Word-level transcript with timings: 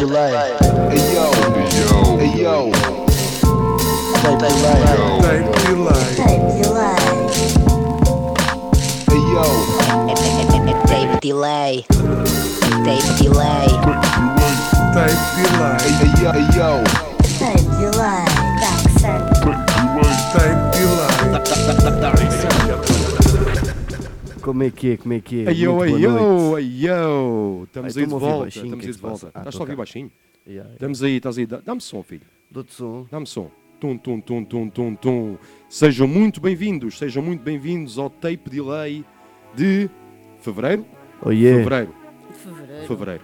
delay. 0.00 0.32
Hey 0.88 1.12
yo, 1.12 1.28
hey 2.16 2.32
yo, 2.40 2.72
Tape 4.22 4.40
delay. 4.40 4.80
Tape 5.20 5.52
delay. 5.60 6.08
Tape 6.16 6.40
delay. 6.56 7.04
hey 9.10 9.22
yo, 9.28 9.44
Tape 10.88 11.20
delay. 11.20 11.84
Tape 12.80 13.12
delay. 13.20 13.68
Tape 14.96 15.20
delay. 15.36 15.84
hey 16.00 16.12
yo, 16.22 16.30
hey 16.32 16.48
yo, 16.56 16.70
Tape 17.36 17.68
delay. 17.76 18.24
Jackson. 18.56 19.20
Tape 20.32 20.60
delay. 20.72 21.20
Como 24.50 24.62
é 24.64 24.70
que 24.70 24.90
é? 24.92 24.96
Como 24.96 25.12
é 25.14 25.20
que 25.20 25.42
é? 25.44 25.48
Ai 25.48 25.60
eu, 25.64 25.74
Muito 25.76 25.94
ai 25.94 26.00
boa 26.00 26.02
eu, 26.02 26.10
noite. 26.50 26.66
ai 26.84 26.90
eu. 26.90 27.62
Estamos 27.66 27.96
aí 27.96 28.04
de 28.04 28.10
volta. 28.10 28.48
Estamos 28.48 28.72
aí 28.84 28.88
é 28.88 28.92
de 28.92 28.98
volta. 28.98 29.26
passa? 29.26 29.30
Ah, 29.34 29.38
Estás 29.40 29.56
a 29.56 29.58
ouvir 29.60 29.76
baixinho? 29.76 30.10
Estamos 30.46 31.02
aí, 31.02 31.16
estás 31.16 31.38
aí. 31.38 31.46
Dá- 31.46 31.60
Dá-me 31.64 31.80
som, 31.80 32.02
filho. 32.02 32.22
Dou-te 32.50 32.72
som. 32.74 33.06
Dá-me 33.10 33.26
som. 33.26 33.50
Tum, 33.78 33.96
tum, 33.96 34.20
tum, 34.20 34.44
tum, 34.44 34.68
tum, 34.68 34.94
tum. 34.94 35.36
Sejam 35.68 36.06
muito 36.06 36.40
bem-vindos, 36.40 36.98
sejam 36.98 37.22
muito 37.22 37.42
bem-vindos 37.42 37.96
ao 37.98 38.10
Tape 38.10 38.50
Delay 38.50 39.04
de 39.54 39.88
fevereiro? 40.40 40.84
Oh 41.22 41.30
yeah. 41.30 41.62
Fevereiro. 41.62 41.94
Fevereiro. 42.32 42.86
Fevereiro. 42.86 43.22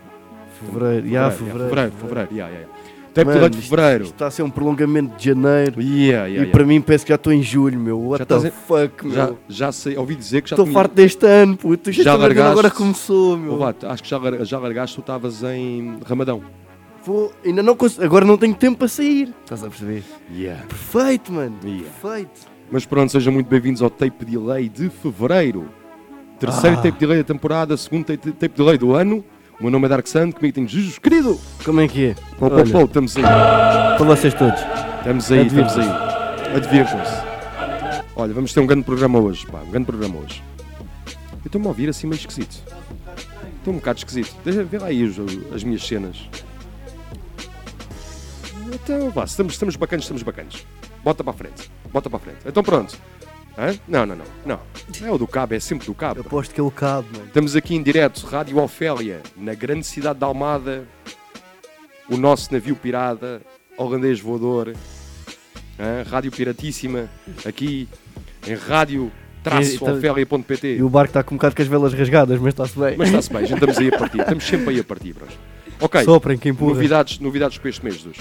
Fevereiro. 0.61 1.07
Yeah, 1.07 1.31
Fevereiro, 1.31 1.59
fevereiro. 1.59 1.93
Fevereiro, 1.93 1.93
fevereiro. 1.97 2.35
yeah, 2.35 2.55
yeah, 2.55 2.67
yeah. 2.67 2.76
Tape 3.17 3.27
Mano, 3.27 3.39
Delay 3.39 3.51
de 3.51 3.59
isto- 3.59 3.71
fevereiro. 3.71 4.05
Isto 4.05 4.13
está 4.15 4.27
a 4.27 4.31
ser 4.31 4.43
um 4.43 4.51
prolongamento 4.51 5.17
de 5.17 5.25
janeiro. 5.25 5.81
Yeah, 5.81 6.03
yeah, 6.05 6.29
e 6.29 6.33
yeah. 6.35 6.53
para 6.53 6.65
mim 6.65 6.81
parece 6.81 7.05
que 7.05 7.09
já 7.11 7.15
estou 7.17 7.33
em 7.33 7.43
julho, 7.43 7.79
meu. 7.79 7.99
What 8.01 8.19
Já 8.21 8.27
the 8.27 8.37
estás 8.37 8.45
em- 8.45 8.67
fuck, 8.67 9.11
Já, 9.15 9.25
meu. 9.27 9.39
já 9.49 9.73
sei, 9.73 9.97
ouvi 9.97 10.15
dizer 10.15 10.43
que 10.43 10.51
já 10.51 10.55
Estou 10.55 10.67
tinha- 10.67 10.75
farto 10.75 10.95
deste 10.95 11.27
ano, 11.27 11.57
puto. 11.57 11.91
Já 11.91 12.03
Já 12.03 12.13
agora 12.15 12.35
largaste? 12.35 12.77
começou, 12.79 13.37
meu. 13.37 13.59
Oh, 13.59 13.65
acho 13.89 14.03
que 14.03 14.09
já, 14.09 14.21
já 14.45 14.59
largaste, 14.59 14.97
tu 14.97 15.01
estavas 15.01 15.43
em 15.43 15.99
Ramadão. 16.05 16.43
Vou- 17.05 17.33
ainda 17.45 17.63
não 17.63 17.75
consigo. 17.77 18.05
Agora 18.05 18.25
não 18.25 18.37
tenho 18.37 18.55
tempo 18.55 18.79
para 18.79 18.89
sair. 18.89 19.33
Estás 19.45 19.63
a 19.65 19.69
perceber? 19.69 20.03
Yeah. 20.35 20.63
Perfeito, 20.67 21.33
mano. 21.33 21.57
Yeah. 21.65 21.85
Perfeito. 22.03 22.41
Mas 22.71 22.85
pronto, 22.85 23.13
sejam 23.13 23.33
muito 23.33 23.49
bem-vindos 23.49 23.81
ao 23.81 23.89
Tape 23.89 24.25
Delay 24.25 24.69
de 24.69 24.91
Fevereiro. 24.91 25.69
Terceiro 26.39 26.77
Ah. 26.79 26.83
Tape 26.83 26.99
Delay 26.99 27.19
da 27.19 27.25
temporada, 27.25 27.77
segundo 27.77 28.05
tape 28.05 28.49
Delay 28.57 28.77
do 28.77 28.93
ano. 28.95 29.25
O 29.59 29.63
meu 29.63 29.71
nome 29.71 29.87
é 29.87 29.89
Dark 29.89 30.07
Sand, 30.07 30.33
comigo 30.33 30.55
tenho 30.55 30.69
Jesus 30.69 30.99
querido. 30.99 31.41
Como 31.65 31.81
é 31.81 31.89
que 31.89 32.07
é? 32.09 32.15
Pô, 32.39 32.51
pô, 32.51 32.57
pô, 32.71 32.83
estamos 32.85 33.17
aí. 33.17 33.23
Para 33.23 33.97
vocês 34.05 34.35
todos. 34.35 34.61
Estamos 34.99 35.33
aí, 35.33 35.47
estamos 35.47 35.79
aí. 35.79 35.89
Advirtam-se. 36.57 37.27
Olha, 38.15 38.35
vamos 38.35 38.53
ter 38.53 38.61
um 38.61 38.67
grande 38.67 38.85
programa 38.85 39.19
hoje, 39.19 39.47
pá, 39.47 39.59
um 39.67 39.71
grande 39.71 39.87
programa 39.87 40.19
hoje. 40.21 40.43
Eu 41.33 41.47
estou-me 41.47 41.67
a 41.67 41.71
ouvir 41.71 41.89
assim 41.89 42.07
meio 42.07 42.19
esquisito. 42.19 42.57
Estou 43.59 43.73
um 43.73 43.77
bocado 43.79 43.99
esquisito. 43.99 44.35
Deixa 44.45 44.63
ver 44.65 44.81
lá 44.81 44.89
aí 44.89 45.03
os- 45.05 45.19
as 45.55 45.65
minhas 45.65 45.87
cenas. 45.87 46.29
Então, 48.73 49.11
vá, 49.11 49.25
estamos, 49.25 49.55
estamos 49.55 49.77
bacanas, 49.77 50.05
estamos 50.05 50.23
bacanas. 50.23 50.67
Bota 51.03 51.23
para 51.25 51.33
a 51.33 51.37
frente, 51.37 51.71
bota 51.93 52.11
para 52.11 52.19
a 52.19 52.21
frente. 52.21 52.39
Então 52.45 52.63
pronto. 52.63 52.97
Hã? 53.59 53.75
Não, 53.89 54.05
não, 54.05 54.17
não, 54.17 54.25
não. 54.45 54.61
É 55.03 55.11
o 55.11 55.17
do 55.17 55.27
cabo, 55.27 55.55
é 55.55 55.61
sempre 55.61 55.87
do 55.87 55.95
cabo. 55.95 56.21
Eu 56.21 56.25
aposto 56.27 56.55
que 56.55 56.61
é 56.61 56.63
o 56.63 56.71
cabo, 56.71 57.09
mano. 57.13 57.27
Estamos 57.27 57.57
aqui 57.57 57.75
em 57.75 57.83
direto, 57.83 58.27
Rádio 58.27 58.59
Ofélia, 58.59 59.23
na 59.37 59.55
grande 59.55 59.87
cidade 59.87 60.19
de 60.19 60.25
Almada, 60.25 60.85
o 62.09 62.17
nosso 62.17 62.53
navio 62.53 62.77
pirata, 62.77 63.41
holandês 63.79 64.21
voador, 64.21 64.75
hã? 65.79 66.03
Rádio 66.09 66.31
Piratíssima, 66.33 67.09
aqui 67.47 67.89
em 68.47 68.55
rádio 68.55 69.11
E- 69.61 69.75
então- 69.75 69.97
ofélia.pt. 69.97 70.77
E 70.77 70.83
o 70.83 70.89
barco 70.91 71.11
está 71.11 71.23
com 71.23 71.35
um 71.35 71.39
bocado 71.39 71.57
com 71.57 71.63
as 71.63 71.69
velas 71.69 71.95
rasgadas, 71.95 72.39
mas 72.39 72.49
está-se 72.49 72.79
bem. 72.79 72.97
Mas 72.97 73.09
está-se 73.09 73.33
bem, 73.33 73.47
gente 73.47 73.55
estamos 73.55 73.79
aí 73.79 73.89
a 73.89 73.99
partir, 73.99 74.19
estamos 74.21 74.45
sempre 74.47 74.71
aí 74.75 74.81
a 74.81 74.85
partir, 74.85 75.13
bros. 75.15 75.33
Ok, 75.81 76.05
Soprem, 76.05 76.39
empurra. 76.45 76.75
novidades, 76.75 77.19
novidades 77.21 77.57
para 77.59 77.69
este 77.71 77.85
mês, 77.85 77.97
Jesus. 77.97 78.17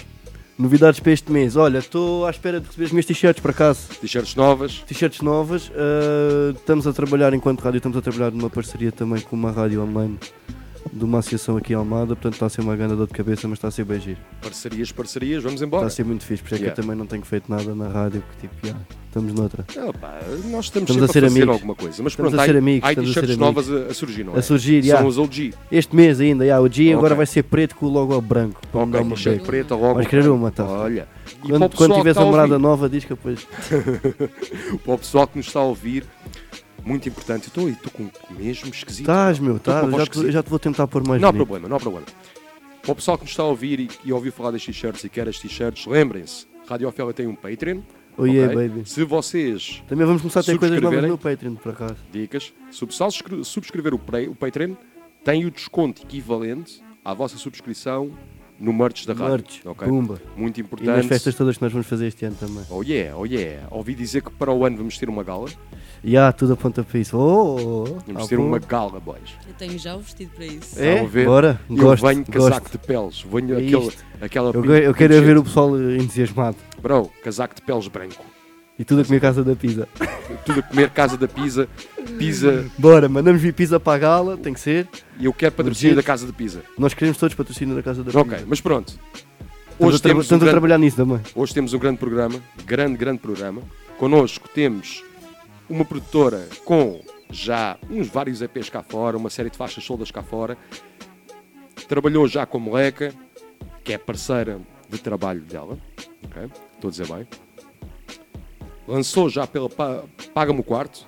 Novidades 0.57 1.01
para 1.01 1.11
este 1.11 1.31
mês. 1.31 1.57
Olha, 1.57 1.79
estou 1.79 2.25
à 2.25 2.29
espera 2.29 2.61
de 2.61 2.67
receber 2.67 2.85
as 2.85 2.91
minhas 2.91 3.05
t-shirts 3.05 3.41
por 3.41 3.51
acaso. 3.51 3.89
T-shirts 3.99 4.35
novas, 4.35 4.79
T-shirts 4.88 5.21
novas. 5.21 5.71
ah, 5.75 6.53
estamos 6.55 6.88
a 6.88 6.93
trabalhar, 6.93 7.33
enquanto 7.33 7.61
rádio, 7.61 7.77
estamos 7.77 7.97
a 7.97 8.01
trabalhar 8.01 8.31
numa 8.31 8.49
parceria 8.49 8.91
também 8.91 9.21
com 9.21 9.35
uma 9.35 9.51
rádio 9.51 9.83
online 9.83 10.17
de 10.91 11.03
uma 11.03 11.19
associação 11.19 11.57
aqui 11.57 11.73
em 11.73 11.75
Almada. 11.75 12.16
Portanto, 12.16 12.34
está 12.34 12.46
a 12.46 12.50
ser 12.50 12.62
uma 12.62 12.75
grande 12.75 12.96
dor 12.96 13.07
de 13.07 13.13
cabeça, 13.13 13.47
mas 13.47 13.57
está 13.57 13.68
a 13.68 13.72
ser 13.72 13.84
bem 13.85 14.00
giro. 14.00 14.19
parcerias, 14.41 14.91
parcerias, 14.91 15.44
vamos 15.44 15.56
Está 15.62 15.66
embora. 15.66 15.88
a 15.88 15.90
ser 15.90 16.06
muito 16.06 16.23
fixe. 16.25 16.41
Por 16.44 16.47
isso 16.47 16.56
é 16.56 16.57
que 16.59 16.63
Yeah. 16.66 16.79
eu 16.81 16.84
também 16.84 16.97
não 16.97 17.06
tenho 17.06 17.23
feito 17.25 17.50
nada 17.51 17.75
na 17.75 17.88
rádio, 17.88 18.22
porque 18.22 18.47
tipo, 18.47 18.66
yeah, 18.66 18.81
estamos 19.07 19.34
noutra. 19.34 19.66
Ah, 19.78 19.91
pá, 20.00 20.19
nós 20.50 20.66
estamos, 20.66 20.90
Estamos 20.90 21.03
a 21.09 21.13
ser 21.13 21.22
fazer 21.22 21.25
amigos. 21.28 21.50
alguma 21.56 21.75
coisa, 21.75 22.01
mas 22.03 22.13
Estamos 22.13 22.31
pronto, 22.31 22.40
a 22.40 22.44
há, 22.44 22.46
ser 22.46 22.56
amigos, 22.57 22.88
há 22.90 22.91
a 22.91 22.96
t-shirts 22.96 23.38
novas 23.38 23.72
a, 23.72 23.78
a 23.88 23.94
surgir, 23.94 24.23
não 24.23 24.35
é? 24.35 24.40
A 24.40 24.41
surgir, 24.41 24.81
São 24.84 24.88
yeah. 24.90 25.07
os 25.07 25.18
OG. 25.18 25.53
Este 25.72 25.96
mês 25.96 26.19
ainda, 26.22 26.44
yeah, 26.46 26.63
o 26.63 26.72
G 26.72 26.91
agora 26.94 27.07
Ok. 27.13 27.17
vai 27.17 27.25
ser 27.25 27.44
preto 27.44 27.75
com 27.75 27.85
o 27.88 27.90
logo 27.90 28.19
branco. 28.22 28.62
Para 28.72 28.85
me 28.85 28.91
dar 28.94 29.02
uma 29.02 29.16
preta 29.46 29.75
logo. 29.75 29.96
Vais 29.96 30.07
querer 30.07 30.29
uma, 30.29 30.52
tá? 30.52 30.66
Olha. 30.66 31.07
Quando, 31.41 31.69
quando 31.75 31.94
tiveres 31.96 32.17
está 32.17 32.22
a 32.22 32.25
morada 32.31 32.57
nova, 32.59 32.88
diz 32.90 33.03
que 33.03 33.09
depois. 33.13 33.46
Para 34.84 34.94
o 34.94 34.97
pessoal 34.97 35.28
que 35.28 35.38
nos 35.38 35.47
está 35.47 35.59
a 35.59 35.63
ouvir, 35.63 36.03
muito 36.85 37.09
importante. 37.09 37.47
Estou 37.47 37.68
estou 37.69 37.91
com 37.91 38.09
mesmo 38.34 38.69
esquisito. 38.69 39.01
Estás, 39.01 39.40
meu, 39.40 39.59
já, 39.66 40.06
te, 40.07 40.31
já 40.31 40.44
te 40.44 40.50
vou 40.50 40.59
tentar 40.59 40.88
pôr 40.88 41.06
mais 41.07 41.22
Não 41.22 41.29
há 41.29 41.31
bonito. 41.31 41.46
problema, 41.47 41.68
não 41.68 41.78
há 41.78 41.79
problema. 41.79 42.06
Para 42.81 42.91
o 42.91 42.96
pessoal 42.96 43.18
que 43.18 43.23
nos 43.23 43.31
está 43.31 43.44
a 43.44 43.47
ouvir 43.47 43.79
e, 43.79 43.90
e 44.06 44.13
ouviu 44.13 44.31
falar 44.31 44.51
das 44.51 44.63
t-shirts 44.63 45.03
e 45.03 45.09
quer 45.09 45.28
as 45.28 45.40
t-shirts, 45.40 45.88
lembrem-se, 45.88 46.46
Rádio 46.68 46.88
Ofélia 46.88 47.13
tem 47.13 47.28
um 47.28 47.35
Patreon. 47.35 47.81
Oh 48.18 48.25
yeah, 48.25 48.53
ok? 48.53 48.69
baby. 48.69 48.88
Se 48.90 49.03
vocês, 49.03 49.84
Também 49.90 50.06
vamos 50.06 50.22
começar 50.22 50.40
a 50.40 50.44
ter 50.44 50.57
coisas 50.57 50.79
novas 50.79 51.00
Subscreverem. 51.00 51.09
no 51.12 51.18
Patreon, 51.18 51.56
por 51.56 51.72
acaso. 51.73 51.97
dicas, 52.13 52.53
se 52.72 52.84
o 52.84 52.88
pessoal 52.88 53.12
subscre- 53.12 53.44
subscrever 53.44 53.94
o, 53.94 54.00
pre- 54.00 54.28
o 54.29 54.35
Patreon, 54.35 54.75
tem 55.23 55.44
o 55.46 55.52
desconto 55.52 56.03
equivalente 56.03 56.81
à 57.03 57.13
vossa 57.13 57.38
subscrição 57.38 58.12
no 58.59 58.71
merch 58.73 59.05
da 59.05 59.13
rádio. 59.13 59.29
Merch, 59.31 59.61
ok? 59.66 59.88
pumba. 59.88 60.21
Muito 60.35 60.59
E 60.59 60.63
nas 60.63 60.71
importante. 60.71 61.07
festas 61.07 61.35
todas 61.35 61.57
que 61.57 61.63
nós 61.63 61.71
vamos 61.71 61.88
fazer 61.88 62.07
este 62.07 62.25
ano 62.25 62.35
também. 62.39 62.63
Oh 62.69 62.81
yeah, 62.83 63.17
oh 63.17 63.25
yeah. 63.25 63.67
Ouvi 63.71 63.93
dizer 63.95 64.21
que 64.21 64.31
para 64.31 64.51
o 64.51 64.66
ano 64.66 64.77
vamos 64.77 64.97
ter 64.97 65.09
uma 65.09 65.23
gala. 65.23 65.49
E 66.03 66.16
há 66.17 66.31
tudo 66.31 66.53
aponta 66.53 66.83
para 66.83 66.99
isso. 66.99 67.17
Oh, 67.17 67.21
oh, 67.59 67.83
oh. 67.83 67.83
Vamos 68.05 68.23
Ah, 68.25 68.27
ter 68.27 68.38
uma 68.39 68.59
gala, 68.59 68.99
boys. 68.99 69.31
Eu 69.47 69.53
tenho 69.55 69.77
já 69.79 69.95
o 69.95 69.99
vestido 69.99 70.31
para 70.35 70.45
isso. 70.45 70.79
É? 70.79 70.91
Estão 70.93 71.05
a 71.05 71.09
ver? 71.09 71.25
Bora, 71.25 71.59
Eu 71.69 71.75
gosto, 71.77 72.05
venho 72.05 72.25
casaco 72.25 72.59
gosto. 72.61 72.71
de 72.71 72.77
peles. 72.88 73.21
Venho 73.21 73.55
É 73.55 73.57
aquele, 73.57 73.91
aquela 74.21 74.51
Eu, 74.53 74.66
eu 74.77 74.93
quero 74.93 75.13
é 75.16 75.22
ver 75.22 75.37
o 75.37 75.43
pessoal 75.43 75.75
entusiasmado. 75.79 76.57
Bro, 76.81 77.11
casaco 77.23 77.55
de 77.55 77.61
peles 77.63 77.87
branco. 77.87 78.23
E 78.78 78.84
tudo 78.84 79.02
a 79.02 79.06
comer 79.06 79.22
casa 79.22 79.44
da 79.44 79.56
pizza. 79.56 79.88
Tudo 80.46 80.59
a 80.59 80.63
comer 80.63 80.90
casa 80.90 81.16
da 81.18 81.28
pizza. 81.28 81.68
Pizza. 82.18 82.66
Bora, 82.78 83.08
mandamos 83.08 83.41
vir 83.41 83.53
pizza 83.53 83.80
para 83.80 83.94
a 83.94 83.97
gala, 83.97 84.38
tem 84.38 84.53
que 84.53 84.59
ser. 84.59 84.88
E 85.18 85.25
eu 85.25 85.34
quero 85.34 85.56
patrocínio 85.56 85.96
da 85.96 86.03
casa 86.03 86.25
de 86.25 86.34
pizza. 86.34 86.62
Nós 86.78 86.94
queremos 86.94 87.18
todos 87.18 87.34
patrocínio 87.35 87.74
da 87.75 87.81
casa 87.81 88.03
da 88.03 88.12
Ok, 88.19 88.31
pizza. 88.34 88.46
mas 88.47 88.59
pronto. 88.59 88.90
Estamos, 88.90 89.80
Hoje 89.80 89.96
a, 89.97 90.00
tra- 90.00 90.09
temos, 90.09 90.18
um 90.18 90.22
estamos 90.25 90.41
a 90.41 90.46
grande, 90.46 90.52
trabalhar 90.52 90.78
nisso 90.78 90.97
também. 90.97 91.19
hoje 91.35 91.53
temos 91.53 91.74
um 91.74 91.80
grande 91.80 91.97
programa. 92.00 92.40
Grande, 92.66 92.97
grande 92.97 93.19
programa. 93.19 93.62
Connosco 93.97 94.47
temos 94.50 95.03
uma 95.69 95.85
produtora 95.85 96.47
com 96.66 97.02
já 97.30 97.78
uns 97.90 98.08
vários 98.08 98.41
EPs 98.41 98.69
cá 98.69 98.84
fora, 98.84 99.18
uma 99.18 99.30
série 99.30 99.50
de 99.50 99.58
faixas 99.58 99.84
soldas 99.85 100.12
cá 100.12 100.22
fora. 100.22 100.58
Trabalhou 101.88 102.28
já 102.28 102.46
com 102.46 102.58
a 102.58 102.62
Moleca, 102.62 103.14
que 103.84 103.94
é 103.94 103.97
parceira 103.97 104.59
de 104.90 104.97
trabalho 104.97 105.41
dela. 105.41 105.78
Ok? 106.25 106.44
Estou 106.75 106.88
a 106.88 106.91
dizer 106.91 107.08
bem. 107.08 107.28
Lançou 108.88 109.29
já 109.29 109.47
pela 109.47 109.69
Pa- 109.69 110.03
Paga-me 110.34 110.59
o 110.59 110.63
Quarto, 110.63 111.07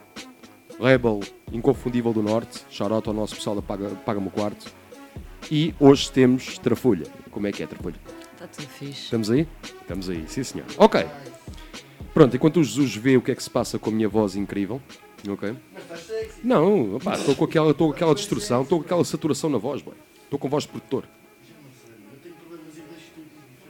label 0.79 1.19
inconfundível 1.51 2.11
do 2.13 2.23
Norte. 2.23 2.63
Shoutout 2.69 3.07
ao 3.07 3.13
nosso 3.13 3.35
pessoal 3.35 3.55
da 3.55 3.61
Paga- 3.61 3.89
Paga-me 4.05 4.27
o 4.27 4.31
Quarto. 4.31 4.71
E 5.51 5.73
hoje 5.79 6.11
temos 6.11 6.57
Trafulha. 6.57 7.05
Como 7.31 7.45
é 7.47 7.51
que 7.51 7.61
é 7.63 7.67
Trafulha? 7.67 7.95
Está 8.33 8.47
tudo 8.47 8.67
fixe. 8.67 9.03
Estamos 9.03 9.29
aí? 9.29 9.47
Estamos 9.63 10.09
aí, 10.09 10.25
sim 10.27 10.43
senhor. 10.43 10.65
Ok. 10.77 11.05
Pronto, 12.13 12.35
enquanto 12.35 12.59
o 12.59 12.63
Jesus 12.63 12.95
vê 12.95 13.15
o 13.15 13.21
que 13.21 13.31
é 13.31 13.35
que 13.35 13.43
se 13.43 13.49
passa 13.49 13.77
com 13.77 13.89
a 13.89 13.93
minha 13.93 14.09
voz 14.09 14.35
incrível. 14.35 14.81
Ok? 15.29 15.55
Não, 16.43 16.97
estou 16.97 17.35
com 17.35 17.45
aquela, 17.45 17.71
estou 17.71 17.87
com 17.89 17.93
aquela 17.95 18.15
destrução, 18.15 18.63
estou 18.63 18.79
com 18.79 18.85
aquela 18.85 19.03
saturação 19.03 19.49
na 19.49 19.57
voz. 19.57 19.83
Estou 20.23 20.39
com 20.39 20.49
voz 20.49 20.63
de 20.63 20.69
produtor. 20.69 21.05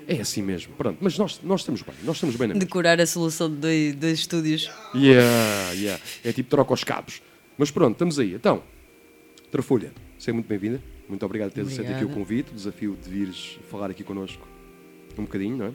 É 0.08 0.22
assim 0.22 0.42
mesmo, 0.42 0.74
pronto, 0.76 0.98
mas 1.02 1.18
nós, 1.18 1.42
nós 1.44 1.62
estamos 1.62 1.82
bem, 1.82 1.94
nós 2.04 2.16
estamos 2.16 2.36
bem 2.38 2.48
na 2.48 2.54
mesma. 2.54 2.66
Decorar 2.66 3.00
a 3.02 3.06
solução 3.06 3.50
de 3.50 3.58
dois, 3.58 3.96
dois 3.96 4.20
estúdios. 4.20 4.72
Yeah, 4.96 5.72
yeah. 5.74 6.02
É 6.24 6.32
tipo 6.32 6.50
troca 6.50 6.74
os 6.74 6.84
cabos. 6.84 7.22
Mas 7.58 7.72
pronto, 7.72 7.94
estamos 7.94 8.18
aí. 8.18 8.34
Então, 8.34 8.64
Trafolha, 9.52 9.94
seja 10.20 10.34
muito 10.34 10.48
bem-vinda. 10.48 10.82
Muito 11.08 11.26
obrigado 11.26 11.50
por 11.50 11.56
teres 11.56 11.72
aceito 11.72 11.94
aqui 11.94 12.04
o 12.04 12.10
convite, 12.10 12.52
o 12.52 12.56
desafio 12.56 12.98
de 13.02 13.10
vires 13.10 13.58
falar 13.70 13.90
aqui 13.90 14.04
connosco 14.04 14.46
um 15.18 15.24
bocadinho, 15.24 15.58
não 15.58 15.66
é? 15.68 15.72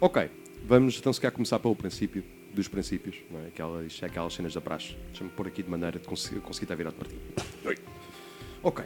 Ok, 0.00 0.30
vamos 0.64 0.96
então 0.96 1.12
se 1.12 1.20
calhar 1.20 1.32
começar 1.32 1.58
pelo 1.58 1.74
princípio 1.74 2.24
dos 2.54 2.68
princípios, 2.68 3.16
não 3.30 3.40
é? 3.40 3.48
Aquela, 3.48 3.84
isto 3.84 4.04
é 4.04 4.08
aquelas 4.08 4.32
cenas 4.32 4.54
da 4.54 4.60
praxe. 4.60 4.96
Deixa-me 5.08 5.28
pôr 5.30 5.48
aqui 5.48 5.62
de 5.62 5.68
maneira 5.68 5.98
de 5.98 6.06
conseguir, 6.06 6.40
conseguir 6.40 6.66
estar 6.66 6.76
virado 6.76 6.94
para 6.94 7.08
ti. 7.08 7.16
Oi. 7.64 7.76
Ok. 8.62 8.84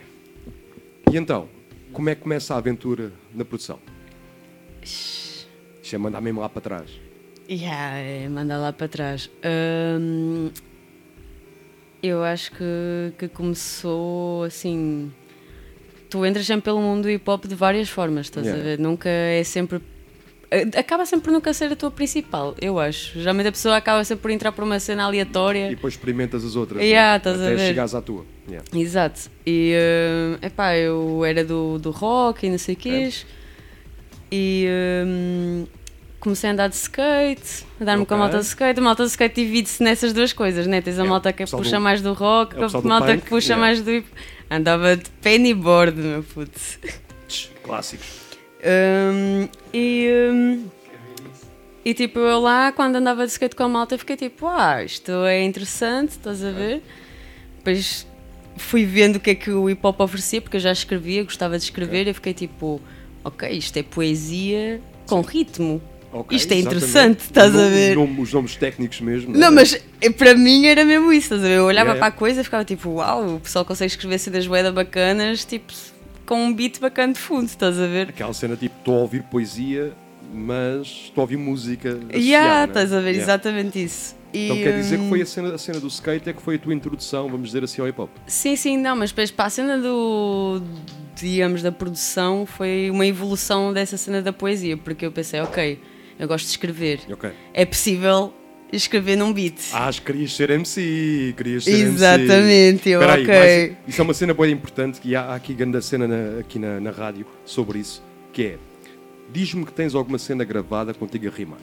E 1.13 1.17
então, 1.17 1.49
como 1.93 2.09
é 2.09 2.15
que 2.15 2.23
começa 2.23 2.55
a 2.55 2.57
aventura 2.57 3.13
na 3.35 3.45
produção? 3.45 3.79
Isto 4.85 5.95
é 5.95 5.99
mandar 5.99 6.21
mesmo 6.21 6.41
lá 6.41 6.49
para 6.49 6.61
trás. 6.63 6.91
Yeah, 7.51 7.97
é 7.99 8.29
mandar 8.29 8.59
lá 8.59 8.73
para 8.73 8.89
trás. 8.89 9.31
Hum, 10.01 10.51
eu 12.03 12.23
acho 12.23 12.51
que, 12.53 13.13
que 13.19 13.29
começou 13.29 14.45
assim. 14.45 15.13
tu 16.11 16.25
entras 16.27 16.47
sempre 16.47 16.65
pelo 16.65 16.81
mundo 16.81 17.03
do 17.05 17.11
hip 17.11 17.29
hop 17.29 17.45
de 17.47 17.55
várias 17.55 17.89
formas, 17.89 18.27
estás 18.27 18.47
Yeah. 18.47 18.63
a 18.63 18.67
ver? 18.71 18.79
Nunca 18.79 19.09
é 19.09 19.43
sempre. 19.45 19.81
a- 20.51 20.79
Acaba 20.81 21.07
sempre 21.07 21.25
por 21.27 21.33
nunca 21.33 21.53
ser 21.55 21.73
a 21.73 21.77
tua 21.77 21.91
principal, 21.91 22.55
eu 22.61 22.79
acho. 22.79 23.19
Geralmente 23.19 23.49
a 23.49 23.53
pessoa 23.53 23.77
acaba 23.77 24.05
sempre 24.05 24.23
por 24.23 24.31
entrar 24.31 24.53
por 24.53 24.65
uma 24.65 24.79
cena 24.81 25.03
E 25.03 25.07
aleatória. 25.07 25.69
depois 25.69 25.95
experimentas 25.95 26.45
as 26.45 26.55
outras. 26.57 26.83
Yeah, 26.83 27.23
né? 27.25 27.47
Até 27.55 27.67
chegares 27.69 27.95
à 27.95 28.01
tua. 28.03 28.25
Yeah. 28.49 28.67
Exato. 28.75 29.31
E 29.47 29.75
uh, 30.41 30.45
epá, 30.47 30.77
eu 30.77 31.25
era 31.25 31.45
do, 31.45 31.79
do 31.79 31.91
rock 31.91 32.47
e 32.47 32.51
não 32.51 32.59
sei 32.59 32.75
o 32.75 32.79
quês. 32.79 33.27
E 34.35 34.67
hum, 35.07 35.67
comecei 36.19 36.49
a 36.49 36.53
andar 36.55 36.69
de 36.69 36.75
skate, 36.77 37.67
a 37.79 37.85
dar-me 37.85 38.07
com 38.07 38.15
a 38.15 38.17
malta 38.17 38.39
de 38.39 38.45
skate. 38.47 38.81
A 38.81 38.83
malta 38.83 39.05
de 39.05 39.11
skate 39.11 39.35
divide-se 39.45 39.83
nessas 39.83 40.15
duas 40.15 40.33
coisas, 40.33 40.67
né? 40.67 40.81
Tens 40.81 40.99
a 40.99 41.05
É, 41.05 41.07
malta 41.07 41.33
que 41.35 41.45
puxa 41.45 41.77
do- 41.77 41.81
mais 41.83 42.01
do 42.01 42.15
rock, 42.15 42.55
é 42.57 42.65
a 42.65 42.81
malta 42.83 43.07
punk, 43.09 43.23
que 43.25 43.29
puxa 43.29 43.49
yeah. 43.53 43.61
mais 43.61 43.83
do 43.83 43.91
hip. 43.91 44.09
Andava 44.51 44.97
de 44.97 45.11
pennyboard, 45.21 46.01
meu 46.01 46.23
puto. 46.23 46.59
Clássicos. 47.63 48.07
Hum, 48.65 49.49
e, 49.75 50.09
hum, 50.33 50.67
e 51.85 51.93
tipo, 51.95 52.19
eu 52.21 52.41
lá, 52.41 52.73
quando 52.73 52.97
andava 52.97 53.27
de 53.27 53.33
skate 53.33 53.55
com 53.57 53.65
a 53.65 53.69
malta, 53.69 53.99
fiquei 53.99 54.17
tipo, 54.17 54.47
ah, 54.47 54.83
isto 54.83 55.11
é 55.27 55.43
interessante, 55.43 56.11
estás 56.13 56.43
a 56.45 56.51
ver? 56.53 56.83
Depois 57.59 58.07
fui 58.57 58.85
vendo 58.87 59.17
o 59.17 59.21
que 59.21 59.31
é 59.31 59.35
que 59.35 59.51
o 59.51 59.69
hip 59.69 59.81
hop 59.87 60.01
oferecia, 60.01 60.41
porque 60.41 60.57
eu 60.57 60.61
já 60.61 60.73
escrevia, 60.73 61.25
gostava 61.25 61.59
de 61.59 61.65
escrever, 61.65 62.07
e 62.07 62.13
fiquei 62.15 62.33
tipo, 62.35 62.81
ok, 63.25 63.49
isto 63.51 63.77
é 63.79 63.83
poesia 63.83 64.81
com 65.07 65.21
ritmo. 65.21 65.81
Ok, 66.15 66.37
Isto 66.37 66.53
é 66.53 66.57
exatamente. 66.59 66.85
interessante, 66.85 67.21
estás 67.21 67.55
O 67.55 67.59
a 67.59 67.69
ver? 67.69 67.95
nome- 67.97 68.21
os 68.21 68.33
nomes 68.35 68.55
técnicos 68.57 69.01
mesmo. 69.01 69.33
Não, 69.33 69.51
né? 69.51 69.51
mas 69.51 69.83
eh, 70.01 70.11
para 70.11 70.35
mim 70.35 70.67
era 70.67 70.85
mesmo 70.85 71.11
isso, 71.11 71.25
estás 71.33 71.41
a 71.43 71.49
ver? 71.49 71.57
Eu 71.57 71.65
olhava 71.65 71.91
Yeah, 71.93 71.99
para 72.01 72.15
a 72.15 72.19
coisa 72.19 72.43
e 72.43 72.45
ficava 72.45 72.65
tipo, 72.67 72.91
uau, 72.91 73.37
o 73.37 73.41
pessoal 73.41 73.65
consegue 73.65 73.91
escrever 73.93 74.19
cenas 74.19 74.47
bué 74.47 74.63
da 74.63 74.71
bacanas, 74.71 75.43
tipo, 75.47 75.73
com 76.27 76.45
um 76.45 76.53
beat 76.53 76.79
bacana 76.81 77.15
de 77.15 77.19
fundo, 77.19 77.47
estás 77.47 77.79
a 77.81 77.87
ver? 77.87 78.11
Aquela 78.11 78.35
cena 78.35 78.57
tipo, 78.57 78.75
estou 78.79 78.99
a 78.99 79.01
ouvir 79.01 79.23
poesia, 79.23 79.95
mas 80.35 80.87
estou 81.05 81.23
a 81.23 81.25
ouvir 81.25 81.39
música. 81.39 81.89
associada, 81.89 82.19
Yeah, 82.19 82.61
né? 82.61 82.65
estás 82.67 82.93
a 82.93 83.01
ver, 83.01 83.11
Yeah. 83.13 83.23
exatamente 83.23 83.83
isso. 83.83 84.15
E, 84.33 84.45
Então 84.47 84.57
quer 84.63 84.73
dizer 84.75 84.97
que 84.99 85.05
hum, 85.05 85.09
foi 85.09 85.21
a 85.23 85.27
cena, 85.27 85.55
a 85.55 85.59
cena 85.59 85.79
do 85.81 85.89
skate 85.89 86.31
é 86.31 86.33
que 86.33 86.41
foi 86.43 86.57
a 86.57 86.59
tua 86.59 86.73
introdução, 86.75 87.29
vamos 87.29 87.49
dizer 87.49 87.63
assim, 87.65 87.81
ao 87.83 87.89
hip 87.89 88.01
hop. 88.01 88.11
Sim, 88.27 88.57
sim, 88.57 88.79
não, 88.79 88.97
mas 88.97 89.11
depois 89.11 89.31
para 89.31 89.45
a 89.47 89.51
cena 89.51 89.77
do, 89.79 90.63
digamos, 91.15 91.63
da 91.63 91.71
produção 91.73 92.47
foi 92.47 92.89
uma 92.91 93.07
evolução 93.07 93.73
dessa 93.73 93.97
cena 93.97 94.23
da 94.23 94.33
poesia, 94.33 94.77
porque 94.77 95.05
eu 95.05 95.13
pensei, 95.13 95.41
ok, 95.41 95.79
eu 96.19 96.27
gosto 96.29 96.45
de 96.47 96.51
escrever, 96.53 97.01
Ok. 97.11 97.31
é 97.53 97.65
possível 97.67 98.33
escrever 98.73 99.17
num 99.17 99.33
beat. 99.35 99.59
Ah, 99.75 99.91
querias 99.93 100.33
ser 100.35 100.49
MC, 100.49 101.35
querias 101.37 101.65
ser 101.65 101.73
MC. 101.73 101.85
Exatamente, 101.95 102.89
eu, 102.89 103.01
Espera 103.03 103.19
aí, 103.19 103.23
ok. 103.25 103.77
mas 103.77 103.89
isso 103.89 104.01
é 104.01 104.05
uma 104.05 104.15
cena 104.15 104.33
bem 104.33 104.51
importante 104.51 104.99
que 104.99 105.15
há, 105.15 105.25
há 105.25 105.35
aqui 105.35 105.53
grande 105.53 105.83
cena 105.83 106.09
na- 106.09 106.41
aqui 106.41 106.59
na, 106.59 106.81
na 106.81 106.91
rádio 106.91 107.27
sobre 107.45 107.81
isso, 107.81 108.03
que 108.33 108.43
é 108.43 108.57
diz-me 109.31 109.67
que 109.67 109.73
tens 109.73 109.95
alguma 109.95 110.19
cena 110.19 110.43
gravada 110.43 110.95
contigo 110.95 111.29
a 111.29 111.31
rimar. 111.31 111.59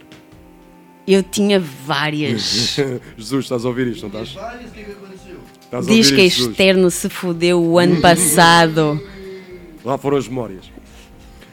Eu 1.12 1.24
tinha 1.24 1.60
várias. 1.60 2.78
Jesus, 3.18 3.46
estás 3.46 3.66
a 3.66 3.68
ouvir 3.68 3.88
isto, 3.88 4.02
não 4.08 4.10
estás? 4.22 4.32
Vários, 4.34 4.70
o 4.70 4.74
que 4.74 4.80
é 4.80 4.84
que 4.84 4.92
aconteceu? 4.92 5.36
Estás 5.64 5.88
Diz 5.88 6.12
que 6.12 6.22
isto, 6.22 6.38
Jesus? 6.38 6.52
externo 6.52 6.92
se 6.92 7.10
fodeu 7.10 7.62
o 7.64 7.80
ano 7.80 8.00
passado. 8.02 9.02
Lá 9.84 9.98
foram 9.98 10.18
as 10.18 10.28
memórias. 10.28 10.66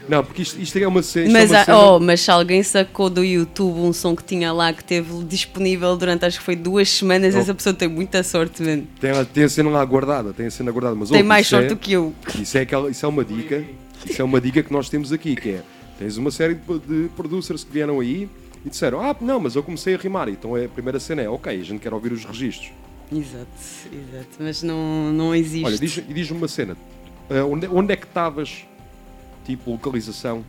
Não, 0.08 0.22
porque 0.22 0.42
isto, 0.42 0.60
isto 0.60 0.78
é 0.78 0.86
uma 0.86 1.02
cena. 1.02 1.26
isto 1.26 1.32
Mas, 1.32 1.50
é 1.52 1.56
uma 1.56 1.64
cena- 1.64 1.78
oh, 1.78 1.98
mas 2.00 2.20
se 2.20 2.30
alguém 2.30 2.62
sacou 2.62 3.08
do 3.10 3.24
YouTube 3.24 3.80
um 3.80 3.92
som 3.92 4.14
que 4.14 4.22
tinha 4.22 4.52
lá 4.52 4.72
que 4.72 4.84
teve 4.84 5.24
disponível 5.24 5.96
durante 5.96 6.24
acho 6.24 6.38
que 6.38 6.44
foi 6.44 6.54
duas 6.54 6.88
semanas, 6.90 7.34
Oh. 7.34 7.38
essa 7.38 7.54
pessoa 7.54 7.74
tem 7.74 7.88
muita 7.88 8.22
sorte, 8.22 8.62
mano. 8.62 8.86
tem, 9.00 9.10
a- 9.10 9.24
tem 9.24 9.44
a 9.44 9.48
cena 9.48 9.70
lá 9.70 9.84
guardada, 9.84 10.32
tem 10.32 10.46
a 10.46 10.50
cena 10.50 10.70
guardada. 10.70 10.94
Mas, 10.94 11.08
Tem 11.08 11.18
ouve, 11.18 11.28
mais 11.28 11.46
isso 11.46 11.50
sorte 11.56 11.66
é- 11.66 11.68
do 11.70 11.76
que 11.76 11.92
eu. 11.92 12.14
Isso 12.40 12.56
é, 12.58 12.60
aquela, 12.60 12.88
isso 12.90 13.04
é 13.04 13.08
uma 13.08 13.24
dica. 13.24 13.64
Isso 14.08 14.20
é 14.22 14.24
uma 14.24 14.40
dica 14.40 14.62
que 14.62 14.72
nós 14.72 14.88
temos 14.88 15.12
aqui, 15.12 15.34
que 15.34 15.48
é 15.50 15.62
tens 15.98 16.16
uma 16.18 16.30
série 16.30 16.54
de, 16.54 16.78
de 16.78 17.08
producers 17.16 17.64
que 17.64 17.72
vieram 17.72 17.98
aí 17.98 18.28
e 18.66 18.68
disseram, 18.68 19.00
ah, 19.00 19.14
não, 19.20 19.38
mas 19.38 19.54
eu 19.54 19.62
comecei 19.62 19.94
a 19.94 19.96
rimar, 19.98 20.28
então 20.28 20.56
é, 20.56 20.64
a 20.64 20.68
primeira 20.68 20.98
cena 20.98 21.22
é, 21.22 21.28
ok, 21.28 21.58
a 21.60 21.64
gente 21.64 21.78
quer 21.80 21.94
ouvir 21.94 22.12
os 22.12 22.24
registros. 22.24 22.72
Exato, 23.12 23.46
exato. 23.92 24.28
Mas 24.40 24.62
não, 24.64 25.12
não 25.12 25.32
existe. 25.32 25.64
Olha, 25.64 25.78
diz- 25.78 25.98
e 25.98 26.12
diz-me 26.12 26.36
uma 26.36 26.48
cena, 26.48 26.76
ah, 27.30 27.44
onde, 27.44 27.68
onde 27.68 27.92
é 27.92 27.96
que 27.96 28.06
estavas, 28.06 28.64
tipo, 29.44 29.70
localização, 29.70 30.44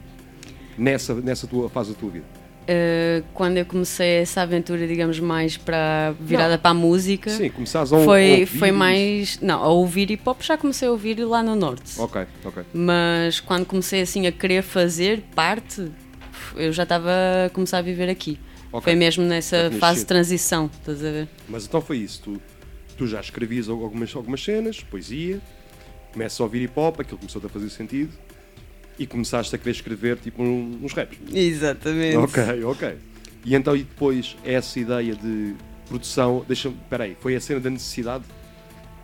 nessa, 0.76 1.14
nessa 1.14 1.46
tua 1.46 1.70
fase 1.70 1.94
da 1.94 2.00
tua 2.00 2.10
vida? 2.10 2.26
Uh, 2.70 3.24
quando 3.34 3.56
eu 3.58 3.66
comecei 3.66 4.18
essa 4.18 4.42
aventura, 4.42 4.86
digamos, 4.88 5.20
mais 5.22 5.56
para 5.56 6.14
virada 6.20 6.56
Não. 6.56 6.60
para 6.60 6.72
a 6.72 6.74
música, 6.74 7.30
Sim, 7.30 7.50
começares 7.50 7.94
a, 7.94 8.00
foi, 8.04 8.32
ouvir 8.32 8.46
foi 8.46 8.72
mais. 8.74 9.40
Não, 9.40 9.64
a 9.64 9.70
ouvir 9.70 10.12
hip 10.12 10.22
hop 10.28 10.42
já 10.42 10.58
comecei 10.58 10.86
a 10.86 10.92
ouvir 10.92 11.18
lá 11.24 11.42
no 11.42 11.56
Norte. 11.56 11.98
Ok, 11.98 12.26
ok. 12.44 12.64
Mas 12.74 13.40
quando 13.40 13.66
comecei 13.66 14.02
assim 14.02 14.28
a 14.28 14.34
querer 14.34 14.64
fazer 14.64 15.24
parte, 15.34 15.90
eu 16.60 16.72
já 16.72 16.84
estava 16.84 17.12
a 17.46 17.50
começar 17.50 17.80
a 17.80 17.82
viver 17.82 18.10
aqui. 18.10 18.40
Ok. 18.72 18.82
Foi 18.82 18.96
mesmo 18.96 19.24
nessa 19.24 19.72
fase 19.80 19.96
de 19.96 20.00
sido. 20.00 20.08
transição, 20.08 20.70
estás 20.80 21.00
a 21.00 21.12
ver? 21.12 21.30
Mas 21.48 21.66
então 21.66 21.82
foi 21.82 21.98
isso. 21.98 22.22
Tu, 22.24 22.42
tu 22.98 23.08
já 23.08 23.20
escrevias 23.20 23.70
algumas, 23.70 24.16
algumas 24.16 24.44
cenas, 24.44 24.82
poesia, 24.82 25.40
começas 26.12 26.40
a 26.40 26.44
ouvir 26.44 26.64
hip 26.64 26.74
hop, 26.78 27.00
aquilo 27.00 27.18
começou 27.18 27.42
a 27.44 27.50
fazer 27.50 27.70
sentido 27.70 28.12
e 29.00 29.06
começaste 29.06 29.56
a 29.56 29.58
querer 29.58 29.72
escrever 29.72 30.18
tipo 30.18 30.44
uns 30.44 30.92
raps. 30.94 31.18
Exatamente. 31.34 32.18
Ok, 32.18 32.64
ok. 32.64 32.98
E 33.46 33.56
então 33.56 33.76
e 33.76 33.84
depois 33.84 34.36
essa 34.44 34.80
ideia 34.80 35.16
de 35.16 35.56
produção, 35.88 36.44
deixa-me, 36.48 36.76
peraí, 36.90 37.16
foi 37.20 37.36
a 37.36 37.40
cena 37.40 37.60
da 37.60 37.70
necessidade? 37.70 38.26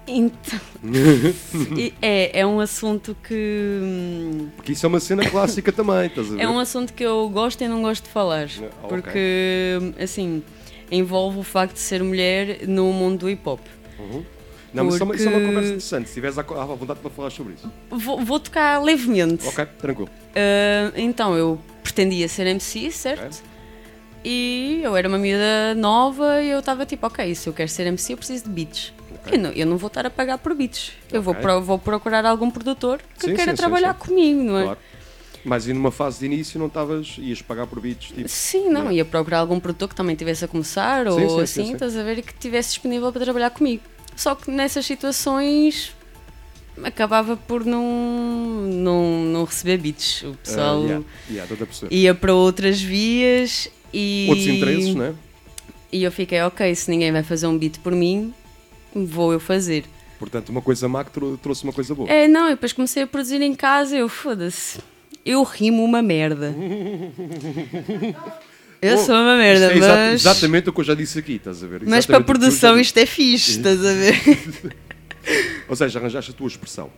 Então, 0.05 0.59
é, 2.01 2.39
é 2.41 2.45
um 2.45 2.59
assunto 2.59 3.15
que. 3.25 3.79
hum, 3.81 4.50
Porque 4.55 4.73
isso 4.73 4.85
é 4.85 4.89
uma 4.89 5.00
cena 5.00 5.29
clássica 5.29 5.71
também, 5.71 6.07
estás 6.07 6.29
a 6.31 6.35
ver? 6.35 6.41
É 6.41 6.47
um 6.47 6.59
assunto 6.59 6.94
que 6.94 7.03
eu 7.03 7.29
gosto 7.29 7.63
e 7.63 7.67
não 7.67 7.81
gosto 7.81 8.03
de 8.03 8.09
falar. 8.09 8.50
Ah. 8.61 8.88
Porque, 8.88 9.79
assim, 10.01 10.44
envolve 10.91 11.39
o 11.39 11.44
facto 11.44 11.73
de 11.75 11.79
ser 11.79 12.03
mulher 12.03 12.67
no 12.67 12.91
mundo 12.91 13.19
do 13.19 13.29
hip 13.29 13.41
hop. 13.47 13.61
Uhum. 13.97 14.23
Não, 14.73 14.85
mas 14.85 14.95
isso 14.95 15.03
é, 15.03 15.05
uma, 15.05 15.13
é 15.15 15.17
porque- 15.19 15.45
conversa 15.45 15.67
interessante, 15.69 16.07
se 16.09 16.13
tiveres 16.15 16.38
à, 16.38 16.41
à 16.41 16.65
vontade 16.65 16.99
para 16.99 17.09
falar 17.11 17.29
sobre 17.29 17.53
isso. 17.53 17.71
Vou, 17.89 18.19
vou 18.25 18.39
tocar 18.39 18.81
levemente. 18.83 19.47
Ok, 19.47 19.65
tranquilo. 19.79 20.09
Ah, 20.35 20.91
então, 20.97 21.35
eu 21.38 21.59
pretendia 21.83 22.27
ser 22.27 22.47
MC, 22.47 22.91
certo? 22.91 23.41
E 24.25 24.79
eu 24.83 24.95
era 24.95 25.07
uma 25.07 25.17
miúda 25.17 25.75
nova 25.75 26.41
e 26.41 26.49
eu 26.49 26.59
estava 26.59 26.85
tipo, 26.85 27.06
ok, 27.06 27.35
se 27.35 27.47
eu 27.47 27.54
quero 27.54 27.69
ser 27.69 27.85
MC 27.87 28.13
eu 28.13 28.18
preciso 28.18 28.45
de 28.45 28.49
beats. 28.49 28.94
Eu, 29.31 29.39
não, 29.39 29.49
eu 29.51 29.65
não 29.65 29.77
vou 29.77 29.87
estar 29.87 30.06
a 30.06 30.09
pagar 30.09 30.37
por 30.37 30.53
beats. 30.53 30.92
Eu 31.11 31.21
vou, 31.21 31.33
pro- 31.33 31.61
vou 31.61 31.80
procurar 31.80 32.25
algum 32.25 32.49
produtor 32.51 33.01
que 33.19 33.27
Sim, 33.27 33.35
queira 33.35 33.51
sim, 33.51 33.57
trabalhar 33.57 33.94
sim. 33.94 33.99
comigo, 34.07 34.42
não 34.44 34.57
é? 34.57 34.63
Claro. 34.63 34.80
Mas 35.45 35.68
e 35.68 35.73
numa 35.73 35.92
fase 35.92 36.19
de 36.19 36.25
início 36.25 36.57
não 36.59 36.68
estavas, 36.68 37.15
ias 37.18 37.42
pagar 37.42 37.68
por 37.68 37.81
beats, 37.81 38.11
tipo, 38.11 38.27
Sim, 38.30 38.69
não, 38.69 38.85
Não 38.85 38.89
é? 38.92 38.95
ia 38.95 39.06
procurar 39.06 39.39
algum 39.39 39.59
produtor 39.59 39.89
que 39.89 39.95
também 39.95 40.13
estivesse 40.13 40.45
a 40.45 40.47
começar 40.47 41.06
ou 41.07 41.19
Sim, 41.19 41.27
sim, 41.27 41.35
sim, 41.35 41.42
assim, 41.44 41.65
sim. 41.65 41.73
estás 41.73 41.97
a 41.97 42.03
ver, 42.03 42.19
e 42.19 42.21
que 42.21 42.31
estivesse 42.31 42.69
disponível 42.69 43.11
para 43.11 43.21
trabalhar 43.23 43.49
comigo. 43.49 43.83
Só 44.15 44.35
que 44.35 44.49
nessas 44.49 44.85
situações 44.85 45.94
acabava 46.81 47.35
por 47.35 47.65
não, 47.65 47.83
não, 48.71 49.23
não 49.25 49.44
receber 49.44 49.77
beats. 49.77 50.21
O 50.23 50.30
ah, 50.31 50.37
pessoal 50.44 50.81
yeah, 50.83 51.06
yeah, 51.30 51.56
perceber. 51.56 51.94
ia 51.94 52.15
para 52.15 52.33
outras 52.33 52.81
vias 52.81 53.68
e. 53.94 54.27
Outros 54.30 54.47
interesses, 54.47 54.95
não 54.95 55.06
é? 55.06 55.13
E 55.92 56.03
eu 56.03 56.11
fiquei, 56.11 56.42
ok, 56.42 56.73
se 56.73 56.89
ninguém 56.89 57.11
vai 57.11 57.21
fazer 57.21 57.45
um 57.47 57.57
beat 57.57 57.80
por 57.80 57.92
mim, 57.94 58.33
vou 58.94 59.33
eu 59.33 59.40
fazer. 59.40 59.85
Portanto, 60.19 60.50
uma 60.50 60.62
coisa 60.62 60.88
má 60.88 61.04
que 61.04 61.12
trou- 61.12 61.38
trouxe 61.38 61.64
uma 61.64 61.73
coisa 61.73 61.94
boa. 61.94 62.09
É, 62.09 62.28
não, 62.28 62.47
e 62.47 62.52
depois 62.52 62.71
comecei 62.73 63.04
a 63.04 63.07
produzir 63.07 63.42
em 63.42 63.54
casa 63.54 63.95
e 63.95 64.00
eu, 64.00 64.07
foda-se, 64.07 64.80
eu 65.26 65.44
rimo 65.44 65.83
uma 65.83 66.02
merda. 66.02 66.54
Eu 68.81 68.97
sou 68.97 69.16
uma 69.16 69.38
merda, 69.38 69.71
é 69.71 69.78
exa- 69.78 69.88
mas. 69.88 70.14
exatamente 70.26 70.69
o 70.69 70.73
que 70.73 70.81
eu 70.81 70.83
já 70.83 70.94
disse 70.94 71.18
aqui, 71.18 71.35
estás 71.35 71.64
a 71.64 71.68
ver? 71.68 71.83
Mas 71.85 72.06
para 72.06 72.18
a 72.18 72.19
eu 72.19 72.26
produção 72.26 72.78
isto 72.78 72.97
é 72.97 73.06
fixe, 73.06 73.52
estás 73.52 73.80
a 73.80 73.94
ver? 73.94 74.76
Ou 75.69 75.76
seja, 75.78 76.00
arranjaste 76.00 76.31
a 76.31 76.33
tua 76.33 76.47
expressão. 76.47 76.92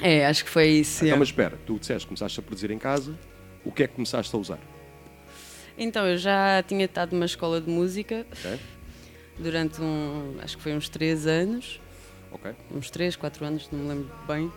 É, 0.00 0.26
acho 0.26 0.42
que 0.44 0.50
foi 0.50 0.68
isso. 0.68 0.96
Então, 0.96 1.06
yeah. 1.08 1.18
mas 1.18 1.28
espera, 1.28 1.58
tu 1.66 1.78
disseste 1.78 2.06
que 2.06 2.08
começaste 2.08 2.40
a 2.40 2.42
produzir 2.42 2.70
em 2.70 2.78
casa, 2.78 3.14
o 3.66 3.70
que 3.70 3.82
é 3.82 3.86
que 3.86 3.92
começaste 3.94 4.34
a 4.34 4.38
usar? 4.38 4.58
Então, 5.76 6.06
eu 6.06 6.16
já 6.16 6.62
tinha 6.66 6.86
estado 6.86 7.12
numa 7.12 7.26
escola 7.26 7.60
de 7.60 7.68
música 7.68 8.26
Ok? 8.32 8.58
Durante 9.38 9.80
um. 9.80 10.34
acho 10.42 10.56
que 10.56 10.62
foi 10.62 10.74
uns 10.74 10.88
3 10.88 11.26
anos, 11.26 11.80
Ok? 12.32 12.52
uns 12.74 12.90
3, 12.90 13.16
4 13.16 13.44
anos, 13.44 13.68
não 13.70 13.78
me 13.80 13.88
lembro 13.88 14.10
bem. 14.26 14.50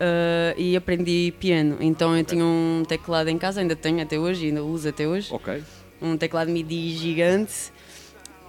ah, 0.00 0.54
e 0.56 0.76
aprendi 0.76 1.32
piano. 1.38 1.76
Então 1.80 2.16
eu 2.16 2.24
tinha 2.24 2.44
um 2.44 2.82
teclado 2.86 3.28
em 3.28 3.38
casa, 3.38 3.60
ainda 3.60 3.76
tenho 3.76 4.00
até 4.02 4.18
hoje, 4.18 4.46
ainda 4.46 4.62
uso 4.64 4.88
até 4.88 5.06
hoje. 5.06 5.32
Ok? 5.32 5.62
um 6.00 6.16
teclado 6.16 6.50
MIDI 6.50 6.90
gigante 6.96 7.70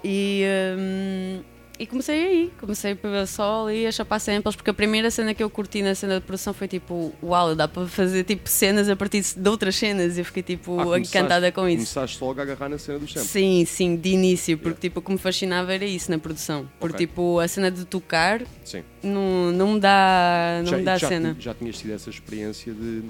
e, 0.03 0.43
hum, 0.75 1.41
e 1.83 1.87
comecei 1.87 2.23
aí, 2.27 2.51
comecei 2.59 2.97
só 3.27 3.65
ali 3.67 3.85
a 3.85 3.91
chapar 3.91 4.19
samples, 4.19 4.55
porque 4.55 4.69
a 4.69 4.73
primeira 4.73 5.11
cena 5.11 5.33
que 5.33 5.43
eu 5.43 5.49
curti 5.49 5.81
na 5.81 5.93
cena 5.93 6.15
de 6.15 6.21
produção 6.25 6.53
foi 6.53 6.67
tipo, 6.67 7.13
uau, 7.21 7.55
dá 7.55 7.67
para 7.67 7.85
fazer 7.87 8.23
tipo 8.23 8.49
cenas 8.49 8.89
a 8.89 8.95
partir 8.95 9.21
de 9.35 9.49
outras 9.49 9.75
cenas 9.75 10.17
e 10.17 10.21
eu 10.21 10.25
fiquei 10.25 10.41
tipo 10.43 10.79
Ah, 10.79 10.97
encantada 10.99 11.51
com 11.51 11.67
isso. 11.67 11.77
Começaste 11.93 12.23
logo 12.23 12.39
a 12.39 12.43
agarrar 12.43 12.69
na 12.69 12.77
cena 12.77 12.99
do 12.99 13.07
sample. 13.07 13.27
Sim, 13.27 13.65
sim, 13.65 13.95
de 13.95 14.09
início, 14.09 14.57
porque 14.57 14.79
tipo 14.79 14.99
o 14.99 15.03
que 15.03 15.11
me 15.11 15.17
fascinava 15.17 15.73
era 15.73 15.85
isso 15.85 16.09
na 16.09 16.17
produção. 16.17 16.69
Porque 16.79 16.95
Ok. 16.95 17.07
tipo 17.07 17.39
a 17.39 17.47
cena 17.47 17.69
de 17.69 17.85
tocar 17.85 18.41
Sim. 18.63 18.83
não, 19.03 19.51
não 19.51 19.73
me 19.73 19.79
dá, 19.79 20.59
não 20.63 20.71
já, 20.71 20.77
me 20.77 20.83
dá 20.83 20.97
já, 20.97 21.07
cena. 21.09 21.35
já 21.39 21.53
tinhas 21.53 21.77
tido 21.77 21.93
essa 21.93 22.09
experiência 22.09 22.73
de 22.73 23.03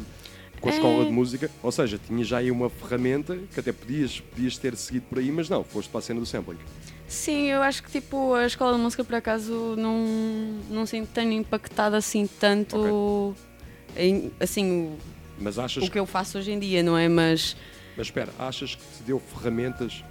com 0.59 0.69
a 0.69 0.71
É. 0.71 0.75
escola 0.75 1.05
de 1.05 1.11
música, 1.11 1.51
ou 1.61 1.71
seja, 1.73 1.99
tinhas 2.07 2.25
já 2.27 2.37
aí 2.37 2.49
uma 2.49 2.69
ferramenta 2.69 3.37
que 3.53 3.59
até 3.59 3.71
podias, 3.73 4.21
podias 4.21 4.57
ter 4.57 4.75
seguido 4.77 5.05
por 5.09 5.19
aí, 5.19 5.29
mas 5.29 5.49
não, 5.49 5.61
foste 5.63 5.89
para 5.89 5.99
a 5.99 6.01
cena 6.01 6.21
do 6.21 6.25
sampling. 6.25 6.57
Sim, 7.13 7.45
eu 7.51 7.61
acho 7.61 7.83
que 7.83 7.91
tipo 7.91 8.33
a 8.33 8.45
escola 8.47 8.75
de 8.75 8.81
música 8.81 9.03
por 9.03 9.13
acaso 9.13 9.75
não, 9.77 10.03
não 10.69 10.83
sinto 10.85 11.09
tenha 11.13 11.31
impactado 11.33 11.95
assim 11.95 12.27
tanto 12.39 13.35
em, 13.95 14.31
assim 14.39 14.85
o, 14.87 14.97
Mas 15.39 15.59
achas 15.59 15.83
o 15.83 15.91
que 15.91 15.99
eu 15.99 16.07
faço 16.07 16.39
hoje 16.39 16.51
em 16.51 16.57
dia, 16.59 16.81
não 16.81 16.97
é? 16.97 17.07
Mas 17.07 17.55
Mas 17.95 18.07
espera, 18.07 18.31
achas 18.39 18.73
que 18.73 18.81
te 18.97 19.03
deu 19.03 19.19
ferramentas? 19.19 20.03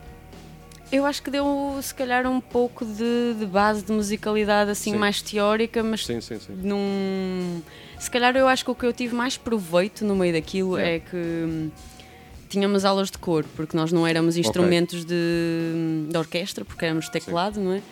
eu 0.92 1.04
acho 1.06 1.22
que 1.22 1.30
deu 1.30 1.78
se 1.82 1.92
calhar 1.94 2.24
um 2.26 2.38
pouco 2.40 2.84
de, 2.84 3.34
de 3.38 3.46
base 3.46 3.82
de 3.82 3.90
musicalidade 3.92 4.70
assim 4.70 4.92
Sim. 4.92 4.98
mais 4.98 5.20
teórica, 5.22 5.82
mas 5.82 6.06
Sim, 6.06 6.20
sim, 6.20 6.38
sim. 6.38 6.52
num. 6.54 7.62
Se 7.98 8.10
calhar 8.10 8.36
eu 8.36 8.46
acho 8.46 8.64
que 8.64 8.70
o 8.70 8.74
que 8.74 8.84
eu 8.86 8.92
tive 8.92 9.14
mais 9.14 9.36
proveito 9.36 10.04
no 10.04 10.14
meio 10.14 10.32
daquilo 10.34 10.76
É. 10.78 10.96
é 10.96 10.98
que 11.00 11.16
hum, 11.16 11.70
tínhamos 12.52 12.84
aulas 12.84 13.10
de 13.10 13.18
cor, 13.18 13.44
porque 13.56 13.76
nós 13.76 13.90
não 13.92 14.06
éramos 14.06 14.36
instrumentos 14.36 15.04
de, 15.04 16.06
de 16.08 16.16
orquestra, 16.16 16.64
porque 16.64 16.84
éramos 16.84 17.08
teclado, 17.08 17.60
não 17.60 17.72
é? 17.72 17.82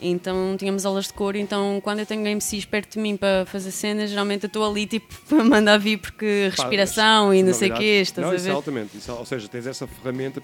Então 0.00 0.54
tínhamos 0.56 0.86
aulas 0.86 1.06
de 1.06 1.12
cor, 1.12 1.34
então 1.34 1.80
quando 1.82 1.98
eu 1.98 2.06
tenho 2.06 2.22
MCs 2.22 2.64
perto 2.64 2.94
de 2.94 3.00
mim 3.00 3.16
para 3.16 3.44
fazer 3.46 3.72
cenas, 3.72 4.08
geralmente 4.10 4.44
eu 4.44 4.46
estou 4.46 4.64
ali 4.68 4.86
tipo 4.86 5.12
para 5.28 5.42
mandar 5.42 5.76
vir 5.78 5.98
porque 5.98 6.50
Pá, 6.56 6.62
respiração 6.62 7.34
e 7.34 7.42
não 7.42 7.52
sei 7.52 7.70
o 7.70 7.74
quê, 7.74 8.00
estás 8.02 8.24
não, 8.24 8.32
a 8.32 8.36
isso 8.36 8.46
é 8.46 8.50
ver? 8.50 8.54
altamente. 8.54 8.96
Isso 8.96 9.10
é- 9.10 9.14
ou 9.14 9.26
seja, 9.26 9.48
tens 9.48 9.66
essa 9.66 9.86
ferramenta, 9.88 10.40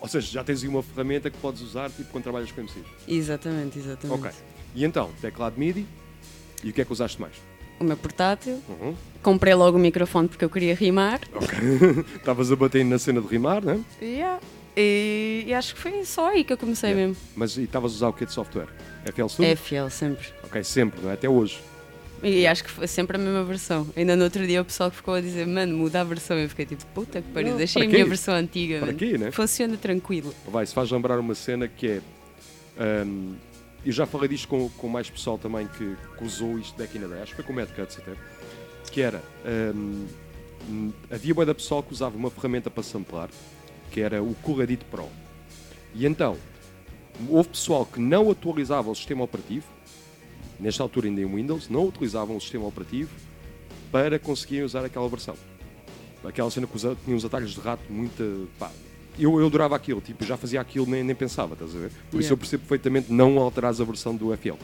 ou 0.00 0.08
seja, 0.08 0.26
já 0.32 0.42
tens 0.44 0.62
aí 0.64 0.68
uma 0.68 0.82
ferramenta 0.82 1.30
que 1.30 1.38
podes 1.38 1.62
usar 1.62 1.88
tipo, 1.90 2.10
quando 2.10 2.24
trabalhas 2.24 2.50
com 2.50 2.60
MCs. 2.60 2.84
Exatamente, 3.06 3.78
exatamente. 3.78 4.18
Ok. 4.20 4.30
E 4.74 4.84
então, 4.84 5.10
teclado 5.20 5.56
MIDI, 5.56 5.86
e 6.64 6.70
o 6.70 6.72
que 6.72 6.80
é 6.80 6.84
que 6.84 6.92
usaste 6.92 7.20
mais? 7.20 7.34
O 7.80 7.84
meu 7.84 7.96
portátil, 7.96 8.60
Uhum. 8.68 8.94
comprei 9.22 9.54
logo 9.54 9.76
o 9.76 9.80
microfone 9.80 10.26
porque 10.28 10.44
eu 10.44 10.50
queria 10.50 10.74
rimar. 10.74 11.20
Estavas 12.16 12.50
a 12.50 12.56
bater 12.56 12.84
na 12.84 12.98
cena 12.98 13.20
de 13.20 13.28
rimar, 13.28 13.64
né? 13.64 13.80
Yeah. 14.02 14.40
E, 14.76 15.44
e 15.46 15.54
acho 15.54 15.74
que 15.74 15.80
foi 15.80 16.04
só 16.04 16.28
aí 16.30 16.44
que 16.44 16.52
eu 16.52 16.58
comecei 16.58 16.90
Yeah. 16.90 17.08
mesmo. 17.08 17.22
Mas 17.36 17.56
e 17.56 17.62
estavas 17.64 17.92
a 17.92 17.94
usar 17.94 18.08
o 18.08 18.12
que 18.12 18.24
de 18.26 18.32
software? 18.32 18.68
FL 19.04 19.26
Studio? 19.28 19.50
É 19.52 19.56
fiel, 19.56 19.90
sempre. 19.90 20.26
Ok, 20.44 20.62
sempre, 20.64 21.00
não 21.02 21.10
é? 21.10 21.14
Até 21.14 21.28
hoje. 21.28 21.60
E 22.22 22.44
acho 22.48 22.64
que 22.64 22.70
foi 22.70 22.88
sempre 22.88 23.16
a 23.16 23.20
mesma 23.20 23.44
versão. 23.44 23.86
Ainda 23.96 24.16
no 24.16 24.24
outro 24.24 24.44
dia 24.44 24.60
o 24.60 24.64
pessoal 24.64 24.90
ficou 24.90 25.14
a 25.14 25.20
dizer, 25.20 25.46
mano, 25.46 25.76
muda 25.78 26.00
a 26.00 26.04
versão. 26.04 26.36
Eu 26.36 26.48
fiquei 26.48 26.66
tipo, 26.66 26.84
puta 26.86 27.22
que 27.22 27.28
pariu, 27.32 27.50
Não, 27.50 27.56
deixei 27.56 27.84
a 27.84 27.88
minha 27.88 28.04
versão 28.04 28.34
antiga. 28.34 28.78
Para 28.78 28.86
mano. 28.86 28.98
quê, 28.98 29.16
né? 29.16 29.30
Funciona 29.30 29.76
tranquilo. 29.76 30.34
Vai, 30.48 30.66
se 30.66 30.74
faz 30.74 30.90
lembrar 30.90 31.18
uma 31.20 31.34
cena 31.36 31.68
que 31.68 31.86
é. 31.86 32.00
hum, 33.04 33.34
eu 33.84 33.92
já 33.92 34.06
falei 34.06 34.28
disto 34.28 34.48
com, 34.48 34.68
com 34.70 34.88
mais 34.88 35.08
pessoal 35.08 35.38
também 35.38 35.66
que, 35.66 35.96
que 36.16 36.24
usou 36.24 36.58
isto 36.58 36.76
day, 36.76 36.88
acho 37.22 37.30
que 37.30 37.36
foi 37.36 37.44
com 37.44 37.52
o 37.52 37.56
Mad 37.56 37.68
Cuts 37.70 37.98
até. 37.98 38.12
Que 38.90 39.02
era. 39.02 39.22
hum, 39.74 40.92
havia 41.10 41.34
boa 41.34 41.46
da 41.46 41.54
pessoal 41.54 41.82
que 41.82 41.92
usava 41.92 42.16
uma 42.16 42.30
ferramenta 42.30 42.70
para 42.70 42.82
samplar, 42.82 43.28
que 43.90 44.00
era 44.00 44.22
o 44.22 44.34
Cool 44.36 44.62
Edit 44.62 44.84
Pro. 44.86 45.08
E 45.94 46.06
então, 46.06 46.36
houve 47.28 47.48
pessoal 47.50 47.86
que 47.86 48.00
não 48.00 48.30
atualizava 48.30 48.90
o 48.90 48.94
sistema 48.94 49.24
operativo, 49.24 49.66
nesta 50.58 50.82
altura 50.82 51.06
ainda 51.06 51.20
em 51.20 51.26
Windows, 51.26 51.68
não 51.68 51.86
utilizavam 51.86 52.36
o 52.36 52.40
sistema 52.40 52.66
operativo 52.66 53.10
para 53.90 54.18
conseguirem 54.18 54.64
usar 54.64 54.84
aquela 54.84 55.08
versão. 55.08 55.36
Aquela 56.24 56.50
cena 56.50 56.66
que 56.66 56.78
tinha 56.78 57.16
uns 57.16 57.24
atalhos 57.24 57.52
de 57.52 57.60
rato 57.60 57.82
muito. 57.90 58.48
Pá, 58.58 58.70
eu, 59.18 59.38
eu 59.40 59.46
adorava 59.46 59.74
aquilo, 59.76 60.00
tipo, 60.00 60.24
já 60.24 60.36
fazia 60.36 60.60
aquilo, 60.60 60.86
nem, 60.86 61.02
nem 61.02 61.14
pensava, 61.14 61.54
estás 61.54 61.74
a 61.74 61.78
ver? 61.78 61.90
Por 62.10 62.20
isso 62.20 62.28
Yeah. 62.28 62.32
eu 62.32 62.36
percebo 62.36 62.60
perfeitamente 62.62 63.12
não 63.12 63.38
alterares 63.38 63.80
a 63.80 63.84
versão 63.84 64.14
do 64.14 64.36
FL. 64.36 64.54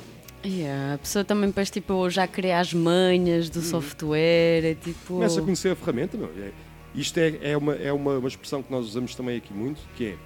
Yeah, 0.44 0.94
a 0.94 0.98
pessoa 0.98 1.24
também 1.24 1.48
depois 1.48 1.70
tipo, 1.70 2.08
já 2.10 2.26
cria 2.26 2.58
as 2.60 2.74
manhas 2.74 3.48
do 3.48 3.62
software, 3.62 4.64
é 4.64 4.74
tipo... 4.74 5.14
Uhum. 5.14 5.18
Começa 5.20 5.40
a 5.40 5.42
conhecer 5.42 5.70
a 5.70 5.76
ferramenta, 5.76 6.16
meu. 6.16 6.28
É- 6.38 6.52
isto 6.94 7.18
é, 7.18 7.38
é, 7.42 7.56
uma, 7.56 7.74
é 7.74 7.92
uma, 7.92 8.18
uma 8.18 8.28
expressão 8.28 8.62
que 8.62 8.70
nós 8.70 8.86
usamos 8.86 9.14
também 9.14 9.36
aqui 9.36 9.52
muito, 9.52 9.80
que 9.96 10.08
é. 10.08 10.16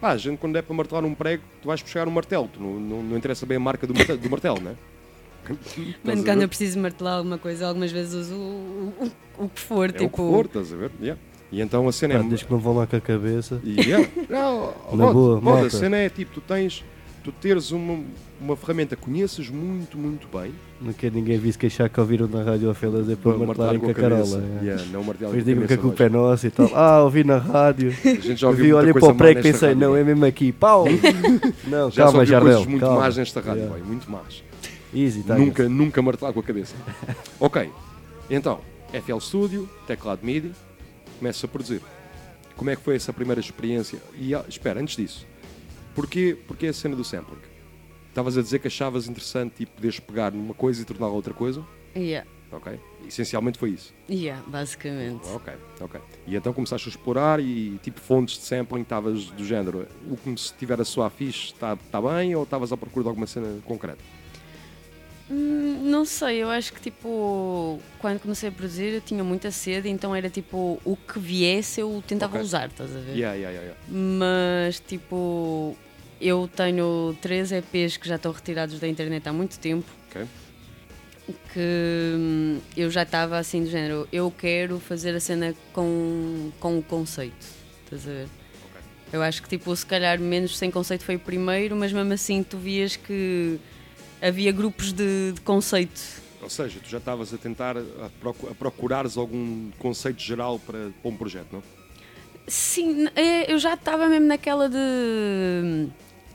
Pá, 0.00 0.12
a 0.12 0.16
gente 0.16 0.38
quando 0.38 0.56
é 0.56 0.62
para 0.62 0.74
martelar 0.74 1.04
um 1.04 1.12
prego, 1.14 1.42
tu 1.60 1.66
vais 1.66 1.82
buscar 1.82 2.06
um 2.08 2.10
martelo, 2.10 2.48
tu 2.50 2.60
não, 2.60 2.78
não, 2.78 3.02
não 3.02 3.16
interessa 3.16 3.44
bem 3.44 3.56
a 3.56 3.60
marca 3.60 3.86
do 3.86 3.92
martelo, 3.94 4.18
do 4.18 4.30
martelo 4.30 4.60
não 4.60 4.70
é? 4.70 4.74
Mano, 6.04 6.24
quando 6.24 6.42
eu 6.42 6.48
preciso 6.48 6.78
martelar 6.78 7.18
alguma 7.18 7.38
coisa, 7.38 7.66
algumas 7.66 7.90
vezes 7.90 8.14
uso 8.14 8.34
o, 8.34 8.94
o, 9.38 9.44
o 9.44 9.48
que 9.48 9.60
for, 9.60 9.88
É 9.90 9.92
o 9.92 9.98
tipo... 9.98 10.10
que 10.10 10.16
for, 10.16 10.44
estás 10.46 10.72
a 10.72 10.76
ver? 10.76 10.90
Yeah. 11.00 11.20
E 11.50 11.60
então 11.60 11.88
a 11.88 11.92
cena 11.92 12.14
Pá, 12.18 12.20
é. 12.20 12.28
desde 12.28 12.44
que 12.46 12.52
não 12.52 12.58
vão 12.58 12.76
lá 12.76 12.86
com 12.86 12.96
a 12.96 13.00
cabeça. 13.00 13.60
E, 13.64 13.80
yeah. 13.80 14.06
Não, 14.28 14.74
Na 14.92 15.12
boa, 15.12 15.40
malta. 15.40 15.66
a 15.66 15.70
cena 15.70 15.96
é 15.96 16.08
tipo, 16.10 16.32
tu 16.34 16.40
tens, 16.42 16.84
tu 17.24 17.32
teres 17.32 17.70
uma, 17.70 18.00
uma 18.38 18.54
ferramenta 18.54 18.94
conheces 18.96 19.48
muito, 19.48 19.96
muito 19.96 20.28
bem, 20.28 20.52
Não 20.78 20.92
quer 20.92 21.10
ninguém 21.10 21.38
vir 21.38 21.52
se 21.52 21.58
queixar 21.58 21.88
que 21.88 21.98
ouviram 21.98 22.28
na 22.28 22.42
rádio 22.42 22.68
a 22.68 22.74
Fela 22.74 23.00
dizer 23.00 23.16
para 23.16 23.32
martelarem 23.38 23.80
com 23.80 23.88
a 23.90 23.94
carola. 23.94 24.44
é. 24.60 24.64
Yeah, 24.64 24.84
não 24.92 25.02
martelar 25.02 25.34
digam 25.40 25.66
que 25.66 25.72
a 25.72 25.78
culpa 25.78 26.02
é 26.04 26.08
nossa 26.10 26.46
e 26.46 26.50
tal. 26.50 26.68
Ah, 26.74 27.02
ouvi 27.02 27.24
na 27.24 27.38
rádio. 27.38 27.94
A 28.04 28.08
gente 28.08 28.36
já 28.36 28.48
ouviu 28.48 28.64
vi, 28.66 28.72
olhei 28.74 28.92
para 28.92 29.06
o 29.06 29.14
prego 29.14 29.40
e 29.40 29.42
pensei, 29.42 29.68
rádio, 29.70 29.80
não, 29.88 29.96
é 29.96 30.04
mesmo 30.04 30.24
aqui. 30.26 30.52
Pau! 30.52 30.84
Não, 31.66 31.90
Já 31.90 32.04
calma, 32.04 32.18
coisas 32.26 32.66
muito 32.66 32.80
calma. 32.80 33.00
más 33.00 33.16
nesta 33.16 33.40
rádio, 33.40 33.62
Yeah. 33.62 33.78
boy, 33.78 33.88
muito 33.88 34.10
más. 34.10 34.42
Easy, 34.94 35.22
tá 35.22 35.34
nunca, 35.34 35.68
nunca 35.68 36.00
martelar 36.02 36.32
com 36.34 36.40
a 36.40 36.42
cabeça. 36.42 36.74
ok, 37.40 37.70
então, 38.30 38.60
FL 38.92 39.18
Studio, 39.18 39.68
teclado 39.86 40.20
MIDI, 40.22 40.52
começa 41.18 41.46
a 41.46 41.48
produzir. 41.48 41.82
Como 42.56 42.70
é 42.70 42.76
que 42.76 42.82
foi 42.82 42.96
essa 42.96 43.12
primeira 43.12 43.40
experiência? 43.40 44.00
E 44.16 44.34
ah, 44.34 44.44
espera, 44.48 44.80
antes 44.80 44.96
disso, 44.96 45.26
porquê, 45.94 46.36
porquê 46.46 46.68
a 46.68 46.72
cena 46.72 46.96
do 46.96 47.04
sampling? 47.04 47.38
Estavas 48.08 48.36
a 48.38 48.42
dizer 48.42 48.58
que 48.58 48.66
achavas 48.66 49.06
interessante 49.06 49.54
tipo, 49.56 49.72
poderes 49.72 50.00
pegar 50.00 50.32
numa 50.32 50.54
coisa 50.54 50.82
e 50.82 50.84
torná-la 50.84 51.12
outra 51.12 51.34
coisa? 51.34 51.64
Yeah, 51.94 52.26
Ok, 52.50 52.80
essencialmente 53.06 53.58
foi 53.58 53.70
isso. 53.70 53.94
yeah, 54.08 54.42
basicamente. 54.46 55.28
Ok, 55.34 55.52
ok. 55.80 56.00
E 56.26 56.34
então 56.34 56.52
começaste 56.52 56.88
a 56.88 56.90
explorar 56.90 57.40
e 57.40 57.78
tipo 57.82 58.00
fontes 58.00 58.38
de 58.38 58.44
sampling 58.44 58.82
estavas 58.82 59.26
do 59.26 59.44
género, 59.44 59.86
o 60.10 60.16
que 60.16 60.34
se 60.40 60.54
tiver 60.54 60.80
a 60.80 60.84
sua 60.84 61.10
fixe 61.10 61.52
está 61.52 61.76
tá 61.76 62.00
bem 62.00 62.34
ou 62.34 62.44
estavas 62.44 62.72
à 62.72 62.76
procura 62.76 63.02
de 63.04 63.08
alguma 63.10 63.26
cena 63.26 63.60
concreta? 63.64 64.02
Hum, 65.30 65.80
Não 65.90 66.04
sei, 66.04 66.42
eu 66.42 66.48
acho 66.50 66.72
que 66.72 66.80
tipo, 66.80 67.78
quando 67.98 68.20
comecei 68.20 68.48
a 68.48 68.52
produzir 68.52 68.94
eu 68.94 69.00
tinha 69.00 69.22
muita 69.24 69.50
sede, 69.50 69.88
então 69.88 70.14
era 70.14 70.30
tipo, 70.30 70.80
o 70.84 70.96
que 70.96 71.18
viesse 71.18 71.80
eu 71.80 72.02
tentava 72.06 72.34
Ok. 72.34 72.42
usar, 72.42 72.68
estás 72.68 72.94
a 72.94 72.98
ver? 73.00 73.14
Yeah, 73.16 73.34
yeah, 73.34 73.58
yeah. 73.58 73.74
Mas 73.88 74.80
tipo, 74.80 75.76
eu 76.20 76.48
tenho 76.54 77.16
três 77.20 77.52
EPs 77.52 77.96
que 77.98 78.08
já 78.08 78.16
estão 78.16 78.32
retirados 78.32 78.78
da 78.80 78.88
internet 78.88 79.28
há 79.28 79.32
muito 79.32 79.58
tempo. 79.58 79.86
Ok. 80.10 80.26
Que 81.52 82.14
hum, 82.16 82.58
eu 82.76 82.90
já 82.90 83.02
estava 83.02 83.38
assim 83.38 83.62
do 83.64 83.68
género, 83.70 84.08
eu 84.10 84.30
quero 84.30 84.80
fazer 84.80 85.14
a 85.14 85.20
cena 85.20 85.54
com, 85.74 86.50
com 86.58 86.78
o 86.78 86.82
conceito. 86.82 87.46
Estás 87.84 88.06
a 88.06 88.10
ver? 88.10 88.28
Eu 89.12 89.22
acho 89.22 89.42
que 89.42 89.48
tipo, 89.48 89.74
se 89.76 89.84
calhar 89.84 90.18
menos 90.18 90.56
sem 90.56 90.70
conceito 90.70 91.04
foi 91.04 91.16
o 91.16 91.18
primeiro, 91.20 91.74
mas 91.76 91.92
mesmo 91.92 92.12
assim 92.12 92.42
tu 92.42 92.56
vias 92.58 92.96
que 92.96 93.58
havia 94.20 94.52
grupos 94.52 94.92
de, 94.92 95.32
de 95.32 95.40
conceito. 95.40 96.00
Ou 96.40 96.48
seja, 96.50 96.78
tu 96.82 96.88
já 96.88 96.98
estavas 96.98 97.34
a 97.34 97.36
tentar 97.38 97.76
a, 97.76 97.82
procu- 98.20 98.48
a 98.48 98.54
procurares 98.54 99.16
algum 99.16 99.70
conceito 99.78 100.20
geral 100.22 100.58
para, 100.58 100.90
para 101.02 101.10
um 101.10 101.16
projeto, 101.16 101.48
não? 101.52 101.62
Sim, 102.46 103.08
é, 103.14 103.52
eu 103.52 103.58
já 103.58 103.74
estava 103.74 104.06
mesmo 104.08 104.26
naquela 104.26 104.68
de. 104.68 105.88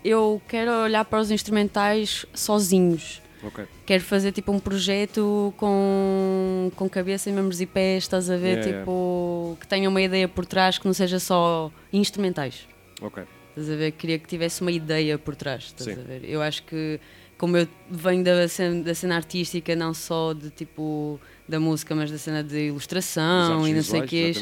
Eu 0.04 0.42
quero 0.48 0.70
olhar 0.84 1.06
para 1.06 1.20
os 1.20 1.32
instrumentais 1.32 2.26
sozinhos. 2.34 3.22
Ok. 3.42 3.66
Quero 3.86 4.04
fazer 4.04 4.32
tipo 4.32 4.52
um 4.52 4.60
projeto 4.60 5.54
com, 5.58 6.72
com 6.76 6.88
cabeça, 6.90 7.30
membros 7.32 7.60
e 7.62 7.66
pés, 7.66 8.04
estás 8.04 8.30
a 8.30 8.38
ver? 8.38 8.60
Yeah, 8.60 8.80
tipo, 8.80 9.58
que 9.60 9.68
tenha 9.68 9.90
uma 9.90 10.02
ideia 10.02 10.28
por 10.28 10.46
trás, 10.46 10.78
que 10.78 10.86
não 10.86 10.94
seja 10.94 11.20
só 11.20 11.72
instrumentais. 11.92 12.68
Ok. 13.02 13.24
Estás 13.50 13.70
a 13.70 13.76
ver? 13.76 13.92
Queria 13.92 14.20
que 14.20 14.28
tivesse 14.28 14.62
uma 14.62 14.72
ideia 14.72 15.18
por 15.18 15.36
trás, 15.36 15.64
estás 15.66 15.86
Sim. 15.94 16.02
a 16.02 16.04
ver? 16.06 16.22
Eu 16.24 16.42
acho 16.42 16.64
que, 16.64 17.00
como 17.44 17.58
eu 17.58 17.68
venho 17.90 18.24
da 18.24 18.48
cena, 18.48 18.82
da 18.84 18.96
cena 18.96 19.18
artística, 19.18 19.76
não 19.76 19.94
só 19.94 20.32
de 20.32 20.50
tipo 20.50 21.20
da 21.46 21.60
música, 21.60 21.94
mas 21.94 22.10
da 22.10 22.18
cena 22.18 22.42
de 22.42 22.68
ilustração 22.68 23.68
e 23.68 23.74
não 23.74 23.84
sei 23.84 24.00
o 24.00 24.08
que 24.08 24.34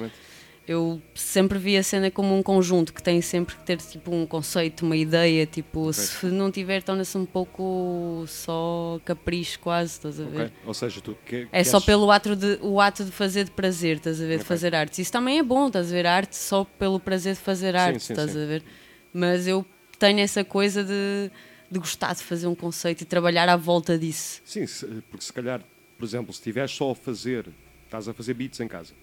eu 0.67 1.01
sempre 1.15 1.57
vi 1.57 1.75
a 1.77 1.81
cena 1.81 2.11
como 2.11 2.37
um 2.37 2.43
conjunto 2.43 2.93
que 2.93 3.01
tem 3.01 3.19
sempre 3.19 3.55
que 3.55 3.63
ter 3.63 3.77
tipo 3.77 4.13
um 4.13 4.27
conceito, 4.27 4.85
uma 4.85 4.95
ideia, 4.95 5.47
tipo, 5.47 5.91
se 5.91 6.27
não 6.27 6.51
tiver 6.51 6.83
torna-se 6.83 7.17
um 7.17 7.25
pouco 7.25 8.23
só 8.27 9.01
capricho 9.03 9.59
quase, 9.61 9.93
estás 9.93 10.19
a 10.19 10.25
ver? 10.25 10.41
Ok. 10.45 10.53
Ou 10.67 10.73
seja, 10.75 11.01
tu 11.01 11.17
que, 11.25 11.47
É 11.51 11.63
só 11.63 11.81
pelo 11.81 12.11
ato 12.11 12.35
de, 12.35 12.59
o 12.61 12.79
ato 12.79 13.03
de 13.03 13.11
fazer 13.11 13.45
de 13.45 13.51
prazer, 13.51 13.95
estás 13.95 14.21
a 14.21 14.25
ver? 14.25 14.35
De 14.35 14.43
Ok. 14.43 14.45
fazer 14.45 14.75
artes. 14.75 14.99
Isso 14.99 15.11
também 15.11 15.39
é 15.39 15.43
bom, 15.43 15.65
estás 15.65 15.87
a 15.87 15.95
ver? 15.95 16.05
Arte 16.05 16.35
só 16.35 16.63
pelo 16.77 16.99
prazer 16.99 17.33
de 17.33 17.41
fazer 17.41 17.75
arte, 17.75 18.03
sim, 18.03 18.13
estás 18.13 18.29
sim. 18.29 18.43
a 18.43 18.45
ver? 18.45 18.63
Mas 19.11 19.47
eu 19.47 19.65
tenho 19.97 20.19
essa 20.19 20.43
coisa 20.43 20.83
de 20.83 21.31
de 21.71 21.79
gostar 21.79 22.13
de 22.13 22.21
fazer 22.21 22.47
um 22.47 22.55
conceito 22.55 23.01
e 23.01 23.05
trabalhar 23.05 23.47
à 23.47 23.55
volta 23.55 23.97
disso. 23.97 24.41
Sim, 24.45 24.67
se- 24.67 24.85
porque 25.09 25.23
se 25.25 25.31
calhar, 25.31 25.61
por 25.97 26.03
exemplo, 26.05 26.33
se 26.33 26.39
estiveres 26.39 26.71
só 26.71 26.91
a 26.91 26.95
fazer, 26.95 27.47
estás 27.85 28.07
a 28.09 28.13
fazer 28.13 28.33
beats 28.33 28.59
em 28.59 28.67
casa, 28.67 28.93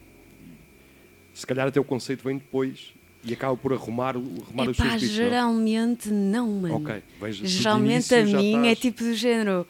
se 1.32 1.46
calhar 1.46 1.66
até 1.68 1.80
o 1.80 1.84
conceito 1.84 2.22
vem 2.24 2.36
depois 2.38 2.92
e 3.24 3.32
acaba 3.32 3.56
por 3.56 3.72
arrumar, 3.72 4.16
arrumar 4.16 4.68
os 4.68 4.78
Epá, 4.78 4.90
seus 4.90 5.00
beats. 5.02 5.16
não? 5.18 5.24
geralmente 5.24 6.10
não, 6.10 6.48
mano. 6.60 6.74
Ok, 6.76 7.02
veja, 7.20 7.46
Geralmente 7.46 8.14
a 8.14 8.24
mim 8.24 8.56
é 8.58 8.72
estás- 8.72 8.78
tipo 8.78 9.02
do 9.04 9.14
género. 9.14 9.66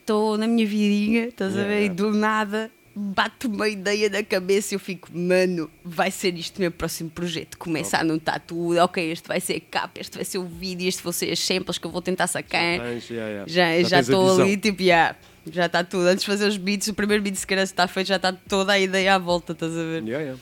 Estou 0.00 0.38
na 0.38 0.46
minha 0.46 0.66
vidinha, 0.66 1.26
estás 1.28 1.52
a 1.54 1.58
Yeah, 1.60 1.68
ver? 1.74 1.80
E 1.80 1.82
yeah. 1.84 1.94
do 1.94 2.10
nada 2.12 2.70
bate 2.98 3.46
uma 3.46 3.68
ideia 3.68 4.10
na 4.10 4.24
cabeça 4.24 4.74
e 4.74 4.76
eu 4.76 4.80
fico, 4.80 5.08
mano, 5.16 5.70
vai 5.84 6.10
ser 6.10 6.36
isto 6.36 6.56
o 6.56 6.60
meu 6.60 6.72
próximo 6.72 7.08
projeto. 7.08 7.56
Começa 7.56 7.96
a 7.96 8.00
anotar 8.00 8.40
tudo, 8.40 8.78
ok, 8.78 9.12
este 9.12 9.28
vai 9.28 9.40
ser 9.40 9.54
a 9.54 9.60
capa, 9.60 10.00
este 10.00 10.16
vai 10.16 10.24
ser 10.24 10.38
o 10.38 10.44
vídeo, 10.44 10.88
este 10.88 11.02
vão 11.02 11.12
ser 11.12 11.30
as 11.30 11.38
samples 11.38 11.78
que 11.78 11.86
eu 11.86 11.90
vou 11.92 12.02
tentar 12.02 12.26
sacar. 12.26 12.60
Yeah, 12.60 13.46
yeah. 13.46 13.82
Já 13.88 14.00
estou 14.00 14.30
visão. 14.30 14.44
ali, 14.44 14.56
tipo, 14.56 14.82
já, 14.82 15.14
já 15.50 15.66
está 15.66 15.84
tudo. 15.84 16.06
Antes 16.08 16.24
de 16.24 16.26
fazer 16.26 16.48
os 16.48 16.56
beats, 16.56 16.88
o 16.88 16.94
primeiro 16.94 17.22
beat 17.22 17.36
se 17.36 17.46
calhar 17.46 17.62
está 17.62 17.86
feito, 17.86 18.08
já 18.08 18.16
está 18.16 18.32
toda 18.32 18.72
a 18.72 18.78
ideia 18.78 19.14
à 19.14 19.18
volta, 19.18 19.52
estás 19.52 19.72
a 19.72 19.82
ver? 19.82 20.02
Yeah, 20.02 20.20
yeah. 20.20 20.40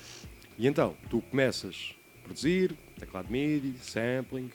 E 0.58 0.66
então, 0.66 0.96
tu 1.10 1.20
começas 1.20 1.94
a 2.20 2.24
produzir, 2.24 2.74
teclado 2.98 3.30
MIDI, 3.30 3.74
sampling 3.82 4.50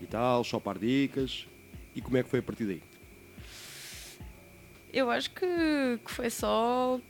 e 0.00 0.06
tal, 0.06 0.44
chopar 0.44 0.78
dicas. 0.78 1.48
E 1.96 2.00
como 2.00 2.16
é 2.16 2.22
que 2.22 2.28
foi 2.28 2.38
a 2.38 2.42
partir 2.42 2.66
daí? 2.66 2.82
Eu 4.94 5.10
acho 5.10 5.30
que, 5.32 5.44
que 6.04 6.10
foi 6.10 6.30
só 6.30 7.00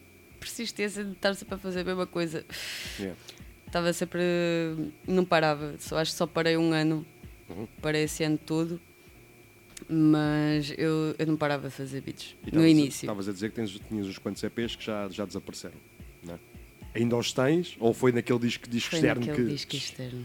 persistência 0.40 1.04
de 1.04 1.12
estar 1.12 1.34
sempre 1.34 1.54
a 1.54 1.58
fazer 1.58 1.80
a 1.80 1.84
mesma 1.84 2.06
coisa. 2.06 2.44
Yeah. 2.98 3.18
Estava 3.66 3.92
sempre. 3.92 4.22
Não 5.06 5.24
parava. 5.24 5.74
Só, 5.78 5.98
acho 5.98 6.12
que 6.12 6.16
só 6.18 6.26
parei 6.26 6.56
um 6.56 6.72
ano. 6.72 7.04
Uhum. 7.48 7.66
Parei 7.82 8.04
esse 8.04 8.24
ano 8.24 8.38
todo. 8.38 8.80
Mas 9.88 10.72
eu, 10.78 11.14
eu 11.18 11.26
não 11.26 11.36
parava 11.36 11.68
de 11.68 11.74
fazer 11.74 12.00
beats. 12.00 12.34
E 12.46 12.54
no 12.54 12.66
início. 12.66 13.04
Estavas 13.04 13.28
a 13.28 13.32
dizer 13.32 13.50
que 13.50 13.56
tens, 13.56 13.70
tinhas 13.88 14.06
uns 14.06 14.16
quantos 14.18 14.42
EPs 14.42 14.76
que 14.76 14.84
já, 14.84 15.08
já 15.10 15.26
desapareceram. 15.26 15.74
Não 16.22 16.34
é? 16.34 16.38
Ainda 16.94 17.16
os 17.16 17.32
tens? 17.32 17.76
Ou 17.78 17.92
foi 17.92 18.12
naquele 18.12 18.38
disco, 18.38 18.68
disco 18.68 18.90
Foi 18.90 19.00
externo 19.00 19.26
naquele 19.26 19.46
que. 19.48 19.52
disco 19.52 19.76
externo. 19.76 20.24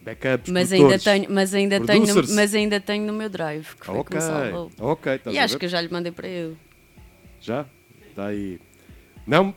Backups, 0.00 0.50
Mas 0.50 0.70
ainda, 0.70 0.98
tenho, 0.98 1.26
mas, 1.30 1.54
ainda 1.54 1.80
tenho, 1.80 2.06
no- 2.14 2.34
mas 2.34 2.54
ainda 2.54 2.78
tenho 2.78 3.06
no 3.06 3.12
meu 3.14 3.28
drive, 3.30 3.74
que 3.74 3.86
foi 3.86 3.94
Ok, 3.96 4.10
que 4.10 4.14
me 4.16 4.20
salvou. 4.20 4.70
ok, 4.78 5.14
estás 5.14 5.34
E 5.34 5.38
acho 5.38 5.54
ver? 5.54 5.58
que 5.60 5.64
eu 5.64 5.68
já 5.70 5.80
lhe 5.80 5.88
mandei 5.88 6.12
para 6.12 6.28
ele. 6.28 6.56
Já? 7.44 7.66
Está 8.08 8.26
aí. 8.28 8.58
Não, 9.26 9.54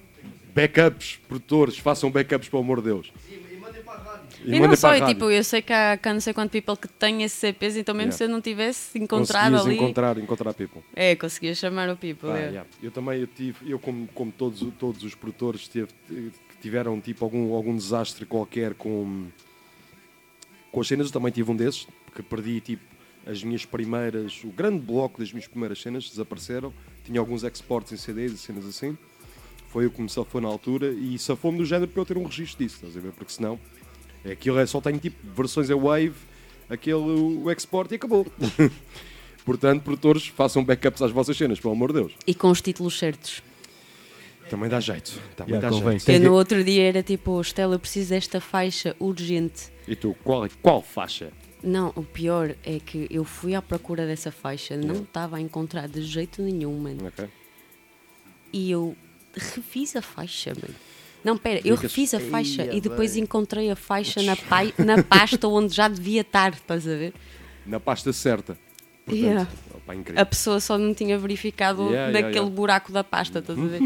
backups, 0.53 1.19
produtores, 1.27 1.77
façam 1.77 2.11
backups, 2.11 2.49
pelo 2.49 2.61
amor 2.61 2.77
de 2.81 2.85
Deus. 2.89 3.13
E, 4.43 4.51
não 4.51 4.59
mandem 4.61 4.75
só, 4.75 4.89
para 4.89 4.97
a 4.97 4.99
rádio. 4.99 5.15
tipo, 5.15 5.29
eu 5.31 5.43
sei 5.43 5.61
que 5.61 5.73
há, 5.73 5.97
que 5.97 6.07
há 6.07 6.13
não 6.13 6.19
sei 6.21 6.33
quanto 6.33 6.51
people 6.51 6.75
que 6.77 6.87
tem 6.87 7.23
esses 7.23 7.37
CPs, 7.39 7.75
então 7.77 7.93
mesmo 7.95 8.09
Yeah. 8.09 8.17
se 8.17 8.23
eu 8.25 8.29
não 8.29 8.39
tivesse 8.41 8.97
encontrado 8.99 9.51
Conseguias 9.51 9.65
ali. 9.65 9.75
encontrar, 9.75 10.17
encontrar 10.17 10.53
people. 10.53 10.81
É, 10.95 11.15
conseguia 11.15 11.55
chamar 11.55 11.89
o 11.89 11.97
people. 11.97 12.29
Pá, 12.29 12.37
é. 12.37 12.47
yeah. 12.47 12.65
Eu 12.81 12.91
também 12.91 13.19
eu 13.21 13.27
tive, 13.27 13.69
eu 13.71 13.79
como, 13.79 14.07
como 14.13 14.31
todos, 14.31 14.61
todos 14.77 15.03
os 15.03 15.15
produtores 15.15 15.67
tive- 15.67 15.87
que 16.07 16.31
tiveram 16.61 16.99
tipo 17.01 17.23
algum, 17.25 17.53
algum 17.53 17.75
desastre 17.75 18.25
qualquer 18.25 18.73
com, 18.73 19.27
com 20.71 20.81
as 20.81 20.87
cenas, 20.87 21.07
eu 21.07 21.13
também 21.13 21.31
tive 21.31 21.51
um 21.51 21.55
desses, 21.55 21.87
porque 22.05 22.21
perdi 22.21 22.61
tipo 22.61 22.83
as 23.25 23.43
minhas 23.43 23.65
primeiras, 23.65 24.41
o 24.43 24.49
grande 24.49 24.79
bloco 24.79 25.19
das 25.19 25.31
minhas 25.33 25.47
primeiras 25.47 25.81
cenas 25.81 26.09
desapareceram, 26.09 26.73
tinha 27.07 27.19
alguns 27.19 27.43
exports 27.43 27.91
em 27.93 27.97
CDs 27.97 28.33
e 28.33 28.37
cenas 28.37 28.65
assim. 28.65 28.97
Foi 29.69 29.85
o 29.85 29.91
que 29.91 30.01
me 30.01 30.09
safou 30.09 30.39
na 30.41 30.47
altura 30.47 30.91
e 30.91 31.17
safou-me 31.17 31.57
do 31.57 31.65
género 31.65 31.89
para 31.89 32.01
eu 32.01 32.05
ter 32.05 32.17
um 32.17 32.23
registro 32.25 32.63
disso, 32.63 32.75
estás 32.75 32.95
a 32.95 32.99
ver? 32.99 33.11
Porque 33.13 33.31
senão 33.33 33.59
aquilo 34.29 34.59
é 34.59 34.65
só 34.65 34.79
tenho 34.81 34.99
tipo 34.99 35.15
versões 35.35 35.69
em 35.69 35.75
Wave, 35.75 36.13
aquele 36.69 36.95
o 36.95 37.49
export 37.51 37.91
e 37.91 37.95
acabou. 37.95 38.25
Portanto, 39.45 39.81
produtores, 39.83 40.27
façam 40.27 40.63
backups 40.63 41.01
às 41.01 41.11
vossas 41.11 41.37
cenas, 41.37 41.59
pelo 41.59 41.73
amor 41.73 41.93
de 41.93 41.99
Deus. 42.01 42.13
E 42.25 42.35
com 42.35 42.49
os 42.51 42.61
títulos 42.61 42.97
certos. 42.99 43.41
Também 44.49 44.69
dá 44.69 44.79
jeito. 44.79 45.19
Também 45.35 45.55
Yeah, 45.55 45.69
dá 45.69 45.75
convém. 45.75 45.99
jeito. 45.99 46.09
Eu 46.11 46.19
que- 46.19 46.25
no 46.27 46.33
outro 46.33 46.63
dia 46.63 46.83
era 46.83 47.03
tipo, 47.03 47.39
Estela, 47.39 47.75
eu 47.75 47.79
preciso 47.79 48.09
desta 48.09 48.41
faixa 48.41 48.95
urgente. 48.99 49.69
E 49.87 49.95
tu, 49.95 50.15
qual, 50.23 50.47
qual 50.61 50.81
faixa? 50.81 51.31
Não, 51.63 51.91
o 51.95 52.03
pior 52.03 52.55
é 52.63 52.79
que 52.79 53.07
eu 53.09 53.23
fui 53.23 53.55
à 53.55 53.61
procura 53.61 54.05
dessa 54.05 54.31
faixa, 54.31 54.77
não 54.77 55.01
estava 55.03 55.37
a 55.37 55.41
encontrar 55.41 55.87
de 55.87 56.01
jeito 56.03 56.41
nenhum, 56.41 56.77
mano. 56.79 57.07
Ok. 57.07 57.27
E 58.53 58.71
eu 58.71 58.95
refiz 59.35 59.95
a 59.95 60.01
faixa, 60.01 60.53
mano. 60.53 60.73
Não, 61.23 61.37
pera, 61.37 61.59
eu 61.65 61.75
refiz 61.75 62.13
a 62.13 62.19
faixa 62.19 62.63
e 62.73 62.79
depois 62.79 63.13
bem. 63.15 63.23
encontrei 63.23 63.69
a 63.71 63.75
faixa 63.75 64.21
na, 64.21 64.35
pai- 64.47 64.73
na 64.77 65.03
pasta 65.03 65.47
onde 65.47 65.73
já 65.73 65.87
devia 65.87 66.21
estar, 66.21 66.53
estás 66.53 66.87
a 66.87 66.95
ver? 66.95 67.13
Na 67.65 67.79
pasta 67.79 68.13
certa. 68.13 68.57
Portanto, 69.03 69.23
Yeah. 69.25 69.47
opa. 69.73 69.93
A 70.21 70.25
pessoa 70.25 70.59
só 70.59 70.77
não 70.77 70.93
tinha 70.93 71.17
verificado 71.17 71.89
Yeah, 71.89 72.17
yeah, 72.19 72.41
buraco 72.49 72.91
da 72.91 73.03
pasta, 73.05 73.39
estás 73.39 73.57
a 73.57 73.61
ver? 73.65 73.81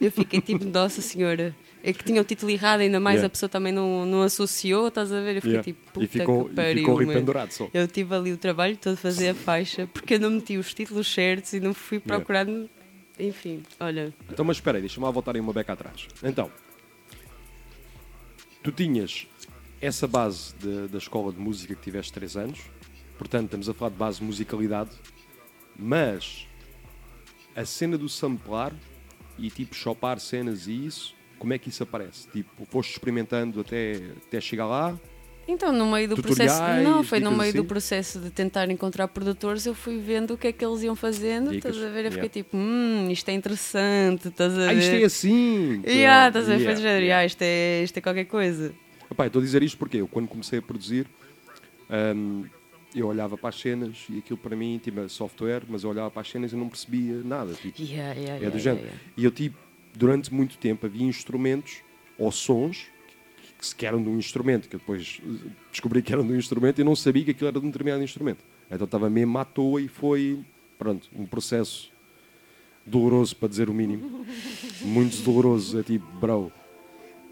eu 0.00 0.10
fiquei 0.12 0.40
tipo, 0.40 0.64
nossa 0.64 1.00
senhora. 1.00 1.54
É 1.86 1.92
que 1.92 2.02
tinha 2.02 2.18
o 2.20 2.24
título 2.24 2.50
errado, 2.50 2.80
ainda 2.80 2.98
mais 2.98 3.16
Yeah. 3.16 3.26
a 3.26 3.30
pessoa 3.30 3.48
também 3.50 3.70
não, 3.70 4.06
não 4.06 4.22
associou, 4.22 4.88
estás 4.88 5.12
a 5.12 5.20
ver? 5.20 5.36
Eu 5.36 5.42
fiquei 5.42 5.50
Yeah. 5.50 5.64
tipo, 5.64 5.92
puta 5.92 6.04
e 6.04 6.08
ficou, 6.08 6.48
que 6.48 6.54
pariu, 6.54 6.78
ficou 6.96 7.06
pendurado 7.06 7.50
só. 7.52 7.68
Eu 7.74 7.86
tive 7.86 8.14
ali 8.14 8.32
o 8.32 8.38
trabalho 8.38 8.74
todo 8.78 8.94
de 8.94 9.00
fazer 9.02 9.28
a 9.28 9.34
faixa 9.34 9.86
porque 9.92 10.14
eu 10.14 10.20
não 10.20 10.30
meti 10.30 10.56
os 10.56 10.72
títulos 10.72 11.12
certos 11.12 11.52
e 11.52 11.60
não 11.60 11.74
fui 11.74 12.00
procurar. 12.00 12.46
Enfim, 13.20 13.62
olha. 13.78 14.14
Então, 14.30 14.44
mas 14.46 14.56
espera 14.56 14.78
aí, 14.78 14.82
deixa-me 14.82 15.04
lá 15.04 15.10
voltar 15.10 15.34
aí 15.34 15.40
uma 15.42 15.52
beca 15.52 15.74
atrás. 15.74 16.08
Então, 16.22 16.50
tu 18.62 18.72
tinhas 18.72 19.26
essa 19.80 20.06
base 20.08 20.54
de- 20.56 20.88
da 20.88 20.98
escola 20.98 21.32
de 21.32 21.38
música 21.38 21.74
que 21.74 21.82
tiveste 21.82 22.12
3 22.12 22.36
anos, 22.36 22.60
portanto, 23.18 23.44
estamos 23.44 23.68
a 23.68 23.74
falar 23.74 23.90
de 23.90 23.96
base 23.96 24.18
de 24.20 24.24
musicalidade, 24.24 24.90
mas 25.78 26.46
a 27.54 27.64
cena 27.64 27.98
do 27.98 28.08
samplar 28.08 28.72
e 29.38 29.50
tipo 29.50 29.74
chopar 29.74 30.18
cenas 30.18 30.66
e 30.66 30.86
isso, 30.86 31.14
como 31.44 31.52
é 31.52 31.58
que 31.58 31.68
isso 31.68 31.82
aparece? 31.82 32.26
Tipo, 32.28 32.64
foste 32.64 32.92
experimentando 32.92 33.60
até, 33.60 34.00
até 34.26 34.40
chegar 34.40 34.64
lá? 34.64 34.98
Então, 35.46 35.70
no 35.74 35.92
meio 35.92 36.08
do 36.08 36.16
Tutoriais, 36.16 36.50
processo. 36.56 36.82
Não, 36.82 37.02
foi 37.04 37.20
no 37.20 37.32
meio 37.32 37.52
do 37.52 37.58
assim? 37.58 37.68
processo 37.68 38.18
de 38.18 38.30
tentar 38.30 38.70
encontrar 38.70 39.08
produtores, 39.08 39.66
eu 39.66 39.74
fui 39.74 39.98
vendo 39.98 40.32
o 40.32 40.38
que 40.38 40.46
é 40.46 40.52
que 40.52 40.64
eles 40.64 40.82
iam 40.82 40.96
fazendo. 40.96 41.50
Dicas, 41.50 41.76
Estás 41.76 41.86
a 41.86 41.92
ver? 41.92 42.06
Eu 42.06 42.12
fiquei 42.12 42.30
yeah. 42.30 42.32
tipo, 42.32 42.56
hum, 42.56 43.10
isto 43.10 43.28
é 43.28 43.34
interessante, 43.34 44.28
estás 44.28 44.54
a 44.54 44.56
ver? 44.56 44.68
Ah, 44.70 44.72
isto 44.72 44.94
é 44.94 45.04
assim! 45.04 45.82
Yeah, 45.86 46.28
estás 46.28 46.48
a 46.48 46.56
ver? 46.56 46.60
Yeah, 46.62 46.80
Foi 46.80 46.82
do 46.82 46.88
yeah. 47.04 47.18
"Ah, 47.18 47.26
isto, 47.26 47.42
é, 47.42 47.82
isto 47.84 47.98
é 47.98 48.00
qualquer 48.00 48.24
coisa. 48.24 48.74
Epá, 49.10 49.26
estou 49.26 49.40
a 49.42 49.44
dizer 49.44 49.62
isto 49.62 49.76
porque 49.76 49.98
eu, 49.98 50.08
quando 50.08 50.28
comecei 50.28 50.60
a 50.60 50.62
produzir, 50.62 51.06
hum, 52.16 52.44
eu 52.94 53.06
olhava 53.06 53.36
para 53.36 53.50
as 53.50 53.60
cenas 53.60 54.06
e 54.08 54.16
aquilo 54.16 54.38
para 54.38 54.56
mim 54.56 54.80
tinha 54.82 55.06
software, 55.10 55.64
mas 55.68 55.84
eu 55.84 55.90
olhava 55.90 56.10
para 56.10 56.22
as 56.22 56.30
cenas 56.30 56.54
e 56.54 56.56
não 56.56 56.70
percebia 56.70 57.20
nada. 57.22 57.52
Tipo, 57.52 57.82
é 57.82 58.48
do 58.48 58.58
género. 58.58 58.88
E 59.14 59.26
eu, 59.26 59.30
tipo, 59.30 59.58
durante 59.96 60.32
muito 60.32 60.56
tempo 60.58 60.86
havia 60.86 61.04
instrumentos 61.06 61.76
ou 62.18 62.30
sons 62.32 62.86
que, 63.58 63.66
se- 63.66 63.74
que 63.74 63.86
eram 63.86 64.02
de 64.02 64.08
um 64.08 64.18
instrumento, 64.18 64.68
que 64.68 64.76
eu 64.76 64.80
depois 64.80 65.20
eh, 65.24 65.48
descobri 65.70 66.02
que 66.02 66.12
eram 66.12 66.26
de 66.26 66.32
um 66.32 66.36
instrumento 66.36 66.80
e 66.80 66.84
não 66.84 66.94
sabia 66.96 67.24
que 67.24 67.30
aquilo 67.30 67.48
era 67.48 67.58
de 67.60 67.66
um 67.66 67.70
determinado 67.70 68.02
instrumento. 68.02 68.44
Então 68.70 68.84
estava 68.84 69.08
mesmo 69.10 69.38
à 69.38 69.44
toa 69.44 69.80
e 69.80 69.88
foi, 69.88 70.40
pronto, 70.78 71.08
um 71.16 71.24
processo 71.26 71.92
doloroso, 72.86 73.36
para 73.36 73.48
dizer 73.48 73.68
o 73.70 73.74
mínimo. 73.74 74.24
Muito 74.82 75.16
doloroso. 75.22 75.78
É 75.78 75.82
tipo, 75.82 76.04
bro, 76.18 76.52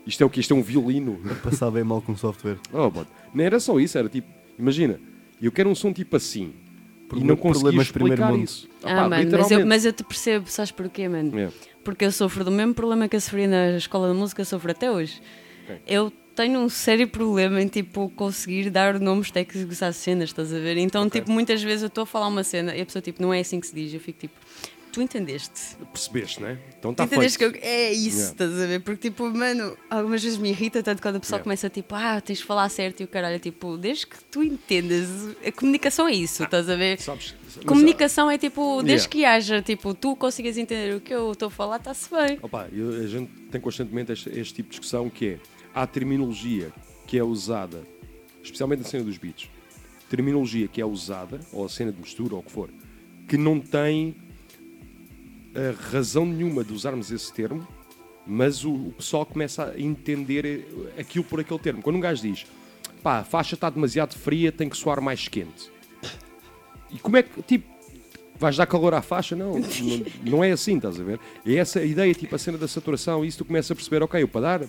isto 0.06 0.22
é 0.22 0.26
o 0.26 0.30
que? 0.30 0.40
Isto 0.40 0.54
é 0.54 0.56
um 0.56 0.62
violino. 0.62 1.20
Passar 1.42 1.70
bem 1.70 1.84
mal 1.84 2.00
com 2.02 2.16
software. 2.16 2.58
Oh, 2.72 2.90
but, 2.90 3.06
não 3.34 3.44
era 3.44 3.58
só 3.60 3.78
isso, 3.80 3.98
era 3.98 4.08
tipo, 4.08 4.28
imagina, 4.58 5.00
eu 5.40 5.50
quero 5.52 5.68
um 5.68 5.74
som 5.74 5.92
tipo 5.92 6.16
assim. 6.16 6.52
e 6.54 7.06
Problem- 7.08 7.28
não 7.28 7.36
consegui 7.36 7.60
problemas 7.62 7.86
de 7.88 7.92
primeiro 7.92 8.14
explicar 8.22 8.32
mundo. 8.32 8.44
isso. 8.44 8.68
Ah, 8.82 8.92
Opá, 8.92 9.08
mano, 9.10 9.30
mas 9.38 9.50
eu, 9.50 9.66
mas 9.66 9.84
eu 9.84 9.92
te 9.92 10.02
percebo, 10.04 10.48
sabes 10.48 10.70
porquê, 10.72 11.08
mano? 11.08 11.34
Yeah. 11.36 11.54
Porque 11.84 12.04
eu 12.04 12.12
sofro 12.12 12.44
do 12.44 12.50
mesmo 12.50 12.74
problema 12.74 13.08
que 13.08 13.16
eu 13.16 13.20
sofri 13.20 13.46
na 13.46 13.76
escola 13.76 14.12
de 14.12 14.18
música, 14.18 14.44
sofro 14.44 14.70
até 14.70 14.90
hoje. 14.90 15.20
Ok. 15.64 15.80
Eu 15.86 16.12
tenho 16.34 16.60
um 16.60 16.68
sério 16.68 17.06
problema 17.08 17.60
em 17.60 17.68
tipo 17.68 18.08
conseguir 18.16 18.70
dar 18.70 18.98
nomes 18.98 19.30
técnicos 19.30 19.82
às 19.82 19.96
cenas, 19.96 20.30
estás 20.30 20.52
a 20.52 20.58
ver? 20.58 20.76
Então, 20.78 21.06
Ok. 21.06 21.20
tipo, 21.20 21.30
muitas 21.30 21.62
vezes 21.62 21.82
eu 21.82 21.88
estou 21.88 22.02
a 22.02 22.06
falar 22.06 22.28
uma 22.28 22.42
cena 22.44 22.74
e 22.74 22.80
a 22.80 22.86
pessoa 22.86 23.02
tipo, 23.02 23.20
não 23.20 23.34
é 23.34 23.40
assim 23.40 23.60
que 23.60 23.66
se 23.66 23.74
diz, 23.74 23.92
eu 23.92 24.00
fico 24.00 24.18
tipo, 24.20 24.34
tu 24.92 25.02
entendeste? 25.02 25.76
Percebeste, 25.92 26.40
né? 26.42 26.58
Então 26.78 26.90
está 26.92 27.04
entendeste 27.04 27.38
que 27.38 27.50
feito. 27.50 27.64
eu... 27.64 27.68
é 27.70 27.92
isso, 27.92 28.16
Yeah. 28.18 28.32
estás 28.32 28.52
a 28.60 28.66
ver? 28.66 28.80
Porque 28.80 29.10
tipo, 29.10 29.28
mano, 29.30 29.76
algumas 29.90 30.22
vezes 30.22 30.38
me 30.38 30.50
irrita 30.50 30.82
tanto 30.82 31.00
quando 31.02 31.16
a 31.16 31.20
pessoa 31.20 31.36
Yeah. 31.36 31.44
começa 31.44 31.68
tipo, 31.70 31.94
ah, 31.94 32.20
tens 32.20 32.38
de 32.38 32.44
falar 32.44 32.68
certo 32.68 33.00
e 33.00 33.04
o 33.04 33.08
caralho, 33.08 33.38
tipo, 33.40 33.76
desde 33.76 34.06
que 34.06 34.22
tu 34.24 34.42
entendas, 34.42 35.08
a 35.46 35.50
comunicação 35.52 36.06
é 36.06 36.12
isso, 36.12 36.42
estás 36.44 36.68
a 36.68 36.76
ver? 36.76 37.00
Sabes, 37.00 37.34
mas, 37.56 37.64
Comunicação 37.64 38.30
é 38.30 38.38
tipo, 38.38 38.82
desde 38.82 39.06
Yeah. 39.06 39.08
que 39.08 39.24
haja, 39.24 39.62
tipo, 39.62 39.94
tu 39.94 40.14
consigas 40.16 40.56
entender 40.58 40.96
o 40.96 41.00
que 41.00 41.12
eu 41.14 41.32
estou 41.32 41.48
a 41.48 41.50
falar, 41.50 41.76
está-se 41.76 42.08
bem. 42.10 42.38
Opa, 42.42 42.68
eu- 42.72 43.02
a 43.02 43.06
gente 43.06 43.30
tem 43.50 43.60
constantemente 43.60 44.12
este, 44.12 44.28
este 44.30 44.54
tipo 44.54 44.68
de 44.68 44.78
discussão 44.78 45.08
que 45.10 45.26
é 45.28 45.38
há 45.74 45.86
terminologia 45.86 46.70
que 47.06 47.18
é 47.18 47.24
usada, 47.24 47.82
especialmente 48.42 48.80
na 48.80 48.88
cena 48.88 49.04
dos 49.04 49.16
beats, 49.18 49.48
terminologia 50.08 50.68
que 50.68 50.80
é 50.80 50.84
usada, 50.86 51.40
ou 51.52 51.64
a 51.64 51.68
cena 51.68 51.92
de 51.92 51.98
mistura, 52.00 52.34
ou 52.34 52.40
o 52.40 52.42
que 52.42 52.52
for, 52.52 52.70
que 53.28 53.36
não 53.36 53.58
tem 53.60 54.16
razão 55.90 56.24
nenhuma 56.26 56.64
de 56.64 56.72
usarmos 56.72 57.10
esse 57.10 57.32
termo, 57.32 57.66
mas 58.26 58.64
o, 58.64 58.72
o 58.72 58.92
pessoal 58.96 59.26
começa 59.26 59.64
a 59.70 59.80
entender 59.80 60.44
eh, 60.96 61.00
aquilo 61.00 61.24
por 61.24 61.40
aquele 61.40 61.58
termo. 61.58 61.82
Quando 61.82 61.96
um 61.96 62.00
gajo 62.00 62.22
diz, 62.22 62.46
pá, 63.02 63.18
a 63.18 63.24
faixa 63.24 63.54
está 63.54 63.68
demasiado 63.68 64.14
fria, 64.16 64.50
tem 64.52 64.68
que 64.68 64.76
soar 64.76 65.00
mais 65.00 65.26
quente. 65.28 65.70
E 66.90 66.98
como 66.98 67.16
é 67.16 67.22
que, 67.22 67.42
tipo, 67.42 67.66
vais 68.38 68.56
dar 68.56 68.66
calor 68.66 68.94
à 68.94 69.02
faixa? 69.02 69.34
Não, 69.34 69.58
não, 69.58 70.04
não 70.24 70.44
é 70.44 70.52
assim, 70.52 70.76
estás 70.76 71.00
a 71.00 71.02
ver? 71.02 71.18
É 71.44 71.54
essa 71.56 71.80
a 71.80 71.84
ideia, 71.84 72.12
tipo, 72.14 72.34
a 72.34 72.38
cena 72.38 72.58
da 72.58 72.68
saturação, 72.68 73.24
e 73.24 73.28
isso 73.28 73.38
tu 73.38 73.44
começas 73.44 73.70
a 73.70 73.74
perceber, 73.74 74.02
ok, 74.02 74.22
eu 74.22 74.28
para 74.28 74.40
dar, 74.58 74.60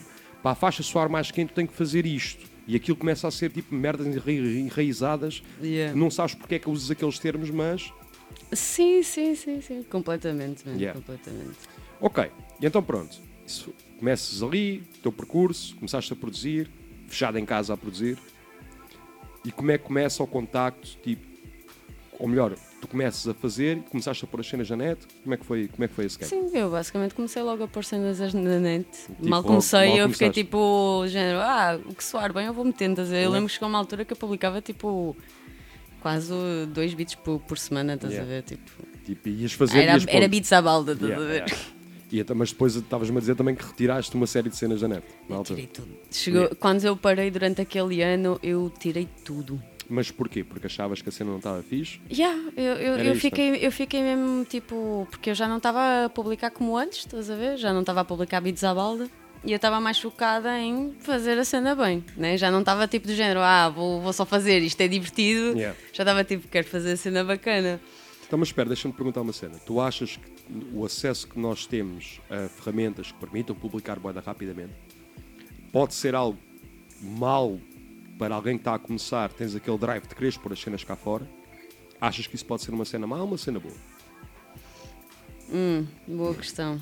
para 0.42 0.52
a 0.52 0.56
faixa 0.56 0.82
soar 0.84 1.10
mais 1.10 1.32
quente, 1.32 1.54
tenho 1.54 1.68
que 1.68 1.74
fazer 1.76 2.06
isto. 2.06 2.46
E 2.66 2.76
aquilo 2.78 2.96
começa 2.96 3.28
a 3.28 3.32
ser, 3.32 3.52
tipo, 3.52 3.76
merdas 3.76 4.08
enra- 4.08 4.32
enraizadas, 4.32 5.44
Yeah. 5.62 5.94
não 5.98 6.10
sabes 6.10 6.34
porque 6.34 6.56
é 6.56 6.60
que 6.60 6.70
usas 6.70 6.90
aqueles 6.92 7.20
termos, 7.20 7.50
mas... 7.50 7.92
Sim, 8.52 9.02
sim, 9.04 9.36
sim, 9.36 9.62
sim. 9.62 9.84
Completamente, 9.84 10.66
mesmo, 10.66 10.80
Yeah. 10.80 11.00
completamente. 11.00 11.58
Ok, 12.00 12.30
e 12.62 12.66
então 12.66 12.82
pronto, 12.84 13.22
Isso- 13.46 13.74
começas 14.00 14.42
ali, 14.42 14.84
teu 15.02 15.12
percurso, 15.12 15.76
começaste 15.76 16.12
a 16.14 16.16
produzir, 16.16 16.70
fechado 17.08 17.38
em 17.38 17.46
casa 17.46 17.74
a 17.74 17.78
produzir, 17.78 18.18
e 19.46 19.52
como 19.52 19.72
é 19.72 19.78
que 19.78 19.84
começa 19.86 20.24
o 20.24 20.28
contacto, 20.28 20.98
tipo, 21.04 21.26
ou 22.18 22.28
melhor, 22.28 22.56
tu 22.80 22.88
começas 22.88 23.28
a 23.28 23.34
fazer, 23.34 23.82
começaste 23.90 24.24
a 24.24 24.28
pôr 24.28 24.40
as 24.40 24.48
cenas 24.48 24.70
na 24.70 24.78
net, 24.78 25.06
como 25.24 25.34
é 25.34 25.38
que 25.38 25.46
foi, 25.46 25.68
como 25.68 25.84
é 25.84 25.88
que 25.88 25.94
foi 25.94 26.06
esse 26.06 26.18
game? 26.18 26.30
Sim, 26.30 26.58
eu 26.58 26.70
basicamente 26.72 27.14
comecei 27.14 27.42
logo 27.42 27.64
a 27.64 27.68
pôr 27.68 27.84
cenas 27.84 28.20
na 28.34 28.60
net. 28.60 28.88
Tipo, 29.08 29.28
mal 29.30 29.44
comecei, 29.44 29.88
mal 29.90 29.98
eu 29.98 30.10
fiquei 30.10 30.30
tipo, 30.30 31.06
género, 31.08 31.40
ah, 31.40 31.80
o 31.86 31.94
que 31.94 32.04
soar 32.04 32.32
bem 32.34 32.46
eu 32.46 32.54
vou 32.54 32.64
metendo. 32.64 33.02
Eu 33.02 33.30
lembro 33.32 33.48
que 33.48 33.54
chegou 33.54 33.68
uma 33.68 33.78
altura 33.80 34.06
que 34.06 34.14
eu 34.14 34.18
publicava 34.18 34.62
tipo 34.62 35.16
quase 36.04 36.32
dois 36.74 36.94
beats 36.94 37.16
por, 37.16 37.40
por 37.40 37.58
semana, 37.58 37.96
estás 37.96 38.14
Yeah. 38.14 38.30
a 38.32 38.36
ver? 38.36 38.44
Tipo, 38.44 38.72
Tipo, 39.06 39.30
ias 39.30 39.52
fazer, 39.54 39.80
era, 39.80 39.94
ias 39.94 40.06
era 40.08 40.28
beats 40.28 40.54
à 40.54 40.62
balda, 40.62 40.92
estás 40.94 41.10
Yeah, 41.10 41.26
a 41.26 41.28
ver? 41.28 41.44
yeah. 41.48 41.64
E 42.12 42.20
então, 42.20 42.36
mas 42.36 42.52
depois 42.52 42.76
estavas-me 42.76 43.18
a 43.18 43.20
dizer 43.20 43.36
também 43.36 43.56
que 43.56 43.66
retiraste 43.66 44.14
uma 44.16 44.28
série 44.28 44.48
de 44.50 44.56
cenas 44.56 44.82
da 44.82 44.88
net, 44.88 45.04
na 45.28 45.38
altura. 45.38 45.56
Tirei 45.62 45.68
tudo. 45.74 45.90
Chegou. 46.12 46.56
Quando 46.60 46.84
eu 46.86 46.96
parei 46.96 47.32
durante 47.32 47.60
aquele 47.62 48.04
ano, 48.04 48.40
eu 48.44 48.72
tirei 48.80 49.08
tudo. 49.26 49.60
Mas 49.90 50.12
porquê? 50.12 50.44
Porque 50.44 50.68
achavas 50.68 51.02
que 51.02 51.10
a 51.10 51.12
cena 51.12 51.32
não 51.32 51.38
estava 51.38 51.62
fixe? 51.64 52.00
Yeah, 52.12 52.40
eu, 52.56 52.64
eu, 52.76 52.98
eu, 53.00 53.16
fiquei, 53.16 53.56
eu 53.66 53.72
fiquei 53.72 54.02
mesmo 54.02 54.46
tipo. 54.46 55.08
Porque 55.10 55.32
eu 55.32 55.36
já 55.36 55.48
não 55.48 55.58
estava 55.58 56.06
a 56.06 56.10
publicar 56.10 56.52
como 56.52 56.78
antes, 56.78 57.00
estás 57.00 57.30
a 57.32 57.36
ver? 57.36 57.58
Já 57.58 57.74
não 57.74 57.82
estava 57.82 58.02
a 58.02 58.06
publicar 58.06 58.40
beats 58.42 58.64
à 58.64 58.74
balda. 58.76 59.10
E 59.46 59.52
eu 59.52 59.58
estava 59.58 59.80
mais 59.82 60.00
focada 60.00 60.58
em 60.58 60.94
fazer 61.00 61.38
a 61.38 61.44
cena 61.44 61.76
bem, 61.76 62.04
né? 62.16 62.38
Já 62.38 62.50
não 62.50 62.62
estava 62.62 62.88
tipo 62.88 63.08
do 63.08 63.14
género, 63.14 63.42
ah, 63.42 63.68
vou, 63.68 64.00
vou 64.00 64.14
só 64.14 64.26
fazer, 64.26 64.62
isto 64.62 64.80
é 64.80 64.88
divertido. 64.88 65.58
Yeah. 65.58 65.78
Já 65.92 66.04
estava 66.04 66.24
tipo, 66.24 66.48
quero 66.48 66.66
fazer 66.66 66.94
a 66.94 66.98
cena 66.98 67.24
bacana. 67.26 67.82
Então, 68.26 68.40
mas 68.40 68.48
espera, 68.48 68.70
deixa-me 68.70 68.94
perguntar 68.94 69.22
uma 69.22 69.34
cena. 69.34 69.60
Tu 69.66 69.82
achas 69.82 70.16
que 70.16 70.34
o 70.74 70.86
acesso 70.86 71.28
que 71.28 71.38
nós 71.38 71.66
temos 71.66 72.22
a 72.30 72.48
ferramentas 72.48 73.12
que 73.12 73.18
permitam 73.20 73.54
publicar 73.54 74.00
boeda 74.00 74.22
rapidamente 74.22 74.74
pode 75.74 75.94
ser 75.94 76.16
algo 76.16 76.40
mal 77.02 77.60
para 78.18 78.36
alguém 78.36 78.56
que 78.56 78.62
está 78.62 78.76
a 78.76 78.80
começar, 78.80 79.32
tens 79.34 79.56
aquele 79.56 79.78
drive 79.78 80.08
de 80.08 80.16
quereres 80.16 80.38
pôr 80.38 80.54
as 80.54 80.62
cenas 80.62 80.84
cá 80.86 80.96
fora? 80.96 81.30
Achas 82.00 82.28
que 82.28 82.36
isso 82.36 82.46
pode 82.46 82.62
ser 82.64 82.72
uma 82.72 82.86
cena 82.86 83.06
má 83.06 83.18
ou 83.18 83.28
uma 83.28 83.38
cena 83.38 83.60
boa? 83.60 83.76
Hum, 85.52 85.86
boa 86.08 86.34
questão. 86.34 86.82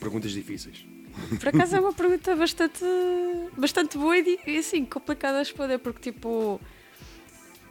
Perguntas 0.00 0.32
difíceis. 0.32 0.89
Por 1.38 1.48
acaso 1.48 1.76
é 1.76 1.80
uma 1.80 1.92
pergunta 1.92 2.34
bastante, 2.36 2.84
bastante 3.56 3.98
boa 3.98 4.16
e, 4.18 4.58
assim, 4.58 4.84
complicada 4.84 5.36
a 5.36 5.40
responder, 5.40 5.78
porque 5.78 6.10
tipo. 6.10 6.60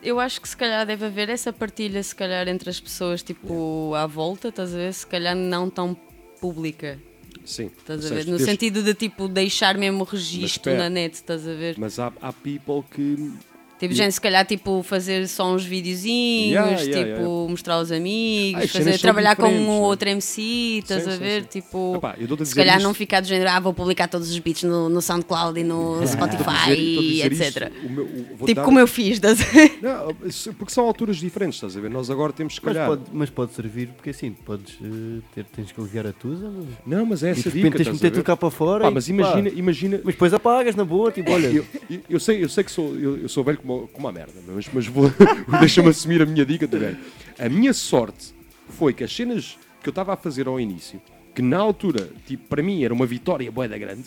Eu 0.02 0.18
acho 0.18 0.40
que 0.40 0.48
se 0.48 0.56
calhar 0.56 0.86
deve 0.86 1.06
haver 1.06 1.28
essa 1.30 1.52
partilha, 1.52 2.02
se 2.02 2.16
calhar, 2.16 2.48
entre 2.48 2.70
as 2.70 2.80
pessoas, 2.80 3.22
tipo, 3.22 3.94
à 3.96 4.08
volta, 4.08 4.48
estás 4.48 4.74
a 4.74 4.78
ver? 4.78 4.94
Se 4.94 5.06
calhar 5.06 5.36
não 5.36 5.70
tão 5.70 5.94
pública, 6.40 6.98
Sim. 7.44 7.70
estás 7.78 8.10
a 8.10 8.16
ver? 8.16 8.26
No 8.26 8.40
sentido 8.40 8.82
de, 8.82 8.94
tipo, 8.94 9.28
deixar 9.28 9.78
mesmo 9.78 10.02
o 10.02 10.04
registro 10.06 10.74
na 10.74 10.90
net, 10.90 11.16
estás 11.16 11.46
a 11.46 11.54
ver? 11.54 11.76
Mas 11.78 12.00
há, 12.00 12.14
há 12.22 12.32
people 12.32 12.82
que. 12.90 13.32
Tipo, 13.80 13.94
e- 13.94 13.96
gente, 13.96 14.12
se 14.12 14.20
calhar, 14.22 14.46
tipo, 14.46 14.84
fazer 14.84 15.26
só 15.28 15.54
uns 15.54 15.64
videozinhos, 15.66 16.52
Yeah, 16.52 16.82
yeah, 16.82 16.86
tipo, 17.16 17.22
yeah. 17.22 17.50
mostrar 17.52 17.76
aos 17.76 17.92
amigos, 17.92 18.72
cenas 18.72 18.86
fazer, 18.86 19.00
trabalhar 19.00 19.36
com 19.38 19.48
um 19.48 19.70
ou 19.70 19.82
né? 19.84 19.88
outro 19.88 20.10
MC, 20.10 20.80
estás 20.80 21.04
Sim, 21.04 21.10
a 21.10 21.12
sim, 21.14 21.18
ver? 21.20 21.42
sim. 21.44 21.48
Tipo, 21.62 21.96
Epá, 21.96 22.16
eu 22.20 22.28
dou-te 22.28 22.44
a 22.44 22.46
se 22.46 22.54
calhar 22.56 22.76
isto- 22.78 22.86
não 22.86 22.94
ficar 22.94 23.22
do 23.22 23.28
género, 23.28 23.50
ah, 23.50 23.60
vou 23.60 23.74
publicar 23.74 24.08
todos 24.08 24.30
os 24.30 24.38
beats 24.40 24.64
no, 24.64 24.90
no 24.90 25.02
SoundCloud 25.02 25.60
e 25.60 25.64
no 25.64 26.02
Spotify, 26.06 26.74
isto, 26.74 27.26
etc. 27.28 27.72
o 27.86 27.90
meu- 27.90 28.04
o- 28.06 28.46
Tipo 28.46 28.54
dar- 28.56 28.66
como 28.66 28.80
eu 28.80 28.88
fiz, 28.88 29.14
estás 29.14 29.42
a 29.42 29.46
ver? 29.46 29.80
Não, 29.82 30.16
isso- 30.26 30.54
porque 30.54 30.74
são 30.74 30.86
alturas 30.86 31.18
diferentes, 31.18 31.56
estás 31.58 31.78
a 31.78 31.80
ver? 31.80 31.90
Nós 31.90 32.10
agora 32.10 32.34
temos, 32.34 32.56
se 32.56 32.62
Mas 32.64 32.74
calhar. 32.74 32.90
pode, 32.90 33.04
mas 33.14 33.30
pode 33.30 33.54
servir, 33.54 33.88
porque 33.96 34.10
assim, 34.10 34.32
podes 34.32 34.78
eh, 34.84 35.22
ter, 35.34 35.46
tens 35.46 35.72
que 35.72 35.82
ligar 35.82 36.06
a 36.06 36.12
tusa, 36.12 36.50
mas... 36.50 36.66
Não, 36.86 37.06
mas 37.06 37.24
é 37.24 37.32
e 37.32 37.34
de 37.34 37.40
essa 37.40 37.50
repente 37.50 37.64
dica. 37.64 37.78
tens 37.78 37.88
que 37.88 37.94
meter 37.94 38.12
ver? 38.12 38.22
tu 38.22 38.26
cá 38.26 38.36
para 38.36 38.50
fora. 38.52 38.84
Pá, 38.84 38.92
e, 38.92 38.94
mas 38.94 39.08
imagina, 39.08 39.50
imagina. 39.50 40.02
mas 40.04 40.14
depois 40.16 40.34
apagas 40.34 40.76
na 40.76 40.84
boa, 40.84 41.12
tipo, 41.12 41.32
olha. 41.32 41.48
Eu, 41.48 41.66
eu- 41.90 42.02
eu 42.10 42.20
sei, 42.20 42.44
eu 42.44 42.50
sei 42.50 42.64
que 42.64 42.72
sou, 42.72 42.96
eu, 42.96 43.18
eu 43.22 43.30
sou 43.30 43.44
velho 43.44 43.58
como, 43.58 43.69
como 43.94 44.08
a 44.08 44.12
merda, 44.12 44.34
mas, 44.48 44.70
mas 44.74 44.88
vou, 44.88 45.12
deixa-me 45.60 45.90
assumir 45.90 46.22
a 46.22 46.26
minha 46.26 46.46
dica 46.46 46.68
também. 46.68 46.98
A 47.38 47.50
minha 47.50 47.74
sorte 47.74 48.34
foi 48.70 48.94
que 48.94 49.04
as 49.04 49.16
cenas 49.16 49.58
que 49.82 49.90
eu 49.90 49.92
estava 49.92 50.14
a 50.14 50.18
fazer 50.18 50.48
ao 50.48 50.60
início, 50.60 51.02
que 51.34 51.42
na 51.42 51.58
altura, 51.58 52.10
tipo, 52.26 52.48
para 52.48 52.62
mim 52.62 52.84
era 52.84 52.94
uma 52.94 53.06
vitória 53.06 53.52
boeda 53.52 53.78
grande, 53.78 54.06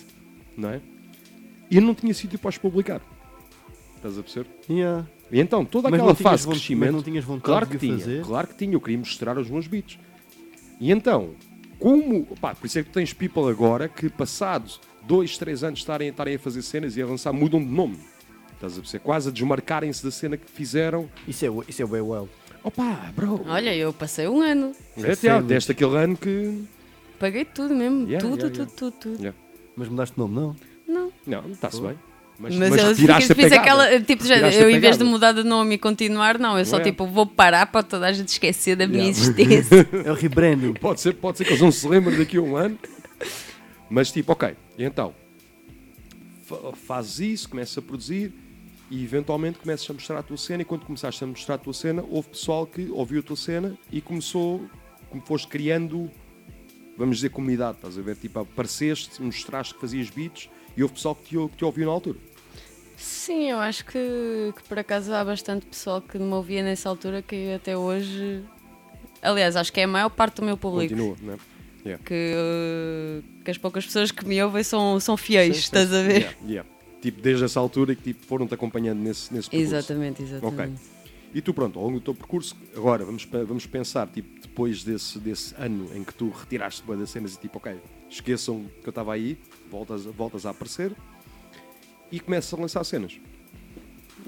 não 0.57 0.71
é? 0.71 0.81
Eu 1.71 1.81
não 1.81 1.95
tinha 1.95 2.13
sítio 2.13 2.39
para 2.39 2.51
os 2.51 2.59
publicar. 2.59 3.01
Estás 3.97 4.19
a 4.19 4.23
perceber? 4.23 4.51
yeah. 4.69 5.07
E 5.31 5.41
então, 5.41 5.65
toda 5.65 5.89
Mas 5.89 5.99
aquela 5.99 6.15
fase 6.15 6.43
de 6.43 6.51
crescimento. 6.51 6.93
não 6.93 7.03
tinhas 7.03 7.25
vontade 7.25 7.45
claro 7.45 7.67
que 7.67 7.79
tinha, 7.79 7.99
fazer? 7.99 8.23
claro 8.23 8.47
que 8.49 8.55
tinha. 8.55 8.75
Eu 8.75 8.81
queria 8.81 8.99
mostrar 8.99 9.39
os 9.39 9.49
meus 9.49 9.67
beats. 9.67 9.99
E 10.79 10.93
então, 10.93 11.31
como. 11.79 12.27
Pá, 12.39 12.55
por 12.55 12.67
isso 12.67 12.79
é 12.79 12.83
que 12.83 12.91
tens 12.91 13.15
people 13.15 13.49
agora 13.49 13.89
que, 13.89 14.11
passados 14.11 14.79
dois, 15.07 15.39
três 15.39 15.65
anos 15.65 15.79
estarem, 15.79 16.09
estarem 16.09 16.35
a 16.35 16.39
fazer 16.39 16.61
cenas 16.61 16.97
e 16.97 17.01
a 17.01 17.05
avançar, 17.05 17.33
mudam 17.33 17.61
de 17.61 17.71
nome. 17.71 17.99
Estás 18.63 18.75
a 18.79 18.81
perceber? 18.81 19.03
Quase 19.03 19.29
a 19.29 19.33
desmarcarem-se 19.33 20.05
da 20.05 20.11
cena 20.13 20.37
que 20.37 20.49
fizeram. 20.49 21.09
Isso 21.27 21.45
é, 21.45 21.49
isso 21.69 21.83
é 21.83 21.87
bem 21.87 22.01
wild. 22.01 22.29
Opa, 22.63 23.11
bro. 23.17 23.43
Olha, 23.49 23.75
eu 23.75 23.93
passei 23.93 24.29
um 24.29 24.41
ano, 24.41 24.71
É, 24.97 25.27
é 25.27 25.43
deste 25.43 25.73
aquele 25.73 25.97
ano 25.97 26.17
que. 26.17 26.63
paguei 27.19 27.45
tudo 27.45 27.75
mesmo, 27.75 28.07
Yeah, 28.07 28.21
tudo, 28.21 28.39
yeah, 28.39 28.49
tudo, 28.51 28.57
yeah. 28.59 28.73
tudo, 28.77 28.93
tudo. 28.93 29.17
Yeah. 29.19 29.37
Mas 29.75 29.89
mudaste 29.89 30.15
de 30.15 30.21
nome, 30.21 30.35
não? 30.37 30.57
Não. 30.87 31.13
Não, 31.27 31.51
está-se 31.51 31.81
bem. 31.81 31.99
Mas, 32.39 32.55
Mas, 32.57 32.71
mas 32.71 32.79
eu 32.83 32.89
retiraste 32.91 33.35
fiz, 33.35 33.53
aquela, 33.53 34.01
tipo, 34.01 34.25
já, 34.25 34.37
eu 34.53 34.71
em 34.71 34.79
vez 34.81 34.97
de 34.97 35.05
mudar 35.05 35.33
de 35.33 35.43
nome 35.43 35.75
e 35.75 35.79
continuar, 35.79 36.39
não, 36.39 36.59
eu 36.59 36.65
só 36.65 36.79
é? 36.79 36.81
tipo, 36.83 37.07
vou 37.07 37.27
parar 37.27 37.67
para 37.67 37.83
toda 37.83 38.07
a 38.07 38.13
gente 38.13 38.29
esquecer 38.29 38.75
da 38.77 38.87
minha 38.87 39.05
Yeah. 39.05 39.21
existência. 39.21 39.89
É 40.07 40.11
o 40.11 40.15
rebranding. 40.15 40.73
Pode 40.75 41.01
ser, 41.01 41.15
pode 41.15 41.39
ser 41.39 41.45
que 41.45 41.51
eles 41.51 41.63
não 41.63 41.71
se 41.73 41.87
lembrem 41.89 42.17
daqui 42.19 42.37
a 42.37 42.41
um 42.41 42.57
ano. 42.57 42.79
Mas 43.91 44.11
tipo, 44.13 44.33
ok, 44.33 44.55
então 44.79 45.13
fa- 46.45 46.73
fazes 46.75 47.19
isso, 47.21 47.49
começas 47.49 47.77
a 47.77 47.83
produzir 47.83 48.33
e 48.93 49.03
eventualmente 49.03 49.59
começas 49.59 49.89
a 49.89 49.95
mostrar 49.95 50.19
a 50.19 50.23
tua 50.23 50.37
cena. 50.37 50.61
E 50.61 50.65
quando 50.67 50.85
começaste 50.85 51.25
a 51.25 51.27
mostrar 51.27 51.55
a 51.55 51.59
tua 51.59 51.73
cena, 51.73 52.05
houve 52.11 52.29
pessoal 52.29 52.67
que 52.67 52.91
ouviu 52.91 53.21
a 53.21 53.23
tua 53.23 53.37
cena 53.37 53.75
e 53.91 54.03
começou, 54.03 54.69
como 55.09 55.23
foste 55.25 55.49
criando, 55.49 56.11
vamos 56.99 57.17
dizer, 57.17 57.31
comunidade. 57.31 57.79
Estás 57.79 57.97
a 57.97 58.03
ver? 58.03 58.17
Tipo, 58.17 58.41
apareceste, 58.41 59.23
mostraste 59.23 59.73
que 59.73 59.81
fazias 59.81 60.11
beats 60.11 60.51
e 60.77 60.83
houve 60.83 60.93
pessoal 60.93 61.15
que 61.15 61.23
te, 61.23 61.49
que 61.49 61.57
te 61.57 61.65
ouviu 61.65 61.87
na 61.87 61.93
altura. 61.93 62.19
Sim, 62.99 63.51
eu 63.51 63.61
acho 63.61 63.83
que, 63.87 64.53
que 64.55 64.63
por 64.69 64.79
acaso 64.79 65.11
há 65.15 65.25
bastante 65.25 65.65
pessoal 65.65 66.03
que 66.03 66.19
me 66.19 66.35
ouvia 66.35 66.63
nessa 66.63 66.91
altura 66.91 67.23
que 67.23 67.55
até 67.55 67.75
hoje. 67.75 68.45
Aliás, 69.23 69.57
acho 69.57 69.73
que 69.73 69.81
é 69.81 69.85
a 69.85 69.89
maior 69.89 70.11
parte 70.11 70.37
do 70.37 70.45
meu 70.45 70.59
público. 70.59 70.95
Continua, 70.95 71.17
não 71.23 71.33
é? 71.33 71.39
Yeah. 71.85 72.05
Que, 72.05 73.23
que 73.43 73.51
as 73.51 73.57
poucas 73.57 73.87
pessoas 73.87 74.11
que 74.11 74.25
me 74.27 74.41
ouvem 74.43 74.63
são, 74.63 75.01
são 75.01 75.17
fiéis, 75.17 75.57
Sim, 75.57 75.63
sim, 75.63 75.65
estás 75.65 75.93
a 75.95 76.03
ver? 76.03 76.21
Yeah, 76.21 76.37
yeah. 76.47 76.72
Tipo, 77.03 77.21
desde 77.21 77.45
essa 77.45 77.59
altura 77.59 77.97
que 77.97 78.03
tipo, 78.03 78.25
foram-te 78.25 78.55
acompanhando 78.55 79.01
nesse, 79.01 79.35
nesse 79.35 79.51
percurso. 79.51 79.75
Exatamente, 79.75 80.23
exatamente. 80.23 80.75
Ok. 80.75 81.03
E 81.35 81.41
tu, 81.43 81.53
pronto, 81.53 81.79
ao 81.79 81.87
longo 81.87 81.99
do 81.99 82.05
teu 82.05 82.15
percurso, 82.15 82.57
agora 82.77 83.05
vamos, 83.05 83.25
vamos 83.25 83.67
pensar, 83.67 84.07
tipo, 84.07 84.41
depois 84.41 84.85
desse, 84.85 85.19
desse 85.19 85.55
ano 85.59 85.91
em 85.95 86.05
que 86.05 86.15
tu 86.15 86.31
retiraste 86.31 86.83
bué 86.85 86.97
das 86.97 87.11
cenas 87.11 87.35
e 87.35 87.41
tipo, 87.41 87.59
ok, 87.59 87.77
esqueçam 88.09 88.67
que 88.81 88.89
eu 88.89 88.91
estava 88.91 89.13
aí, 89.15 89.37
voltas, 89.69 90.05
voltas 90.05 90.47
a 90.47 90.51
aparecer 90.51 90.93
e 92.13 92.21
começas 92.21 92.53
a 92.55 92.57
lançar 92.57 92.85
cenas. 92.85 93.19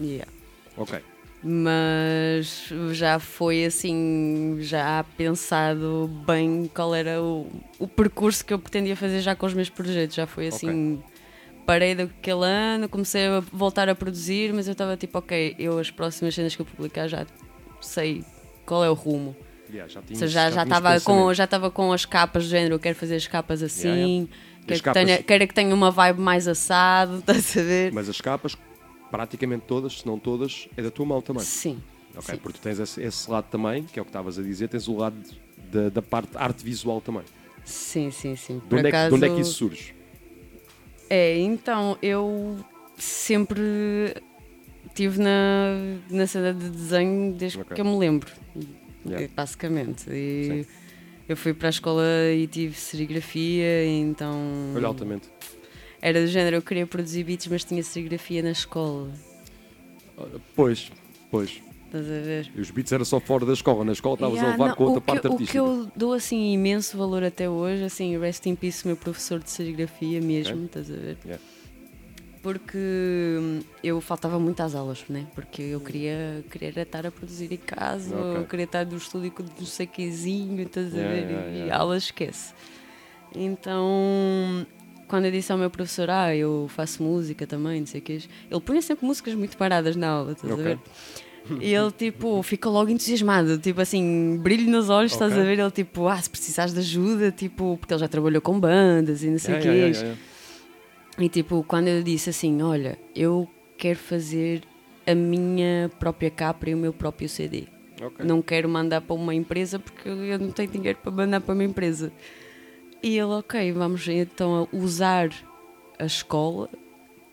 Yeah. 0.01 0.31
Ok. 0.77 0.99
Mas 1.47 2.73
já 2.93 3.19
foi 3.19 3.67
assim, 3.67 4.57
já 4.61 5.05
pensado 5.17 6.11
bem 6.27 6.71
qual 6.75 6.95
era 6.95 7.23
o, 7.23 7.47
o 7.79 7.87
percurso 7.87 8.43
que 8.43 8.55
eu 8.55 8.59
pretendia 8.59 8.97
fazer 8.97 9.21
já 9.21 9.37
com 9.37 9.45
os 9.45 9.53
meus 9.53 9.69
projetos. 9.69 10.17
Já 10.17 10.27
foi 10.27 10.49
assim, 10.49 11.03
parei 11.65 11.95
daquele 11.95 12.45
ano, 12.45 12.89
comecei 12.89 13.27
a 13.27 13.41
voltar 13.53 13.89
a 13.89 13.95
produzir, 13.95 14.53
mas 14.53 14.67
eu 14.67 14.73
estava 14.73 14.97
tipo, 14.97 15.19
ok, 15.19 15.55
eu 15.59 15.79
as 15.79 15.91
próximas 15.91 16.35
cenas 16.35 16.55
que 16.55 16.63
eu 16.63 16.67
publicar 16.67 17.09
já 17.09 17.27
sei 17.81 18.25
qual 18.65 18.85
é 18.85 18.91
o 18.91 18.95
rumo. 18.95 19.35
Yeah, 19.71 19.91
já 19.93 20.01
Ou 20.01 20.17
seja, 20.17 20.51
já 20.51 20.63
estava 20.63 21.01
com, 21.01 21.33
já 21.35 21.45
estava 21.45 21.71
com 21.71 21.93
as 21.93 22.05
capas 22.05 22.45
do 22.45 22.51
género, 22.51 22.75
eu 22.75 22.79
quero 22.79 22.95
fazer 22.97 23.17
as 23.17 23.27
capas 23.27 23.63
assim, 23.63 23.89
Yeah, 23.89 24.07
yeah. 24.07 24.33
Quero, 24.67 24.75
As 24.75 24.81
que 24.81 24.85
capas- 24.85 25.05
tenha, 25.05 25.23
quero 25.23 25.49
que 25.49 25.55
tenha 25.55 25.75
uma 25.75 25.91
vibe 25.91 26.21
mais 26.21 26.47
assado, 26.49 27.19
estás 27.21 27.57
a 27.57 27.63
ver? 27.63 27.93
Mas 27.93 28.09
as 28.09 28.21
capas, 28.21 28.57
praticamente 29.11 29.65
todas, 29.67 30.01
se 30.01 30.07
não 30.07 30.19
todas, 30.19 30.69
é 30.77 30.83
da 30.83 30.91
tua 30.91 31.05
mão 31.07 31.21
também. 31.21 31.43
Sim. 31.43 31.83
Ok, 32.17 32.35
sim. 32.35 32.41
porque 32.41 32.59
tu 32.59 32.63
tens 32.63 32.79
esse, 32.79 33.03
esse 33.03 33.31
lado 33.31 33.47
também, 33.51 33.83
que 33.85 33.99
é 33.99 34.03
o 34.03 34.05
que 34.05 34.11
estavas 34.11 34.39
a 34.39 34.43
dizer, 34.43 34.69
tens 34.69 34.87
o 34.87 34.97
lado 34.97 35.17
da, 35.73 35.89
da 35.89 36.01
parte 36.03 36.31
arte 36.37 36.65
visual 36.65 37.01
também. 37.01 37.23
Sim, 37.65 38.11
sim, 38.11 38.37
sim. 38.37 38.63
De 38.69 38.77
onde, 38.77 38.89
é 38.89 38.91
que, 38.91 38.97
acaso, 38.97 39.09
de 39.09 39.15
onde 39.17 39.27
é 39.27 39.35
que 39.35 39.41
isso 39.41 39.55
surge? 39.55 39.95
É, 41.15 41.39
então, 41.39 41.97
eu 42.03 42.59
sempre 42.99 43.63
estive 44.89 45.21
na, 45.23 45.77
na 46.11 46.27
cena 46.27 46.53
de 46.53 46.69
desenho 46.71 47.33
desde 47.35 47.61
Ok. 47.61 47.73
que 47.73 47.81
eu 47.81 47.85
me 47.85 47.97
lembro, 47.97 48.33
Yeah. 49.07 49.29
basicamente. 49.37 50.03
Sim. 50.03 50.11
E 50.13 50.67
eu 51.29 51.37
fui 51.37 51.55
para 51.55 51.69
a 51.69 51.71
escola 51.71 52.03
e 52.35 52.49
tive 52.49 52.75
serigrafia, 52.75 53.87
então 53.87 54.73
Olha, 54.75 54.89
altamente. 54.89 55.29
era 56.03 56.21
do 56.21 56.27
género, 56.27 56.57
eu 56.57 56.63
queria 56.63 56.85
produzir 56.87 57.23
beats, 57.23 57.47
mas 57.47 57.63
tinha 57.63 57.83
serigrafia 57.85 58.43
na 58.43 58.51
escola. 58.51 59.13
Pois, 60.57 60.91
pois. 61.31 61.63
Estás 61.97 62.07
a 62.11 62.21
ver? 62.25 62.51
E 62.57 62.61
os 62.61 62.71
beats 62.73 62.91
era 62.93 63.05
só 63.05 63.21
fora 63.21 63.47
da 63.47 63.53
escola. 63.53 63.85
Na 63.85 63.93
escola 63.93 64.15
estavas 64.15 64.35
Yeah, 64.37 64.49
a 64.49 64.53
levar 64.57 64.69
não, 64.71 64.75
com 64.77 64.85
outra 64.85 64.99
o 64.99 65.01
que, 65.01 65.07
parte 65.07 65.27
o 65.27 65.29
que 65.29 65.35
artística. 65.35 65.59
eu 65.59 65.89
dou 65.95 66.13
assim 66.13 66.53
imenso 66.53 66.99
valor 66.99 67.23
até 67.23 67.49
hoje, 67.49 67.85
assim, 67.85 68.19
rest 68.19 68.45
in 68.47 68.57
peace, 68.57 68.85
meu 68.85 68.97
professor 68.97 69.39
de 69.39 69.49
serigrafia 69.51 70.21
mesmo, 70.21 70.65
estás 70.65 70.91
a 70.91 70.95
ver? 70.97 71.17
Yeah. 71.25 71.43
Porque 72.43 72.77
hum, 72.77 73.61
eu 73.83 74.01
faltava 74.01 74.39
muito 74.41 74.61
às 74.61 74.75
aulas, 74.75 75.05
né? 75.09 75.27
Porque 75.37 75.63
eu 75.63 75.81
queria, 75.81 76.45
queria 76.51 76.69
era 76.71 76.83
estar 76.83 77.07
a 77.07 77.11
produzir 77.13 77.51
em 77.53 77.57
casa, 77.57 78.15
Ok. 78.17 78.41
eu 78.41 78.45
queria 78.47 78.65
estar 78.65 78.85
no 78.85 78.97
estúdio 78.97 79.31
com 79.31 79.45
não 79.45 79.67
sei 79.67 79.87
quezinho, 79.87 80.61
estás 80.63 80.93
a 80.93 80.99
ver? 80.99 81.31
yeah, 81.31 81.67
e 81.67 81.71
aulas 81.71 82.03
esquece. 82.05 82.53
Então, 83.35 84.67
quando 85.09 85.25
eu 85.27 85.31
disse 85.31 85.51
ao 85.53 85.59
meu 85.59 85.71
professor, 85.71 86.11
ah, 86.11 86.35
eu 86.37 86.67
faço 86.69 87.03
música 87.03 87.47
também, 87.47 87.81
não 87.81 87.87
sei 87.87 88.01
o 88.01 88.05
que, 88.05 88.13
ele 88.51 88.61
punha 88.61 88.83
sempre 88.83 89.07
músicas 89.07 89.35
muito 89.35 89.57
paradas 89.57 89.97
na 89.97 90.09
aula, 90.09 90.33
estás 90.33 90.53
Ok. 90.53 90.65
a 90.65 90.69
ver? 90.69 90.79
E 91.61 91.75
ele, 91.75 91.91
tipo, 91.93 92.43
fica 92.43 92.69
logo 92.71 92.91
entusiasmado, 92.91 93.59
tipo 93.59 93.81
assim, 93.81 94.39
brilho 94.43 94.71
nos 94.71 94.89
olhos, 94.89 95.13
estás 95.13 95.33
Ok. 95.33 95.43
a 95.43 95.45
ver? 95.45 95.59
Ele, 95.59 95.71
tipo, 95.71 96.09
ah, 96.09 96.17
se 96.21 96.31
precisares 96.31 96.73
de 96.73 96.81
ajuda, 96.81 97.31
tipo, 97.31 97.77
porque 97.79 97.93
ele 97.93 98.01
já 98.01 98.09
trabalhou 98.09 98.41
com 98.41 98.59
bandas 98.59 99.23
e 99.23 99.29
não 99.29 99.39
sei 99.39 99.55
o 99.55 99.59
Yeah, 99.59 99.73
yeah, 99.73 99.99
yeah. 99.99 100.21
E, 101.19 101.29
tipo, 101.29 101.63
quando 101.69 101.89
eu 101.89 102.03
disse 102.03 102.31
assim, 102.31 102.63
olha, 102.63 102.99
eu 103.15 103.49
quero 103.77 103.99
fazer 103.99 104.63
a 105.07 105.15
minha 105.15 105.91
própria 105.99 106.31
capa 106.31 106.71
e 106.71 106.75
o 106.75 106.79
meu 106.79 106.93
próprio 106.93 107.29
CD. 107.29 107.65
Ok. 108.03 108.25
Não 108.25 108.41
quero 108.43 108.69
mandar 108.69 109.01
para 109.03 109.15
uma 109.15 109.35
empresa 109.35 109.79
porque 109.79 110.09
eu 110.09 110.39
não 110.39 110.51
tenho 110.51 110.71
dinheiro 110.71 110.99
para 111.03 111.13
mandar 111.13 111.41
para 111.41 111.55
uma 111.55 111.63
empresa. 111.65 112.11
E 113.03 113.19
ele, 113.19 113.33
ok, 113.33 113.71
vamos 113.73 114.09
então 114.09 114.67
usar 114.73 115.29
a 115.99 116.07
escola 116.07 116.71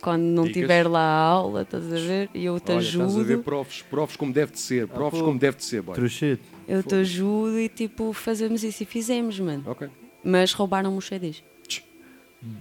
quando 0.01 0.23
não 0.23 0.43
Dicas. 0.43 0.61
tiver 0.61 0.87
lá 0.87 0.99
a 1.01 1.23
aula, 1.23 1.61
estás 1.61 1.85
a 1.93 1.95
ver? 1.97 2.29
E 2.33 2.43
eu 2.45 2.59
te 2.59 2.71
Olha, 2.71 2.81
estás 2.81 2.99
a 3.15 3.17
ver 3.19 3.23
ajudo. 3.33 3.43
profs, 3.43 3.81
profs 3.83 4.15
como 4.15 4.33
deve 4.33 4.51
de 4.51 4.59
ser, 4.59 4.87
profs 4.87 5.19
pô. 5.19 5.25
como 5.25 5.39
deve 5.39 5.57
de 5.57 5.63
ser, 5.65 5.81
boy. 5.81 5.95
Eu 6.67 6.83
te 6.83 6.95
ajudo 6.95 7.59
e 7.59 7.69
tipo, 7.69 8.11
fazemos 8.13 8.63
isso 8.63 8.83
e 8.83 8.85
fizemos, 8.85 9.39
mano. 9.39 9.63
Ok. 9.67 9.87
Mas 10.23 10.53
roubaram-me 10.53 10.97
os 10.97 11.05
CDs. 11.05 11.43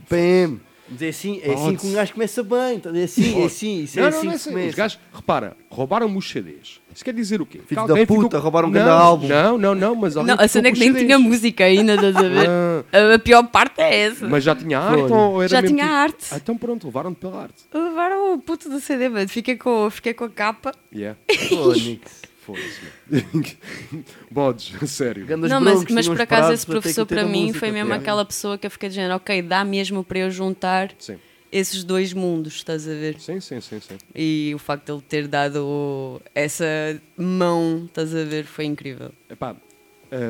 Bam! 0.09 0.61
Mas 0.91 1.03
é 1.03 1.09
assim, 1.09 1.41
é 1.43 1.53
assim 1.55 1.77
que 1.77 1.87
um 1.87 1.93
gajo 1.93 2.13
começa 2.15 2.43
bem. 2.43 2.83
É 2.85 3.03
assim, 3.05 3.41
é 3.43 3.45
assim, 3.47 3.83
isso 3.85 3.99
é 3.99 4.03
não, 4.03 4.09
assim 4.09 4.17
não, 4.19 4.25
não 4.25 4.33
é 4.33 4.39
que 4.39 4.49
assim. 4.49 4.69
Os 4.69 4.75
gajos, 4.75 4.99
repara, 5.13 5.57
roubaram-me 5.71 6.19
os 6.19 6.29
CDs. 6.29 6.81
Isso 6.93 7.05
quer 7.05 7.15
dizer 7.15 7.41
o 7.41 7.47
quê? 7.47 7.61
Filho 7.65 7.87
da 7.87 7.95
puta, 8.07 8.23
ficou- 8.25 8.41
roubaram 8.41 8.69
um 8.69 8.73
grande 8.73 8.91
álbum. 8.91 9.29
Não, 9.29 9.57
não, 9.57 9.75
não, 9.75 9.95
mas 9.95 10.17
Não, 10.17 10.35
a 10.37 10.49
cena 10.49 10.69
é 10.69 10.73
que 10.73 10.81
nem 10.81 10.89
CDs. 10.89 11.07
tinha 11.07 11.19
música 11.19 11.63
ainda, 11.65 11.95
estás 11.95 12.17
a 12.17 12.23
ver? 12.23 12.49
Ah, 12.93 13.15
A, 13.15 13.19
pior 13.21 13.47
parte 13.47 13.81
é 13.81 14.01
essa. 14.07 14.29
mas 14.29 14.43
já 14.43 14.57
tinha 14.57 14.81
arte 14.81 15.13
ou 15.13 15.41
era 15.41 15.49
Já 15.49 15.63
mesmo 15.63 15.77
tinha 15.77 15.87
tipo- 15.87 15.97
arte. 15.99 16.27
Ah, 16.33 16.37
então 16.37 16.57
pronto, 16.59 16.87
levaram-te 16.89 17.19
pela 17.21 17.43
arte. 17.43 17.63
Levaram 17.73 18.35
o 18.35 18.39
puto 18.39 18.69
do 18.69 18.81
CD, 18.81 19.09
mano. 19.09 19.29
Fiquei 19.29 19.57
com, 19.57 19.89
fiquei 19.91 20.13
com 20.13 20.25
a 20.25 20.29
capa. 20.31 20.73
Yeah. 20.93 21.17
Fónix. 21.49 22.23
Foda-se. 22.55 23.57
Bodes, 24.31 24.83
a 24.83 24.87
sério. 24.87 25.27
Não, 25.27 25.61
mas, 25.61 25.75
broncos, 25.75 25.95
mas 25.95 26.09
por 26.09 26.21
acaso 26.21 26.53
esse 26.53 26.67
professor 26.67 27.07
para 27.07 27.23
a 27.23 27.25
mim 27.25 27.43
música, 27.47 27.59
foi 27.59 27.73
mesmo 27.73 27.93
aquela 27.93 28.25
pessoa 28.25 28.57
que 28.59 28.67
eu 28.67 28.71
fiquei 28.71 28.89
dizendo, 28.89 29.15
ok, 29.15 29.43
dá 29.43 29.65
mesmo 29.65 30.05
para 30.05 30.21
eu 30.21 30.31
juntar 30.31 30.93
Sim. 30.99 31.19
esses 31.51 31.85
dois 31.85 32.13
mundos, 32.13 32.55
estás 32.55 32.87
a 32.87 32.93
ver? 32.93 33.21
Sim, 33.21 33.41
sim, 33.41 33.61
sim, 33.61 33.81
sim. 33.81 33.99
E 34.15 34.53
o 34.55 34.59
facto 34.59 34.87
de 34.87 34.93
ele 34.93 35.03
ter 35.03 35.29
dado 35.29 36.21
essa 36.35 37.01
mão, 37.17 37.85
estás 37.87 38.15
a 38.15 38.25
ver, 38.25 38.45
foi 38.45 38.65
incrível. 38.65 39.11
Epá, 39.29 39.57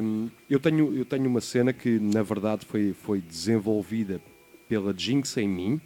hum, 0.02 0.28
eu, 0.48 0.60
tenho, 0.60 0.96
eu 0.96 1.04
tenho 1.04 1.28
uma 1.28 1.40
cena 1.40 1.72
que, 1.72 1.98
na 1.98 2.22
verdade, 2.22 2.64
foi, 2.66 2.92
foi 2.92 3.20
desenvolvida 3.20 4.20
pela 4.68 4.94
Jinx 4.96 5.36
em 5.36 5.48
mim, 5.48 5.80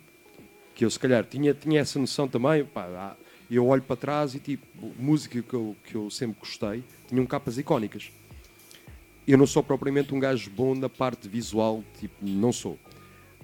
que 0.75 0.85
eu, 0.85 0.91
se 0.91 0.99
calhar, 0.99 1.25
tinha, 1.25 1.55
tinha 1.55 1.81
essa 1.81 1.99
noção 1.99 2.27
também. 2.27 2.65
Pá, 2.65 3.17
há- 3.55 3.57
eu 3.57 3.67
olho 3.67 3.83
para 3.83 3.97
trás 3.97 4.35
e, 4.35 4.39
tipo, 4.41 4.67
música 4.99 5.41
que 5.43 5.55
eu, 5.55 5.77
que 5.85 5.95
eu 5.95 6.11
sempre 6.11 6.39
gostei, 6.41 6.83
tinham 7.09 7.25
capas 7.27 7.59
icónicas. 7.59 8.11
Eu 9.27 9.39
não 9.39 9.47
sou 9.47 9.63
propriamente 9.63 10.15
um 10.15 10.21
gajo 10.21 10.51
bom 10.51 10.75
na 10.75 10.89
parte 10.89 11.29
visual, 11.29 11.83
tipo, 11.99 12.15
não 12.21 12.53
sou. 12.53 12.79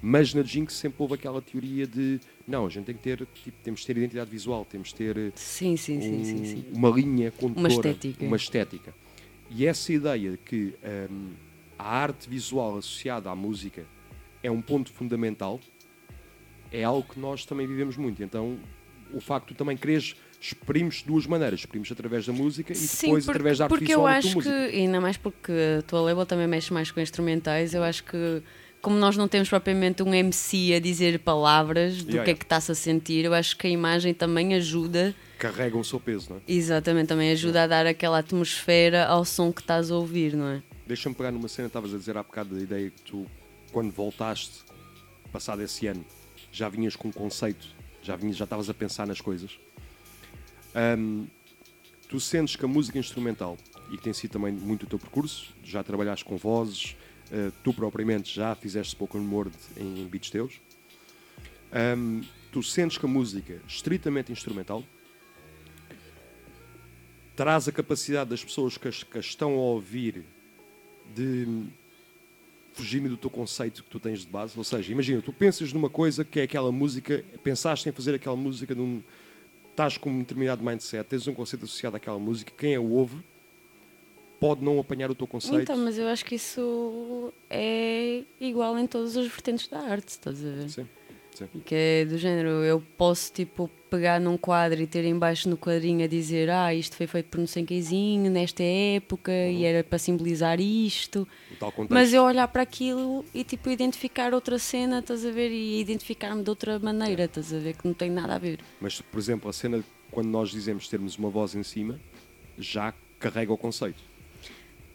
Mas 0.02 0.32
na 0.34 0.42
Jinx 0.42 0.74
sempre 0.74 0.96
houve 1.02 1.14
aquela 1.14 1.40
teoria 1.42 1.86
de, 1.86 2.20
não, 2.46 2.66
a 2.66 2.68
gente 2.70 2.86
tem 2.86 2.94
que 2.94 3.02
ter, 3.02 3.26
tipo, 3.44 3.56
temos 3.62 3.80
de 3.80 3.86
ter 3.86 3.96
identidade 3.98 4.30
visual, 4.30 4.64
temos 4.64 4.88
de 4.88 4.94
ter 4.94 5.16
eh, 5.16 5.32
Sim, 5.34 5.76
sim, 5.76 6.00
sim, 6.00 6.24
sim, 6.24 6.40
um- 6.40 6.44
sim. 6.44 6.64
uma 6.72 6.88
linha 6.90 7.30
condutora, 7.30 7.72
estética. 7.90 8.24
uma 8.24 8.36
estética. 8.36 8.94
E 9.50 9.66
essa 9.66 9.92
ideia 9.92 10.32
de 10.32 10.38
que 10.38 10.74
hum, 11.10 11.30
a 11.78 11.84
arte 11.98 12.28
visual 12.30 12.78
associada 12.78 13.30
à 13.30 13.34
música 13.34 13.84
é 14.42 14.50
um 14.50 14.62
ponto 14.62 14.90
fundamental 14.92 15.60
é 16.72 16.84
algo 16.84 17.06
que 17.12 17.18
nós 17.20 17.44
também 17.44 17.66
vivemos 17.66 17.96
muito. 17.96 18.22
Então, 18.22 18.58
o 19.12 19.20
facto 19.20 19.54
também 19.54 19.76
quereres 19.76 20.14
exprimes 20.40 20.96
de 20.96 21.04
duas 21.04 21.26
maneiras, 21.26 21.60
exprimes 21.60 21.92
através 21.92 22.24
da 22.26 22.32
música 22.32 22.72
e 22.72 22.76
Sim, 22.76 23.08
depois 23.08 23.24
porque, 23.24 23.36
através 23.38 23.58
da 23.58 23.68
porque 23.68 23.94
eu 23.94 24.06
acho 24.06 24.40
que, 24.40 24.48
ainda 24.48 25.00
mais 25.00 25.16
porque 25.16 25.52
a 25.78 25.82
tua 25.82 26.00
label 26.00 26.24
também 26.24 26.46
mexe 26.46 26.72
mais 26.72 26.90
com 26.90 26.98
instrumentais, 27.00 27.74
eu 27.74 27.82
acho 27.82 28.02
que 28.04 28.42
como 28.80 28.96
nós 28.96 29.16
não 29.16 29.28
temos 29.28 29.48
propriamente 29.50 30.02
um 30.02 30.14
MC 30.14 30.72
a 30.74 30.80
dizer 30.80 31.18
palavras 31.18 32.02
do 32.02 32.10
Yeah, 32.10 32.24
que 32.24 32.30
é 32.30 32.32
yeah. 32.32 32.38
que 32.38 32.44
está-se 32.44 32.72
a 32.72 32.74
sentir, 32.74 33.26
eu 33.26 33.34
acho 33.34 33.56
que 33.56 33.66
a 33.66 33.70
imagem 33.70 34.14
também 34.14 34.54
ajuda, 34.54 35.14
Carrega 35.38 35.76
o 35.76 35.84
seu 35.84 36.00
peso, 36.00 36.30
não 36.30 36.36
é? 36.36 36.40
exatamente, 36.48 37.08
também 37.08 37.30
ajuda 37.30 37.64
a 37.64 37.66
dar 37.66 37.86
aquela 37.86 38.18
atmosfera 38.18 39.06
ao 39.06 39.24
som 39.24 39.52
que 39.52 39.60
estás 39.60 39.90
a 39.90 39.96
ouvir, 39.96 40.34
não 40.34 40.48
é? 40.48 40.62
Deixa-me 40.86 41.14
pegar 41.14 41.30
numa 41.30 41.48
cena 41.48 41.66
estavas 41.66 41.94
a 41.94 41.98
dizer 41.98 42.16
há 42.16 42.22
bocado 42.22 42.54
da 42.54 42.62
ideia 42.62 42.90
que 42.90 43.02
tu, 43.02 43.26
quando 43.72 43.90
voltaste, 43.90 44.60
passado 45.30 45.62
esse 45.62 45.86
ano, 45.86 46.04
já 46.50 46.68
vinhas 46.68 46.96
com 46.96 47.08
um 47.08 47.12
conceito, 47.12 47.68
já 48.02 48.16
vinhas, 48.16 48.36
já 48.36 48.44
estavas 48.44 48.68
a 48.68 48.74
pensar 48.74 49.06
nas 49.06 49.20
coisas. 49.20 49.58
Ahm, 50.74 51.26
tu 52.08 52.18
sentes 52.18 52.56
que 52.56 52.64
a 52.64 52.68
música 52.68 52.98
instrumental, 52.98 53.56
e 53.90 53.96
que 53.96 54.02
tem 54.02 54.12
sido 54.12 54.32
também 54.32 54.52
muito 54.52 54.84
o 54.84 54.86
teu 54.86 54.98
percurso, 54.98 55.54
já 55.62 55.82
trabalhaste 55.82 56.24
com 56.24 56.36
vozes, 56.36 56.96
eh, 57.30 57.52
tu 57.62 57.72
propriamente 57.72 58.34
já 58.34 58.54
fizeste 58.54 58.92
spoken 58.92 59.20
word 59.28 59.54
em, 59.76 60.06
beats 60.06 60.30
teus, 60.30 60.60
ahm, 61.72 62.22
tu 62.50 62.62
sentes 62.62 62.98
que 62.98 63.06
a 63.06 63.08
música 63.08 63.60
estritamente 63.66 64.32
instrumental 64.32 64.84
traz 67.36 67.68
a 67.68 67.72
capacidade 67.72 68.30
das 68.30 68.44
pessoas 68.44 68.76
que, 68.76 68.90
que 68.90 69.18
estão 69.18 69.52
a 69.52 69.56
ouvir 69.56 70.24
de 71.14 71.66
fugirem 72.72 73.08
do 73.08 73.16
teu 73.16 73.30
conceito 73.30 73.82
que 73.82 73.90
tu 73.90 73.98
tens 73.98 74.20
de 74.20 74.26
base. 74.26 74.56
Ou 74.56 74.64
seja, 74.64 74.92
imagina, 74.92 75.20
tu 75.22 75.32
pensas 75.32 75.72
numa 75.72 75.90
coisa 75.90 76.24
que 76.24 76.40
é 76.40 76.42
aquela 76.44 76.72
música, 76.72 77.24
pensaste 77.42 77.88
em 77.88 77.92
fazer 77.92 78.14
aquela 78.14 78.36
música, 78.36 78.74
num, 78.74 79.02
estás 79.70 79.96
com 79.96 80.10
um 80.10 80.18
determinado 80.20 80.62
mindset, 80.62 81.08
tens 81.08 81.26
um 81.26 81.34
conceito 81.34 81.64
associado 81.64 81.96
àquela 81.96 82.18
música, 82.18 82.52
quem 82.56 82.74
a 82.74 82.80
ouve 82.80 83.16
pode 84.38 84.64
não 84.64 84.80
apanhar 84.80 85.10
o 85.10 85.14
teu 85.14 85.26
conceito. 85.26 85.62
Então, 85.62 85.76
mas 85.76 85.98
eu 85.98 86.08
acho 86.08 86.24
que 86.24 86.34
isso 86.34 87.32
é 87.48 88.22
igual 88.40 88.78
em 88.78 88.86
todas 88.86 89.16
as 89.16 89.26
vertentes 89.26 89.68
da 89.68 89.80
arte, 89.80 90.08
estás 90.08 90.44
a 90.44 90.50
ver? 90.50 90.70
Sim, 90.70 90.88
sim. 91.34 91.46
Que 91.64 91.74
é 91.74 92.04
do 92.04 92.18
género, 92.18 92.48
eu 92.64 92.82
posso 92.96 93.32
tipo 93.32 93.70
pegar 93.90 94.20
num 94.20 94.36
quadro 94.36 94.80
e 94.80 94.86
ter 94.86 95.04
embaixo 95.04 95.48
no 95.48 95.56
quadrinho 95.56 96.04
a 96.04 96.06
dizer 96.06 96.48
ah, 96.48 96.72
isto 96.72 96.96
foi 96.96 97.06
feito 97.06 97.26
por 97.26 97.38
não 97.38 97.46
sei 97.46 97.64
quemzinho 97.64 98.30
nesta 98.30 98.62
época 98.62 99.32
e 99.32 99.64
era 99.64 99.82
para 99.82 99.98
simbolizar 99.98 100.60
isto. 100.60 101.26
Mas 101.88 102.12
eu 102.12 102.22
olhar 102.22 102.46
para 102.48 102.62
aquilo 102.62 103.24
e 103.34 103.42
tipo 103.42 103.68
identificar 103.68 104.32
outra 104.32 104.58
cena, 104.58 105.00
estás 105.00 105.26
a 105.26 105.30
ver? 105.30 105.50
E 105.50 105.80
identificar-me 105.80 106.42
de 106.42 106.50
outra 106.50 106.78
maneira, 106.78 107.24
estás 107.24 107.52
a 107.52 107.58
ver? 107.58 107.74
Que 107.74 107.86
não 107.86 107.94
tem 107.94 108.10
nada 108.10 108.36
a 108.36 108.38
ver. 108.38 108.60
Mas, 108.80 109.00
por 109.00 109.18
exemplo, 109.18 109.50
a 109.50 109.52
cena, 109.52 109.82
quando 110.10 110.28
nós 110.28 110.50
dizemos 110.50 110.88
termos 110.88 111.18
uma 111.18 111.28
voz 111.28 111.54
em 111.54 111.62
cima, 111.62 112.00
já 112.56 112.94
carrega 113.18 113.52
o 113.52 113.58
conceito. 113.58 114.02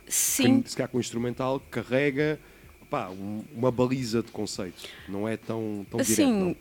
Sim, 0.08 0.44
Quem, 0.44 0.66
se 0.66 0.76
calhar 0.76 0.90
com 0.90 0.98
o 0.98 1.02
instrumental, 1.02 1.60
carrega 1.72 2.40
pá, 2.90 3.10
um- 3.10 3.44
uma 3.56 3.72
baliza 3.72 4.22
de 4.24 4.32
conceito. 4.32 4.84
Não 5.08 5.28
é 5.28 5.38
tão, 5.38 5.86
tão 5.90 6.00
direto. 6.02 6.12
assim, 6.22 6.32
não. 6.40 6.56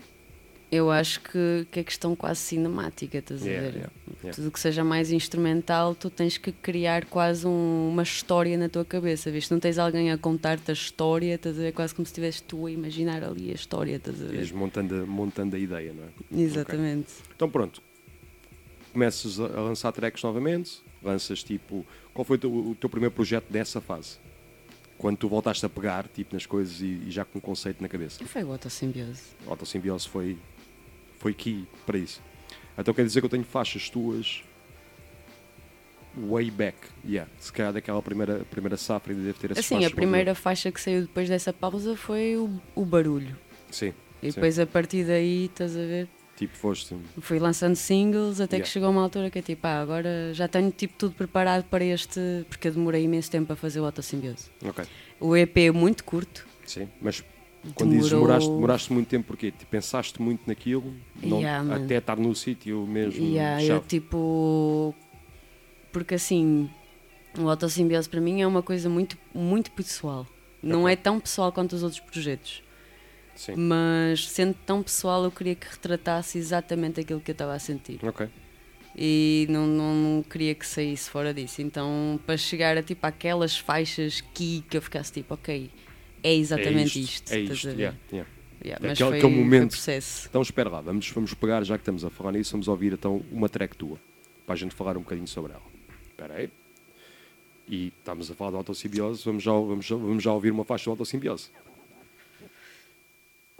eu 0.72 0.90
acho 0.90 1.20
que, 1.20 1.66
que 1.70 1.80
é 1.80 1.84
questão 1.84 2.16
quase 2.16 2.40
cinemática, 2.40 3.18
estás 3.18 3.42
a 3.42 3.46
Yeah, 3.46 3.62
ver? 3.66 3.74
yeah, 3.76 3.92
yeah. 4.22 4.34
Tudo 4.34 4.50
que 4.50 4.58
seja 4.58 4.82
mais 4.82 5.12
instrumental, 5.12 5.94
tu 5.94 6.10
tens 6.10 6.36
que 6.36 6.50
criar 6.50 7.04
quase 7.04 7.46
um- 7.46 7.88
uma 7.90 8.02
história 8.02 8.56
na 8.58 8.68
tua 8.68 8.84
cabeça, 8.84 9.30
vês? 9.30 9.48
Não 9.50 9.60
tens 9.60 9.78
alguém 9.78 10.10
a 10.10 10.18
contar-te 10.18 10.70
a 10.70 10.74
história, 10.74 11.34
estás 11.34 11.56
a 11.58 11.62
ver? 11.62 11.72
Quase 11.72 11.94
como 11.94 12.04
se 12.06 12.10
estivesse 12.10 12.42
tu 12.42 12.66
a 12.66 12.70
imaginar 12.70 13.22
ali 13.22 13.50
a 13.50 13.54
história, 13.54 13.94
estás 13.96 14.20
a 14.20 14.26
ver? 14.26 14.52
montando, 14.54 14.94
a- 15.02 15.06
montando 15.06 15.54
a 15.54 15.58
ideia, 15.58 15.92
não 15.92 16.04
é? 16.04 16.42
Exatamente. 16.42 17.12
Então 17.36 17.48
pronto, 17.48 17.80
começas 18.92 19.38
a 19.40 19.44
a 19.46 19.60
lançar 19.60 19.92
tracks 19.92 20.22
novamente, 20.22 20.80
lanças 21.02 21.42
tipo. 21.42 21.84
Qual 22.12 22.24
foi 22.24 22.36
o 22.36 22.40
teu, 22.40 22.52
o 22.52 22.74
teu 22.74 22.88
primeiro 22.88 23.14
projeto 23.14 23.46
dessa 23.50 23.80
fase? 23.80 24.18
Quando 24.96 25.16
tu 25.16 25.28
voltaste 25.28 25.64
a 25.66 25.68
pegar 25.68 26.06
tipo, 26.08 26.34
nas 26.34 26.46
coisas 26.46 26.80
e, 26.80 27.02
e 27.06 27.10
já 27.10 27.24
com 27.24 27.38
um 27.38 27.40
conceito 27.40 27.82
na 27.82 27.88
cabeça. 27.88 28.24
Foi 28.24 28.44
o 28.44 28.52
autossimbiose. 28.52 29.22
A 29.46 29.50
autossimbiose 29.50 30.08
foi, 30.08 30.38
foi 31.18 31.34
key 31.34 31.66
para 31.84 31.98
isso. 31.98 32.22
Então 32.78 32.94
quer 32.94 33.04
dizer 33.04 33.20
que 33.20 33.26
eu 33.26 33.30
tenho 33.30 33.44
faixas 33.44 33.90
tuas 33.90 34.42
way 36.16 36.50
back. 36.50 36.76
Yeah. 37.04 37.30
Se 37.38 37.52
calhar 37.52 37.72
daquela 37.72 38.00
primeira, 38.02 38.44
primeira 38.50 38.76
safra 38.76 39.12
ainda 39.12 39.24
deve 39.24 39.38
ter 39.38 39.50
essas 39.50 39.64
Assim, 39.64 39.84
a 39.84 39.90
primeira 39.90 40.34
faixa 40.34 40.70
que 40.70 40.80
saiu 40.80 41.02
depois 41.02 41.28
dessa 41.28 41.52
pausa 41.52 41.96
foi 41.96 42.36
o, 42.36 42.60
o 42.74 42.84
barulho. 42.84 43.36
Sim. 43.70 43.92
E 44.22 44.30
Sim. 44.30 44.34
depois 44.34 44.58
a 44.58 44.66
partir 44.66 45.04
daí, 45.04 45.46
estás 45.46 45.76
a 45.76 45.80
ver? 45.80 46.08
Tipo, 46.36 46.56
foste. 46.56 46.96
Fui 47.20 47.38
lançando 47.38 47.76
singles 47.76 48.40
até 48.40 48.56
Yeah. 48.56 48.64
que 48.66 48.68
chegou 48.72 48.90
uma 48.90 49.02
altura 49.02 49.30
que 49.30 49.38
é 49.38 49.42
tipo, 49.42 49.64
ah, 49.66 49.80
agora 49.80 50.34
já 50.34 50.48
tenho 50.48 50.70
tipo 50.72 50.94
tudo 50.98 51.14
preparado 51.14 51.64
para 51.64 51.84
este. 51.84 52.20
Porque 52.48 52.68
eu 52.68 52.72
demorei 52.72 53.04
imenso 53.04 53.30
tempo 53.30 53.52
a 53.52 53.56
fazer 53.56 53.78
o 53.80 53.84
autossimbiose. 53.84 54.50
Ok. 54.64 54.84
O 55.20 55.36
EP 55.36 55.56
é 55.66 55.70
muito 55.70 56.02
curto. 56.02 56.44
Sim. 56.66 56.88
Mas 57.00 57.22
quando 57.76 57.92
dizes 57.92 58.10
demoraste, 58.10 58.50
demoraste 58.50 58.92
muito 58.92 59.06
tempo, 59.08 59.26
porquê? 59.28 59.52
Tipo, 59.52 59.70
pensaste 59.70 60.20
muito 60.20 60.42
naquilo, 60.46 60.92
não- 61.22 61.38
Yeah, 61.38 61.76
até 61.76 61.98
estar 61.98 62.16
no 62.16 62.34
sítio 62.34 62.84
mesmo. 62.86 63.24
E 63.24 63.38
ah, 63.38 63.62
eu 63.62 63.80
tipo. 63.80 64.92
Porque 65.92 66.14
assim, 66.16 66.68
o 67.38 67.48
autossimbiose 67.48 68.08
para 68.08 68.20
mim 68.20 68.40
é 68.42 68.46
uma 68.46 68.62
coisa 68.62 68.88
muito, 68.90 69.16
muito 69.32 69.70
pessoal. 69.70 70.26
Não 70.60 70.82
Ok. 70.82 70.92
é 70.94 70.96
tão 70.96 71.20
pessoal 71.20 71.52
quanto 71.52 71.74
os 71.74 71.82
outros 71.84 72.00
projetos. 72.00 72.60
Sim. 73.36 73.54
Mas 73.56 74.28
sendo 74.28 74.54
tão 74.66 74.82
pessoal, 74.82 75.24
eu 75.24 75.30
queria 75.30 75.54
que 75.54 75.66
retratasse 75.66 76.38
exatamente 76.38 77.00
aquilo 77.00 77.20
que 77.20 77.30
eu 77.30 77.34
estava 77.34 77.52
a 77.54 77.58
sentir. 77.58 77.98
Ok. 78.02 78.28
E 78.96 79.46
não, 79.50 79.66
não, 79.66 79.94
não 79.94 80.22
queria 80.22 80.54
que 80.54 80.64
saísse 80.66 81.10
fora 81.10 81.34
disso. 81.34 81.60
Então, 81.60 82.18
para 82.24 82.36
chegar 82.36 82.76
a 82.78 82.82
tipo 82.82 83.04
aquelas 83.06 83.56
faixas 83.58 84.20
que, 84.32 84.62
que 84.70 84.76
eu 84.76 84.82
ficasse 84.82 85.12
tipo, 85.12 85.34
ok, 85.34 85.68
é 86.22 86.34
exatamente 86.34 86.98
é 86.98 87.02
isto. 87.02 87.32
É 87.32 87.40
isto. 87.40 87.68
a 87.68 87.70
ver? 87.72 87.78
Yeah, 87.78 87.98
yeah. 88.12 88.30
Yeah, 88.64 88.76
Aquele- 88.76 88.88
mas 88.88 88.98
foi, 88.98 89.18
aquele 89.18 89.34
foi 89.34 89.42
momento. 89.44 89.70
processo. 89.72 90.26
Então 90.30 90.40
espera 90.40 90.70
lá, 90.70 90.80
vamos, 90.80 91.10
vamos 91.10 91.34
pegar, 91.34 91.62
já 91.64 91.76
que 91.76 91.82
estamos 91.82 92.04
a 92.04 92.08
falar 92.08 92.32
nisso, 92.32 92.52
vamos 92.52 92.66
ouvir 92.68 92.92
então 92.94 93.22
uma 93.30 93.48
track 93.48 93.76
tua, 93.76 93.98
para 94.46 94.54
a 94.54 94.56
gente 94.56 94.74
falar 94.74 94.96
um 94.96 95.00
bocadinho 95.00 95.26
sobre 95.28 95.52
ela. 95.52 95.62
Espera 96.08 96.34
aí. 96.34 96.48
E 97.68 97.92
estamos 97.98 98.30
a 98.30 98.34
falar 98.34 98.52
de 98.52 98.56
autossimbiose, 98.58 99.22
vamos 99.24 99.42
já, 99.42 99.52
vamos, 99.52 99.84
já- 99.84 99.96
vamos 99.96 100.22
já 100.22 100.32
ouvir 100.32 100.50
uma 100.50 100.64
faixa 100.64 100.84
de 100.84 100.90
autossimbiose. 100.90 101.50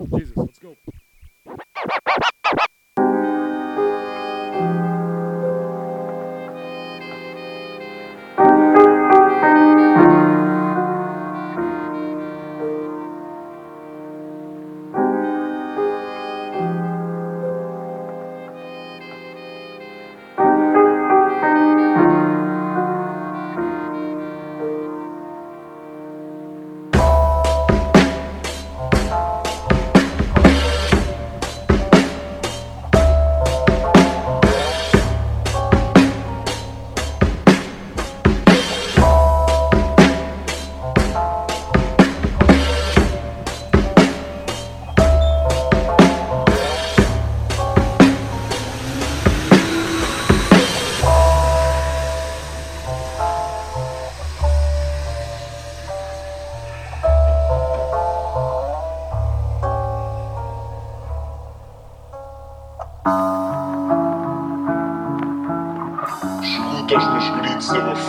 Jesus, 0.03 0.37
let's 0.37 0.59
go. 0.59 0.75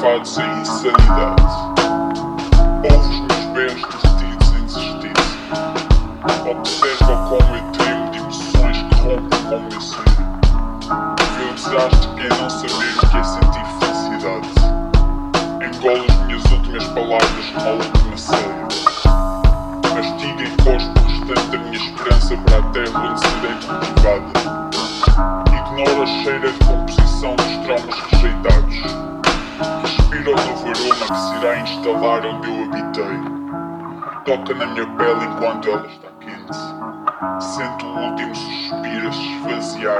Abafados 0.05 0.37
em 0.37 0.61
insanidade. 0.61 1.64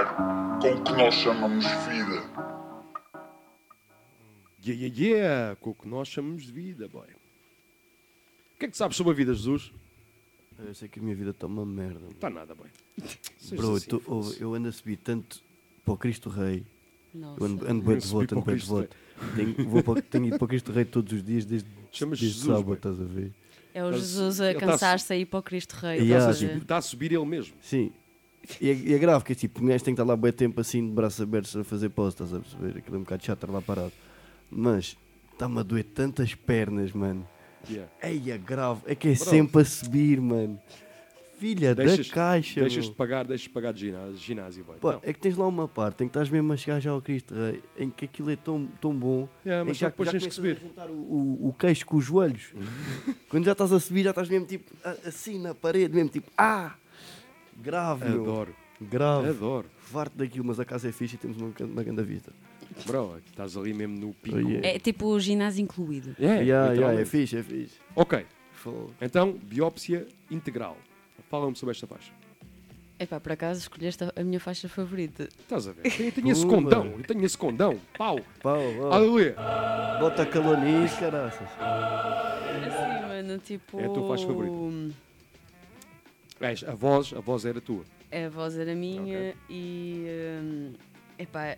Esvaziar 0.06 0.60
com 0.62 0.70
o 0.70 0.84
que 0.84 0.92
nós 0.94 1.14
chamamos 1.16 1.66
vida. 1.66 2.46
Yeah, 4.64 4.82
yeah, 4.88 4.96
yeah, 4.98 5.56
com 5.58 5.70
o 5.72 5.76
que 5.76 5.88
nós 5.88 6.08
chamamos 6.08 6.44
de 6.44 6.52
vida, 6.52 6.88
boy. 6.88 7.06
O 7.06 8.60
que 8.60 8.66
é 8.66 8.70
que 8.70 8.78
sabes 8.78 8.98
sobre 8.98 9.14
a 9.14 9.16
vida, 9.16 9.34
Jesus? 9.34 9.72
Eu 10.58 10.74
sei 10.74 10.88
que 10.88 11.00
a 11.00 11.04
minha 11.04 11.16
vida 11.16 11.32
está 11.32 11.46
uma 11.46 11.66
merda. 11.66 12.08
Está 12.10 12.30
nada, 12.30 12.56
boy. 12.56 12.70
Bro, 13.56 13.76
assim, 13.76 13.86
eu, 13.86 13.90
tô- 13.90 14.00
fosse. 14.00 14.42
eu 14.42 14.54
ando 14.54 14.70
a 14.70 14.72
subir 14.72 14.98
tanto 14.98 15.42
para 15.84 15.94
o 15.94 15.98
Cristo 15.98 16.30
Rei. 16.30 16.66
Nossa. 17.14 17.42
Eu 17.42 17.46
ando, 17.46 17.66
ando 17.70 17.80
de 17.82 18.08
para 18.08 18.16
o 18.16 18.20
ando 18.22 18.36
bué 18.42 18.42
de 18.42 18.44
Cristo 18.44 18.68
voto. 18.68 18.96
Tenho, 19.36 19.70
vou 19.70 19.84
para, 19.84 20.02
tenho 20.02 20.26
ido 20.26 20.38
para 20.38 20.46
o 20.46 20.48
Cristo 20.48 20.72
Rei 20.72 20.86
todos 20.86 21.14
os 21.14 21.24
dias, 21.24 21.46
desde, 21.46 21.68
desde 21.92 22.16
Jesus, 22.16 22.46
sábado, 22.46 22.64
bué. 22.64 22.76
estás 22.76 23.00
a 23.00 23.04
ver? 23.04 23.32
É 23.74 23.84
o 23.84 23.90
Ele 23.90 23.98
Jesus 23.98 24.38
tá- 24.38 24.50
a 24.50 24.54
tá- 24.54 24.60
cansar-se 24.60 25.14
a 25.14 25.18
ir 25.18 25.26
para 25.26 25.40
o 25.40 25.44
Cristo 25.44 25.74
Rei. 25.74 26.00
Estás 26.02 26.42
a? 26.42 26.46
Está 26.56 26.78
a 26.78 26.82
subir 26.82 27.12
ele 27.12 27.26
mesmo. 27.26 27.54
Sim. 27.62 27.92
E 28.62 28.70
é, 28.70 28.74
e 28.74 28.94
é 28.94 28.98
grave, 28.98 29.24
que 29.26 29.32
é 29.32 29.36
tipo, 29.36 29.64
o 29.64 29.68
gajo 29.68 29.84
tem 29.84 29.94
que 29.96 30.02
estar 30.02 30.10
lá 30.10 30.16
bué 30.16 30.32
tempo 30.32 30.60
assim, 30.62 30.86
de 30.86 30.92
braços 30.94 31.22
abertos 31.22 31.56
a 31.56 31.64
fazer 31.64 31.90
post, 31.90 32.22
estás 32.22 32.34
a 32.34 32.44
perceber? 32.44 32.80
Aquilo 32.80 32.96
é 32.96 33.00
um 33.00 33.04
bocado 33.04 33.24
chato 33.26 33.38
estar 33.44 33.52
lá 33.54 33.62
parado. 33.62 33.92
Mas 34.50 34.98
está-me 35.34 35.60
a 35.60 35.64
doer 35.64 35.84
tantas 35.86 36.34
pernas, 36.36 36.92
mano. 36.92 37.28
Yeah. 37.70 37.92
Ei, 38.04 38.32
é 38.32 38.38
grave. 38.38 38.82
É 38.86 38.94
que 38.96 39.08
é 39.10 39.16
sempre 39.16 39.62
a 39.62 39.66
subir, 39.66 40.22
mano. 40.22 40.60
Filha 41.38 41.76
Deixas- 41.76 42.08
da 42.08 42.14
caixa, 42.14 42.62
Deixas 42.62 42.84
de 42.86 42.90
meu. 42.92 42.96
pagar, 42.96 43.26
deixas 43.26 43.44
de 43.44 43.50
pagar 43.50 43.74
de 43.74 43.82
ginásio, 43.82 44.18
ginásio 44.18 44.64
boy. 44.64 44.78
Pá, 44.80 44.94
Não. 44.94 45.00
é 45.04 45.12
que 45.12 45.20
tens 45.20 45.36
lá 45.36 45.46
uma 45.46 45.68
parte 45.68 46.02
em 46.04 46.08
que 46.08 46.12
estás 46.12 46.30
mesmo 46.30 46.54
a 46.54 46.56
chegar 46.56 46.80
já 46.80 46.92
ao 46.92 47.02
Cristo 47.02 47.36
Rei, 47.36 47.62
em 47.78 47.90
que 47.90 48.06
aquilo 48.06 48.30
é 48.32 48.38
tão, 48.38 48.66
tão 48.80 48.96
bom. 48.96 49.28
Yeah, 49.46 49.66
mas 49.66 49.78
só 49.78 49.88
depois 49.88 50.10
tens 50.12 50.26
que 50.26 50.34
subir. 50.34 50.62
a 50.78 50.86
o, 50.86 50.92
o, 50.94 51.50
o 51.50 51.54
queixo 51.54 51.86
com 51.86 51.98
os 51.98 52.06
joelhos. 52.06 52.54
Quando 53.28 53.44
já 53.44 53.52
estás 53.52 53.74
a 53.74 53.80
subir, 53.82 54.04
já 54.04 54.12
estás 54.12 54.30
mesmo 54.30 54.46
tipo 54.48 54.72
assim 55.06 55.38
na 55.38 55.54
parede, 55.54 55.94
mesmo 55.94 56.10
tipo, 56.10 56.32
ah! 56.38 56.74
Grave, 57.56 58.10
meu. 58.10 58.22
Adoro, 58.22 58.56
Grave. 58.82 59.30
adoro. 59.30 59.68
Farto 59.80 60.18
daquilo, 60.18 60.46
mas 60.46 60.60
a 60.60 60.66
casa 60.66 60.90
é 60.90 60.92
fixe 60.92 61.16
e 61.16 61.18
temos 61.18 61.38
uma, 61.38 61.52
uma 61.60 61.84
grande 61.84 62.04
vista. 62.04 62.32
Bro, 62.86 63.20
estás 63.26 63.56
ali 63.56 63.74
mesmo 63.74 63.98
no 63.98 64.14
pico. 64.14 64.38
Oh, 64.38 64.40
yeah. 64.40 64.68
É 64.68 64.80
tipo 64.80 65.06
o 65.08 65.20
ginásio 65.20 65.62
incluído. 65.62 66.16
Yeah, 66.20 66.42
Yeah, 66.42 66.74
yeah, 66.74 67.02
é 67.02 67.06
fixe, 67.06 67.38
é 67.38 67.44
fixe. 67.44 67.76
Ok, 67.96 68.26
então, 69.02 69.34
biópsia 69.34 70.08
integral. 70.30 70.78
Fala-me 71.30 71.56
sobre 71.56 71.74
esta 71.74 71.88
faixa. 71.88 72.12
Epá, 72.98 73.20
por 73.20 73.32
acaso 73.34 73.60
escolheste 73.60 74.04
a, 74.06 74.14
a 74.16 74.24
minha 74.24 74.40
faixa 74.40 74.70
favorita. 74.70 75.28
Estás 75.40 75.68
a 75.68 75.74
ver? 75.74 75.84
Eu 76.00 76.12
tenho 76.12 76.32
esse 76.32 76.46
condão, 76.46 76.86
eu 76.98 77.04
tenho 77.04 77.26
esse 77.26 77.38
condão. 77.38 77.80
Pau! 77.98 78.20
Pau, 78.42 78.62
pau. 78.80 78.92
Aleluia! 78.94 79.36
Bota 80.00 80.26
calor 80.26 80.58
nisso, 80.58 80.98
caraças. 81.00 81.48
Assim, 81.60 83.08
mano, 83.08 83.38
tipo. 83.40 83.80
É 83.80 83.86
a 83.86 83.90
tua 83.90 84.08
faixa 84.08 84.26
favorita? 84.28 84.96
A 86.68 86.76
voz, 86.76 87.14
a 87.14 87.20
voz 87.22 87.46
era 87.46 87.62
tua. 87.62 87.84
A 88.12 88.30
voz 88.30 88.58
era 88.58 88.76
minha 88.76 89.30
Ok. 89.30 89.36
e. 89.50 90.06
hum, 90.42 90.74
epá, 91.18 91.58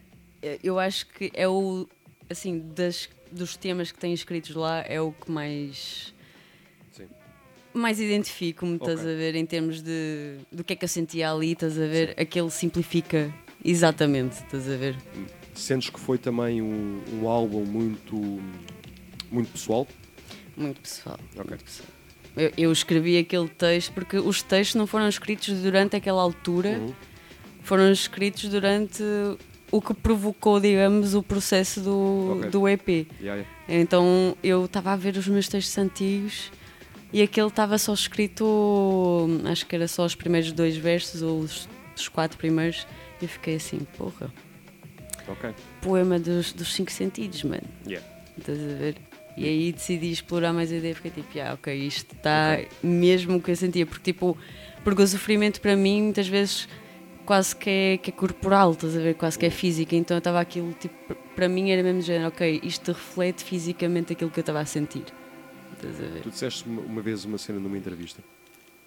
eu 0.63 0.79
acho 0.79 1.07
que 1.07 1.31
é 1.33 1.47
o. 1.47 1.87
Assim, 2.29 2.59
das, 2.75 3.09
dos 3.31 3.55
temas 3.55 3.91
que 3.91 3.97
têm 3.99 4.13
escritos 4.13 4.55
lá, 4.55 4.81
é 4.81 4.99
o 5.01 5.11
que 5.11 5.31
mais. 5.31 6.13
Sim. 6.91 7.07
Mais 7.73 7.99
identifico-me, 7.99 8.75
estás 8.75 8.99
Ok. 8.99 9.11
a 9.13 9.15
ver, 9.15 9.35
em 9.35 9.45
termos 9.45 9.81
de. 9.81 10.37
do 10.51 10.63
que 10.63 10.73
é 10.73 10.75
que 10.75 10.85
eu 10.85 10.89
sentia 10.89 11.31
ali, 11.31 11.53
estás 11.53 11.77
a 11.77 11.85
ver? 11.87 12.13
Aquele 12.19 12.49
simplifica 12.51 13.33
exatamente, 13.63 14.33
estás 14.43 14.69
a 14.69 14.75
ver? 14.75 14.95
Sentes 15.55 15.89
que 15.89 15.99
foi 15.99 16.17
também 16.19 16.61
um, 16.61 17.01
um 17.13 17.27
álbum 17.27 17.65
muito, 17.65 18.15
muito 19.31 19.51
pessoal? 19.51 19.87
Muito 20.55 20.81
pessoal. 20.81 21.19
Ok. 21.35 21.45
muito 21.49 21.63
pessoal. 21.63 21.89
Eu, 22.37 22.51
eu 22.57 22.71
escrevi 22.71 23.17
aquele 23.17 23.47
texto 23.49 23.91
porque 23.93 24.17
os 24.17 24.41
textos 24.43 24.75
não 24.75 24.85
foram 24.87 25.09
escritos 25.09 25.59
durante 25.61 25.95
aquela 25.95 26.21
altura, 26.21 26.77
Uhum. 26.79 26.93
foram 27.63 27.91
escritos 27.91 28.47
durante 28.49 29.03
o 29.71 29.81
que 29.81 29.93
provocou, 29.93 30.59
digamos, 30.59 31.13
o 31.15 31.21
processo 31.23 31.81
do, 31.81 32.37
Ok. 32.37 32.49
do 32.51 32.67
EP. 32.69 32.87
Yeah, 32.89 33.05
yeah. 33.41 33.45
Então 33.67 34.37
eu 34.43 34.65
estava 34.65 34.91
a 34.93 34.95
ver 34.95 35.17
os 35.17 35.27
meus 35.27 35.47
textos 35.49 35.77
antigos 35.77 36.51
e 37.11 37.21
aquele 37.21 37.47
estava 37.47 37.77
só 37.77 37.93
escrito, 37.93 39.27
acho 39.45 39.65
que 39.65 39.75
era 39.75 39.87
só 39.87 40.05
os 40.05 40.15
primeiros 40.15 40.51
dois 40.51 40.77
versos 40.77 41.21
ou 41.21 41.39
os, 41.39 41.67
os 41.95 42.07
quatro 42.07 42.37
primeiros. 42.37 42.85
E 43.21 43.25
eu 43.25 43.29
fiquei 43.29 43.55
assim, 43.55 43.79
porra, 43.97 44.31
Ok. 45.27 45.49
poema 45.81 46.19
dos, 46.19 46.53
dos 46.53 46.73
cinco 46.73 46.91
sentidos, 46.91 47.43
mano. 47.43 47.63
Yeah. 47.85 48.05
Estás 48.37 48.59
a 48.59 48.75
ver? 48.77 48.95
E 49.37 49.45
aí 49.45 49.71
decidi 49.71 50.11
explorar 50.11 50.51
mais 50.51 50.71
a 50.71 50.75
ideia, 50.75 50.95
fiquei 50.95 51.11
tipo, 51.11 51.39
ah, 51.39 51.53
ok, 51.53 51.73
isto 51.75 52.15
está 52.15 52.59
mesmo 52.81 53.37
o 53.37 53.41
que 53.41 53.51
eu 53.51 53.55
sentia, 53.55 53.85
porque 53.85 54.11
tipo, 54.11 54.35
porque 54.83 55.01
o 55.01 55.07
sofrimento 55.07 55.61
para 55.61 55.75
mim 55.75 56.01
muitas 56.01 56.27
vezes 56.27 56.67
quase 57.23 57.55
que 57.55 57.69
é, 57.69 57.97
que 57.97 58.09
é 58.09 58.13
corporal, 58.13 58.71
estás 58.71 58.95
a 58.95 58.99
ver? 58.99 59.13
Quase 59.13 59.37
que 59.37 59.45
é 59.45 59.49
física, 59.51 59.95
então 59.95 60.15
eu 60.15 60.19
estava 60.19 60.39
aquilo, 60.39 60.73
tipo, 60.73 61.13
para 61.35 61.47
mim 61.47 61.69
era 61.69 61.83
mesmo 61.83 62.01
género, 62.01 62.29
ok, 62.29 62.61
isto 62.63 62.93
reflete 62.93 63.43
fisicamente 63.43 64.13
aquilo 64.13 64.31
que 64.31 64.39
eu 64.39 64.41
estava 64.41 64.59
a 64.59 64.65
sentir. 64.65 65.05
Estás 65.73 65.95
a 65.95 66.13
ver? 66.13 66.21
Tu 66.21 66.31
disseste 66.31 66.67
uma, 66.67 66.81
uma 66.81 67.01
vez 67.01 67.23
uma 67.23 67.37
cena 67.37 67.59
numa 67.59 67.77
entrevista. 67.77 68.23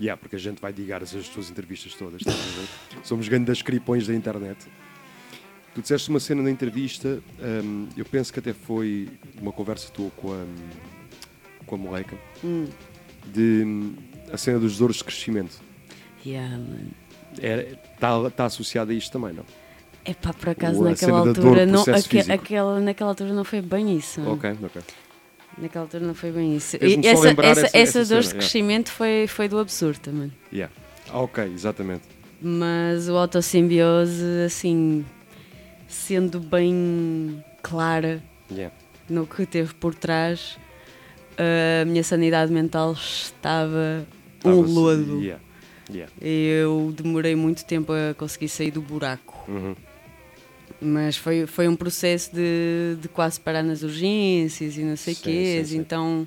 Yeah, 0.00 0.18
porque 0.18 0.34
a 0.34 0.38
gente 0.38 0.60
vai 0.60 0.72
digar 0.72 1.02
as, 1.02 1.14
as 1.14 1.28
tuas 1.28 1.50
entrevistas 1.50 1.94
todas. 1.94 2.22
estás 2.22 2.36
a 2.36 2.60
ver? 2.60 3.06
Somos 3.06 3.28
grandes 3.28 3.60
cripões 3.60 4.06
da 4.06 4.14
internet. 4.14 4.66
Tu 5.74 5.80
disseste 5.82 6.08
uma 6.10 6.18
cena 6.18 6.42
na 6.42 6.50
entrevista, 6.50 7.20
hum, 7.64 7.88
eu 7.96 8.04
penso 8.04 8.32
que 8.32 8.38
até 8.40 8.52
foi 8.52 9.08
uma 9.40 9.52
conversa 9.52 9.88
tua 9.92 10.10
com 10.16 10.32
a, 10.32 10.44
com 11.64 11.74
a 11.76 11.78
moleca, 11.78 12.16
Hum. 12.44 12.66
de 13.32 13.62
hum, 13.64 13.94
a 14.32 14.36
cena 14.36 14.58
dos 14.58 14.78
dores 14.78 14.96
de 14.96 15.04
crescimento. 15.04 15.60
Yeah. 16.26 16.58
Está 17.94 18.30
tá 18.30 18.44
associada 18.46 18.90
a 18.90 18.94
isto 18.94 19.12
também, 19.12 19.32
não? 19.32 19.44
É 20.04 20.12
pá, 20.14 20.32
por 20.32 20.48
acaso 20.48 20.80
O- 20.82 20.86
a 20.86 20.90
naquela 20.90 21.24
da 21.24 21.32
dor, 21.32 21.44
altura, 21.46 21.66
não, 21.66 21.82
aque- 21.82 22.32
aquela, 22.32 22.80
naquela 22.80 23.10
altura 23.10 23.32
não 23.32 23.44
foi 23.44 23.60
bem 23.60 23.96
isso. 23.96 24.20
Ok, 24.28 24.56
ok. 24.62 24.82
Naquela 25.58 25.84
altura 25.84 26.04
não 26.06 26.14
foi 26.14 26.32
bem 26.32 26.56
isso. 26.56 26.76
E 26.76 27.06
essa, 27.06 27.28
essa, 27.28 27.66
essa- 27.66 27.70
essa, 27.78 28.04
dor 28.06 28.22
de 28.22 28.34
crescimento 28.34 28.90
foi, 28.90 29.26
foi 29.28 29.48
do 29.48 29.58
absurdo 29.58 30.00
também. 30.00 30.32
Yeah. 30.52 30.72
Ah, 31.08 31.20
ok, 31.20 31.44
exatamente. 31.44 32.02
Mas 32.42 33.08
o 33.08 33.16
autossimbiose, 33.16 34.24
assim, 34.46 35.04
sendo 35.90 36.40
bem 36.40 37.44
clara 37.62 38.22
Yeah. 38.50 38.74
no 39.08 39.26
que 39.26 39.46
teve 39.46 39.74
por 39.74 39.94
trás, 39.94 40.58
a 41.36 41.84
minha 41.84 42.02
sanidade 42.02 42.52
mental 42.52 42.92
estava 42.92 44.06
um 44.44 44.60
lodo. 44.60 45.20
Yeah. 45.20 45.42
Yeah. 45.88 46.12
Eu 46.20 46.92
demorei 46.96 47.34
muito 47.34 47.64
tempo 47.64 47.92
a 47.92 48.14
conseguir 48.14 48.48
sair 48.48 48.70
do 48.70 48.80
buraco. 48.80 49.44
Uhum. 49.48 49.74
Mas 50.80 51.16
foi, 51.16 51.46
foi 51.46 51.68
um 51.68 51.76
processo 51.76 52.34
de, 52.34 52.96
de 53.00 53.08
quase 53.08 53.38
parar 53.40 53.62
nas 53.62 53.82
urgências 53.82 54.76
e 54.76 54.82
não 54.82 54.96
sei 54.96 55.14
o 55.14 55.16
quê. 55.16 55.62
Então, 55.72 56.26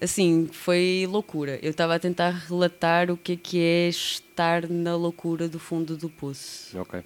assim, 0.00 0.48
foi 0.50 1.06
loucura. 1.08 1.58
Eu 1.62 1.70
estava 1.70 1.94
a 1.94 1.98
tentar 1.98 2.30
relatar 2.30 3.10
o 3.10 3.16
que 3.16 3.32
é 3.32 3.36
que 3.36 3.60
é 3.60 3.88
estar 3.88 4.68
na 4.68 4.96
loucura 4.96 5.48
do 5.48 5.58
fundo 5.60 5.96
do 5.96 6.08
poço. 6.08 6.76
Ok. 6.78 7.02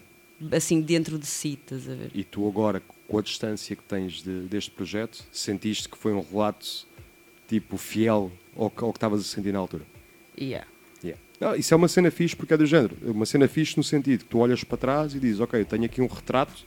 Assim, 0.53 0.81
dentro 0.81 1.19
de 1.19 1.27
si, 1.27 1.59
estás 1.61 1.89
a 1.89 1.95
ver? 1.95 2.11
E 2.15 2.23
tu 2.23 2.47
agora, 2.47 2.83
com 3.09 3.19
a 3.19 3.23
distância 3.23 3.75
que 3.75 3.83
tens 3.83 4.23
de- 4.23 4.41
deste 4.43 4.71
projeto, 4.71 5.25
sentiste 5.33 5.89
que 5.89 5.97
foi 5.97 6.13
um 6.13 6.21
relato 6.21 6.87
tipo 7.49 7.77
fiel 7.77 8.31
ao 8.57 8.69
que, 8.71 8.85
estavas 8.85 9.21
a 9.21 9.25
sentir 9.25 9.53
na 9.53 9.59
altura? 9.59 9.85
Yeah. 10.39 10.67
Yeah. 11.03 11.21
Não, 11.41 11.55
isso 11.55 11.73
é 11.73 11.77
uma 11.77 11.89
cena 11.89 12.11
fixe 12.11 12.35
porque 12.37 12.53
é 12.53 12.57
do 12.57 12.67
género. 12.67 12.97
É 13.07 13.11
Uma 13.11 13.25
cena 13.27 13.49
fixe 13.49 13.77
no 13.77 13.85
sentido 13.85 14.25
que 14.25 14.31
tu 14.31 14.39
olhas 14.39 14.63
para 14.65 14.77
trás 14.77 15.15
e 15.15 15.21
dizes, 15.21 15.41
ok, 15.41 15.61
eu 15.61 15.65
tenho 15.65 15.85
aqui 15.85 16.01
um 16.03 16.07
retrato 16.07 16.67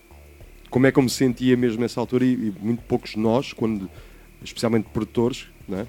como 0.69 0.85
é 0.85 0.91
que 0.91 0.99
eu 0.99 1.03
me 1.03 1.09
sentia 1.09 1.57
mesmo 1.57 1.81
nessa 1.81 1.99
altura 1.99 2.23
e, 2.25 2.33
e 2.33 2.53
muito 2.59 2.83
poucos 2.83 3.11
de 3.11 3.17
nós, 3.19 3.53
quando, 3.53 3.89
especialmente 4.43 4.85
produtores, 4.89 5.47
né? 5.67 5.87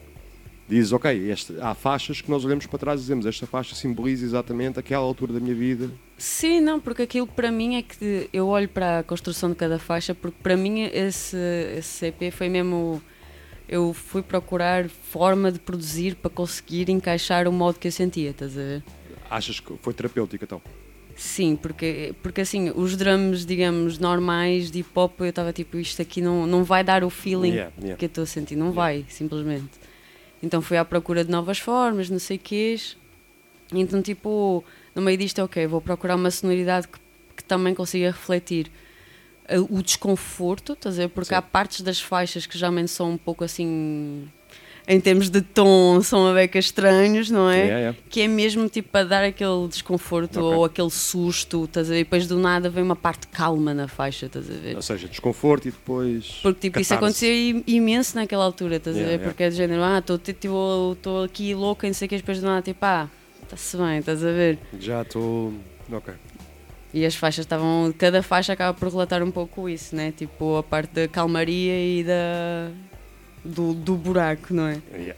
Dizes, 0.71 0.93
ok, 0.93 1.31
esta, 1.31 1.55
há 1.66 1.75
faixas 1.75 2.21
que 2.21 2.31
nós 2.31 2.45
olhamos 2.45 2.64
para 2.66 2.79
trás 2.79 3.01
e 3.01 3.03
dizemos, 3.03 3.27
esta 3.27 3.47
faixa 3.47 3.75
simboliza 3.75 4.25
exatamente 4.25 4.79
aquela 4.79 5.03
altura 5.03 5.33
da 5.33 5.41
minha 5.41 5.55
vida. 5.55 5.91
Sim, 6.16 6.61
não, 6.61 6.79
porque 6.79 7.03
aquilo 7.03 7.27
para 7.27 7.51
mim 7.51 7.75
é 7.75 7.83
que 7.83 8.31
eu 8.33 8.47
olho 8.47 8.68
para 8.68 9.01
a 9.01 9.03
construção 9.03 9.51
de 9.51 9.57
cada 9.57 9.79
faixa, 9.79 10.14
porque 10.14 10.37
para 10.41 10.57
mim 10.57 10.83
esse, 10.83 11.37
esse 11.77 12.07
EP 12.07 12.33
foi 12.33 12.49
mesmo. 12.49 13.03
Eu 13.68 13.93
fui 13.93 14.23
procurar 14.23 14.89
forma 14.89 15.53
de 15.53 15.59
produzir 15.59 16.16
para 16.16 16.31
conseguir 16.31 16.89
encaixar 16.89 17.47
o 17.47 17.53
modo 17.53 17.79
que 17.79 17.87
eu 17.87 17.93
sentia, 17.93 18.31
estás 18.31 18.59
a 18.59 18.61
ver? 18.61 18.85
Achas 19.31 19.61
que 19.61 19.73
foi 19.81 19.95
terapêutico 19.95 20.43
então? 20.43 20.61
Sim, 21.14 21.55
porque, 21.55 22.14
porque 22.23 22.41
assim, 22.41 22.73
os 22.75 22.97
drums, 22.97 23.45
digamos, 23.45 23.99
normais 23.99 24.71
de 24.71 24.81
hip 24.81 24.91
hop, 24.95 25.21
eu 25.21 25.27
estava 25.27 25.53
tipo, 25.53 25.77
isto 25.77 26.01
aqui 26.03 26.21
não, 26.21 26.47
não 26.47 26.64
vai 26.64 26.83
dar 26.83 27.05
o 27.05 27.11
feeling 27.11 27.51
Yeah, 27.51 27.73
yeah. 27.79 27.97
que 27.97 28.07
eu 28.07 28.09
estou 28.09 28.25
a 28.25 28.27
sentir, 28.27 28.57
não 28.57 28.73
vai, 28.73 29.05
simplesmente. 29.09 29.89
Então 30.43 30.62
fui 30.62 30.76
à 30.76 30.84
procura 30.84 31.24
de 31.24 31.30
novas 31.30 31.59
formas, 31.59 32.09
não 32.09 32.18
sei 32.18 32.36
o 32.36 32.41
quês. 32.41 32.97
Então, 33.72 34.03
tipo, 34.03 34.64
no 34.95 35.03
meio 35.03 35.16
disto, 35.16 35.41
ok, 35.43 35.66
vou 35.66 35.80
procurar 35.80 36.16
uma 36.16 36.30
sonoridade 36.30 36.88
que, 36.88 36.99
que 37.36 37.45
também 37.45 37.74
consiga 37.74 38.07
refletir 38.11 38.70
uh, 39.49 39.76
o 39.76 39.82
desconforto, 39.82 40.72
estás 40.72 40.99
a 40.99 41.03
ver? 41.03 41.09
Porque 41.09 41.28
Sim. 41.28 41.36
há 41.36 41.43
partes 41.43 41.82
das 41.82 42.01
faixas 42.01 42.47
que 42.47 42.59
geralmente 42.59 42.91
são 42.91 43.12
um 43.12 43.18
pouco 43.18 43.45
assim. 43.45 44.28
Em 44.93 45.01
termos 45.01 45.30
de 45.30 45.41
tom, 45.41 46.03
são 46.03 46.26
a 46.26 46.34
beca 46.34 46.59
estranhos, 46.59 47.30
não 47.30 47.49
é? 47.49 47.59
Yeah, 47.59 47.78
yeah. 47.78 47.99
Que 48.11 48.22
é 48.22 48.26
mesmo 48.28 48.68
tipo 48.68 48.88
para 48.88 49.05
dar 49.07 49.22
aquele 49.24 49.68
desconforto 49.68 50.41
Ok. 50.41 50.57
ou 50.57 50.64
aquele 50.64 50.91
susto, 50.91 51.64
estás 51.64 51.88
a 51.88 51.93
ver? 51.93 52.01
E 52.01 52.05
depois 52.05 52.26
do 52.26 52.36
nada 52.41 52.68
vem 52.68 52.82
uma 52.82 52.97
parte 52.97 53.28
calma 53.28 53.72
na 53.72 53.86
faixa, 53.86 54.26
estás 54.26 54.51
a 54.51 54.55
ver? 54.55 54.74
Ou 54.74 54.82
seja, 54.82 55.07
desconforto 55.07 55.68
e 55.68 55.70
depois. 55.70 56.41
Porque 56.43 56.68
tipo, 56.68 56.80
isso 56.80 57.24
i- 57.24 57.62
imenso 57.68 58.16
naquela 58.16 58.43
altura, 58.45 58.76
estás 58.76 58.97
Yeah, 58.97 59.14
a 59.14 59.18
ver? 59.18 59.24
Porque 59.24 59.45
é 59.45 59.51
do 59.51 59.55
género, 59.55 59.80
ah, 59.84 59.99
estou 60.01 61.22
aqui 61.24 61.55
louca, 61.55 61.86
não 61.86 61.95
sei 61.95 62.07
o 62.07 62.09
que, 62.09 62.16
depois 62.16 62.41
do 62.41 62.47
nada, 62.47 62.61
tipo, 62.62 62.84
ah, 62.84 63.09
está-se 63.45 63.76
bem, 63.76 63.99
estás 63.99 64.24
a 64.24 64.32
ver? 64.32 64.59
Já 64.80 65.03
estou. 65.03 65.53
Ok. 65.93 66.12
E 66.93 67.07
as 67.07 67.14
faixas 67.14 67.45
estavam, 67.45 67.95
cada 67.97 68.24
faixa 68.24 68.53
acaba 68.55 68.76
por 68.76 68.88
relatar 68.91 69.22
um 69.22 69.30
pouco 69.30 69.68
isso, 69.68 69.95
né? 69.95 70.11
Tipo, 70.16 70.57
a 70.57 70.64
parte 70.64 70.91
da 70.95 71.07
calmaria 71.07 72.01
e 72.01 72.03
da. 72.03 72.72
Do, 73.45 73.74
do 73.74 73.95
buraco, 73.97 74.53
não 74.55 74.66
é? 74.66 74.78
Yeah. 74.95 75.14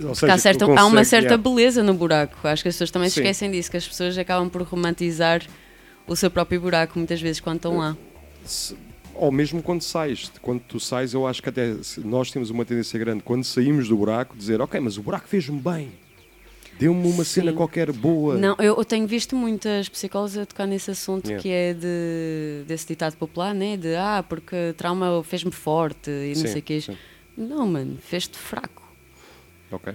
Ou 0.00 0.08
Porque 0.10 0.24
há, 0.26 0.30
seja, 0.36 0.38
certa- 0.38 0.66
tu 0.66 0.72
há 0.78 0.86
uma 0.86 1.04
certa 1.04 1.28
yeah. 1.34 1.42
beleza 1.42 1.82
no 1.82 1.94
buraco. 1.94 2.46
Acho 2.48 2.62
que 2.62 2.68
as 2.68 2.74
pessoas 2.74 2.90
também 2.90 3.08
se 3.08 3.20
esquecem 3.20 3.50
disso, 3.50 3.70
que 3.70 3.76
as 3.76 3.86
pessoas 3.86 4.16
acabam 4.18 4.48
por 4.50 4.62
romantizar 4.62 5.42
o 6.06 6.16
seu 6.16 6.30
próprio 6.30 6.60
buraco 6.60 6.98
muitas 6.98 7.20
vezes 7.20 7.40
quando 7.40 7.56
estão 7.56 7.78
lá. 7.78 7.96
Se- 8.44 8.76
ou 9.14 9.30
mesmo 9.30 9.62
quando 9.62 9.80
sais, 9.82 10.30
quando 10.42 10.60
tu 10.60 10.80
sais, 10.80 11.14
eu 11.14 11.24
acho 11.26 11.40
que 11.40 11.48
até 11.48 11.72
nós 12.04 12.32
temos 12.32 12.50
uma 12.50 12.64
tendência 12.64 12.98
grande, 12.98 13.22
quando 13.22 13.44
saímos 13.44 13.86
do 13.88 13.96
buraco, 13.96 14.36
dizer, 14.36 14.60
ok, 14.60 14.80
mas 14.80 14.98
o 14.98 15.02
buraco 15.02 15.28
fez-me 15.28 15.60
bem, 15.60 15.92
deu-me 16.78 17.06
uma 17.06 17.24
Sim. 17.24 17.40
cena 17.42 17.52
qualquer 17.52 17.92
boa. 17.92 18.36
Não, 18.36 18.56
eu, 18.58 18.76
eu 18.76 18.84
tenho 18.84 19.06
visto 19.06 19.34
muitas 19.36 19.88
psicólogas 19.88 20.36
a 20.38 20.46
tocar 20.46 20.66
nesse 20.66 20.90
assunto 20.90 21.26
Yeah. 21.26 21.42
que 21.42 21.48
é 21.50 21.74
de, 21.74 22.64
desse 22.66 22.86
ditado 22.86 23.16
popular, 23.16 23.54
né? 23.54 23.76
De 23.76 23.94
ah, 23.96 24.24
porque 24.28 24.74
trauma 24.76 25.22
fez-me 25.24 25.50
forte 25.52 26.10
e 26.10 26.28
não 26.36 26.42
Sim, 26.42 26.46
sei 26.48 26.58
o 26.60 26.62
que. 26.62 26.80
sim. 26.80 26.96
Não, 27.36 27.66
mano, 27.66 27.98
fez-te 28.00 28.38
fraco. 28.38 28.82
Ok. 29.70 29.94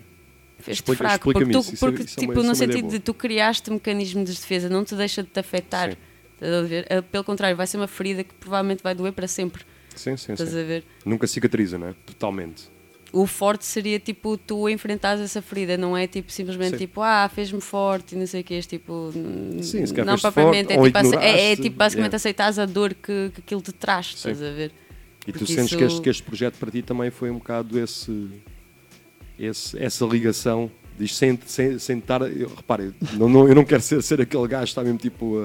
Fez-te 0.60 0.96
fraco. 0.96 1.32
Porque, 1.32 1.46
tu, 1.46 1.60
isso, 1.60 1.72
é- 1.74 1.78
porque 1.78 2.04
isso 2.04 2.20
é 2.20 2.22
tipo, 2.22 2.34
é 2.34 2.36
no 2.36 2.42
uma 2.44 2.56
sentido 2.56 2.90
de 2.90 3.00
tu 3.00 3.14
criaste 3.14 3.72
mecanismos 3.72 4.30
de 4.30 4.36
defesa, 4.36 4.68
não 4.70 4.84
te 4.84 4.94
deixa 4.96 5.24
de 5.24 5.30
te 5.30 5.40
afetar. 5.40 5.98
Eh, 6.42 7.02
Pelo 7.12 7.24
contrário, 7.24 7.56
vai 7.56 7.68
ser 7.68 7.78
uma 7.78 7.88
ferida 7.88 8.24
que 8.24 8.34
provavelmente 8.34 8.82
vai 8.84 8.94
doer 8.94 9.14
para 9.14 9.28
sempre. 9.28 9.64
Sim, 9.96 10.16
sim, 10.18 10.34
Estás 10.34 10.50
sim. 10.50 10.84
Nunca 11.06 11.28
cicatriza, 11.28 11.78
não 11.78 11.88
é? 11.90 11.94
Totalmente. 12.06 12.70
O 13.12 13.26
forte 13.26 13.66
seria 13.66 14.00
tipo 14.00 14.38
tu 14.38 14.70
enfrentares 14.70 15.20
essa 15.22 15.42
ferida, 15.42 15.76
não 15.78 15.98
é 15.98 16.06
tipo 16.06 16.32
simplesmente 16.32 16.72
Sim. 16.72 16.78
tipo 16.78 17.02
ah, 17.02 17.28
fez-me 17.34 17.60
forte 17.60 18.14
e 18.14 18.18
não 18.20 18.28
sei 18.28 18.42
o 18.42 18.44
que, 18.44 18.54
és 18.54 18.68
tipo. 18.68 19.12
n- 19.16 19.64
Sim, 19.64 19.84
se 19.86 19.94
não 20.04 20.16
propriamente, 20.18 20.74
forte 20.76 20.96
é, 20.96 21.02
tipo, 21.04 21.20
é, 21.20 21.52
é 21.52 21.56
tipo 21.56 21.76
basicamente 21.76 22.10
yeah. 22.12 22.16
aceitares 22.18 22.60
a 22.60 22.66
dor 22.68 22.94
que, 22.94 23.32
que 23.34 23.40
aquilo 23.42 23.62
te 23.62 23.72
traz, 23.72 24.14
estás 24.16 24.40
a 24.42 24.52
ver? 24.52 24.72
E 25.28 25.32
tu 25.32 25.40
Porque 25.40 25.54
sentes 25.54 25.66
isso- 25.72 25.78
que, 25.78 25.84
este, 25.86 26.02
que 26.02 26.10
este 26.10 26.24
projeto 26.24 26.58
para 26.60 26.70
ti 26.72 26.82
também 26.84 27.10
foi 27.10 27.32
um 27.32 27.36
bocado 27.40 27.80
esse, 27.80 28.28
esse- 29.40 29.78
essa 29.82 30.06
ligação, 30.06 30.70
diz, 30.98 31.16
sem, 31.16 31.38
sem, 31.46 31.80
sem 31.80 31.98
estar. 31.98 32.22
Eu, 32.22 32.50
repare, 32.56 32.94
não, 33.14 33.28
não- 33.28 33.48
eu 33.48 33.56
não 33.56 33.66
quero 33.66 33.82
ser, 33.82 34.02
ser 34.04 34.22
aquele 34.22 34.48
gajo 34.48 34.66
que 34.66 34.70
está 34.70 34.84
mesmo 34.84 35.00
tipo 35.00 35.36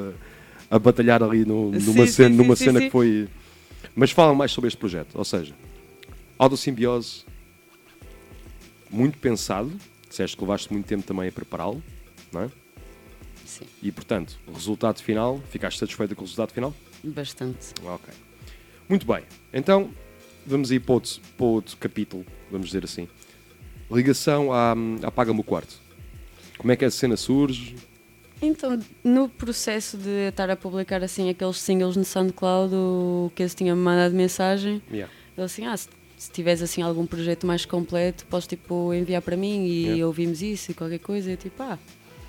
a, 0.70 0.76
a 0.76 0.78
batalhar 0.78 1.22
ali 1.22 1.44
no- 1.44 1.72
Sim, 1.80 1.86
numa 1.86 2.06
sim, 2.06 2.12
cena, 2.12 2.28
sim, 2.30 2.36
numa 2.36 2.56
sim, 2.56 2.64
cena 2.66 2.78
sim. 2.80 2.84
que 2.86 2.90
foi. 2.92 3.28
Mas 3.96 4.10
fala 4.10 4.34
mais 4.34 4.50
sobre 4.52 4.68
este 4.68 4.76
projeto, 4.76 5.14
ou 5.14 5.24
seja, 5.24 5.54
autossimbiose, 6.38 7.24
muito 8.94 9.18
pensado, 9.18 9.72
disseste 10.08 10.36
que 10.36 10.42
levaste 10.42 10.72
muito 10.72 10.86
tempo 10.86 11.02
também 11.02 11.28
a 11.28 11.32
prepará-lo, 11.32 11.82
não 12.32 12.42
é? 12.42 12.50
Sim, 13.44 13.64
E 13.82 13.92
portanto, 13.92 14.38
o 14.46 14.52
resultado 14.52 15.00
final, 15.02 15.40
ficaste 15.50 15.78
satisfeito 15.78 16.14
com 16.14 16.22
o 16.22 16.24
resultado 16.24 16.52
final? 16.52 16.74
bastante. 17.02 17.74
Ok. 17.84 18.14
Muito 18.88 19.06
bem. 19.06 19.22
Então, 19.52 19.90
vamos 20.46 20.70
ir 20.70 20.80
para 20.80 20.94
outro, 20.94 21.20
para 21.36 21.46
outro 21.46 21.76
capítulo, 21.76 22.24
vamos 22.50 22.68
dizer 22.68 22.84
assim. 22.84 23.06
Ligação 23.90 24.50
à, 24.52 24.74
à 25.02 25.10
Paga-me 25.10 25.40
o 25.40 25.42
Quarto. 25.44 25.78
Como 26.56 26.72
é 26.72 26.76
que 26.76 26.84
essa 26.84 26.96
cena 26.96 27.16
surge? 27.16 27.76
Então, 28.40 28.78
no 29.02 29.28
processo 29.28 29.96
de 29.98 30.28
estar 30.28 30.48
a 30.50 30.56
publicar 30.56 31.02
assim 31.02 31.28
aqueles 31.28 31.58
singles 31.58 31.96
no 31.96 32.04
SoundCloud, 32.04 32.74
o 32.74 33.30
que 33.34 33.42
eles 33.42 33.54
tinham 33.54 33.76
mandado 33.76 34.14
mensagem, 34.14 34.82
Yeah. 34.90 35.12
ele 35.36 35.44
assim, 35.44 35.66
ah, 35.66 35.74
se, 36.16 36.30
tiveres 36.30 36.62
assim 36.62 36.82
algum 36.82 37.06
projeto 37.06 37.46
mais 37.46 37.64
completo, 37.64 38.24
podes 38.26 38.46
tipo 38.46 38.92
enviar 38.94 39.22
para 39.22 39.36
mim 39.36 39.64
e 39.66 39.84
Yeah. 39.86 40.06
ouvimos 40.06 40.42
isso 40.42 40.70
e 40.70 40.74
qualquer 40.74 40.98
coisa, 40.98 41.30
e 41.30 41.34
eu 41.34 41.36
tipo, 41.36 41.62
ah, 41.62 41.78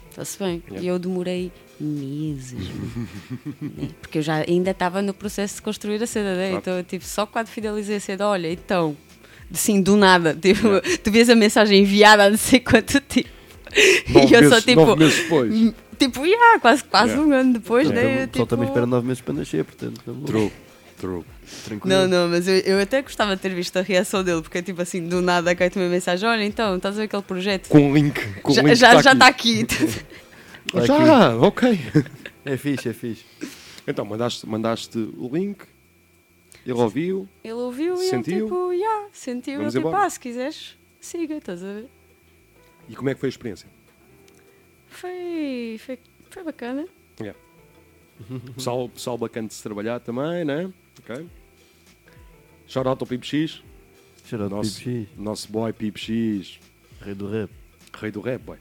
está-se 0.10 0.38
bem. 0.40 0.62
Yeah. 0.68 0.86
E 0.86 0.88
eu 0.88 1.00
demorei 1.00 1.52
meses, 1.80 2.54
né? 3.62 3.90
porque 4.02 4.20
eu 4.20 4.22
já 4.22 4.44
ainda 4.48 4.72
estava 4.72 5.02
no 5.02 5.14
processo 5.14 5.56
de 5.56 5.62
construir 5.62 6.02
a 6.02 6.08
cena, 6.08 6.36
né? 6.36 6.48
Claro. 6.50 6.58
então 6.62 6.74
eu 6.78 6.84
tipo, 6.84 7.04
só 7.06 7.26
quando 7.26 7.48
finalizei 7.48 7.98
a 7.98 8.00
cena, 8.00 8.28
olha, 8.28 8.52
então, 8.52 8.96
assim, 9.54 9.82
do 9.82 9.96
nada, 9.98 10.34
tipo, 10.40 10.62
tu 11.04 11.12
vês 11.12 11.30
a 11.30 11.36
mensagem 11.36 11.82
enviada 11.82 12.26
há 12.26 12.30
não 12.30 12.38
sei 12.38 12.60
quanto 12.60 13.00
tempo. 13.02 13.30
Nove 14.10 14.28
e 14.28 14.34
eu 14.34 14.42
meses, 14.42 14.50
só 14.50 14.62
tipo, 14.62 14.86
nove 14.86 15.04
meses 15.04 15.20
depois. 15.24 15.74
Tipo, 16.00 16.26
yeah, 16.26 16.60
quase, 16.60 16.84
quase 16.86 17.12
Yeah. 17.14 17.28
um 17.28 17.34
ano 17.34 17.54
depois, 17.54 17.88
Então, 17.90 18.02
né? 18.04 18.10
o 18.18 18.20
eu, 18.22 18.28
pessoal 18.28 18.48
também 18.48 18.66
tipo, 18.68 18.72
espera 18.74 18.86
9 18.86 19.08
meses 19.08 19.22
para 19.22 19.34
nascer, 19.34 19.66
portanto. 19.66 20.02
boa. 20.06 20.26
True, 20.28 20.52
true. 21.00 21.24
Tranquilo. 21.64 21.96
Não, 21.96 22.08
não, 22.08 22.30
mas 22.30 22.48
eu, 22.48 22.56
eu 22.58 22.80
até 22.80 23.02
gostava 23.02 23.36
de 23.36 23.42
ter 23.42 23.54
visto 23.54 23.78
a 23.78 23.82
reação 23.82 24.24
dele, 24.24 24.42
porque 24.42 24.62
tipo 24.62 24.82
assim, 24.82 25.08
do 25.08 25.22
nada 25.22 25.56
cai-te 25.56 25.78
uma 25.78 25.88
mensagem: 25.88 26.28
Olha, 26.28 26.44
então, 26.44 26.76
estás 26.78 26.96
a 26.96 27.00
ver 27.00 27.06
aquele 27.06 27.22
projeto? 27.24 27.70
Com 27.70 27.92
o 27.92 27.96
link. 27.96 28.20
Com 28.42 28.54
já 28.54 28.62
link 28.62 28.76
já, 28.76 29.00
está 29.00 29.28
aqui. 29.28 29.64
aqui. 29.64 30.06
Tá 30.72 30.80
aqui. 30.80 30.88
Já, 30.88 31.38
ok. 31.38 31.80
É 32.44 32.58
fixe, 32.58 32.90
é 32.90 32.94
fixe. 32.94 33.26
Então, 33.88 34.06
mandaste, 34.06 34.48
mandaste 34.48 34.98
o 35.18 35.30
link, 35.34 35.64
ele 36.64 36.74
ouviu, 36.74 37.28
ele 37.44 37.54
ouviu 37.54 37.96
e 37.96 38.08
Sentiu? 38.10 38.46
tipo, 38.46 38.72
yeah, 38.72 39.08
sentiu. 39.12 39.58
Vamos 39.58 39.74
ele 39.74 39.82
tipo, 39.82 39.90
embora? 39.90 40.06
ah, 40.06 40.10
se 40.12 40.20
quiseres, 40.20 40.78
siga, 41.00 41.38
estás 41.38 41.64
a 41.64 41.74
ver? 41.74 41.90
e 42.88 42.96
como 42.96 43.10
é 43.10 43.16
que 43.16 43.20
foi 43.20 43.28
a 43.28 43.32
experiência? 43.32 43.68
Foi, 44.88 45.80
foi, 45.84 46.00
foi 46.30 46.44
bacana. 46.44 46.86
Pessoal, 48.56 48.90
pessoal 48.90 49.18
bacana 49.18 49.48
de 49.48 49.54
se 49.54 49.64
trabalhar 49.64 50.00
também, 50.00 50.46
né? 50.46 50.72
Ok. 51.00 51.26
Shout 52.68 52.88
out 52.88 53.02
ao 53.02 53.08
Pipo 53.08 53.26
X, 53.26 53.62
Shout 54.28 54.42
out 54.44 54.54
nosso, 54.54 54.78
Pipo 54.80 54.90
X, 54.90 55.08
nosso 55.18 55.52
boy 55.52 55.72
Pipo 55.74 56.00
X, 56.00 56.60
rei 57.02 57.14
do 57.14 57.30
rap. 57.30 57.50
rei 58.02 58.12
do 58.12 58.22
rap, 58.22 58.42
boy. 58.44 58.58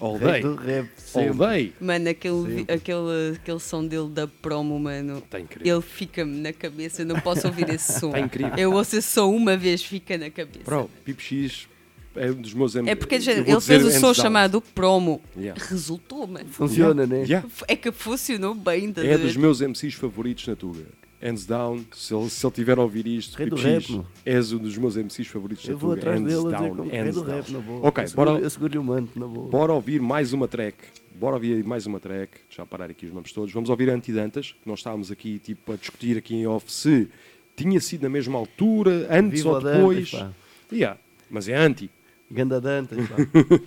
All 0.00 0.16
Rei 0.18 0.32
day, 0.32 0.40
do 0.42 0.54
rap, 0.54 0.88
all 0.88 0.96
sempre. 0.96 1.38
day. 1.48 1.72
Mano, 1.80 2.08
aquele, 2.08 2.42
vi- 2.64 2.72
aquele, 2.72 3.36
aquele 3.36 3.58
som 3.60 3.84
dele 3.86 4.08
da 4.10 4.26
promo, 4.28 4.78
mano. 4.78 5.18
Está 5.18 5.40
incrível. 5.40 5.74
Ele 5.76 5.82
fica-me 5.82 6.38
na 6.40 6.52
cabeça, 6.52 7.02
eu 7.02 7.06
não 7.06 7.18
posso 7.20 7.46
ouvir 7.46 7.68
esse 7.70 7.92
som. 7.98 8.08
Está 8.08 8.20
incrível. 8.20 8.56
Eu 8.56 8.72
ouço 8.72 8.96
esse 8.96 9.08
som 9.08 9.30
uma 9.34 9.56
vez, 9.56 9.82
fica 9.82 10.16
na 10.16 10.30
cabeça. 10.30 10.64
Bro, 10.64 10.88
Pipo 11.04 11.20
X 11.20 11.66
é 12.14 12.30
um 12.30 12.34
dos 12.40 12.54
meus 12.54 12.76
É 12.76 12.94
porque 12.94 13.16
eu 13.16 13.20
vou 13.20 13.32
ele 13.32 13.42
dizer 13.44 13.60
fez 13.60 13.82
o 13.82 13.86
hands 13.86 13.94
som 14.00 14.06
down. 14.06 14.14
chamado 14.14 14.60
promo. 14.60 15.20
Yeah. 15.36 15.60
Resultou, 15.68 16.26
mano. 16.26 16.48
Funciona, 16.50 17.04
né? 17.06 17.24
Yeah. 17.24 17.46
É 17.66 17.74
que 17.74 17.90
funcionou 17.90 18.54
bem, 18.54 18.88
É 18.90 19.02
ver? 19.02 19.18
dos 19.18 19.36
meus 19.36 19.60
MCs 19.60 19.94
favoritos 19.94 20.46
na 20.46 20.54
Tuga. 20.56 20.86
Hands 21.22 21.46
down, 21.46 21.84
se 21.94 22.14
ele, 22.14 22.28
se 22.28 22.46
ele 22.46 22.52
tiver 22.54 22.78
a 22.78 22.82
ouvir 22.82 23.06
isto, 23.06 23.36
Rei 23.38 23.48
do 23.48 23.56
X, 23.56 23.88
rap, 23.88 24.04
és 24.24 24.52
um 24.52 24.58
dos 24.58 24.76
meus 24.76 24.96
MCs 24.96 25.26
favoritos 25.28 25.64
Eu 25.66 25.72
na 25.72 25.78
vou 25.78 25.92
atrás 25.92 26.20
Hands 26.20 26.28
dele 26.30 26.50
down, 26.50 26.88
rei 26.88 27.00
hands 27.00 27.14
do 27.14 27.22
down. 27.24 27.36
rap, 27.36 27.52
na 27.52 27.58
boa. 27.58 27.88
Ok, 27.88 28.04
eu 28.04 28.08
seguro, 28.08 28.30
bora- 28.32 28.42
eu 28.44 28.50
seguro-lhe 28.50 28.78
o 28.78 28.84
manto, 28.84 29.18
na 29.18 29.26
boa. 29.26 29.48
Bora 29.48 29.72
ouvir 29.72 30.00
mais 30.00 30.32
uma 30.34 30.46
track. 30.46 30.76
Bora 31.14 31.36
ouvir 31.36 31.64
mais 31.64 31.86
uma 31.86 31.98
track. 31.98 32.32
Deixa 32.48 32.60
eu 32.62 32.66
parar 32.66 32.90
aqui 32.90 33.06
os 33.06 33.12
nomes 33.12 33.32
todos. 33.32 33.50
Vamos 33.52 33.70
ouvir 33.70 33.88
Antidantas, 33.88 34.52
que 34.62 34.68
nós 34.68 34.80
estávamos 34.80 35.10
aqui 35.10 35.38
tipo, 35.38 35.72
a 35.72 35.76
discutir 35.76 36.18
aqui 36.18 36.34
em 36.34 36.46
off 36.46 36.70
se 36.70 37.08
tinha 37.56 37.80
sido 37.80 38.02
na 38.02 38.10
mesma 38.10 38.38
altura, 38.38 39.06
antes 39.10 39.40
Viva 39.42 39.54
ou 39.54 39.60
Dantas, 39.62 39.76
depois. 39.78 40.10
pá. 40.10 40.30
Yeah, 40.70 41.00
mas 41.30 41.48
é 41.48 41.56
anti. 41.56 41.90
Ganda 42.30 42.60
Dantas, 42.60 42.98
pá. 43.08 43.16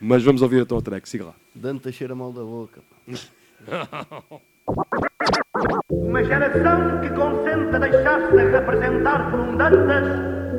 Mas 0.00 0.22
vamos 0.22 0.42
ouvir 0.42 0.60
a 0.62 0.80
track, 0.82 1.08
siga 1.08 1.24
lá. 1.26 1.34
Dantas 1.54 1.94
cheira 1.94 2.14
mal 2.14 2.30
da 2.32 2.42
boca, 2.42 2.82
pá. 2.82 4.38
Uma 5.90 6.22
geração 6.22 7.00
que 7.00 7.08
consente 7.10 7.78
deixar-se 7.78 8.36
representar 8.36 9.30
por 9.30 9.40
um 9.40 9.56
Dantas 9.56 10.04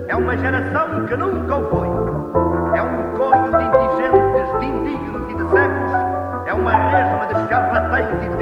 é 0.07 0.15
uma 0.15 0.35
geração 0.37 1.05
que 1.05 1.15
nunca 1.15 1.55
o 1.55 1.69
foi. 1.69 1.87
É 2.75 2.81
um 2.81 3.13
coio 3.15 3.51
de 3.57 3.63
indigentes, 3.63 4.59
de 4.59 4.65
indignos 4.65 5.29
e 5.29 5.35
de 5.35 5.49
cegos. 5.51 6.47
É 6.47 6.53
uma 6.53 6.71
resma 6.71 7.27
de 7.27 7.47
charlatães 7.47 8.23
e 8.23 8.29
de 8.29 8.36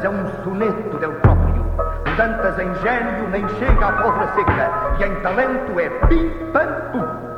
Dantas 0.00 0.04
é 0.04 0.08
um 0.08 0.44
soneto 0.44 0.98
dele 0.98 1.14
próprio. 1.20 1.62
O 1.62 2.16
Dantas 2.16 2.58
em 2.58 2.74
gênio 2.82 3.28
nem 3.28 3.46
chega 3.58 3.86
à 3.86 4.02
pólvora 4.02 4.34
seca. 4.34 4.98
E 4.98 5.04
em 5.04 5.22
talento 5.22 5.78
é 5.78 5.90
pim-pam-pum. 6.06 7.30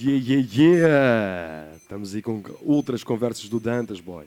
Yeah, 0.00 0.24
yeah, 0.24 0.48
yeah! 0.54 1.76
Estamos 1.76 2.14
aí 2.14 2.22
com 2.22 2.42
outras 2.62 3.02
conversas 3.02 3.48
do 3.48 3.58
Dantas, 3.58 4.00
boy. 4.00 4.26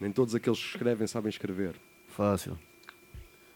Nem 0.00 0.10
todos 0.10 0.34
aqueles 0.34 0.58
que 0.58 0.66
escrevem 0.66 1.06
sabem 1.06 1.30
escrever. 1.30 1.74
Fácil. 2.08 2.58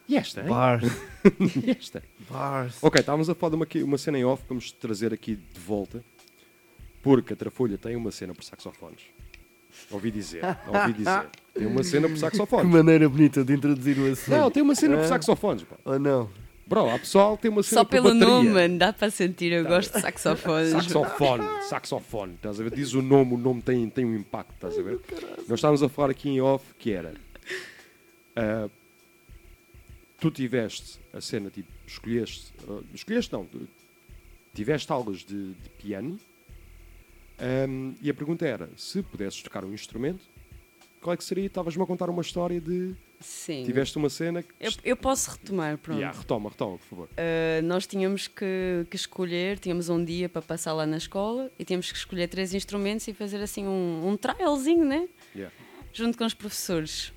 E 0.07 0.17
esta, 0.17 0.41
hein? 0.41 0.47
Bars. 0.47 0.83
E 1.39 1.71
esta? 1.71 2.01
Bars. 2.29 2.77
Ok, 2.81 2.99
estávamos 2.99 3.29
a 3.29 3.35
falar 3.35 3.51
de 3.51 3.55
uma, 3.55 3.85
uma 3.85 3.97
cena 3.97 4.17
em 4.17 4.25
off 4.25 4.43
vamos 4.47 4.71
trazer 4.71 5.13
aqui 5.13 5.35
de 5.35 5.59
volta. 5.59 6.03
Porque 7.01 7.33
a 7.33 7.35
Trafolha 7.35 7.77
tem 7.77 7.95
uma 7.95 8.11
cena 8.11 8.33
por 8.33 8.43
saxofones. 8.43 9.01
Ouvi 9.91 10.11
dizer, 10.11 10.41
ouvi 10.67 10.93
dizer. 10.93 11.27
Tem 11.53 11.65
uma 11.67 11.83
cena 11.83 12.07
por 12.07 12.13
Que 12.15 12.19
saxofones. 12.19 12.71
maneira 12.71 13.07
bonita 13.07 13.43
de 13.43 13.53
introduzir 13.53 13.97
o 13.97 14.11
assunto. 14.11 14.31
Não, 14.35 14.51
tem 14.51 14.61
uma 14.63 14.75
cena 14.75 14.97
por 14.97 15.03
É. 15.05 15.07
saxofones, 15.07 15.63
pá. 15.63 15.75
Ou 15.85 15.99
não? 15.99 16.29
Bro, 16.67 16.89
há 16.89 16.99
pessoal 16.99 17.35
que 17.35 17.43
tem 17.43 17.51
uma 17.51 17.63
cena 17.63 17.79
Só 17.81 17.85
por 17.85 17.91
pelo 17.91 18.03
bateria. 18.05 18.27
nome, 18.27 18.49
mano, 18.49 18.77
dá 18.77 18.91
para 18.93 19.09
sentir. 19.09 19.51
Eu 19.51 19.63
gosto 19.65 19.93
de 19.93 20.01
saxofones. 20.01 20.69
Saxofone, 20.71 21.43
saxofone, 21.69 22.33
estás 22.35 22.59
a 22.59 22.63
ver? 22.63 22.71
Diz 22.75 22.93
o 22.93 23.01
nome, 23.01 23.33
o 23.33 23.37
nome 23.37 23.61
tem, 23.61 23.89
tem 23.89 24.05
um 24.05 24.15
impacto, 24.15 24.53
estás 24.53 24.77
a 24.77 24.81
ver? 24.81 24.99
Nós 25.47 25.59
estávamos 25.59 25.81
a 25.81 25.89
falar 25.89 26.11
aqui 26.11 26.29
em 26.29 26.41
off 26.41 26.65
que 26.77 26.91
era. 26.91 27.13
ah, 28.35 28.69
tu 30.19 30.29
tiveste 30.29 30.99
a 31.13 31.21
cena, 31.21 31.49
tipo, 31.49 31.69
escolheste. 31.87 32.53
ah, 32.67 32.81
escolheste 32.93 33.31
não, 33.33 33.45
tu 33.45 33.67
tiveste 34.53 34.91
aulas 34.91 35.19
de, 35.19 35.53
de 35.53 35.69
piano 35.81 36.19
ahm, 37.39 37.93
e 38.01 38.09
a 38.09 38.13
pergunta 38.13 38.45
era: 38.45 38.69
se 38.75 39.01
pudesses 39.01 39.41
tocar 39.41 39.63
um 39.65 39.73
instrumento, 39.73 40.23
qual 41.01 41.13
é 41.13 41.17
que 41.17 41.23
seria? 41.23 41.45
Estavas-me 41.45 41.81
a 41.81 41.85
contar 41.85 42.09
uma 42.09 42.21
história 42.21 42.59
de. 42.59 42.93
Sim. 43.19 43.63
Tiveste 43.65 43.97
uma 43.97 44.09
cena 44.09 44.43
que. 44.43 44.49
Eu, 44.59 44.71
eu 44.83 44.97
posso 44.97 45.31
retomar, 45.31 45.77
pronto. 45.77 45.97
Yeah, 45.97 46.17
retoma, 46.17 46.49
retoma, 46.49 46.77
por 46.77 46.85
favor. 46.85 47.09
Uh, 47.11 47.61
nós 47.63 47.85
tínhamos 47.85 48.27
que, 48.27 48.85
que 48.89 48.95
escolher, 48.95 49.59
tínhamos 49.59 49.89
um 49.89 50.03
dia 50.03 50.29
para 50.29 50.41
passar 50.41 50.73
lá 50.73 50.85
na 50.85 50.97
escola 50.97 51.51
e 51.57 51.65
tínhamos 51.65 51.91
que 51.91 51.97
escolher 51.97 52.27
três 52.27 52.53
instrumentos 52.53 53.07
e 53.07 53.13
fazer 53.13 53.41
assim 53.41 53.67
um, 53.67 54.07
um 54.07 54.17
trialzinho, 54.17 54.85
né? 54.85 55.07
Yeah. 55.35 55.53
Junto 55.91 56.17
com 56.17 56.25
os 56.25 56.33
professores. 56.33 57.11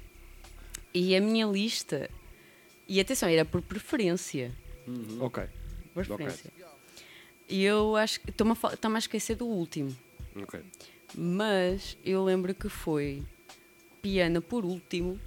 E 0.95 1.17
a 1.17 1.21
minha 1.21 1.47
lista, 1.47 2.11
e 2.87 3.01
atenção, 3.01 3.29
era 3.29 3.45
por 3.45 3.63
preferência. 3.63 4.53
Ok, 5.21 5.45
Por 5.95 6.07
preferência. 6.07 6.53
E 7.49 7.65
eu 7.65 7.97
acho 7.97 8.21
que 8.21 8.31
estou-me 8.31 8.53
a, 8.53 8.97
a 8.97 8.99
esquecer 8.99 9.37
do 9.37 9.47
último, 9.47 9.95
ok. 10.37 10.61
mas 11.17 11.97
eu 12.05 12.25
lembro 12.25 12.55
que 12.55 12.69
foi 12.69 13.23
piano 14.01 14.43
por 14.43 14.65
último, 14.65 15.19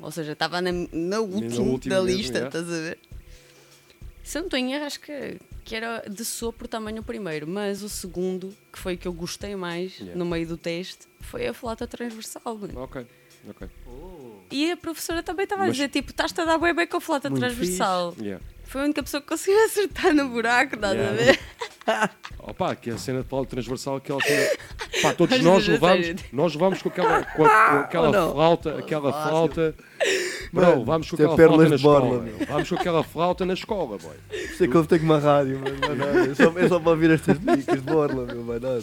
ou 0.00 0.10
seja, 0.10 0.32
estava 0.32 0.60
na, 0.62 0.70
na 0.72 1.20
última 1.20 1.78
da 1.88 2.02
mesmo, 2.02 2.06
lista, 2.06 2.38
yeah. 2.38 2.46
estás 2.46 2.66
a 2.66 2.80
ver? 2.80 2.98
Se 4.22 4.40
não 4.40 4.48
erro, 4.58 4.86
acho 4.86 5.00
que, 5.00 5.38
que 5.62 5.76
era 5.76 6.02
de 6.08 6.24
sopro 6.24 6.66
tamanho 6.66 7.02
o 7.02 7.04
primeiro, 7.04 7.46
mas 7.46 7.82
o 7.82 7.88
segundo, 7.90 8.56
que 8.72 8.78
foi 8.78 8.94
o 8.94 8.98
que 8.98 9.06
eu 9.06 9.12
gostei 9.12 9.54
mais 9.54 9.98
Yeah. 9.98 10.16
no 10.18 10.24
meio 10.24 10.46
do 10.46 10.56
teste, 10.56 11.06
foi 11.20 11.46
a 11.46 11.52
flauta 11.52 11.86
transversal. 11.86 12.58
Ok, 12.76 13.06
ok. 13.50 13.68
E 14.50 14.70
a 14.70 14.76
professora 14.78 15.22
também 15.22 15.44
estava 15.44 15.64
a 15.64 15.68
dizer, 15.68 15.90
tipo, 15.90 16.10
estás-te 16.10 16.40
a 16.40 16.44
dar 16.46 16.56
bem 16.56 16.74
bem 16.74 16.86
com 16.86 16.96
a 16.96 17.00
flauta 17.02 17.28
Muito 17.28 17.42
transversal. 17.42 18.14
Yeah. 18.18 18.42
Foi 18.64 18.80
a 18.80 18.84
única 18.84 19.02
pessoa 19.02 19.20
que 19.20 19.28
conseguiu 19.28 19.60
acertar 19.66 20.14
no 20.14 20.30
buraco, 20.30 20.76
estás 20.76 20.92
a 20.92 20.96
Yeah. 20.96 21.22
ver? 21.22 21.38
Opa, 22.38 22.74
que 22.76 22.90
a 22.90 22.98
cena 22.98 23.22
de 23.22 23.28
flauta 23.28 23.50
transversal, 23.50 23.96
aquela 23.96 24.20
cena. 24.20 24.48
Pá, 25.02 25.12
todos 25.12 25.40
nós 25.40 25.68
a 25.68 25.72
levamos, 25.72 26.06
nós 26.32 26.54
levamos 26.54 26.82
com 26.82 26.88
aquela, 26.88 27.24
com, 27.24 27.44
a- 27.44 27.48
com 27.70 27.76
aquela 27.78 28.08
Oh, 28.28 28.32
flauta, 28.32 28.78
aquela 28.78 29.12
Fácil. 29.12 29.30
Flauta. 30.54 30.70
Mano, 30.70 30.76
Bro, 30.76 30.84
vamos 30.84 31.10
com 31.10 31.16
é 31.22 31.26
aquela 31.26 31.56
na 31.68 31.76
de 31.76 31.82
borla, 31.82 32.06
escola. 32.06 32.22
meu. 32.22 32.46
Vamos 32.46 32.68
com 32.68 32.74
aquela 32.76 33.02
flauta 33.04 33.46
na 33.46 33.54
escola, 33.54 33.98
boy. 33.98 34.16
Sei 34.56 34.68
que 34.68 34.74
eu 34.74 34.84
tenho 34.86 35.02
uma 35.02 35.18
rádio, 35.18 35.60
mas 35.62 35.80
não 35.80 35.88
é 35.90 35.94
nada. 35.94 36.30
É 36.30 36.34
só, 36.34 36.58
é 36.58 36.68
só 36.68 36.78
para 36.78 36.90
ouvir 36.92 37.10
estas 37.10 37.38
dicas 37.38 37.74
de 37.76 37.80
borla, 37.90 38.24
meu, 38.26 38.42
mais 38.44 38.62
nada. 38.62 38.82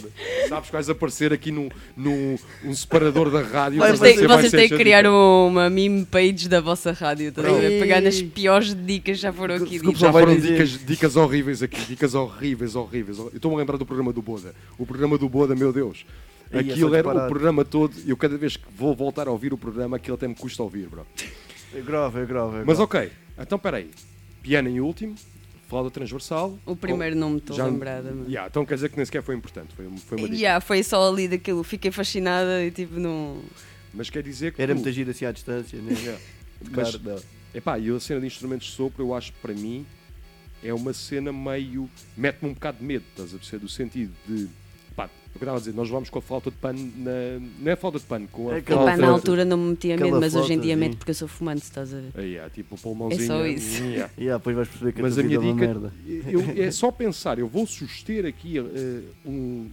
Sabes 0.49 0.65
que 0.67 0.73
vais 0.73 0.89
aparecer 0.89 1.31
aqui 1.33 1.51
no, 1.51 1.69
no 1.95 2.35
um 2.65 2.73
separador 2.75 3.29
da 3.31 3.41
rádio. 3.41 3.79
Vocês 3.79 3.99
têm, 3.99 4.17
ser- 4.17 4.27
vai 4.27 4.37
vocês 4.37 4.51
ser 4.51 4.57
têm 4.57 4.69
que 4.69 4.75
criar 4.77 5.05
uma 5.07 5.69
meme 5.69 6.05
page 6.05 6.47
da 6.49 6.59
vossa 6.59 6.91
rádio, 6.91 7.29
estás 7.29 7.47
a 7.47 7.51
ver? 7.51 7.71
Ei. 7.71 7.79
Pegar 7.79 8.01
nas 8.01 8.21
piores 8.21 8.75
dicas 8.75 9.19
já 9.19 9.31
foram 9.31 9.55
aqui 9.55 9.69
Desculpa. 9.71 9.97
Já 9.99 10.11
foram 10.11 10.35
dicas, 10.37 10.69
dicas 10.85 11.15
horríveis 11.15 11.63
aqui, 11.63 11.81
dicas 11.85 12.13
horríveis, 12.13 12.75
horríveis. 12.75 13.17
Eu 13.17 13.31
estou-me 13.33 13.55
a 13.55 13.59
lembrar 13.59 13.77
do 13.77 13.85
programa 13.85 14.11
do 14.11 14.21
Boda. 14.21 14.53
O 14.77 14.85
programa 14.85 15.17
do 15.17 15.29
Boda, 15.29 15.55
meu 15.55 15.71
Deus. 15.71 16.05
É 16.53 16.59
Aquilo 16.59 16.93
era 16.93 17.07
o 17.07 17.27
programa 17.29 17.63
todo 17.63 17.93
e 18.05 18.09
eu 18.09 18.17
cada 18.17 18.37
vez 18.37 18.57
que 18.57 18.65
vou 18.77 18.93
voltar 18.93 19.25
a 19.25 19.31
ouvir 19.31 19.53
o 19.53 19.57
programa, 19.57 19.95
aquilo 19.95 20.15
até 20.15 20.27
me 20.27 20.35
custa 20.35 20.61
ouvir, 20.61 20.85
bro. 20.89 21.05
É 21.73 21.81
grave, 21.81 22.19
é 22.21 22.25
grave. 22.25 22.57
É 22.57 22.63
Mas 22.65 22.77
grave. 22.77 22.81
ok, 22.83 23.11
então 23.39 23.57
peraí. 23.59 23.89
Piano 24.41 24.67
em 24.69 24.79
último, 24.79 25.15
flauta 25.69 25.91
transversal. 25.91 26.57
O 26.65 26.75
primeiro 26.75 27.15
não 27.15 27.29
me 27.31 27.37
estou 27.37 27.55
Já- 27.55 27.65
lembrada. 27.65 28.11
Mas... 28.11 28.27
Yeah, 28.27 28.47
então 28.49 28.65
quer 28.65 28.75
dizer 28.75 28.89
que 28.89 28.97
nem 28.97 29.05
sequer 29.05 29.21
foi 29.23 29.35
importante, 29.35 29.73
foi, 29.75 29.85
foi 29.97 30.17
uma 30.17 30.27
dica. 30.27 30.37
Yeah, 30.39 30.59
foi 30.61 30.83
só 30.83 31.07
ali 31.09 31.27
daquilo, 31.27 31.63
fiquei 31.63 31.91
fascinada 31.91 32.63
e 32.65 32.71
tipo 32.71 32.99
não. 32.99 33.41
Mas 33.93 34.09
quer 34.09 34.23
dizer 34.23 34.53
que. 34.53 34.61
Era 34.61 34.73
tu- 34.73 34.77
muita 34.77 34.91
gira 34.91 35.11
assim 35.11 35.25
à 35.25 35.31
distância, 35.31 35.79
né? 35.79 35.93
Yeah. 35.99 36.21
Claro, 36.73 36.91
Mas- 36.91 37.01
não. 37.03 37.19
Epá, 37.55 37.77
e 37.79 37.89
a 37.89 37.99
cena 37.99 38.19
de 38.21 38.27
instrumentos 38.27 38.67
de 38.67 38.73
sopro, 38.73 39.03
eu 39.03 39.13
acho 39.15 39.33
que 39.33 39.39
para 39.39 39.53
mim 39.53 39.85
é 40.63 40.71
uma 40.73 40.93
cena 40.93 41.33
meio. 41.33 41.89
mete-me 42.15 42.49
um 42.51 42.53
bocado 42.53 42.77
de 42.77 42.83
medo, 42.85 43.03
estás 43.09 43.33
a 43.33 43.37
perceber? 43.37 43.59
Do 43.63 43.69
sentido 43.69 44.13
de. 44.27 44.47
Eu 45.33 45.39
estava 45.39 45.55
a 45.55 45.59
dizer, 45.59 45.73
nós 45.73 45.89
vamos 45.89 46.09
com 46.09 46.19
a 46.19 46.21
flauta 46.21 46.51
de 46.51 46.57
pano 46.57 46.79
na. 46.97 47.11
Não 47.59 47.69
é 47.69 47.71
a 47.71 47.77
flauta 47.77 47.97
de 47.97 48.05
pano, 48.05 48.27
com 48.31 48.49
a 48.49 48.55
É. 48.55 48.57
Epá, 48.59 48.97
na 48.97 49.07
altura 49.07 49.45
não 49.45 49.57
me 49.57 49.69
metia 49.71 49.97
medo, 49.97 50.19
mas 50.19 50.35
hoje 50.35 50.53
em 50.53 50.59
dia 50.59 50.75
meto 50.75 50.97
porque 50.97 51.11
eu 51.11 51.15
sou 51.15 51.27
fumante, 51.27 51.63
estás 51.63 51.93
a 51.93 51.97
ver? 51.99 52.11
Aí, 52.15 52.35
é, 52.35 52.49
tipo 52.49 52.75
o 52.75 52.77
pulmãozinho. 52.77 53.23
É 53.23 53.25
só 53.27 53.45
isso. 53.45 53.81
Yeah. 53.91 54.13
E 54.17 54.29
ah, 54.29 54.37
depois 54.37 54.55
vais 54.55 54.67
perceber 54.67 54.91
que 54.93 55.01
Mas 55.01 55.17
a 55.17 55.23
minha 55.23 55.37
é 55.37 55.39
dica 55.39 55.51
uma 55.53 55.55
merda. 55.55 55.93
eu- 56.07 56.63
é 56.63 56.69
só 56.71 56.91
pensar, 56.91 57.39
eu 57.39 57.47
vou 57.47 57.65
suster 57.65 58.25
aqui 58.25 58.57
eh, 58.59 59.01
um- 59.25 59.69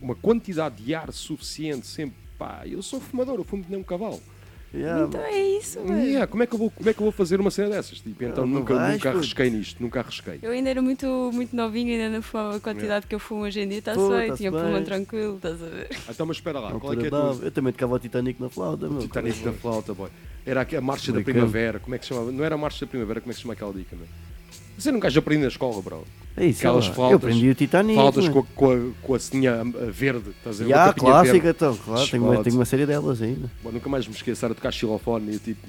uma 0.00 0.14
quantidade 0.14 0.82
de 0.82 0.94
ar 0.94 1.12
suficiente 1.12 1.86
sempre. 1.86 2.16
Pá, 2.38 2.62
eu 2.66 2.82
sou 2.82 3.00
fumador, 3.00 3.36
eu 3.36 3.44
fumo 3.44 3.64
que 3.64 3.70
nem 3.70 3.80
um 3.80 3.84
cavalo. 3.84 4.20
Yeah, 4.76 5.06
Então 5.06 5.20
é 5.20 5.40
isso, 5.40 5.80
velho. 5.82 6.00
Yeah, 6.00 6.26
como, 6.26 6.42
é 6.42 6.46
que 6.46 6.54
eu 6.54 6.58
vou, 6.58 6.70
como 6.70 6.90
é 6.90 6.92
que 6.92 7.00
eu 7.00 7.04
vou 7.04 7.12
fazer 7.12 7.40
uma 7.40 7.50
cena 7.50 7.70
dessas? 7.70 8.00
Tipo, 8.00 8.24
então 8.24 8.44
Ah, 8.44 8.46
não 8.46 8.58
nunca, 8.60 8.74
vais, 8.74 8.94
nunca 8.94 9.10
arrisquei 9.10 9.50
nisto, 9.50 9.82
nunca 9.82 10.00
arrisquei. 10.00 10.38
Eu 10.42 10.50
ainda 10.50 10.70
era 10.70 10.82
muito, 10.82 11.30
muito 11.32 11.56
novinha, 11.56 11.94
ainda 11.94 12.16
não 12.16 12.22
fumava 12.22 12.56
a 12.56 12.60
quantidade 12.60 13.06
que 13.06 13.14
eu 13.14 13.18
fumo 13.18 13.42
hoje 13.44 13.60
em 13.60 13.68
dia, 13.68 13.78
está-se 13.78 13.98
Pô, 13.98 14.10
bem, 14.10 14.34
tinha 14.34 14.50
bem. 14.50 14.60
pulmão 14.60 14.84
tranquilo, 14.84 15.36
estás 15.36 15.62
a 15.62 15.66
ver? 15.66 15.88
Então, 16.08 16.26
mas 16.26 16.36
espera 16.36 16.60
lá, 16.60 16.72
Na 16.74 16.80
qual 16.80 16.92
é 16.92 16.96
que 16.96 17.06
é 17.06 17.10
tua. 17.10 17.38
Eu 17.42 17.50
também 17.50 17.72
tocava 17.72 17.94
o 17.94 17.98
Titanic 17.98 18.40
na 18.40 18.48
flauta, 18.48 18.88
meu. 18.88 19.00
Titanic 19.00 19.42
da 19.42 19.52
flauta, 19.52 19.94
boy? 19.94 20.10
Era 20.44 20.66
a 20.76 20.80
marcha 20.80 21.12
da 21.12 21.20
primavera, 21.20 21.80
como 21.80 21.94
é 21.94 21.98
que 21.98 22.04
se 22.04 22.10
chamava? 22.14 22.30
Não 22.30 22.44
era 22.44 22.54
a 22.54 22.58
marcha 22.58 22.84
da 22.84 22.88
primavera, 22.90 23.20
como 23.20 23.30
é 23.30 23.32
que 23.32 23.36
se 23.36 23.42
chama 23.42 23.54
aquela 23.54 23.72
dica, 23.72 23.96
meu? 23.96 24.06
Você 24.78 24.90
nunca 24.92 25.08
já 25.10 25.18
aprende 25.20 25.42
na 25.42 25.48
escola, 25.48 25.80
bro. 25.82 26.04
É 26.38 26.44
isso, 26.44 26.58
Aquelas 26.58 26.86
flautas- 26.86 27.12
Eu 27.12 27.16
aprendi 27.16 27.48
o 27.48 27.54
Titanic. 27.54 27.94
Flautas 27.94 28.28
mano. 28.28 28.34
com 28.34 28.40
a, 28.40 28.44
com 28.54 28.72
a, 28.72 29.06
com 29.06 29.14
a 29.14 29.18
ceninha 29.18 29.62
ah, 29.62 29.90
verde, 29.90 30.30
estás 30.36 30.60
a 30.60 30.64
ver? 30.64 30.74
Capinha 30.74 30.94
clássica, 31.10 31.32
verde. 31.32 31.48
então, 31.48 31.76
claro. 31.82 32.08
Tenho 32.10 32.24
uma, 32.24 32.42
tenho 32.44 32.56
uma 32.56 32.64
série 32.66 32.84
delas 32.84 33.22
ainda. 33.22 33.50
Bom, 33.64 33.72
nunca 33.72 33.88
mais 33.88 34.06
me 34.06 34.14
esqueço, 34.14 34.44
era 34.44 34.54
tocar 34.54 34.70
xilofone 34.70 35.38
tipo, 35.38 35.66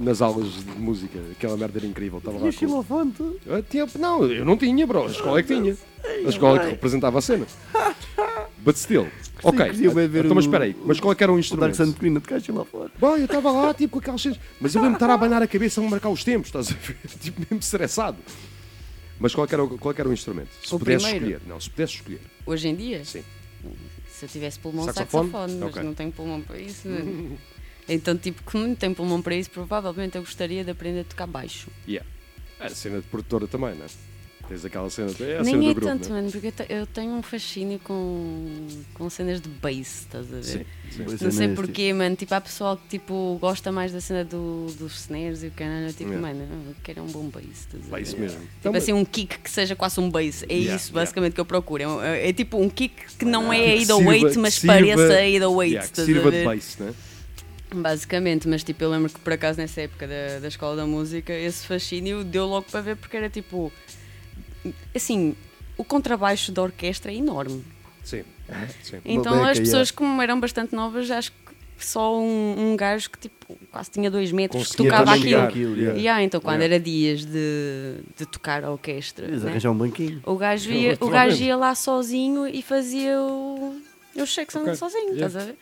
nas 0.00 0.20
aulas 0.20 0.48
de 0.52 0.70
música, 0.78 1.18
aquela 1.32 1.56
merda 1.56 1.78
era 1.78 1.86
incrível. 1.86 2.18
Estava 2.18 2.36
lá 2.36 2.44
E 2.44 2.48
o 2.50 2.52
com... 2.52 2.58
xilofone, 2.58 3.10
tu? 3.12 3.36
Eu 3.46 3.62
tinha- 3.62 3.86
Não, 3.98 4.22
eu 4.24 4.44
não 4.44 4.54
tinha, 4.58 4.86
bro. 4.86 5.04
A 5.04 5.06
escola 5.06 5.38
é 5.40 5.42
que 5.42 5.54
tinha. 5.54 5.74
A 6.04 6.28
escola 6.28 6.58
é 6.58 6.64
que 6.64 6.70
representava 6.72 7.18
a 7.18 7.22
cena. 7.22 7.46
But 8.58 8.76
still. 8.76 9.08
Ok, 9.42 9.72
ver 9.72 10.24
então, 10.24 10.34
mas 10.36 10.44
espera 10.44 10.64
aí. 10.64 10.76
Mas 10.84 11.00
qual 11.00 11.12
é 11.12 11.16
que 11.16 11.22
era 11.22 11.32
o 11.32 11.34
O 11.34 11.38
Dark 11.38 11.44
instrumento? 11.44 11.74
Santo 11.76 11.98
Crina 11.98 12.20
tocar 12.20 12.40
xilofone. 12.40 12.90
Bom, 12.98 13.16
eu 13.16 13.24
estava 13.24 13.50
lá, 13.50 13.74
tipo, 13.74 13.94
com 13.94 13.98
aquelas 13.98 14.22
cenas. 14.22 14.38
Mas 14.60 14.74
eu 14.74 14.80
lembro 14.80 14.98
de 14.98 15.04
estar 15.04 15.10
a 15.10 15.14
abanar 15.14 15.42
a 15.42 15.48
cabeça 15.48 15.80
a 15.80 15.84
marcar 15.84 16.10
os 16.10 16.22
tempos, 16.22 16.46
estás 16.48 16.70
a 16.70 16.74
ver? 16.74 16.96
Tipo, 17.20 17.40
mesmo 17.40 17.58
estressado. 17.58 18.18
Mas 19.18 19.34
qual 19.34 19.44
é 19.44 19.48
que 19.48 19.54
era, 19.54 19.64
o- 19.64 19.78
qual 19.78 19.90
é 19.90 19.94
que 19.94 20.00
era 20.00 20.08
o 20.08 20.12
instrumento? 20.12 20.50
Se 20.64 20.72
O 20.74 20.78
pudesse 20.78 21.04
primeiro? 21.04 21.26
escolher. 21.36 21.48
Não, 21.48 21.60
se 21.60 21.70
pudesse 21.70 21.94
escolher. 21.94 22.20
Hoje 22.46 22.68
em 22.68 22.76
dia, 22.76 23.04
Sim. 23.04 23.24
se 24.08 24.24
eu 24.24 24.28
tivesse 24.28 24.58
pulmão, 24.60 24.84
Saxofone? 24.84 25.30
saxofone, 25.30 25.54
mas 25.58 25.70
Ok. 25.70 25.82
não 25.82 25.94
tenho 25.94 26.12
pulmão 26.12 26.40
para 26.40 26.58
isso. 26.60 26.88
então, 27.88 28.16
tipo, 28.16 28.42
como 28.44 28.66
não 28.66 28.74
tenho 28.76 28.94
pulmão 28.94 29.20
para 29.20 29.34
isso, 29.34 29.50
provavelmente 29.50 30.16
eu 30.16 30.22
gostaria 30.22 30.62
de 30.64 30.70
aprender 30.70 31.00
a 31.00 31.04
tocar 31.04 31.26
baixo. 31.26 31.68
Yeah. 31.88 32.08
A 32.60 32.68
cena 32.70 32.98
de 33.00 33.06
produtora 33.08 33.48
também, 33.48 33.74
não 33.74 33.84
é? 33.86 33.88
Tens 34.48 34.64
aquela 34.64 34.90
cena. 34.90 35.08
É 35.08 35.12
a 35.12 35.14
cena 35.16 35.42
Nem 35.44 35.54
do 35.60 35.70
é 35.70 35.74
grupo, 35.74 35.86
tanto, 35.86 36.08
não 36.10 36.16
é? 36.16 36.20
mano, 36.20 36.32
porque 36.32 36.46
eu, 36.48 36.52
te- 36.52 36.66
eu 36.68 36.86
tenho 36.86 37.12
um 37.12 37.22
fascínio 37.22 37.78
com, 37.78 38.66
com 38.94 39.08
cenas 39.08 39.40
de 39.40 39.48
bass, 39.48 40.00
estás 40.02 40.26
a 40.26 40.36
ver? 40.36 40.42
Sim, 40.44 40.64
sim. 40.90 41.02
É, 41.20 41.24
Não 41.24 41.30
sei 41.30 41.48
porquê, 41.54 41.92
mano. 41.94 42.16
Tipo, 42.16 42.34
há 42.34 42.40
pessoal 42.40 42.76
que 42.76 42.98
tipo, 42.98 43.38
gosta 43.40 43.70
mais 43.72 43.92
da 43.92 44.00
cena 44.00 44.24
do, 44.24 44.66
dos 44.78 45.00
snares 45.02 45.42
e 45.42 45.46
o 45.46 45.50
canal. 45.52 45.88
Tipo, 45.90 46.10
Yeah. 46.12 46.20
mano, 46.20 46.48
eu 46.68 46.74
quero 46.82 47.02
um 47.02 47.06
bom 47.06 47.28
bass. 47.28 47.44
estás 47.44 47.82
a 47.92 47.96
ver? 47.96 48.18
mesmo. 48.20 48.40
Tipo 48.40 48.50
Então, 48.60 48.74
assim, 48.74 48.92
um 48.92 49.04
kick 49.04 49.38
que 49.38 49.50
seja 49.50 49.74
quase 49.76 49.98
um 50.00 50.10
bass. 50.10 50.42
É 50.48 50.52
Yeah, 50.54 50.76
isso 50.76 50.92
basicamente 50.92 51.34
que 51.34 51.40
eu 51.40 51.46
procuro. 51.46 52.00
É, 52.02 52.18
é- 52.20 52.28
é 52.28 52.32
tipo 52.32 52.58
um 52.60 52.68
kick 52.68 52.94
que 53.18 53.24
não 53.24 53.52
é 53.52 53.56
Que 53.58 53.72
808, 53.78 54.20
sirva- 54.28 54.40
mas 54.42 54.54
sirva- 54.54 54.72
pareça 54.74 55.02
808. 55.02 55.70
yeah, 55.70 55.86
que 55.86 55.92
estás 55.92 56.08
a 56.08 56.12
sirva 56.12 56.30
de 56.32 56.44
bass, 56.44 56.76
né? 56.78 56.94
Basicamente, 57.74 58.46
mas 58.48 58.62
tipo, 58.62 58.84
eu 58.84 58.90
lembro 58.90 59.08
que 59.10 59.18
por 59.18 59.32
acaso 59.32 59.58
nessa 59.58 59.80
época 59.80 60.06
da, 60.06 60.40
da 60.40 60.48
escola 60.48 60.76
da 60.76 60.84
música, 60.86 61.32
esse 61.32 61.66
fascínio 61.66 62.22
deu 62.22 62.44
logo 62.46 62.66
para 62.70 62.80
ver 62.82 62.96
porque 62.96 63.16
era 63.16 63.30
tipo. 63.30 63.72
Assim, 64.94 65.34
o 65.76 65.84
contrabaixo 65.84 66.52
da 66.52 66.62
orquestra 66.62 67.12
é 67.12 67.16
enorme. 67.16 67.64
Sim. 68.04 68.24
sim. 68.82 68.98
Então 69.04 69.38
beca, 69.38 69.50
as 69.50 69.58
pessoas, 69.58 69.90
como 69.90 70.20
eram 70.20 70.38
bastante 70.40 70.74
novas, 70.74 71.10
acho 71.10 71.30
que 71.32 71.52
só 71.78 72.16
um, 72.18 72.72
um 72.72 72.76
gajo 72.76 73.10
que 73.10 73.18
tipo 73.18 73.58
quase 73.70 73.90
tinha 73.90 74.10
dois 74.10 74.30
metros 74.32 74.62
que 74.70 74.76
Conseguia 74.76 74.90
tocava 74.90 75.14
aquilo. 75.14 75.40
aquilo, 75.40 75.76
yeah. 75.76 75.98
Yeah, 75.98 76.22
então 76.22 76.40
quando 76.40 76.60
Yeah. 76.60 76.74
era 76.76 76.82
dias 76.82 77.24
de, 77.24 77.96
de 78.16 78.26
tocar 78.26 78.64
a 78.64 78.70
orquestra, 78.70 79.26
né, 79.26 79.70
um 79.70 79.74
banquinho. 79.74 80.22
o, 80.24 80.36
gajo 80.36 80.70
ia, 80.70 80.96
o 81.00 81.08
gajo 81.08 81.42
ia 81.42 81.56
lá 81.56 81.74
sozinho 81.74 82.46
e 82.46 82.62
fazia 82.62 83.20
o, 83.20 83.80
os 84.16 84.28
cheques 84.28 84.54
Ok. 84.54 84.74
sozinho, 84.76 85.14
Yeah. 85.14 85.26
estás 85.26 85.36
a 85.36 85.46
ver? 85.46 85.56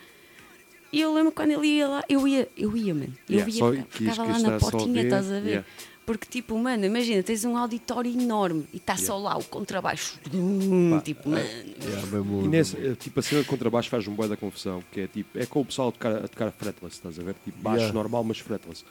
E 0.92 1.00
eu 1.00 1.14
lembro 1.14 1.30
quando 1.30 1.52
ele 1.52 1.66
ia 1.68 1.86
lá, 1.88 2.04
eu 2.08 2.26
ia, 2.26 2.48
eu 2.56 2.76
ia, 2.76 2.92
mano. 2.92 3.14
Eu 3.28 3.36
Yeah, 3.38 3.52
ia, 3.52 3.58
só 3.58 3.72
ficava 3.88 4.24
lá 4.24 4.38
na 4.40 4.58
portinha, 4.58 5.02
estás 5.02 5.30
a 5.30 5.38
ver? 5.40 5.64
Yeah. 6.10 6.18
Porque, 6.18 6.26
tipo, 6.28 6.58
mano, 6.58 6.84
imagina, 6.84 7.22
tens 7.22 7.44
um 7.44 7.56
auditório 7.56 8.10
enorme 8.12 8.66
e 8.72 8.76
está 8.78 8.96
só 8.96 9.16
lá 9.16 9.36
o 9.38 9.44
contrabaixo. 9.44 10.18
Hum, 10.34 10.98
tipo, 11.04 11.28
mano. 11.28 11.44
Yeah, 11.44 12.06
bem 12.06 12.20
bom. 12.22 12.42
E 12.44 12.48
nesse, 12.48 12.76
eh, 12.76 12.94
tipo, 12.94 13.20
a 13.20 13.22
cena 13.22 13.42
de 13.42 13.48
contrabaixo 13.48 13.88
faz 13.88 14.06
um 14.08 14.14
boi 14.14 14.28
da 14.28 14.36
confusão, 14.36 14.82
que 14.90 15.00
é 15.02 15.06
tipo, 15.06 15.38
é 15.38 15.46
com 15.46 15.60
o 15.60 15.64
pessoal 15.64 15.88
a 15.88 15.92
tocar, 15.92 16.16
a 16.24 16.28
tocar 16.28 16.50
fretless, 16.52 16.96
estás 16.96 17.18
a 17.18 17.22
ver? 17.22 17.34
Tipo, 17.44 17.58
baixo 17.62 17.78
Yeah. 17.80 17.94
normal, 17.94 18.24
mas 18.24 18.38
fretless. 18.38 18.84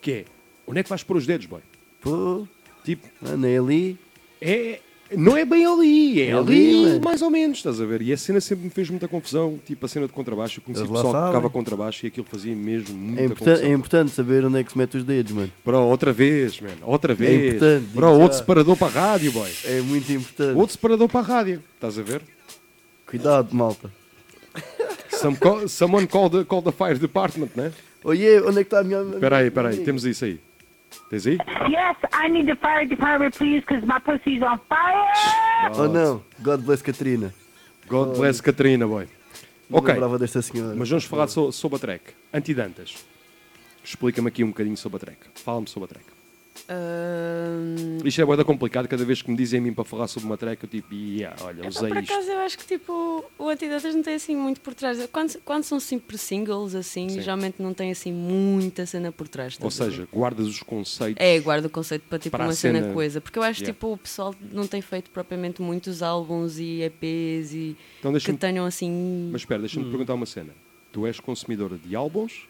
Que 0.00 0.12
é, 0.12 0.24
onde 0.66 0.80
é 0.80 0.82
que 0.82 0.88
vais 0.88 1.02
pôr 1.02 1.16
os 1.16 1.26
dedos, 1.26 1.46
boy? 1.46 1.60
Pô, 2.00 2.46
Tipo, 2.84 3.06
mano, 3.20 3.46
é 3.46 3.58
ali. 3.58 3.98
é, 4.40 4.80
não 5.16 5.36
é 5.36 5.44
bem 5.44 5.64
ali, 5.66 6.20
é, 6.20 6.26
É 6.28 6.32
ali, 6.32 6.68
ali, 6.70 6.82
mano. 6.82 7.00
mais 7.04 7.22
ou 7.22 7.30
menos, 7.30 7.58
estás 7.58 7.80
a 7.80 7.84
ver? 7.84 8.02
E 8.02 8.12
a 8.12 8.16
cena 8.16 8.40
sempre 8.40 8.64
me 8.64 8.70
fez 8.70 8.88
muita 8.90 9.06
confusão, 9.08 9.58
tipo 9.66 9.84
a 9.84 9.88
cena 9.88 10.06
de 10.06 10.12
contrabaixo, 10.12 10.58
eu 10.60 10.62
conheci 10.64 10.82
pessoal 10.82 11.04
que 11.04 11.10
tocava 11.26 11.50
contrabaixo 11.50 12.04
e 12.04 12.08
aquilo 12.08 12.26
fazia 12.30 12.54
mesmo 12.54 12.94
muita 12.96 13.22
É, 13.22 13.28
confusão. 13.28 13.54
é 13.54 13.68
importante 13.72 14.10
saber 14.12 14.44
onde 14.44 14.58
é 14.58 14.64
que 14.64 14.72
se 14.72 14.78
mete 14.78 14.96
os 14.96 15.04
dedos, 15.04 15.32
mano. 15.32 15.52
Bro, 15.64 15.78
outra 15.84 16.12
vez, 16.12 16.60
man, 16.60 16.68
outra 16.82 17.14
vez. 17.14 17.54
importante, 17.54 17.86
Bro, 17.94 18.10
outro 18.12 18.32
já. 18.32 18.38
separador 18.40 18.76
para 18.76 18.86
a 18.86 18.90
rádio, 18.90 19.32
boy. 19.32 19.50
É 19.64 19.80
muito 19.80 20.12
importante. 20.12 20.56
Outro 20.58 20.72
separador 20.72 21.08
para 21.08 21.20
a 21.20 21.22
rádio, 21.22 21.62
estás 21.74 21.98
a 21.98 22.02
ver? 22.02 22.22
Cuidado, 23.06 23.54
malta. 23.54 23.90
Some 25.10 25.36
call- 25.36 25.68
someone 25.68 26.06
call 26.06 26.28
the, 26.30 26.44
call 26.44 26.62
the 26.62 26.72
fire 26.72 26.98
department, 26.98 27.50
né? 27.54 27.72
Oiê, 28.04 28.40
onde 28.40 28.58
é 28.60 28.64
que 28.64 28.66
está 28.68 28.80
a 28.80 28.84
minha. 28.84 29.00
Espera 29.02 29.36
aí, 29.38 29.46
espera 29.48 29.68
aí, 29.68 29.76
temos 29.78 30.04
isso 30.04 30.24
aí. 30.24 30.40
Aí? 31.12 31.38
Yes, 31.70 31.96
I 32.12 32.28
need 32.28 32.46
the 32.46 32.56
fire 32.56 32.86
department, 32.86 33.36
please, 33.36 33.60
because 33.60 33.84
my 33.86 33.98
pussy's 34.00 34.42
on 34.42 34.58
fire. 34.68 35.72
Oh 35.78 35.86
não, 35.88 36.22
God 36.42 36.62
bless 36.64 36.82
Katrina. 36.82 37.32
God 37.88 38.16
bless 38.16 38.40
Catarina, 38.40 38.86
boy. 38.86 39.06
Não 39.68 39.78
Ok, 39.78 39.92
lembrava 39.92 40.18
desta 40.18 40.40
senhora. 40.42 40.74
mas 40.74 40.88
vamos 40.88 41.04
falar 41.04 41.28
so- 41.28 41.50
sobre 41.52 41.76
a 41.76 41.78
track. 41.78 42.04
Antidantas. 42.32 43.04
Explica-me 43.84 44.28
aqui 44.28 44.44
um 44.44 44.48
bocadinho 44.48 44.76
sobre 44.76 44.96
a 44.96 45.00
track. 45.00 45.18
Fala-me 45.34 45.68
sobre 45.68 45.86
a 45.86 45.88
track. 45.94 46.06
Ahm, 46.72 47.98
Isto 48.06 48.20
é 48.20 48.24
boeda 48.24 48.44
complicado, 48.44 48.88
cada 48.88 49.04
vez 49.04 49.20
que 49.22 49.30
me 49.30 49.36
dizem 49.36 49.60
a 49.60 49.62
mim 49.62 49.72
para 49.72 49.84
falar 49.84 50.08
sobre 50.08 50.26
uma 50.28 50.36
track, 50.36 50.62
eu 50.64 50.68
tipo, 50.68 50.94
yeah, 50.94 51.36
olha, 51.44 51.68
usei 51.68 51.88
por 51.88 51.98
isto. 52.02 52.12
acaso 52.12 52.30
eu 52.30 52.38
acho 52.40 52.58
que 52.58 52.66
tipo 52.66 53.24
o 53.38 53.48
Antidotas 53.48 53.94
não 53.94 54.02
tem 54.02 54.14
assim 54.14 54.34
muito 54.36 54.60
por 54.60 54.74
trás. 54.74 54.98
Quando, 55.12 55.38
quando 55.44 55.64
são 55.64 55.78
sempre 55.78 56.16
singles 56.18 56.74
assim, 56.74 57.08
Sim. 57.08 57.20
geralmente 57.20 57.60
não 57.62 57.74
tem 57.74 57.90
assim 57.90 58.12
muita 58.12 58.86
cena 58.86 59.12
por 59.12 59.28
trás. 59.28 59.56
Ou 59.60 59.70
seja, 59.70 60.08
guardas 60.12 60.46
os 60.46 60.62
conceitos. 60.62 61.22
É, 61.24 61.38
guarda 61.40 61.66
o 61.66 61.70
conceito 61.70 62.02
para 62.08 62.18
tipo 62.18 62.36
Para 62.36 62.46
uma 62.46 62.54
cena, 62.54 62.80
cena- 62.80 62.92
coisa. 62.94 63.20
Porque 63.20 63.38
eu 63.38 63.42
acho 63.42 63.62
Yeah. 63.62 63.74
tipo 63.74 63.92
o 63.92 63.96
pessoal 63.98 64.34
não 64.50 64.66
tem 64.66 64.80
feito 64.80 65.10
propriamente 65.10 65.60
muitos 65.62 66.02
álbuns 66.02 66.58
e 66.58 66.80
EPs 66.82 67.52
e 67.54 67.76
Então 68.00 68.12
que 68.12 68.32
tenham 68.32 68.64
assim. 68.66 69.28
Mas 69.30 69.42
espera, 69.42 69.60
deixa-me 69.60 69.86
Hum. 69.86 69.90
perguntar 69.90 70.14
uma 70.14 70.26
cena. 70.26 70.52
Tu 70.90 71.06
és 71.06 71.20
consumidora 71.20 71.76
de 71.78 71.94
álbuns 71.94 72.46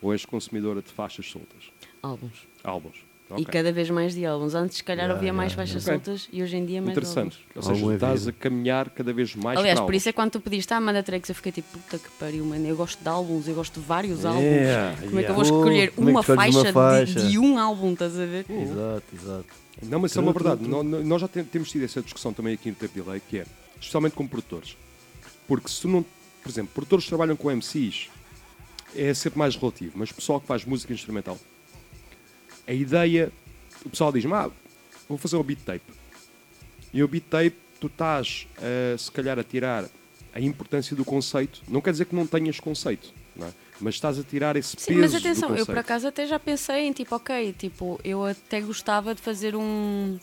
ou 0.00 0.12
és 0.12 0.24
consumidora 0.24 0.80
de 0.82 0.90
faixas 0.92 1.26
soltas? 1.26 1.70
álbuns. 2.02 2.46
Álbuns. 2.64 2.96
E 3.38 3.42
Ok. 3.42 3.44
cada 3.46 3.72
vez 3.72 3.88
mais 3.90 4.14
de 4.14 4.26
álbuns. 4.26 4.54
Antes, 4.54 4.76
se 4.78 4.84
calhar, 4.84 5.04
Yeah, 5.06 5.14
ouvia 5.14 5.32
mais 5.32 5.52
yeah, 5.52 5.66
faixas 5.66 5.84
yeah. 5.86 6.04
soltas 6.04 6.28
e 6.32 6.42
hoje 6.42 6.56
em 6.56 6.64
dia 6.66 6.80
mais 6.82 6.92
Interessante. 6.96 7.38
álbuns. 7.54 7.56
Ou 7.56 7.62
seja, 7.62 7.90
é 7.90 7.94
estás 7.94 8.28
a 8.28 8.32
caminhar 8.32 8.90
cada 8.90 9.12
vez 9.12 9.34
mais 9.34 9.58
Aliás, 9.58 9.80
por 9.80 9.94
isso 9.94 10.08
é 10.08 10.12
quando 10.12 10.32
tu 10.32 10.40
pediste, 10.40 10.72
ah, 10.74 10.80
manda 10.80 11.02
tracks, 11.02 11.28
eu 11.28 11.34
fiquei 11.34 11.52
tipo, 11.52 11.78
puta 11.78 11.98
que 11.98 12.08
pariu, 12.18 12.44
mano. 12.44 12.66
Eu 12.66 12.76
gosto 12.76 13.00
de 13.02 13.08
álbuns, 13.08 13.48
eu 13.48 13.54
gosto 13.54 13.80
de 13.80 13.86
vários 13.86 14.24
álbuns. 14.24 14.42
Yeah, 14.44 14.96
Como 15.02 15.18
é 15.20 15.22
que 15.24 15.30
eu 15.30 15.34
vou 15.34 15.44
Oh, 15.44 15.46
escolher 15.46 15.82
é 15.84 15.86
que 15.88 16.00
uma, 16.00 16.22
faixa 16.22 16.58
uma 16.58 16.64
de- 16.64 16.72
faixa? 16.72 17.20
De, 17.20 17.38
um 17.38 17.58
álbum, 17.58 17.92
estás 17.92 18.18
a 18.18 18.24
ver? 18.26 18.44
Exato, 18.48 19.02
exato. 19.14 19.46
Não, 19.82 19.98
mas 19.98 20.10
isso 20.10 20.20
é 20.20 20.22
uma 20.22 20.32
verdade. 20.32 20.68
Nós 20.68 21.20
já 21.20 21.28
tem- 21.28 21.44
temos 21.44 21.70
tido 21.70 21.84
essa 21.84 22.02
discussão 22.02 22.32
também 22.32 22.54
aqui 22.54 22.68
no 22.70 22.76
Tape 22.76 23.00
Delay, 23.00 23.20
que 23.28 23.38
é, 23.38 23.46
especialmente 23.80 24.14
com 24.14 24.26
produtores. 24.26 24.76
Porque 25.48 25.68
se 25.68 25.80
tu 25.80 25.88
não, 25.88 26.04
por 26.42 26.50
exemplo, 26.50 26.70
produtores 26.74 27.04
que 27.04 27.08
trabalham 27.08 27.34
com 27.36 27.50
MCs, 27.50 28.08
é 28.94 29.14
sempre 29.14 29.38
mais 29.38 29.56
relativo, 29.56 29.92
mas 29.96 30.10
o 30.10 30.14
pessoal 30.14 30.40
que 30.40 30.46
faz 30.46 30.64
música 30.64 30.92
instrumental, 30.92 31.38
a 32.66 32.72
ideia, 32.72 33.32
o 33.84 33.90
pessoal 33.90 34.12
diz-me, 34.12 34.32
ah, 34.32 34.50
vou 35.08 35.18
fazer 35.18 35.36
o 35.36 35.42
beat 35.42 35.60
tape. 35.64 35.82
E 36.92 37.02
o 37.02 37.08
beat 37.08 37.24
tape, 37.24 37.54
tu 37.80 37.86
estás, 37.86 38.46
eh, 38.60 38.96
se 38.98 39.10
calhar, 39.10 39.38
a 39.38 39.44
tirar 39.44 39.84
a 40.34 40.40
importância 40.40 40.94
do 40.96 41.04
conceito. 41.04 41.62
Não 41.68 41.80
quer 41.80 41.90
dizer 41.92 42.04
que 42.06 42.14
não 42.14 42.26
tenhas 42.26 42.60
conceito, 42.60 43.12
não 43.36 43.46
é? 43.46 43.50
mas 43.82 43.94
estás 43.94 44.18
a 44.18 44.22
tirar 44.22 44.56
esse 44.56 44.76
Sim, 44.78 44.94
peso 44.94 45.00
mas 45.00 45.14
atenção, 45.14 45.56
eu 45.56 45.66
por 45.66 45.76
acaso 45.76 46.06
até 46.06 46.24
já 46.24 46.38
pensei 46.38 46.86
em 46.86 46.92
tipo, 46.92 47.14
ok, 47.16 47.52
tipo, 47.58 48.00
eu 48.04 48.24
até 48.24 48.60
gostava 48.60 49.14
de 49.14 49.20
fazer 49.20 49.56
um, 49.56 50.18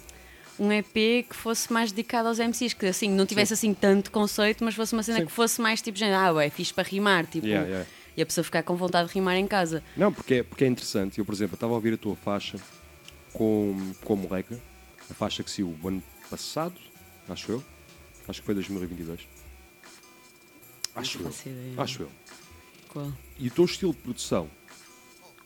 um 0.58 0.72
EP 0.72 1.28
que 1.28 1.36
fosse 1.36 1.72
mais 1.72 1.92
dedicado 1.92 2.30
aos 2.30 2.40
MCs, 2.40 2.74
que 2.74 2.86
assim, 2.86 3.10
não 3.10 3.26
tivesse 3.26 3.54
assim 3.54 3.74
tanto 3.74 4.12
conceito, 4.12 4.64
mas 4.64 4.76
fosse 4.76 4.94
uma 4.94 5.04
cena 5.04 5.20
Sim. 5.20 5.26
que 5.26 5.32
fosse 5.32 5.60
mais 5.60 5.82
tipo, 5.82 5.98
gente, 5.98 6.14
ah, 6.14 6.32
ué, 6.32 6.50
fixe 6.50 6.74
para 6.74 6.88
rimar, 6.88 7.26
tipo, 7.26 7.46
Yeah, 7.46 7.68
yeah. 7.68 7.90
E 8.20 8.22
a 8.22 8.26
pessoa 8.26 8.44
ficar 8.44 8.64
com 8.64 8.76
vontade 8.76 9.08
de 9.08 9.14
rimar 9.14 9.38
em 9.38 9.48
casa. 9.48 9.82
Não, 9.96 10.12
porque 10.12 10.36
é, 10.36 10.44
porque 10.44 10.66
é 10.66 10.68
interessante. 10.68 11.20
Eu, 11.20 11.26
por 11.26 11.34
exemplo, 11.34 11.54
estava 11.56 11.72
a 11.72 11.76
ouvir 11.76 11.94
a 11.94 11.98
tua 11.98 12.18
faixa 12.18 12.60
com, 13.32 13.94
com 14.04 14.14
a 14.14 14.16
moleca, 14.18 14.60
a 15.10 15.14
faixa 15.14 15.42
que 15.42 15.50
saiu 15.50 15.74
o 15.82 15.88
ano 15.88 16.04
passado, 16.30 16.76
acho 17.30 17.54
eu. 17.54 17.64
Acho 18.28 18.42
que 18.42 18.46
foi 18.46 18.54
2022. 18.56 19.22
Acho 20.96 21.20
eu. 21.20 21.32
ideia. 21.46 21.82
Acho 21.82 22.02
eu. 22.04 22.12
Qual? 22.90 23.10
E 23.38 23.48
o 23.48 23.52
teu 23.52 23.64
estilo 23.64 23.94
de 23.94 24.00
produção 24.00 24.50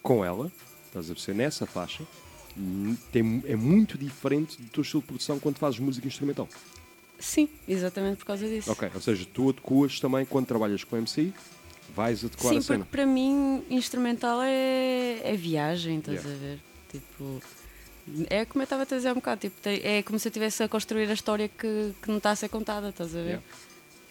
com 0.02 0.26
ela, 0.26 0.52
estás 0.88 1.12
a 1.12 1.14
perceber, 1.14 1.38
nessa 1.38 1.68
faixa, 1.68 2.04
tem, 3.12 3.44
é 3.46 3.56
muito 3.56 4.00
diferente 4.00 4.60
do 4.60 4.68
teu 4.70 4.82
estilo 4.82 5.02
de 5.02 5.08
produção 5.08 5.40
quando 5.40 5.60
fazes 5.60 5.80
música 5.80 6.08
instrumental. 6.08 6.50
Sim, 7.20 7.48
exatamente 7.68 8.18
por 8.18 8.26
causa 8.26 8.48
disso. 8.48 8.72
Ok, 8.72 8.90
ou 8.96 9.00
seja, 9.00 9.28
tu 9.32 9.50
adequas 9.50 10.00
também 10.00 10.26
quando 10.26 10.48
trabalhas 10.48 10.84
com 10.84 10.98
MC, 10.98 11.32
vais 11.96 12.24
adequar 12.24 12.54
Sim, 12.54 12.58
a 12.58 12.62
cena. 12.62 12.80
porque 12.80 12.92
para 12.98 13.06
mim 13.06 13.64
instrumental 13.70 14.42
é, 14.42 15.20
é 15.24 15.36
viagem, 15.36 16.00
estás 16.00 16.24
Yeah. 16.24 16.36
a 16.36 16.48
ver? 16.48 16.60
Tipo, 16.92 17.42
é 18.30 18.46
como 18.46 18.62
eu 18.62 18.66
estava 18.66 18.84
a 18.84 18.86
dizer 18.86 19.08
há 19.10 19.12
um 19.12 19.16
bocado, 19.16 19.42
tipo, 19.42 19.56
é 19.66 20.02
como 20.04 20.20
se 20.20 20.28
eu 20.28 20.30
estivesse 20.30 20.62
a 20.64 20.68
construir 20.70 21.10
a 21.10 21.14
história 21.14 21.48
que, 21.48 21.94
que 22.02 22.10
não 22.10 22.18
está 22.18 22.32
a 22.32 22.36
ser 22.36 22.50
contada, 22.50 22.90
estás 22.90 23.16
a 23.16 23.20
ver? 23.20 23.26
Yeah. 23.26 23.44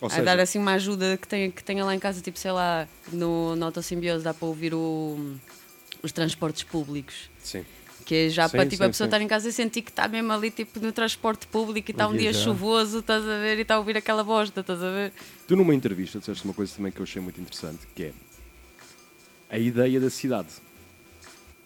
Ou 0.00 0.06
a 0.08 0.10
seja, 0.10 0.22
dar 0.24 0.40
assim 0.40 0.58
uma 0.58 0.72
ajuda 0.74 1.16
que 1.16 1.28
tenha, 1.28 1.50
que 1.50 1.62
tenha 1.62 1.84
lá 1.84 1.94
em 1.94 1.98
casa, 1.98 2.20
tipo, 2.20 2.36
sei 2.38 2.50
lá, 2.50 2.88
no, 3.12 3.54
no 3.54 3.66
Autossimbiose 3.66 4.24
dá 4.24 4.34
para 4.34 4.48
ouvir 4.48 4.74
o- 4.74 5.36
os 6.02 6.10
transportes 6.12 6.64
públicos. 6.64 7.30
sim. 7.42 7.64
Que 8.05 8.14
é 8.14 8.28
já 8.28 8.48
Sim, 8.48 8.57
para 8.57 8.64
tipo, 8.66 8.82
sim, 8.82 8.84
a 8.84 8.88
pessoa 8.88 9.07
sim. 9.07 9.09
estar 9.09 9.20
em 9.22 9.28
casa 9.28 9.48
e 9.48 9.53
sentir 9.53 9.82
que 9.82 9.90
está 9.90 10.09
mesmo 10.09 10.32
ali 10.32 10.50
tipo, 10.50 10.80
no 10.80 10.92
transporte 10.92 11.46
público 11.46 11.90
e 11.90 11.92
está 11.92 12.09
um 12.09 12.16
dia 12.16 12.32
chuvoso, 12.32 12.98
estás 13.00 13.22
a 13.22 13.38
ver, 13.38 13.59
e 13.59 13.62
está 13.62 13.74
a 13.76 13.78
ouvir 13.78 13.96
aquela 13.96 14.24
bosta, 14.24 14.61
estás 14.61 14.82
a 14.82 14.90
ver? 14.90 15.12
Tu 15.46 15.57
numa 15.57 15.74
entrevista 15.74 16.18
disseste 16.18 16.44
uma 16.44 16.55
coisa 16.55 16.74
também 16.74 16.90
que 16.92 16.98
eu 16.98 17.05
achei 17.05 17.20
muito 17.22 17.40
interessante, 17.40 17.80
que 17.94 18.05
é 18.05 18.12
a 19.50 19.59
ideia 19.59 20.00
da 20.00 20.11
cidade. 20.11 20.48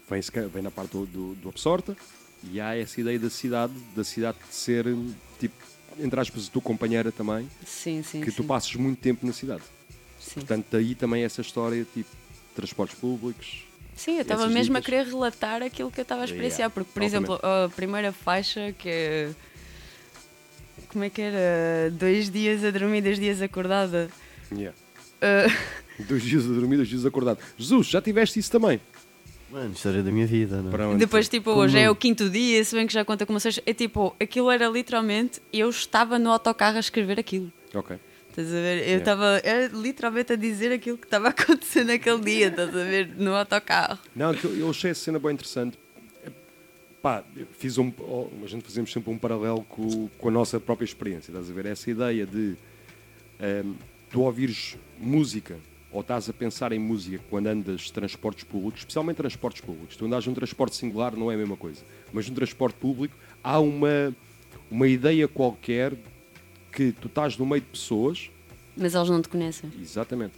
Vem, 0.09 0.21
vem 0.49 0.63
na 0.63 0.71
parte 0.71 0.93
do, 0.93 1.07
do, 1.07 1.35
do 1.35 1.49
Absorta 1.49 1.97
e 2.53 2.61
há 2.61 2.77
essa 2.77 3.01
ideia 3.01 3.19
da 3.19 3.31
cidade, 3.31 3.73
da 3.95 4.05
cidade 4.05 4.39
de 4.49 4.55
ser, 4.55 4.85
tipo, 5.41 5.55
entre 5.99 6.21
aspas, 6.21 6.47
a 6.49 6.51
tua 6.51 6.63
companheira 6.63 7.11
também, 7.11 7.49
Sim, 7.65 8.03
sim. 8.03 8.21
que 8.21 8.31
tu 8.31 8.45
passes 8.45 8.75
muito 8.77 9.01
tempo 9.01 9.27
na 9.27 9.33
cidade. 9.33 9.63
sim. 10.21 10.35
Portanto, 10.35 10.67
daí 10.71 10.95
também 10.95 11.25
essa 11.25 11.41
história, 11.41 11.85
tipo, 11.95 12.11
transportes 12.55 12.97
públicos. 12.99 13.65
Sim, 13.97 14.17
eu 14.17 14.23
estava 14.23 14.47
mesmo 14.47 14.77
a 14.77 14.81
dicas. 14.81 14.85
querer 14.95 15.07
relatar 15.11 15.63
aquilo 15.63 15.91
que 15.91 15.99
eu 15.99 16.03
estava 16.03 16.21
a 16.23 16.25
experienciar, 16.27 16.71
porque, 16.71 16.91
por 16.93 17.03
exemplo, 17.03 17.41
a 17.43 17.69
primeira 17.75 18.13
faixa 18.13 18.73
que 18.79 18.89
é. 18.89 19.31
Como 20.89 21.03
é 21.03 21.11
que 21.11 21.21
era? 21.23 21.91
Dois 21.93 22.31
dias 22.31 22.63
a 22.63 22.71
dormir, 22.71 23.01
dois 23.01 23.19
dias 23.19 23.41
acordada. 23.43 24.09
Yeah. 24.53 24.77
Ah, 25.21 25.47
Dois 25.99 26.23
dias 26.23 26.45
a 26.45 26.49
dormir, 26.49 26.77
dois 26.77 26.89
dias 26.89 27.07
acordado. 27.07 27.39
Jesus, 27.57 27.87
já 27.87 28.03
tiveste 28.03 28.39
isso 28.39 28.51
também? 28.51 28.79
Mano, 29.51 29.73
história 29.73 30.03
da 30.03 30.11
minha 30.11 30.27
vida, 30.27 30.61
não 30.61 30.93
é? 30.93 30.97
Depois, 30.97 31.29
tipo, 31.29 31.51
hoje 31.53 31.79
é 31.79 31.89
o 31.89 31.97
quinto 31.97 32.29
dia, 32.29 32.63
se 32.65 32.75
bem 32.77 32.87
que 32.87 32.93
já 32.93 33.05
conta 33.05 33.25
como 33.25 33.41
seja. 33.41 33.63
É 33.65 33.73
tipo, 33.73 34.15
aquilo 34.21 34.51
era 34.51 34.69
literalmente. 34.69 35.41
Eu 35.53 35.71
estava 35.71 36.19
no 36.19 36.31
autocarro 36.31 36.77
a 36.77 36.81
escrever 36.81 37.19
aquilo. 37.19 37.51
Ok. 37.73 37.97
Estás 38.37 38.49
a 38.53 38.61
ver? 38.61 38.79
Eu 38.81 38.85
Yeah. 38.85 38.99
estava 38.99 39.41
era 39.43 39.67
literalmente 39.69 40.35
a 40.35 40.37
dizer 40.37 40.71
aquilo 40.71 40.99
que 40.99 41.07
estava 41.07 41.29
a 41.29 41.31
acontecer 41.37 41.85
naquele 41.85 42.21
dia, 42.21 42.49
estás 42.49 42.69
a 42.69 42.85
ver? 42.85 43.09
No 43.17 43.35
autocarro. 43.35 43.99
Não, 44.15 44.35
eu 44.35 44.69
achei 44.69 44.91
essa 44.91 45.05
cena 45.05 45.19
bem 45.19 45.33
interessante. 45.33 45.79
Pá, 47.01 47.25
fiz 47.59 47.79
um, 47.79 47.91
a 48.45 48.47
gente 48.47 48.63
fazemos 48.65 48.93
sempre 48.93 49.11
um 49.11 49.17
paralelo 49.17 49.65
com, 49.65 50.09
com 50.19 50.29
a 50.29 50.31
nossa 50.31 50.61
própria 50.61 50.85
experiência, 50.85 51.31
estás 51.31 51.49
a 51.49 51.53
ver? 51.55 51.65
Essa 51.65 51.91
ideia 51.91 52.27
de 52.27 52.57
ehm, 53.41 53.73
tu 54.11 54.21
ouvires 54.21 54.77
música 54.99 55.57
ou 55.91 56.03
estás 56.03 56.29
a 56.29 56.33
pensar 56.35 56.73
em 56.73 56.79
música 56.79 57.23
quando 57.31 57.47
andas 57.47 57.91
transportes 57.91 58.45
públicos, 58.45 58.81
especialmente 58.81 59.17
transportes 59.17 59.63
públicos. 59.63 59.97
Tu 59.97 60.05
andas 60.05 60.27
num 60.27 60.35
transporte 60.35 60.77
singular 60.77 61.17
não 61.17 61.31
é 61.31 61.37
a 61.37 61.39
mesma 61.39 61.57
coisa, 61.57 61.81
mas 62.13 62.29
num 62.29 62.35
transporte 62.35 62.75
público 62.75 63.17
há 63.43 63.59
uma, 63.61 64.15
uma 64.71 64.87
ideia 64.87 65.27
qualquer 65.27 65.95
que 66.77 66.93
tu 66.93 67.09
estás 67.09 67.39
no 67.39 67.47
meio 67.47 67.63
de 67.63 67.69
pessoas. 67.69 68.31
Mas 68.77 68.95
eles 68.95 69.09
não 69.09 69.23
te 69.23 69.29
conhecem. 69.31 69.71
Exatamente. 69.81 70.35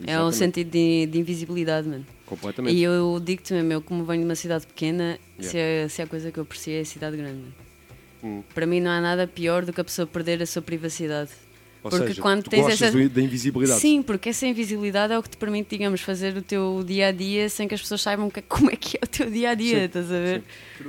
É 0.00 0.02
um 0.02 0.28
Exatamente. 0.28 0.36
sentido 0.36 0.70
de, 0.70 1.06
de 1.06 1.18
invisibilidade, 1.18 1.86
mano. 1.86 2.06
Completamente. 2.26 2.74
E 2.74 2.82
eu 2.82 3.20
digo-te 3.22 3.52
mesmo, 3.52 3.72
eu 3.74 3.82
como 3.82 4.04
venho 4.04 4.20
de 4.20 4.24
uma 4.28 4.34
cidade 4.34 4.66
pequena, 4.66 5.18
se, 5.38 5.56
Yeah. 5.56 5.84
é, 5.84 5.88
se 5.88 6.00
é 6.00 6.04
a 6.04 6.06
coisa 6.08 6.32
que 6.32 6.38
eu 6.38 6.42
aprecio 6.42 6.72
é 6.72 6.80
a 6.80 6.84
cidade 6.84 7.16
grande. 7.16 7.38
mano. 7.40 7.54
Hum. 8.24 8.42
Para 8.54 8.66
mim 8.66 8.80
não 8.80 8.90
há 8.90 9.00
nada 9.00 9.26
pior 9.26 9.64
do 9.66 9.72
que 9.72 9.80
a 9.80 9.84
pessoa 9.84 10.06
perder 10.06 10.42
a 10.42 10.46
sua 10.46 10.62
privacidade. 10.62 11.30
Ou 11.82 11.90
porque 11.90 12.06
seja, 12.08 12.22
quando 12.22 12.44
tens 12.48 12.66
essa- 12.66 12.90
da 13.10 13.20
invisibilidade. 13.20 13.78
Sim, 13.78 14.02
porque 14.02 14.30
essa 14.30 14.46
invisibilidade 14.46 15.12
é 15.12 15.18
o 15.18 15.22
que 15.22 15.28
te 15.28 15.36
permite, 15.36 15.68
digamos, 15.76 16.00
fazer 16.00 16.34
o 16.34 16.40
teu 16.40 16.82
dia 16.84 17.08
a 17.08 17.12
dia 17.12 17.46
sem 17.50 17.68
que 17.68 17.74
as 17.74 17.82
pessoas 17.82 18.00
saibam 18.00 18.30
que- 18.30 18.40
como 18.40 18.70
é 18.70 18.76
que 18.76 18.96
é 18.96 19.00
o 19.04 19.06
teu 19.06 19.30
dia 19.30 19.50
a 19.50 19.54
dia, 19.54 19.80
Sim, 19.80 19.84
estás 19.84 20.06
a 20.10 20.18
ver? 20.18 20.42
sim. 20.78 20.84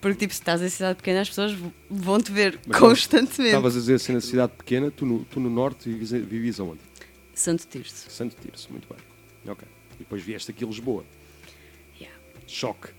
Porque 0.00 0.18
tipo, 0.18 0.32
se 0.32 0.40
estás 0.40 0.62
em 0.62 0.68
cidade 0.68 0.96
pequena, 0.96 1.20
as 1.20 1.28
pessoas 1.28 1.56
vão 1.90 2.20
te 2.20 2.30
ver 2.30 2.58
Mas 2.66 2.78
constantemente. 2.78 3.46
Estavas 3.46 3.76
a 3.76 3.78
dizer 3.80 3.94
assim 3.94 4.12
na 4.12 4.20
cidade 4.20 4.52
pequena, 4.56 4.90
tu 4.90 5.04
no, 5.04 5.24
tu 5.24 5.40
no 5.40 5.50
norte 5.50 5.90
vivias, 5.90 6.60
aonde? 6.60 6.80
Santo 7.34 7.66
Tirso. 7.66 8.10
Santo 8.10 8.36
Tirso, 8.40 8.68
muito 8.70 8.88
bem. 8.88 8.98
Ok. 9.52 9.66
E 9.94 9.98
depois 9.98 10.22
vieste 10.22 10.50
aqui 10.50 10.64
a 10.64 10.66
Lisboa. 10.66 11.04
Yeah. 12.00 12.16
Choque. 12.46 12.90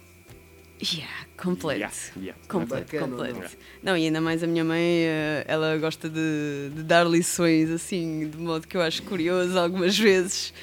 Yeah, 0.82 1.12
completo. 1.36 1.80
Yeah, 1.80 1.93
yeah. 2.18 2.41
Completo, 2.47 2.93
Bacana, 2.93 3.18
completo. 3.18 3.58
Não, 3.84 3.97
e 3.97 4.06
ainda 4.06 4.22
mais 4.22 4.41
a 4.41 4.47
minha 4.47 4.64
mãe, 4.64 4.82
eh, 4.82 5.43
ela 5.45 5.78
gosta 5.78 6.10
de, 6.10 6.72
de 6.74 6.84
dar 6.84 7.06
lições 7.06 7.70
assim, 7.70 8.30
de 8.30 8.38
modo 8.38 8.66
que 8.66 8.78
eu 8.78 8.82
acho 8.82 9.04
curioso 9.04 9.60
algumas 9.60 9.97
vezes, 9.97 10.54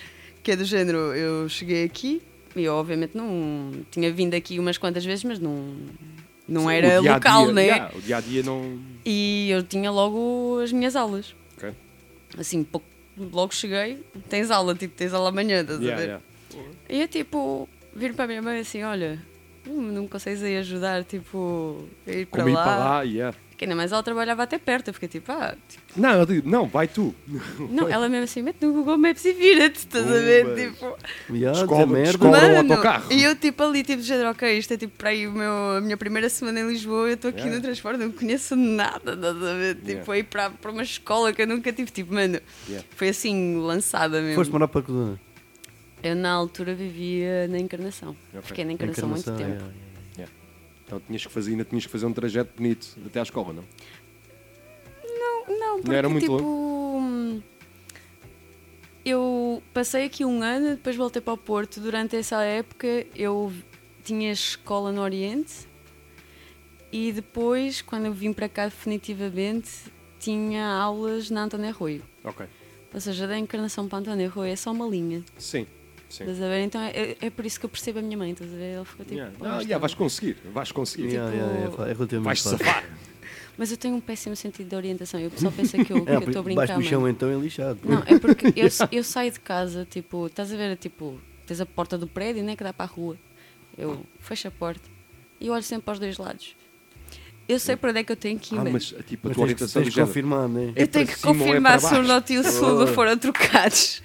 que 0.43 0.53
é 0.53 0.57
do 0.57 0.65
género, 0.65 1.15
eu 1.15 1.47
cheguei 1.51 1.85
aqui 1.85 2.23
e 2.57 2.65
eu 2.65 2.75
obviamente 2.75 3.15
não 3.15 3.73
tinha 3.91 4.11
vindo 4.11 4.33
aqui 4.33 4.59
umas 4.59 4.79
quantas 4.79 5.05
vezes, 5.05 5.23
mas 5.23 5.39
não, 5.39 5.77
não 6.49 6.63
Sim, 6.63 6.73
era 6.73 7.01
dia 7.01 7.11
a 7.11 7.15
local, 7.15 7.45
dia- 7.45 7.53
né? 7.55 7.63
yeah, 7.63 7.97
o 7.97 8.01
dia 8.01 8.17
a 8.17 8.21
dia 8.21 8.43
não. 8.43 8.79
E 9.05 9.49
eu 9.51 9.63
tinha 9.63 9.91
logo 9.91 10.61
as 10.63 10.73
minhas 10.73 10.97
aulas. 10.97 11.35
Ok. 11.57 11.73
Assim, 12.39 12.63
pou- 12.65 12.83
logo 13.17 13.55
cheguei, 13.55 14.05
tens 14.29 14.51
aula, 14.51 14.75
tipo, 14.75 14.95
tens 14.97 15.13
aula 15.15 15.29
amanhã, 15.31 15.61
estás 15.63 15.79
a 15.81 15.83
Yeah, 15.83 16.01
ver? 16.01 16.07
yeah. 16.09 16.25
E 16.89 17.01
eu 17.01 17.09
tipo, 17.09 17.69
vir 17.95 18.15
para 18.15 18.25
a 18.25 18.29
minha 18.29 18.43
mãe 18.43 18.61
assim, 18.61 18.83
olha, 18.83 19.19
hum, 19.67 19.81
não 19.93 20.03
me 20.03 20.09
consegues 20.09 20.43
aí 20.43 20.57
ajudar, 20.59 21.05
tipo, 21.05 21.89
a 22.07 22.11
ir 22.11 22.27
para 22.27 22.39
Como 22.43 22.49
ir 22.51 22.55
lá. 22.55 22.65
para 22.65 22.77
lá, 22.79 23.03
yeah. 23.03 23.37
Que 23.57 23.65
ainda 23.65 23.75
mais 23.75 23.91
ela 23.91 24.03
trabalhava 24.03 24.43
até 24.43 24.59
perto, 24.59 24.89
eu 24.89 24.95
fiquei 24.95 25.09
tipo, 25.09 25.33
ah, 25.33 25.57
tipo, 25.67 25.83
Não, 25.99 26.11
eu 26.19 26.27
digo, 26.27 26.47
não, 26.47 26.67
vai 26.67 26.87
tu. 26.87 27.15
não, 27.71 27.89
ela 27.89 28.07
mesmo 28.07 28.25
assim, 28.25 28.43
mete 28.43 28.59
no 28.67 28.73
Google 28.75 28.99
Maps 28.99 29.25
e 29.25 29.33
vira-te, 29.33 29.77
estás 29.79 30.07
a 30.07 30.11
ver? 30.19 30.55
Tipo, 30.73 30.95
Yeah, 31.33 31.59
Escola- 31.63 31.87
merda. 31.87 32.29
mano, 32.29 32.59
autocarro. 32.73 33.11
e 33.11 33.23
eu 33.23 33.35
tipo 33.35 33.63
ali, 33.63 33.83
tipo, 33.83 34.03
de 34.03 34.07
género, 34.09 34.29
ok, 34.29 34.59
isto 34.59 34.75
é 34.75 34.77
tipo 34.77 34.95
para 34.99 35.09
aí 35.09 35.27
o 35.27 35.33
meu, 35.33 35.51
a 35.79 35.81
minha 35.81 35.97
primeira 35.97 36.29
semana 36.29 36.61
em 36.61 36.69
Lisboa, 36.69 37.09
eu 37.09 37.15
estou 37.15 37.31
aqui 37.31 37.39
Yeah. 37.39 37.57
no 37.57 37.63
transporte, 37.63 37.99
não 37.99 38.11
conheço 38.13 38.55
nada, 38.55 39.15
estás 39.15 39.37
a 39.43 39.55
ver? 39.55 39.75
Tipo, 39.77 39.89
Yeah. 39.91 40.13
aí 40.13 40.23
para, 40.23 40.51
para 40.51 40.71
uma 40.71 40.83
escola 40.83 41.33
que 41.33 41.41
eu 41.41 41.47
nunca 41.47 41.73
tive, 41.73 41.91
tipo, 41.91 42.13
mano, 42.13 42.39
Yeah. 42.69 42.87
foi 42.95 43.09
assim, 43.09 43.57
lançada 43.59 44.21
mesmo. 44.21 44.35
Foste 44.35 44.51
morar 44.53 44.69
para 44.69 44.83
que 44.83 44.93
zona? 44.93 45.19
Eu 46.03 46.15
na 46.15 46.31
altura 46.31 46.75
vivia 46.75 47.49
na 47.49 47.59
Encarnação, 47.59 48.11
Ok. 48.35 48.43
fiquei 48.43 48.65
na 48.67 48.73
Encarnação, 48.73 49.09
muito 49.09 49.33
tempo. 49.33 49.65
Então 50.87 51.01
tinhas 51.01 51.27
que 51.27 51.33
fazer, 51.33 51.51
ainda 51.51 51.65
tinhas 51.65 51.85
que 51.85 51.91
fazer 51.91 52.07
um 52.07 52.13
trajeto 52.13 52.53
bonito 52.57 52.97
até 53.05 53.19
à 53.19 53.23
escola, 53.25 53.53
não? 53.53 53.65
Não, 55.05 55.59
não, 55.59 55.81
porque 55.81 55.95
era 55.95 56.09
muito 56.09 56.23
tipo. 56.23 57.43
Eu 59.05 59.63
passei 59.73 60.05
aqui 60.05 60.25
um 60.25 60.43
ano, 60.43 60.71
depois 60.71 60.97
voltei 60.97 61.21
para 61.21 61.33
o 61.33 61.37
Porto. 61.37 61.81
Durante 61.81 62.17
essa 62.17 62.43
época 62.43 63.07
eu 63.15 63.53
tinha 64.05 64.33
escola 64.33 64.93
no 64.93 65.01
Oriente 65.01 65.69
e 66.93 67.13
depois, 67.13 67.83
quando 67.83 68.07
eu 68.07 68.13
vim 68.13 68.33
para 68.33 68.49
cá 68.49 68.65
definitivamente, 68.65 69.71
tinha 70.19 70.67
aulas 70.67 71.31
na 71.31 71.45
António 71.45 71.69
Arroio. 71.69 72.03
Ok. 72.25 72.47
Ou 72.95 73.01
seja, 73.01 73.27
da 73.27 73.37
encarnação 73.39 73.87
para 73.87 73.99
António 73.99 74.27
Arroio 74.29 74.53
é 74.53 74.57
só 74.57 74.73
uma 74.73 74.87
linha. 74.87 75.23
Sim, 75.39 75.67
sim. 76.09 76.25
Estás 76.25 76.43
a 76.43 76.49
ver? 76.49 76.61
Então 76.63 76.81
é, 76.81 77.17
é 77.21 77.31
por 77.31 77.45
isso 77.47 77.59
que 77.61 77.67
eu 77.67 77.71
percebo 77.71 77.99
a 77.99 78.03
minha 78.03 78.17
mãe, 78.17 78.33
estás 78.33 78.53
a 78.53 78.57
ver? 78.57 78.73
Ela 78.75 78.85
ficou 78.85 79.05
tipo. 79.05 79.15
Yeah. 79.17 79.37
"Pô, 79.39 79.45
Não, 79.45 79.53
isto 79.53 79.63
yeah, 79.63 79.75
é- 79.77 79.79
vais 79.79 79.95
conseguir, 79.95 80.37
vais 80.53 80.73
conseguir. 80.73 81.09
Yeah, 81.09 81.33
yeah, 81.35 81.53
yeah, 81.55 81.83
é 81.91 81.93
relativamente 81.93 82.25
Vais 82.25 82.43
safar. 82.43 82.85
Mas 83.59 83.71
eu 83.71 83.79
tenho 83.79 83.95
um 83.97 84.01
péssimo 84.01 84.37
sentido 84.37 84.69
de 84.69 84.77
orientação 84.77 85.19
e 85.19 85.27
o 85.27 85.31
pessoal 85.31 85.51
pensa 85.51 85.83
que 85.83 85.91
eu 85.91 86.05
que 86.05 86.11
É, 86.11 86.17
eu 86.17 86.21
estou 86.21 86.41
a 86.41 86.43
brincar. 86.43 86.67
baixo 86.67 86.75
do 86.79 86.83
chão 86.83 87.09
então 87.09 87.31
é 87.31 87.35
lixado. 87.37 87.79
Não, 87.85 88.03
é 88.07 88.19
porque 88.19 88.49
eu, 88.55 88.69
eu 88.93 89.03
saio 89.03 89.33
de 89.33 89.41
casa, 89.41 89.87
tipo, 89.91 90.27
estás 90.27 90.53
a 90.53 90.57
ver, 90.57 90.77
tipo, 90.77 91.19
tens 91.47 91.59
a 91.61 91.65
porta 91.65 91.97
do 91.97 92.07
prédio, 92.07 92.45
né, 92.45 92.55
que 92.55 92.63
dá 92.63 92.73
para 92.75 92.85
a 92.85 92.89
rua. 92.89 93.17
Eu 93.79 94.05
fecho 94.21 94.49
a 94.49 94.51
porta 94.51 94.83
e 95.41 95.49
olho 95.49 95.63
sempre 95.63 95.85
para 95.87 95.93
os 95.95 95.99
dois 95.99 96.19
lados. 96.19 96.55
Eu 97.49 97.59
sei 97.59 97.77
para 97.77 97.91
onde 97.91 98.01
é 98.01 98.05
que 98.05 98.13
eu 98.13 98.17
tenho 98.17 98.39
que 98.39 98.55
ir, 98.57 98.59
Ah, 98.59 98.65
mas 98.65 98.87
tipo, 99.07 99.29
a 99.29 99.31
Mas 99.31 99.35
tua 99.37 99.43
orientação 99.45 99.83
tens 99.83 99.95
que 99.95 100.01
confirmar, 100.01 100.49
né? 100.49 100.73
é 100.77 100.83
eu 100.83 100.89
tenho 100.89 101.07
que 101.07 101.13
é 101.13 101.17
confirmar 101.17 101.81
se 101.81 101.95
o 101.95 102.03
norte 102.03 102.33
e 102.35 102.39
o 102.39 102.45
sul 102.45 102.83
Oh. 102.83 102.87
foram 102.89 103.17
trocados. 103.17 104.03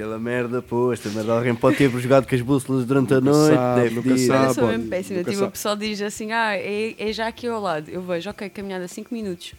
Aquela 0.00 0.18
merda, 0.18 0.62
pô, 0.62 0.94
esta 0.94 1.10
merda 1.10 1.34
alguém 1.34 1.54
pode 1.54 1.76
ter 1.76 1.90
jogado 1.90 2.26
com 2.26 2.34
as 2.34 2.40
bússolas 2.40 2.86
durante 2.86 3.12
a 3.12 3.20
noite. 3.20 3.54
sabe, 3.54 3.82
deve 3.82 3.94
nunca 3.96 4.16
sabe. 4.16 4.46
eu 4.46 4.54
sou 4.54 4.64
pode, 4.64 4.76
mesmo 4.78 4.90
péssima. 4.90 5.24
Tipo, 5.24 5.44
o 5.44 5.50
pessoal 5.50 5.76
diz 5.76 6.00
assim, 6.00 6.32
ah, 6.32 6.56
é, 6.56 6.94
é 6.98 7.12
já 7.12 7.26
aqui 7.28 7.46
ao 7.46 7.60
lado. 7.60 7.90
Eu 7.90 8.00
vejo, 8.00 8.30
ok, 8.30 8.48
caminhada 8.48 8.88
5 8.88 9.12
minutos. 9.12 9.52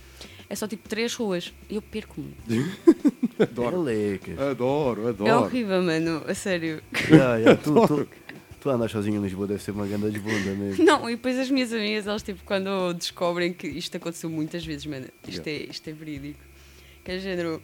É 0.49 0.55
só 0.55 0.67
tipo 0.67 0.89
3 0.89 1.13
ruas. 1.13 1.53
Eu 1.69 1.79
perco-me. 1.79 2.33
Adoro, 3.37 3.87
Elecas. 3.87 4.39
adoro, 4.39 5.05
É 5.05 5.09
adoro. 5.09 5.43
horrível, 5.43 5.83
mano. 5.83 6.23
A 6.27 6.33
sério. 6.33 6.81
Yeah, 7.07 7.35
yeah, 7.37 7.61
tu, 7.63 7.73
tu, 7.85 8.07
tu 8.59 8.69
andas 8.71 8.91
sozinho 8.91 9.19
em 9.19 9.23
Lisboa, 9.23 9.45
deve 9.45 9.61
ser 9.61 9.71
uma 9.71 9.85
grande 9.85 10.09
desbunda 10.09 10.55
mesmo. 10.55 10.83
Não, 10.83 11.07
e 11.07 11.17
depois 11.17 11.37
as 11.37 11.51
minhas 11.51 11.71
amigas, 11.71 12.07
elas 12.07 12.23
tipo, 12.23 12.39
quando 12.45 12.93
descobrem 12.93 13.53
que 13.53 13.67
isto 13.67 13.95
aconteceu 13.95 14.27
muitas 14.27 14.65
vezes, 14.65 14.87
mano, 14.87 15.05
isto, 15.27 15.47
é, 15.47 15.53
isto 15.69 15.87
é 15.87 15.93
verídico. 15.93 16.39
Que 17.03 17.11
é 17.11 17.19
género, 17.19 17.61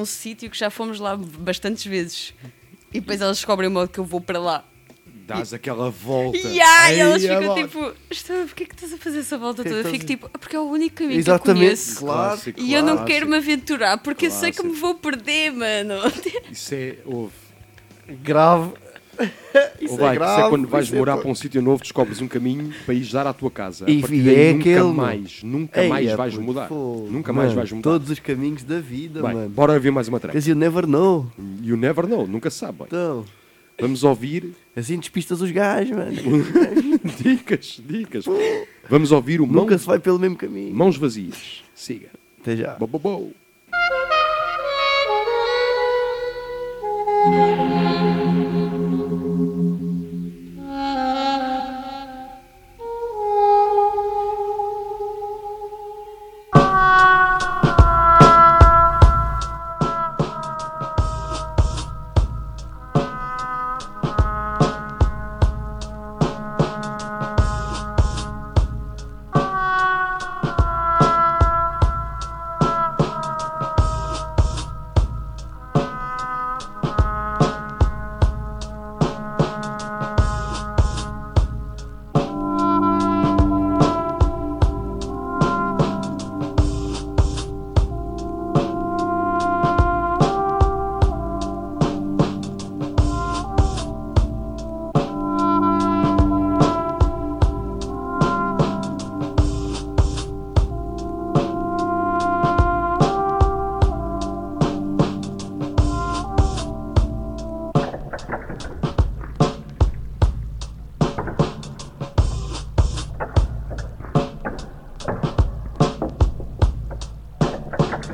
um 0.00 0.04
sítio 0.04 0.48
que 0.50 0.58
já 0.58 0.70
fomos 0.70 0.98
lá 1.00 1.16
bastantes 1.16 1.84
vezes. 1.86 2.34
E 2.92 3.00
depois 3.00 3.20
elas 3.20 3.36
descobrem 3.38 3.68
o 3.68 3.72
modo 3.72 3.88
que 3.88 3.98
eu 3.98 4.04
vou 4.04 4.20
para 4.20 4.38
lá. 4.38 4.64
Dás 5.26 5.52
aquela 5.52 5.90
volta. 5.90 6.38
E 6.38 6.60
ai, 6.60 7.00
elas 7.00 7.24
Ai, 7.24 7.36
ficam 7.40 7.54
tipo, 7.56 7.92
"Estou- 8.08 8.36
porquê 8.46 8.64
que 8.64 8.74
estás 8.76 8.92
a 8.92 8.96
fazer 8.96 9.18
essa 9.18 9.36
volta 9.36 9.62
é 9.62 9.64
toda? 9.64 9.80
Eu 9.80 9.90
fico 9.90 10.06
tipo, 10.06 10.30
"Ah, 10.32 10.38
porque 10.38 10.54
é 10.54 10.60
o 10.60 10.70
único 10.70 10.96
caminho 10.96 11.18
Exatamente, 11.18 11.58
que 11.58 11.64
eu 11.64 11.68
conheço. 11.68 11.98
claro. 11.98 12.28
Clássico, 12.30 12.60
E 12.60 12.72
eu 12.72 12.82
não 12.84 13.04
quero 13.04 13.26
me 13.26 13.36
aventurar 13.36 13.98
porque 13.98 14.26
eu 14.26 14.30
sei 14.30 14.52
que 14.52 14.62
me 14.62 14.72
vou 14.76 14.94
perder, 14.94 15.50
mano. 15.50 15.94
Isso 16.50 16.74
é. 16.74 16.98
Ouve. 17.04 17.32
Grave. 18.22 18.72
Ou 19.88 19.96
vai, 19.96 20.14
é 20.14 20.18
grave. 20.18 20.32
isso 20.32 20.46
é 20.46 20.50
quando 20.50 20.68
vais 20.68 20.92
é 20.92 20.96
morar 20.96 21.16
pá. 21.16 21.22
para 21.22 21.30
um 21.30 21.34
sítio 21.34 21.62
novo, 21.62 21.82
descobres 21.82 22.20
um 22.20 22.28
caminho 22.28 22.72
para 22.84 22.94
ir 22.94 23.04
dar 23.06 23.26
à 23.26 23.32
tua 23.32 23.50
casa. 23.50 23.88
E 23.88 24.00
partir 24.00 24.28
é 24.28 24.52
nunca 24.52 24.70
aquele, 24.70 24.92
mais, 24.92 25.42
nunca 25.42 25.82
Ei, 25.82 25.88
mais 25.88 26.08
é, 26.08 26.16
vais 26.16 26.36
mudar. 26.36 26.70
Nunca 26.70 27.32
mais 27.32 27.48
Mano, 27.48 27.56
vais 27.60 27.72
mudar. 27.72 27.82
Todos 27.90 28.10
os 28.10 28.18
caminhos 28.18 28.62
da 28.62 28.80
vida, 28.80 29.22
Bem, 29.22 29.34
mano. 29.34 29.48
bora 29.48 29.72
ouvir 29.74 29.90
mais 29.90 30.08
uma 30.08 30.20
track. 30.20 30.34
Because 30.36 30.48
you 30.50 30.56
never 30.56 30.86
know. 30.86 31.30
You 31.62 31.76
never 31.76 32.06
know, 32.06 32.26
nunca 32.26 32.50
sabe. 32.50 32.84
Então, 32.86 33.24
Vamos 33.78 34.04
ouvir 34.04 34.54
assim 34.74 34.98
despistas 34.98 35.42
os 35.42 35.50
gajos, 35.50 35.94
mano. 35.94 36.12
dicas, 37.22 37.80
dicas. 37.86 38.24
Vamos 38.88 39.12
ouvir 39.12 39.40
o 39.40 39.46
Nunca 39.46 39.72
mãos, 39.72 39.80
se 39.82 39.86
vai 39.86 39.98
pelo 39.98 40.18
mesmo 40.18 40.36
caminho. 40.36 40.74
mãos 40.74 40.96
Vazias. 40.96 41.62
Siga. 41.74 42.08
Até 42.40 42.56
já. 42.56 42.74
Bo, 42.74 42.86
bo, 42.86 42.98
bo. 42.98 43.32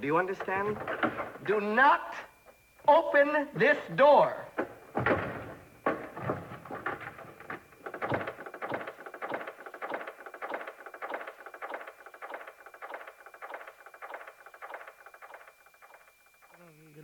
Do 0.00 0.06
you 0.06 0.16
understand? 0.16 0.78
Do 1.46 1.60
not 1.60 2.14
open 2.88 3.48
this 3.54 3.76
door. 3.96 4.32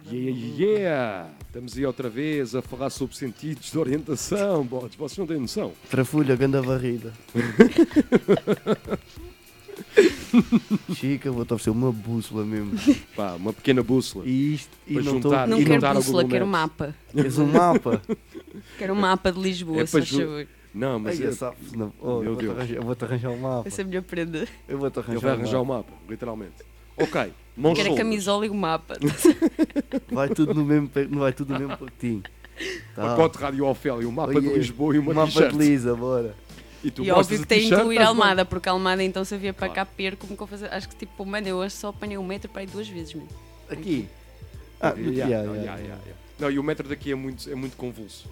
Yeah, 0.09 0.57
yeah! 0.57 1.29
Estamos 1.49 1.77
aí 1.77 1.85
outra 1.85 2.09
vez 2.09 2.55
a 2.55 2.63
falar 2.63 2.89
sobre 2.89 3.15
sentidos 3.15 3.71
de 3.71 3.79
orientação, 3.79 4.65
bodes. 4.65 4.97
Vocês 4.97 5.19
não 5.19 5.27
têm 5.27 5.39
noção. 5.39 5.75
Trafulha, 5.91 6.35
ganda 6.35 6.63
varrida. 6.63 7.13
Chica, 10.95 11.31
vou-te 11.31 11.53
oferecer 11.55 11.71
uma 11.71 11.91
bússola 11.93 12.45
mesmo. 12.45 12.73
Pá, 13.17 13.33
uma 13.35 13.53
pequena 13.53 13.83
bússola. 13.83 14.25
E 14.27 14.55
isto, 14.55 14.71
e 14.87 14.95
Para 14.95 15.03
não 15.05 15.17
estou. 15.17 15.31
juntar- 15.33 15.49
Não 15.49 15.61
e 15.61 15.65
quero 15.65 15.81
dar 15.81 15.89
ao 15.89 15.95
bússola, 15.97 16.23
Google 16.23 16.31
quero 16.31 16.47
mapa. 16.47 16.95
Queres 17.13 17.39
um 17.39 17.47
mapa? 17.47 18.03
Quero 18.79 18.93
um 18.95 18.97
mapa 18.97 19.31
de 19.33 19.39
Lisboa, 19.41 19.83
É 19.83 19.87
se 19.87 19.93
para 19.93 20.01
faz 20.01 20.09
ju- 20.11 20.19
favor. 20.21 20.47
Não, 20.75 20.99
mas 20.99 21.19
Ai, 21.21 21.25
é- 21.27 21.29
eu 21.29 21.33
sabes, 21.33 21.73
não. 21.73 21.93
Oh, 22.01 22.21
Meu 22.21 22.23
eu 22.23 22.25
vou-te 22.33 22.41
Deus. 22.45 22.57
arranjar, 22.59 22.75
eu 22.77 22.83
vou-te 22.83 23.05
arranjar 23.05 23.31
um 23.31 23.39
mapa. 23.39 23.69
Essa 23.69 23.81
é 23.81 23.85
a 23.85 23.87
minha 23.89 24.03
prenda. 24.03 24.49
Eu 24.69 24.79
vou-te 24.79 24.99
arranjar 24.99 25.13
ele 25.15 25.21
vai 25.21 25.31
um 25.31 25.35
arranjar 25.35 25.61
o 25.61 25.65
mapa. 25.65 25.91
mapa, 25.91 26.03
literalmente. 26.11 26.55
Ok, 26.99 27.33
mãos 27.57 27.75
Quero 27.75 27.89
a 27.89 27.91
soltas. 27.91 27.97
camisola 28.05 28.47
e 28.47 28.49
o 28.51 28.55
mapa. 28.55 28.97
Vai 30.11 30.29
tudo 30.31 30.55
no 30.55 30.65
mesmo, 30.65 30.89
pe- 30.89 31.07
vai 31.07 31.33
tudo 31.33 31.53
no 31.53 31.59
mesmo 31.59 31.77
pacotinho. 31.77 32.23
Tá. 32.95 33.03
Pacote 33.03 33.37
Rádio 33.39 33.67
Ofélia, 33.67 34.09
um 34.09 34.13
mapa 34.13 34.41
de 34.41 34.49
Lisboa 34.49 34.97
e 34.97 34.99
uma 34.99 35.13
mapa 35.13 35.27
t-shirt. 35.31 35.53
de 35.53 35.59
Lisa, 35.59 35.95
bora. 35.95 36.35
E 36.87 36.91
tu 36.93 37.03
E 37.03 37.11
óbvio 37.11 37.41
que 37.41 37.47
tem 37.47 37.69
que 37.69 37.75
incluir. 37.75 37.99
Almada, 38.01 38.45
porque 38.45 38.69
Almada 38.69 39.03
então 39.03 39.25
se 39.25 39.35
havia 39.35 39.53
para 39.53 39.67
Claro. 39.69 39.75
cá 39.75 39.85
perco 39.87 40.25
como 40.27 40.37
que 40.37 40.43
eu 40.43 40.47
fazer. 40.47 40.73
Acho 40.73 40.89
que 40.89 40.95
tipo, 40.95 41.27
mano, 41.27 41.49
eu 41.49 41.57
hoje 41.57 41.75
só 41.75 41.89
apanhei 41.89 42.17
um 42.17 42.25
metro 42.25 42.49
para 42.49 42.63
ir 42.63 42.69
duas 42.69 42.87
vezes, 42.89 43.13
mano. 43.15 43.29
Aqui. 43.69 44.09
Ah, 44.81 44.91
Yeah, 44.97 45.03
yeah, 45.11 45.27
yeah, 45.27 45.43
yeah, 45.43 45.63
yeah, 45.63 45.79
yeah. 45.83 46.03
yeah. 46.05 46.21
Não, 46.39 46.51
e 46.51 46.59
o 46.59 46.63
metro 46.63 46.89
daqui 46.89 47.11
é 47.11 47.15
muito, 47.17 47.51
é 47.51 47.55
muito 47.57 47.77
convulso. 47.77 48.29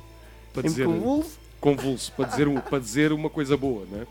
Para 0.53 0.63
Em 0.67 0.71
dizer, 0.71 0.85
convulso? 0.87 1.39
convulso, 1.61 2.13
para 2.13 2.27
dizer, 2.29 2.61
para 2.61 2.79
dizer 2.79 3.13
uma 3.13 3.29
coisa 3.29 3.57
boa, 3.57 3.85
não 3.91 4.03
é? 4.03 4.07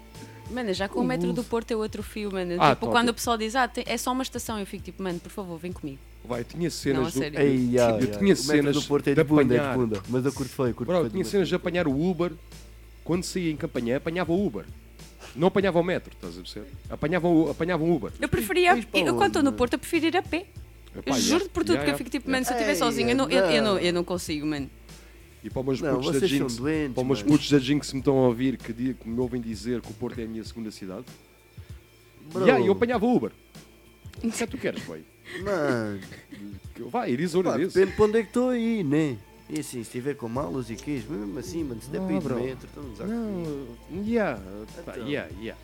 Mano, 0.51 0.73
já 0.73 0.89
com 0.89 0.99
o 0.99 1.03
metro 1.05 1.31
do 1.31 1.41
Porto 1.43 1.71
eu 1.71 1.81
atrofio, 1.81 2.29
mano. 2.33 2.55
Ah, 2.59 2.75
tipo, 2.75 2.87
quando 2.87 3.09
o 3.09 3.13
pessoal 3.13 3.37
diz, 3.37 3.55
ah, 3.55 3.65
tem- 3.67 3.85
é 3.87 3.95
só 3.97 4.11
uma 4.11 4.23
estação, 4.23 4.59
eu 4.59 4.65
fico 4.65 4.83
tipo, 4.83 5.01
mano, 5.01 5.19
por 5.21 5.29
favor, 5.31 5.57
vem 5.57 5.71
comigo. 5.71 5.99
Vai, 6.25 6.43
tinha 6.43 6.63
Não, 6.63 6.69
cenas 6.71 7.15
a 7.15 7.29
do... 7.29 7.39
Ei, 7.39 7.69
yeah, 7.71 7.95
Eu 7.95 7.99
yeah. 8.01 8.05
tinha 8.05 8.19
O 8.19 8.23
metro 8.23 8.43
cenas 8.43 8.75
do 8.75 8.81
Porto 8.83 9.07
é 9.07 9.11
de 9.15 9.21
de 9.21 9.23
bunda, 9.23 9.55
é 9.55 9.69
de 9.71 9.77
bunda. 9.77 10.03
Mas 10.09 10.25
eu 10.25 10.33
curto 10.33 10.51
feio, 10.53 10.73
curto 10.73 10.89
Bro, 10.89 10.99
feio. 10.99 11.09
tinha 11.11 11.23
cenas 11.25 11.47
de 11.47 11.55
apanhar 11.55 11.87
o 11.87 12.09
Uber. 12.09 12.33
Quando 13.03 13.23
saía 13.23 13.51
em 13.51 13.57
campanha, 13.57 13.97
apanhava 13.97 14.31
o 14.31 14.45
Uber. 14.45 14.65
Não 15.35 15.47
apanhava 15.47 15.79
o 15.79 15.83
metro, 15.83 16.13
estás 16.13 16.37
a 16.37 16.41
perceber? 16.41 16.67
Apanhava 16.89 17.27
o, 17.27 17.49
apanhava 17.49 17.83
o 17.83 17.95
Uber. 17.95 18.11
Eu 18.19 18.29
preferia, 18.29 18.77
eu, 18.93 19.15
quando 19.15 19.27
estou 19.27 19.43
no? 19.43 19.53
Porto, 19.53 19.73
eu 19.73 19.79
prefiro 19.79 20.05
ir 20.05 20.17
a 20.17 20.21
pé. 20.21 20.45
Epá, 20.95 21.19
juro 21.19 21.49
por 21.49 21.63
tudo 21.63 21.73
yeah, 21.73 21.85
que 21.85 21.91
eu 21.91 21.97
fico 21.97 22.09
tipo, 22.09 22.29
mano, 22.29 22.45
se 22.45 22.51
eu 22.51 22.55
estiver 22.55 22.73
Ei, 22.73 22.77
sozinha, 22.77 23.11
eu 23.11 23.15
não, 23.15 23.29
eu, 23.29 23.45
eu, 23.45 23.63
não, 23.63 23.79
eu 23.79 23.93
não 23.93 24.03
consigo, 24.03 24.45
mano. 24.45 24.69
E 25.43 25.49
para 25.49 25.61
os 25.61 25.81
meus 25.81 26.05
putos 26.05 26.21
da 26.21 26.27
Jinx, 26.27 26.55
doentes, 26.55 26.93
para 26.93 27.01
os 27.01 27.07
meus 27.07 27.23
putos 27.23 27.51
da 27.51 27.59
Jinx 27.59 27.87
que 27.89 27.95
me 27.95 27.99
estão 27.99 28.17
a 28.19 28.27
ouvir, 28.27 28.57
que, 28.57 28.73
que 28.73 29.09
me 29.09 29.19
ouvem 29.19 29.41
dizer 29.41 29.81
que 29.81 29.89
o 29.89 29.93
Porto 29.95 30.19
é 30.19 30.23
a 30.23 30.27
minha 30.27 30.43
segunda 30.43 30.71
cidade. 30.71 31.05
Bro, 32.31 32.45
Yeah, 32.45 32.65
eu 32.65 32.71
apanhava 32.71 33.05
o 33.05 33.15
Uber. 33.15 33.31
O 34.23 34.31
que 34.31 34.43
é 34.43 34.47
que 34.47 34.47
tu 34.47 34.57
queres, 34.57 34.83
boy? 34.83 35.03
Mano, 35.43 35.99
Vai, 36.89 37.11
it 37.11 37.23
is 37.23 37.33
what 37.33 37.49
it 37.49 37.63
is. 37.63 37.73
depende 37.73 37.95
para 37.95 38.05
onde 38.05 38.17
é 38.19 38.21
que 38.21 38.27
estou 38.27 38.49
aí, 38.49 38.83
né? 38.83 39.17
E 39.53 39.59
assim, 39.59 39.63
se 39.63 39.79
estiver 39.81 40.15
com 40.15 40.27
malas 40.27 40.71
e 40.71 40.75
queijo, 40.75 41.11
mesmo 41.11 41.37
assim, 41.37 41.63
mano, 41.63 41.79
se 41.79 41.87
der 41.89 42.01
para 42.01 42.13
ir 42.15 42.19
de 42.19 42.33
metro, 42.33 42.67
estamos 42.67 42.99
a 43.01 43.03
comigo. 43.05 43.67
Não, 43.91 44.03
yeah, 44.03 44.41
Então. 44.79 45.07
yeah, 45.07 45.29
yeah. 45.39 45.61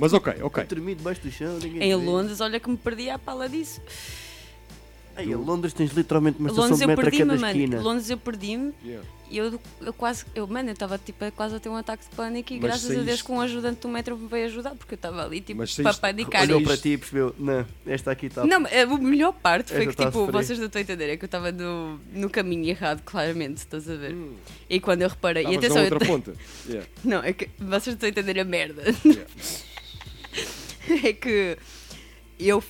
Mas 0.00 0.12
ok, 0.14 0.34
ok. 0.40 0.62
Eu 0.64 0.66
dormi 0.68 0.94
debaixo 0.94 1.20
do 1.20 1.30
chão, 1.30 1.58
ninguém 1.58 1.82
Em. 1.82 1.94
Londres, 1.94 2.40
olha 2.40 2.58
que 2.58 2.70
me 2.70 2.78
perdi 2.78 3.10
à 3.10 3.18
pala 3.18 3.46
disso. 3.46 3.82
Ei, 5.18 5.26
em 5.26 5.34
Londres 5.34 5.74
tens 5.74 5.92
literalmente 5.92 6.38
uma 6.38 6.48
estação 6.48 6.64
Londres 6.70 6.78
de 6.78 6.84
eu 6.84 6.88
metro 6.88 7.06
a 7.08 7.10
cada 7.10 7.24
mano. 7.40 7.46
esquina. 7.46 7.80
Londres 7.82 8.10
eu 8.10 8.18
perdi-me 8.18 8.72
Yeah. 8.82 9.06
E 9.30 9.38
eu, 9.38 9.60
eu 9.80 9.92
quase, 9.92 10.24
eu, 10.34 10.46
mano, 10.46 10.68
eu 10.68 10.72
estava 10.72 10.96
tipo, 10.98 11.30
quase 11.32 11.56
a 11.56 11.60
ter 11.60 11.68
um 11.68 11.76
ataque 11.76 12.08
de 12.08 12.14
pânico 12.14 12.52
e 12.52 12.56
Mas 12.60 12.64
graças 12.70 12.90
a 12.90 12.94
Deus 12.94 13.06
saíste- 13.06 13.24
que 13.24 13.32
um 13.32 13.40
ajudante 13.40 13.80
do 13.80 13.88
metro 13.88 14.16
me 14.16 14.28
veio 14.28 14.46
ajudar 14.46 14.74
porque 14.74 14.94
eu 14.94 14.96
estava 14.96 15.24
ali 15.24 15.40
tipo 15.40 15.58
Mas 15.58 15.74
para 15.74 15.84
saíste- 15.84 16.00
panicar. 16.00 16.42
Olhou 16.42 16.62
para 16.62 16.76
ti 16.76 16.90
e 16.90 16.98
percebeu, 16.98 17.34
não, 17.38 17.66
esta 17.86 18.10
aqui 18.12 18.26
está. 18.26 18.44
Não, 18.46 18.64
a 18.64 18.82
a 18.94 18.98
melhor 18.98 19.32
parte 19.32 19.68
foi 19.72 19.80
Esta 19.80 19.90
que 19.90 19.96
tá 19.96 20.06
tipo, 20.06 20.26
vocês 20.30 20.58
não 20.58 20.66
estão 20.66 20.78
a 20.78 20.82
entender, 20.82 21.10
é 21.10 21.16
que 21.16 21.24
eu 21.24 21.26
estava 21.26 21.50
no, 21.52 21.98
no 22.12 22.30
caminho 22.30 22.68
errado, 22.68 23.02
claramente, 23.04 23.58
estás 23.58 23.88
a 23.90 23.94
ver? 23.96 24.14
E 24.70 24.78
quando 24.80 25.02
eu 25.02 25.08
reparei, 25.08 25.44
e 25.44 25.54
Estavas 25.54 25.64
atenção, 25.64 25.78
eu 25.78 25.84
outra 25.92 25.98
te- 26.00 26.06
ponta. 26.06 26.34
Yeah. 26.68 26.88
não, 27.04 27.22
é 27.22 27.32
que 27.32 27.48
vocês 27.58 27.86
não 27.86 27.92
estão 27.94 28.06
a 28.06 28.10
entender 28.10 28.40
a 28.40 28.44
merda. 28.44 28.82
Yeah. 29.04 29.26
é 31.08 31.12
que 31.12 31.58
eu, 32.38 32.62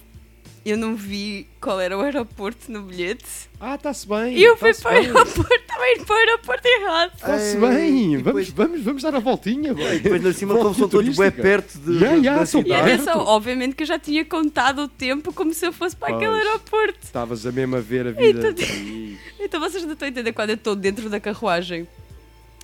eu 0.69 0.77
não 0.77 0.95
vi 0.97 1.47
qual 1.61 1.81
era 1.81 1.97
o 1.97 2.01
aeroporto 2.01 2.71
no 2.73 2.83
bilhete 2.83 3.25
Ah, 3.61 3.77
está-se 3.77 4.07
bem. 4.09 4.37
e 4.37 4.43
eu 4.43 4.57
fui 4.57 4.75
para 4.75 4.91
o 4.91 4.95
aeroporto, 4.95 5.55
estava 5.55 5.83
a 5.83 5.93
ir 5.93 6.05
para 6.05 6.15
o 6.15 6.19
aeroporto 6.19 6.69
errado. 6.69 7.13
Está-se 7.15 7.57
bem. 7.57 8.13
e 8.15 8.17
Vamos, 8.17 8.23
depois- 8.25 8.51
vamos, 8.51 8.81
vamos 8.83 9.03
dar 9.03 9.15
a 9.15 9.19
voltinha. 9.21 9.73
Depois 9.75 10.23
na 10.23 10.33
cima, 10.33 10.57
como 10.59 10.75
são 10.75 10.89
todos 10.89 11.17
bem 11.17 11.31
perto 11.31 11.79
de, 11.79 11.93
Yeah, 11.95 12.17
yeah, 12.17 12.41
da 12.41 12.47
são 12.47 12.63
E 12.63 12.73
atenção, 12.73 13.19
obviamente 13.21 13.75
que 13.77 13.83
eu 13.83 13.87
já 13.87 13.99
tinha 13.99 14.25
contado 14.25 14.83
o 14.83 14.89
tempo 14.89 15.33
como 15.33 15.53
se 15.55 15.67
eu 15.67 15.73
fosse 15.73 15.95
para 15.97 16.15
aquele 16.17 16.31
Pois. 16.33 16.47
aeroporto. 16.47 16.99
Estavas 17.03 17.47
a 17.47 17.53
mesmo 17.53 17.77
a 17.77 17.81
ver 17.81 18.09
a 18.09 18.11
vida. 18.13 18.49
Então- 18.51 19.17
Então 19.39 19.61
vocês 19.61 19.85
não 19.85 19.93
estão 19.93 20.07
a 20.07 20.11
entender 20.11 20.33
quando 20.33 20.51
eu 20.51 20.57
estou 20.57 20.75
dentro 20.75 21.09
da 21.09 21.21
carruagem. 21.21 21.87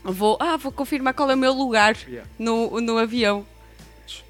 Vou, 0.03 0.37
ah, 0.41 0.57
vou 0.57 0.73
confirmar 0.73 1.15
qual 1.15 1.31
é 1.31 1.35
o 1.35 1.39
meu 1.39 1.53
lugar 1.53 1.97
Yeah. 2.09 2.29
no, 2.39 2.81
no 2.81 2.99
avião. 2.99 3.47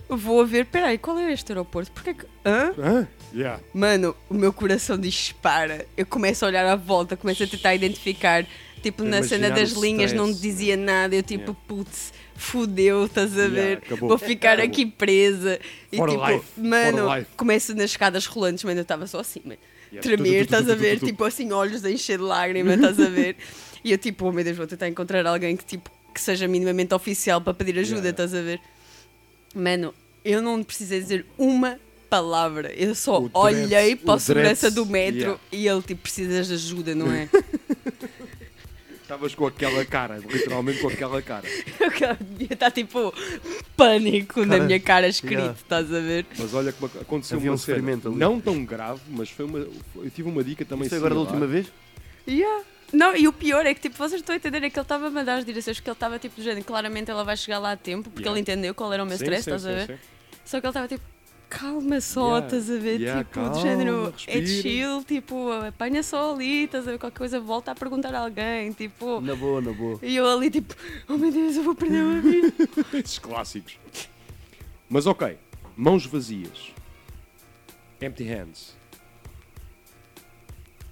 Vou 0.08 0.42
a 0.42 0.44
ver, 0.44 0.66
peraí, 0.66 0.98
qual 0.98 1.18
é 1.18 1.32
este 1.32 1.50
aeroporto? 1.52 1.90
Porquê 1.92 2.12
que. 2.12 2.26
Hã? 2.44 2.72
Hã? 2.78 3.08
Yeah. 3.34 3.60
Mano, 3.72 4.14
o 4.28 4.34
meu 4.34 4.52
coração 4.52 4.98
dispara. 4.98 5.86
Eu 5.96 6.04
começo 6.06 6.44
a 6.44 6.48
olhar 6.48 6.66
à 6.66 6.76
volta, 6.76 7.16
começo 7.16 7.42
a 7.42 7.46
tentar 7.46 7.74
identificar. 7.74 8.46
Tipo, 8.82 9.04
na 9.04 9.22
cena 9.22 9.48
das 9.50 9.70
linhas 9.72 10.12
não 10.12 10.30
dizia 10.32 10.76
nada. 10.76 11.14
Eu 11.14 11.22
tipo, 11.22 11.42
Yeah. 11.52 11.60
putz, 11.68 12.12
fudeu, 12.34 13.06
estás 13.06 13.38
a 13.38 13.46
ver? 13.48 13.80
Vou 14.00 14.18
ficar 14.18 14.54
Acabou. 14.54 14.66
aqui 14.70 14.86
presa. 14.86 15.58
E 15.90 15.96
For 15.96 16.10
tipo, 16.10 16.26
life, 16.26 16.44
mano, 16.60 17.26
começo 17.36 17.74
nas 17.74 17.90
escadas 17.90 18.26
rolantes, 18.26 18.64
mano, 18.64 18.80
eu 18.80 18.82
estava 18.82 19.06
só 19.06 19.20
assim, 19.20 19.40
mano. 19.44 19.58
Yeah. 19.92 20.02
Tremer, 20.02 20.42
estás 20.42 20.68
a 20.68 20.74
ver? 20.74 20.98
Tipo 20.98 21.24
assim, 21.24 21.52
olhos 21.52 21.84
a 21.84 21.90
encher 21.90 22.18
de 22.18 22.24
lágrimas, 22.24 22.74
estás 22.74 23.00
a 23.00 23.08
ver? 23.08 23.36
E 23.84 23.90
eu 23.90 23.98
tipo, 23.98 24.26
oh 24.26 24.32
meu 24.32 24.44
Deus, 24.44 24.56
vou 24.56 24.66
tentar 24.66 24.88
encontrar 24.88 25.26
alguém 25.26 25.56
que 25.56 25.64
tipo 25.64 25.90
que 26.14 26.20
seja 26.20 26.46
minimamente 26.46 26.94
oficial 26.94 27.40
para 27.40 27.52
pedir 27.52 27.76
ajuda, 27.80 27.98
Yeah. 28.08 28.10
estás 28.10 28.32
a 28.34 28.40
ver? 28.40 28.60
Mano, 29.54 29.92
eu 30.24 30.40
não 30.40 30.62
precisei 30.62 31.00
dizer 31.00 31.26
uma 31.36 31.78
palavra. 32.12 32.72
Eu 32.74 32.94
só 32.94 33.20
O 33.20 33.30
olhei 33.34 33.66
dreads- 33.68 34.04
para 34.04 34.14
o 34.14 34.18
segurança 34.20 34.70
dreads, 34.70 34.74
do 34.74 34.84
metro 34.86 35.18
yeah. 35.20 35.40
e 35.50 35.66
ele 35.66 35.80
tipo, 35.82 36.02
precisas 36.02 36.48
de 36.48 36.54
ajuda, 36.54 36.94
não 36.94 37.10
é? 37.10 37.26
Estavas 39.02 39.34
com 39.34 39.46
aquela 39.46 39.84
cara, 39.84 40.16
literalmente 40.18 40.80
com 40.80 40.88
aquela 40.88 41.20
cara. 41.20 41.44
Estar 42.50 42.70
tipo 42.70 43.12
pânico 43.76 44.40
na 44.40 44.54
Cara, 44.56 44.64
minha 44.64 44.80
cara 44.80 45.08
escrito, 45.08 45.34
yeah. 45.38 45.54
estás 45.58 45.92
a 45.92 46.00
ver? 46.00 46.26
Mas 46.38 46.54
olha 46.54 46.72
como 46.72 46.90
aconteceu 47.00 47.36
Havia 47.38 47.50
uma 47.50 47.54
um 47.54 47.58
cena. 47.58 47.98
Não 48.10 48.40
tão 48.40 48.64
grave, 48.64 49.00
mas 49.08 49.28
foi 49.30 49.44
uma, 49.44 49.58
eu 49.58 50.10
tive 50.14 50.28
uma 50.28 50.42
dica 50.44 50.64
também 50.64 50.84
Isto 50.84 50.94
é 50.94 50.98
agora 50.98 51.14
da 51.14 51.20
última 51.20 51.46
vez? 51.46 51.66
Yeah. 52.26 52.64
Não, 52.92 53.16
e 53.16 53.26
o 53.26 53.32
pior 53.32 53.64
é 53.66 53.74
que 53.74 53.80
tipo, 53.80 53.96
vocês 53.96 54.20
estão 54.20 54.34
a 54.34 54.36
entender 54.36 54.58
é 54.58 54.70
que 54.70 54.78
ele 54.78 54.82
estava 54.84 55.06
a 55.06 55.10
mandar 55.10 55.36
as 55.38 55.44
direções 55.44 55.78
porque 55.78 55.90
ele 55.90 55.94
estava 55.94 56.18
tipo 56.18 56.36
do 56.36 56.42
género, 56.42 56.64
claramente 56.64 57.10
ela 57.10 57.24
vai 57.24 57.36
chegar 57.36 57.58
lá 57.58 57.72
a 57.72 57.76
tempo, 57.76 58.08
porque 58.10 58.20
Yeah. 58.22 58.38
ele 58.38 58.40
entendeu 58.40 58.74
qual 58.74 58.92
era 58.92 59.02
o 59.02 59.06
meu 59.06 59.16
Sim, 59.16 59.24
stress, 59.24 59.44
sim, 59.44 59.50
estás 59.50 59.66
a 59.66 59.70
sim, 59.80 59.86
ver? 59.86 59.94
sim. 59.98 60.02
Só 60.44 60.60
que 60.60 60.66
ele 60.66 60.70
estava 60.70 60.88
tipo, 60.88 61.02
calma 61.52 62.00
só, 62.00 62.38
Yeah. 62.38 62.46
estás 62.46 62.70
a 62.70 62.78
ver? 62.80 63.00
Yeah, 63.00 63.24
tipo, 63.24 63.34
calma, 63.34 63.50
do 63.50 63.60
género, 63.60 64.14
é 64.26 64.46
chill, 64.46 65.04
tipo, 65.04 65.52
apanha 65.52 66.02
só 66.02 66.34
ali, 66.34 66.64
estás 66.64 66.88
a 66.88 66.92
ver? 66.92 66.98
Qualquer 66.98 67.18
coisa, 67.18 67.40
volta 67.40 67.72
a 67.72 67.74
perguntar 67.74 68.14
a 68.14 68.20
alguém, 68.20 68.72
tipo. 68.72 69.20
Na 69.20 69.34
boa, 69.34 69.60
na 69.60 69.72
boa. 69.72 69.98
E 70.02 70.16
eu 70.16 70.26
ali 70.28 70.50
tipo, 70.50 70.74
oh 71.08 71.16
meu 71.18 71.30
Deus, 71.30 71.56
eu 71.56 71.62
vou 71.62 71.74
perder 71.74 72.02
o 72.02 72.16
avião. 72.18 72.52
Esses 72.94 73.18
clássicos. 73.18 73.78
Mas 74.88 75.06
ok, 75.06 75.36
mãos 75.76 76.06
vazias. 76.06 76.72
Empty 78.00 78.24
hands. 78.24 78.74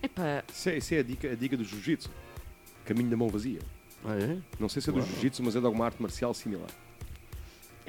Epá, 0.02 0.44
Isso 0.52 0.68
é, 0.68 0.78
isso 0.78 0.94
é 0.94 0.98
a, 0.98 1.02
dica, 1.02 1.30
a 1.32 1.34
dica 1.34 1.56
do 1.56 1.64
jiu-jitsu. 1.64 2.11
Caminho 2.84 3.11
da 3.11 3.16
mão 3.16 3.28
vazia. 3.28 3.61
Ah, 4.04 4.14
é? 4.14 4.38
Não 4.58 4.68
sei 4.68 4.80
se 4.80 4.88
é 4.88 4.92
do 4.92 5.02
jiu-jitsu, 5.02 5.42
mas 5.42 5.54
é 5.56 5.61
de 5.61 5.66
alguma 5.66 5.84
arte 5.84 6.00
marcial 6.00 6.32
similar. 6.32 6.70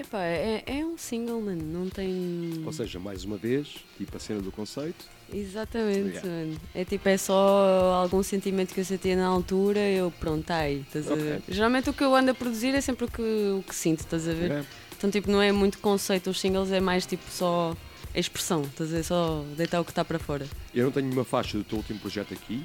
Epá 0.02 0.24
é, 0.24 0.64
é 0.66 0.86
um 0.86 0.98
single, 0.98 1.42
mano, 1.42 1.62
não 1.64 1.90
tem. 1.90 2.62
Ou 2.66 2.74
seja, 2.74 3.00
mais 3.00 3.24
uma 3.24 3.38
vez, 3.38 3.76
tipo 3.98 4.16
a 4.16 4.20
cena 4.20 4.42
do 4.42 4.52
conceito. 4.52 5.06
Exatamente, 5.34 6.10
Yeah. 6.18 6.28
mano. 6.30 6.60
É 6.76 6.84
tipo, 6.86 7.08
é 7.08 7.18
só 7.18 7.94
algum 8.04 8.22
sentimento 8.22 8.74
que 8.74 8.82
eu 8.82 8.86
sentia 8.86 9.16
na 9.16 9.28
altura, 9.28 9.80
eu 9.80 10.12
pronto, 10.20 10.44
tá 10.46 10.58
aí, 10.58 10.82
estás 10.82 11.10
a 11.10 11.14
Ok. 11.14 11.24
ver? 11.24 11.42
Geralmente 11.48 11.90
o 11.90 11.94
que 11.94 12.04
eu 12.04 12.14
ando 12.16 12.32
a 12.32 12.34
produzir 12.34 12.76
é 12.76 12.82
sempre 12.82 13.06
o 13.06 13.08
que, 13.08 13.22
o 13.22 13.64
que 13.68 13.74
sinto, 13.74 14.00
estás 14.02 14.28
a 14.28 14.34
ver? 14.34 14.52
É. 14.52 14.66
Então, 14.98 15.10
tipo, 15.10 15.32
não 15.32 15.42
é 15.42 15.52
muito 15.52 15.80
conceito, 15.80 16.30
os 16.30 16.40
singles 16.40 16.72
é 16.72 16.80
mais 16.80 17.06
tipo 17.06 17.24
só 17.32 17.76
a 18.14 18.20
expressão, 18.20 18.62
estás 18.64 18.92
a 18.92 18.98
ver? 18.98 19.04
Só 19.04 19.44
deitar 19.56 19.80
o 19.80 19.86
que 19.86 19.92
está 19.92 20.04
para 20.04 20.20
fora. 20.20 20.46
Eu 20.76 20.84
não 20.86 20.92
tenho 20.92 21.08
nenhuma 21.08 21.24
faixa 21.26 21.58
do 21.58 21.64
teu 21.64 21.78
último 21.78 22.00
projeto 22.00 22.34
aqui, 22.34 22.64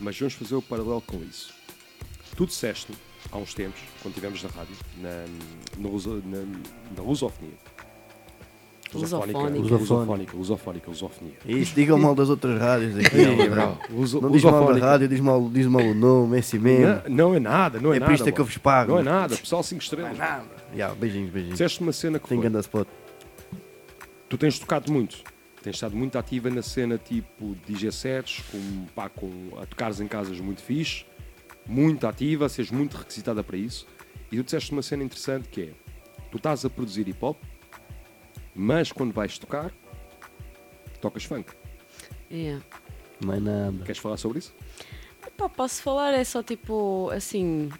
mas 0.00 0.18
vamos 0.18 0.34
fazer 0.34 0.54
o 0.54 0.62
paralelo 0.62 1.02
com 1.02 1.22
isso. 1.22 1.52
Tu 2.34 2.46
disseste 2.46 2.92
há 3.32 3.36
uns 3.38 3.54
tempos, 3.54 3.80
quando 4.02 4.12
estivemos 4.14 4.42
na 4.42 4.48
rádio, 4.50 4.74
na, 5.00 5.10
na, 5.78 5.88
na, 5.90 6.46
na 6.96 7.02
lusofonia, 7.02 7.54
Lusofónica, 8.94 9.38
Lusofónica. 9.38 9.78
lusofónica, 9.78 10.36
lusofónica, 10.36 10.90
lusofonia. 10.90 11.32
Isso, 11.44 11.74
digam 11.74 11.98
mal 11.98 12.14
das 12.14 12.30
outras 12.30 12.58
rádios 12.58 12.96
aqui. 12.96 13.16
Ih, 13.20 13.36
não, 13.36 13.50
bravo. 13.50 13.78
Luso- 13.90 14.20
não 14.20 14.30
diz 14.30 14.42
mal 14.44 14.72
da 14.72 14.78
rádio, 14.86 15.08
diz 15.08 15.20
mal, 15.20 15.50
diz 15.50 15.66
mal 15.66 15.82
o 15.82 15.92
nome, 15.94 16.36
é 16.36 16.40
assim 16.40 16.58
mesmo. 16.58 17.02
Não, 17.08 17.28
não 17.30 17.34
é 17.34 17.40
nada, 17.40 17.80
não 17.80 17.92
é, 17.92 17.96
É 17.96 18.00
nada. 18.00 18.10
por 18.10 18.14
isto 18.14 18.28
é 18.28 18.32
que 18.32 18.40
eu 18.40 18.44
vos 18.44 18.56
pago. 18.58 18.92
Não 18.92 19.00
é 19.00 19.02
nada, 19.02 19.36
pessoal 19.36 19.62
5 19.62 19.82
estrelas. 19.82 20.16
Ya, 20.74 20.88
beijinhos, 20.94 21.30
beijinhos. 21.30 21.58
Disseste 21.58 21.80
uma 21.80 21.92
cena 21.92 22.18
que 22.20 22.28
Tem 22.28 22.38
foi. 22.38 22.48
grande 22.48 22.60
spot. 22.64 22.86
Tu 24.28 24.38
tens 24.38 24.58
tocado 24.58 24.90
muito. 24.90 25.18
Tens 25.62 25.74
estado 25.74 25.96
muito 25.96 26.16
ativa 26.16 26.48
na 26.48 26.62
cena 26.62 26.96
tipo 26.96 27.56
DJ 27.66 27.90
sets, 27.90 28.42
com, 28.52 28.86
pá, 28.94 29.08
com, 29.08 29.30
a 29.60 29.66
tocares 29.66 30.00
em 30.00 30.06
casas 30.06 30.38
muito 30.40 30.62
fixe, 30.62 31.04
muito 31.66 32.06
ativa, 32.06 32.48
seres 32.48 32.70
muito 32.70 32.96
requisitada 32.96 33.42
para 33.42 33.56
isso. 33.56 33.86
E 34.30 34.36
tu 34.36 34.44
disseste 34.44 34.72
uma 34.72 34.82
cena 34.82 35.04
interessante 35.04 35.48
que 35.48 35.62
é, 35.62 35.72
tu 36.30 36.36
estás 36.36 36.64
a 36.64 36.70
produzir 36.70 37.08
hip 37.08 37.18
hop, 37.20 37.36
mas 38.54 38.90
quando 38.90 39.12
vais 39.12 39.38
tocar, 39.38 39.72
tocas 41.00 41.24
funk. 41.24 41.52
Yeah. 42.30 42.64
Mais 43.24 43.42
nada. 43.42 43.84
Queres 43.84 43.98
falar 43.98 44.16
sobre 44.16 44.38
isso? 44.38 44.54
Epá, 45.26 45.48
posso 45.48 45.82
falar, 45.82 46.12
é 46.12 46.24
só 46.24 46.42
tipo, 46.42 47.10
assim, 47.10 47.70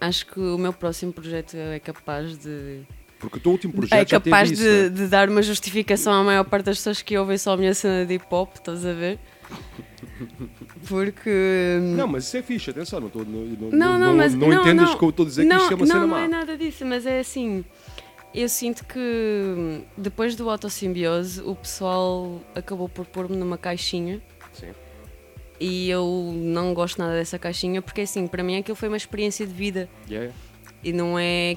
acho 0.00 0.26
que 0.26 0.40
o 0.40 0.56
meu 0.56 0.72
próximo 0.72 1.12
projeto 1.12 1.56
é 1.56 1.78
capaz 1.80 2.38
de... 2.38 2.82
Porque 3.18 3.36
o 3.36 3.40
teu 3.40 3.52
último 3.52 3.74
projeto 3.74 3.92
É 3.92 3.98
já 3.98 4.20
teve 4.20 4.30
capaz 4.30 4.50
isso, 4.50 4.62
de, 4.62 4.68
né? 4.68 4.88
de 4.88 5.06
dar 5.08 5.28
uma 5.28 5.42
justificação 5.42 6.12
à 6.12 6.24
maior 6.24 6.44
parte 6.44 6.66
das 6.66 6.78
pessoas 6.78 7.02
que 7.02 7.18
ouvem 7.18 7.36
só 7.36 7.52
a 7.52 7.56
minha 7.56 7.74
cena 7.74 8.06
de 8.06 8.14
hip 8.14 8.24
hop, 8.30 8.54
estás 8.54 8.86
a 8.86 8.92
ver? 8.94 9.18
Porque. 10.88 11.78
Não, 11.96 12.06
mas 12.08 12.24
isso 12.24 12.36
é 12.36 12.42
fixe, 12.42 12.70
atenção, 12.70 13.00
não, 13.00 13.06
estou- 13.08 13.24
não, 13.24 13.40
não, 13.44 13.70
Não, 13.70 13.98
não, 13.98 14.16
mas. 14.16 14.34
não 14.34 14.48
não, 14.48 14.60
entendas 14.60 14.90
não, 14.90 14.98
que 14.98 15.04
eu 15.04 15.08
estou 15.10 15.24
a 15.24 15.28
dizer 15.28 15.42
que 15.42 15.48
não, 15.48 15.56
isto 15.58 15.72
é 15.72 15.76
uma 15.76 15.86
não, 15.86 15.94
cena 15.94 16.06
não 16.06 16.16
é 16.18 16.28
nada 16.28 16.56
disso, 16.56 16.84
mas 16.86 17.06
é 17.06 17.20
assim. 17.20 17.64
Eu 18.32 18.48
sinto 18.48 18.84
que 18.84 19.82
depois 19.96 20.36
do 20.36 20.48
autossimbiose 20.48 21.40
o 21.42 21.54
pessoal 21.56 22.40
acabou 22.54 22.88
por 22.88 23.04
pôr-me 23.04 23.36
numa 23.36 23.58
caixinha 23.58 24.22
Sim. 24.52 24.68
e 25.58 25.90
eu 25.90 26.32
não 26.36 26.72
gosto 26.72 26.98
nada 27.00 27.14
dessa 27.14 27.40
caixinha 27.40 27.82
porque 27.82 28.02
assim, 28.02 28.28
para 28.28 28.44
mim 28.44 28.56
aquilo 28.56 28.76
foi 28.76 28.86
uma 28.86 28.96
experiência 28.96 29.44
de 29.44 29.52
vida 29.52 29.88
Yeah. 30.08 30.32
e 30.84 30.92
não 30.92 31.18
é 31.18 31.56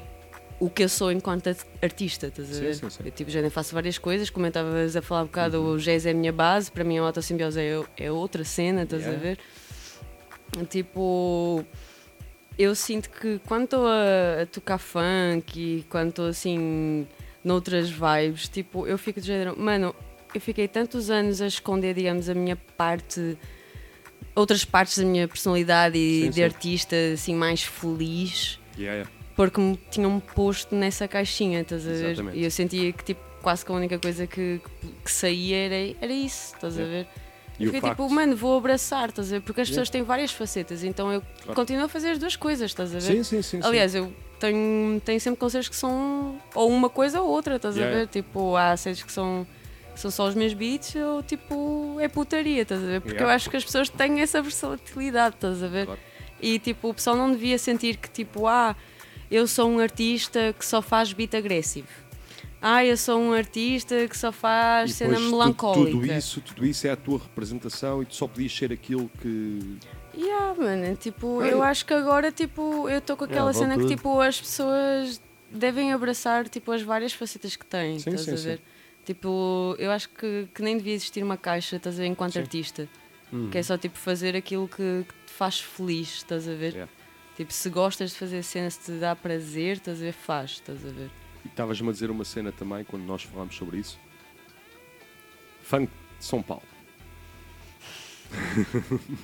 o 0.60 0.70
que 0.70 0.84
eu 0.84 0.90
sou 0.90 1.12
enquanto 1.12 1.48
art- 1.48 1.66
artista, 1.82 2.28
estás 2.28 2.50
a 2.50 2.54
Sim, 2.54 2.60
ver? 2.62 2.76
sim, 2.76 2.90
sim. 2.90 3.04
Eu 3.06 3.12
tipo, 3.12 3.30
já 3.32 3.42
nem 3.42 3.50
faço 3.50 3.74
várias 3.74 3.98
coisas, 3.98 4.30
como 4.30 4.46
estavas 4.46 4.96
a 4.96 5.02
falar 5.02 5.24
um 5.24 5.26
bocado, 5.26 5.62
o 5.62 5.78
jazz 5.78 6.06
é 6.06 6.12
a 6.12 6.14
minha 6.14 6.32
base, 6.32 6.72
para 6.72 6.84
mim 6.84 6.98
a 6.98 7.02
autossimbiose 7.04 7.60
é, 7.60 7.82
é 7.98 8.12
outra 8.12 8.44
cena, 8.44 8.84
estás 8.84 9.04
a 9.04 9.12
Yeah. 9.12 9.22
ver? 9.24 9.40
Tipo, 10.70 11.66
eu 12.58 12.76
sinto 12.76 13.10
que 13.10 13.40
quando 13.48 13.64
estou 13.66 13.88
a, 13.88 14.44
a 14.44 14.46
tocar 14.46 14.78
funk 14.78 15.60
e 15.60 15.84
quando 15.90 16.10
estou 16.10 16.28
assim 16.28 17.08
noutras 17.44 17.90
vibes, 17.90 18.48
tipo, 18.48 18.86
eu 18.88 18.98
fico 18.98 19.20
de 19.20 19.28
género, 19.28 19.60
mano, 19.60 19.94
eu 20.34 20.40
fiquei 20.40 20.68
tantos 20.68 21.10
anos 21.10 21.42
a 21.42 21.48
esconder, 21.48 21.94
digamos, 21.96 22.30
a 22.30 22.34
minha 22.36 22.56
parte, 22.56 23.38
outras 24.36 24.64
partes 24.64 24.98
da 25.00 25.04
minha 25.06 25.28
personalidade 25.28 25.98
e 25.98 26.22
Sim, 26.26 26.30
de 26.30 26.36
sim. 26.36 26.44
artista 26.44 26.96
assim 27.14 27.36
mais 27.36 27.64
feliz 27.64 28.60
Yeah, 28.78 28.96
yeah. 29.02 29.12
Porque 29.36 29.60
me 29.60 29.78
tinham 29.90 30.20
posto 30.20 30.76
nessa 30.76 31.08
caixinha, 31.08 31.62
estás 31.62 31.86
a 31.88 31.92
ver? 31.92 32.12
Exatamente. 32.12 32.38
E 32.38 32.44
eu 32.44 32.52
sentia 32.52 32.92
que 32.94 33.04
tipo, 33.04 33.22
quase 33.42 33.66
que 33.66 33.72
a 33.72 33.76
única 33.76 34.00
coisa 34.00 34.26
que, 34.28 34.62
que, 35.04 35.12
saía 35.12 35.58
era, 35.58 35.96
era 36.02 36.14
isso, 36.14 36.54
estás 36.56 36.78
a 36.78 36.82
Yeah. 36.82 37.04
ver? 37.04 37.08
E 37.60 37.66
fiquei 37.68 37.90
tipo, 37.90 38.10
mano, 38.10 38.36
vou 38.36 38.58
abraçar, 38.58 39.10
estás 39.10 39.28
a 39.28 39.36
ver? 39.38 39.42
Porque 39.42 39.62
as 39.62 39.68
Yeah. 39.68 39.82
pessoas 39.82 39.90
têm 39.90 40.04
várias 40.04 40.32
facetas, 40.32 40.84
então 40.84 41.12
eu 41.12 41.22
Claro. 41.44 41.56
continuo 41.56 41.86
a 41.86 41.90
fazer 41.90 42.12
as 42.12 42.18
duas 42.20 42.36
coisas, 42.36 42.72
estás 42.72 42.92
a 42.96 43.00
ver? 43.00 43.02
Sim, 43.02 43.24
sim, 43.24 43.42
sim. 43.42 43.62
sim. 43.62 43.68
Aliás, 43.68 43.94
eu 43.96 44.12
tenho, 44.40 45.00
tenho 45.02 45.20
sempre 45.20 45.40
conselhos 45.40 45.70
que 45.70 45.76
são 45.76 46.40
ou 46.56 46.70
uma 46.70 46.90
coisa 46.90 47.22
ou 47.22 47.30
outra, 47.30 47.56
estás 47.58 47.76
Yeah, 47.76 47.96
a 47.96 48.00
ver? 48.02 48.08
Tipo, 48.08 48.56
há 48.56 48.76
sedes 48.78 49.04
que 49.04 49.12
são, 49.12 49.46
são 49.96 50.10
só 50.10 50.28
os 50.28 50.36
meus 50.36 50.54
beats 50.54 50.96
ou 50.96 51.22
tipo, 51.24 51.98
é 52.00 52.08
putaria, 52.08 52.62
estás 52.64 52.82
a 52.82 52.86
ver? 52.86 53.02
Porque 53.02 53.16
Yeah. 53.16 53.32
eu 53.32 53.36
acho 53.36 53.50
que 53.50 53.58
as 53.58 53.64
pessoas 53.66 53.88
têm 53.90 54.22
essa 54.22 54.42
versatilidade, 54.42 55.36
estás 55.36 55.62
a 55.64 55.68
ver? 55.68 55.86
Claro. 55.86 56.00
E 56.42 56.60
tipo, 56.60 56.90
o 56.90 56.94
pessoal 56.94 57.16
não 57.16 57.32
devia 57.32 57.58
sentir 57.58 57.98
que 57.98 58.10
tipo, 58.10 58.48
ah, 58.48 58.76
eu 59.36 59.48
sou 59.48 59.70
um 59.70 59.80
artista 59.80 60.54
que 60.58 60.66
só 60.66 60.82
faz 60.82 61.12
beat 61.14 61.34
agressivo. 61.34 61.88
Ah, 62.62 62.86
eu 62.86 62.96
sou 62.96 63.20
um 63.20 63.34
artista 63.34 64.08
que 64.08 64.18
só 64.18 64.32
faz 64.32 64.92
E 64.92 64.94
cena 64.94 65.16
tu- 65.16 65.22
melancólica. 65.22 65.92
Tudo 65.92 66.06
isso, 66.06 66.40
tudo 66.42 66.66
isso 66.66 66.88
é 66.88 66.92
a 66.92 66.96
tua 66.96 67.18
representação 67.20 68.02
e 68.02 68.06
tu 68.06 68.16
só 68.16 68.26
podias 68.28 68.56
ser 68.56 68.72
aquilo 68.72 69.10
que. 69.22 69.78
Yeah, 70.16 70.54
mano, 70.62 70.96
tipo, 70.96 71.42
eu 71.44 71.62
acho 71.64 71.86
que 71.86 71.94
agora, 71.94 72.32
tipo, 72.32 72.88
eu 72.88 73.00
estou 73.00 73.18
com 73.18 73.26
aquela 73.26 73.52
cena 73.52 73.74
que, 73.76 73.82
tudo. 73.82 73.96
tipo, 73.96 74.20
as 74.22 74.40
pessoas 74.40 75.20
devem 75.52 75.92
abraçar, 75.92 76.48
tipo, 76.48 76.72
as 76.72 76.82
várias 76.82 77.12
facetas 77.14 77.56
que 77.56 77.66
têm, 77.66 78.00
Sim, 78.00 78.12
estás 78.12 78.22
sim, 78.22 78.32
a 78.34 78.38
sim. 78.38 78.44
ver? 78.46 78.62
Tipo, 79.04 79.76
eu 79.78 79.92
acho 79.92 80.08
que, 80.10 80.48
que 80.54 80.62
nem 80.62 80.78
devia 80.78 80.94
existir 80.94 81.22
uma 81.24 81.36
caixa, 81.36 81.76
estás 81.76 81.96
a 81.96 82.02
ver, 82.04 82.08
enquanto 82.08 82.34
Sim. 82.34 82.40
artista. 82.40 82.88
Uhum. 83.32 83.50
Que 83.50 83.58
é 83.58 83.64
só, 83.64 83.78
tipo, 83.78 83.98
fazer 83.98 84.36
aquilo 84.38 84.68
que, 84.70 85.04
que 85.06 85.14
te 85.26 85.34
faz 85.34 85.60
feliz, 85.60 86.08
estás 86.18 86.48
a 86.48 86.54
ver? 86.54 86.74
Yeah. 86.74 86.92
Tipo, 87.36 87.52
se 87.52 87.70
gostas 87.70 88.12
de 88.12 88.18
fazer 88.18 88.44
cena, 88.44 88.70
se 88.70 88.80
te 88.80 88.92
dá 89.00 89.16
prazer, 89.16 89.78
estás 89.78 90.00
a 90.00 90.04
ver, 90.04 90.14
faz, 90.14 90.52
estás 90.52 90.86
a 90.86 90.90
ver? 90.90 91.10
E 91.44 91.48
estavas-me 91.48 91.90
a 91.90 91.92
dizer 91.92 92.12
uma 92.12 92.24
cena 92.24 92.52
também 92.52 92.84
quando 92.84 93.04
nós 93.04 93.24
falámos 93.24 93.56
sobre 93.56 93.78
isso. 93.78 94.00
Funk 95.64 95.92
de 96.20 96.26
São 96.26 96.42
Paulo. 96.44 96.64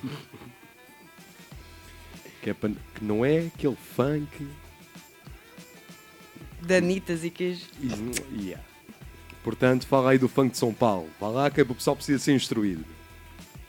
que, 2.42 2.50
é 2.50 2.54
para- 2.54 2.72
que 2.96 3.04
não 3.04 3.24
é 3.24 3.48
aquele 3.48 3.76
funk. 3.76 4.48
Danitas 6.62 7.24
e 7.24 7.30
queijo. 7.30 7.66
yeah. 8.34 8.64
Portanto, 9.44 9.88
fala 9.88 10.12
aí 10.12 10.18
do 10.18 10.28
funk 10.28 10.52
de 10.52 10.58
São 10.58 10.74
Paulo. 10.74 11.10
Vá 11.20 11.28
lá 11.30 11.50
que 11.50 11.62
é 11.62 11.64
para 11.64 11.72
o 11.74 11.76
pessoal 11.76 11.96
precisa 11.96 12.20
ser 12.20 12.34
instruído. 12.34 12.84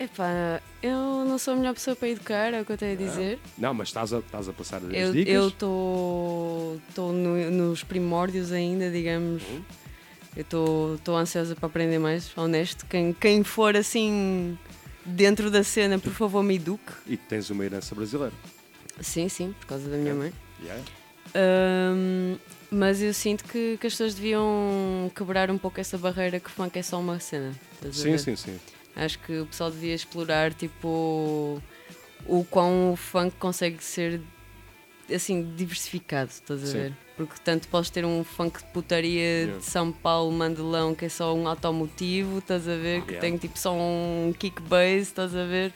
Epá, 0.01 0.63
eu 0.83 1.27
não 1.27 1.37
sou 1.37 1.53
a 1.53 1.57
melhor 1.59 1.75
pessoa 1.75 1.95
para 1.95 2.09
educar, 2.09 2.55
é 2.55 2.63
o 2.63 2.65
que 2.65 2.73
eu 2.73 2.79
tenho 2.79 2.95
a 2.95 2.97
dizer. 2.97 3.39
Não, 3.59 3.75
mas 3.75 3.89
estás 3.89 4.15
a, 4.15 4.21
estás 4.21 4.49
a 4.49 4.53
passar 4.55 4.79
as 4.79 4.85
Eu 4.95 5.13
dicas. 5.13 5.45
estou 5.49 6.81
no, 6.97 7.51
nos 7.51 7.85
primórdios 7.85 8.51
ainda, 8.51 8.91
digamos. 8.91 9.43
Uhum. 9.43 9.63
Eu 10.35 10.95
estou 10.95 11.17
ansiosa 11.19 11.55
para 11.55 11.67
aprender 11.67 11.99
mais, 11.99 12.35
honesto. 12.35 12.87
Quem, 12.87 13.13
quem 13.13 13.45
for 13.45 13.77
assim 13.77 14.59
dentro 15.05 15.51
da 15.51 15.63
cena, 15.63 15.99
por 15.99 16.15
favor, 16.15 16.43
me 16.43 16.55
eduque. 16.55 16.93
E 17.07 17.19
tens 17.19 17.51
uma 17.51 17.63
herança 17.63 17.95
brasileira. 17.95 18.33
Sim, 19.03 19.29
sim, 19.29 19.55
por 19.61 19.67
causa 19.67 19.87
da 19.91 19.99
minha 19.99 20.15
mãe. 20.15 20.33
Yeah. 20.63 20.83
Ahm, 21.35 22.39
mas 22.71 23.03
eu 23.03 23.13
sinto 23.13 23.45
que, 23.45 23.77
que 23.79 23.87
as 23.87 23.93
pessoas 23.93 24.15
deviam 24.15 25.13
quebrar 25.15 25.51
um 25.51 25.59
pouco 25.59 25.79
essa 25.79 25.99
barreira 25.99 26.41
que 26.41 26.51
funk 26.51 26.79
é 26.79 26.83
só 26.83 26.99
uma 26.99 27.21
cena. 27.21 27.53
Sim, 27.93 28.13
ver? 28.13 28.19
sim, 28.19 28.37
sim. 28.37 28.59
Acho 29.05 29.19
que 29.21 29.39
o 29.41 29.47
pessoal 29.47 29.71
devia 29.71 29.95
explorar 29.95 30.53
tipo 30.53 31.61
o 32.27 32.45
quão 32.51 32.93
o 32.93 32.97
funk 32.97 33.35
consegue 33.39 33.83
ser 33.83 34.21
assim 35.13 35.43
diversificado, 35.57 36.31
estás 36.31 36.63
a 36.63 36.67
Sim. 36.67 36.73
ver? 36.73 36.93
Porque 37.17 37.35
tanto 37.45 37.67
podes 37.69 37.91
ter 37.91 38.05
um 38.05 38.23
funk 38.23 38.59
de 38.59 38.65
putaria 38.73 39.21
Yeah. 39.23 39.59
de 39.59 39.65
São 39.65 39.91
Paulo, 39.91 40.31
Mandelão, 40.33 40.95
que 40.95 41.07
é 41.07 41.09
só 41.09 41.35
um 41.35 41.49
automotivo, 41.49 42.39
estás 42.39 42.69
a 42.69 42.77
ver? 42.77 43.03
Que 43.03 43.13
Yeah. 43.15 43.21
tem 43.21 43.37
tipo 43.39 43.59
só 43.59 43.75
um 43.75 44.33
kick 44.39 44.61
bass, 44.63 45.03
estás 45.09 45.35
a 45.35 45.45
ver? 45.45 45.73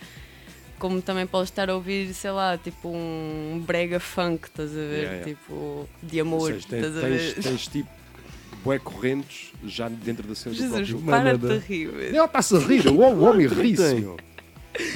Como 0.78 1.01
também 1.03 1.27
podes 1.27 1.51
estar 1.51 1.69
a 1.70 1.74
ouvir, 1.74 2.12
sei 2.15 2.31
lá, 2.31 2.57
tipo 2.59 2.89
um 2.89 3.62
brega 3.66 3.98
funk, 3.98 4.47
estás 4.48 4.70
a 4.70 4.74
ver? 4.74 5.03
Yeah. 5.05 5.24
Tipo 5.24 5.89
de 6.03 6.20
amor, 6.20 6.53
seja, 6.53 6.69
tens, 6.69 6.85
estás 6.85 6.97
a 6.97 7.01
tens, 7.01 7.23
ver? 7.35 7.43
tens 7.43 7.66
tipo 7.69 7.90
bué 8.65 8.78
correntes 8.78 9.53
já 9.65 9.89
dentro 9.89 10.27
da 10.27 10.35
cena 10.35 10.55
do 10.55 10.61
Jesus, 10.61 10.91
próprio 10.91 11.07
para 11.07 11.36
de 11.39 11.59
rir. 11.59 11.86
velho. 11.89 12.16
Ele 12.16 12.19
está-se 12.24 12.57
a 12.57 12.59
rir, 12.61 12.86
o 12.89 12.99
homem- 13.20 13.47
ri-se. 13.47 13.95
Meu. 13.97 14.12
O- 14.15 14.16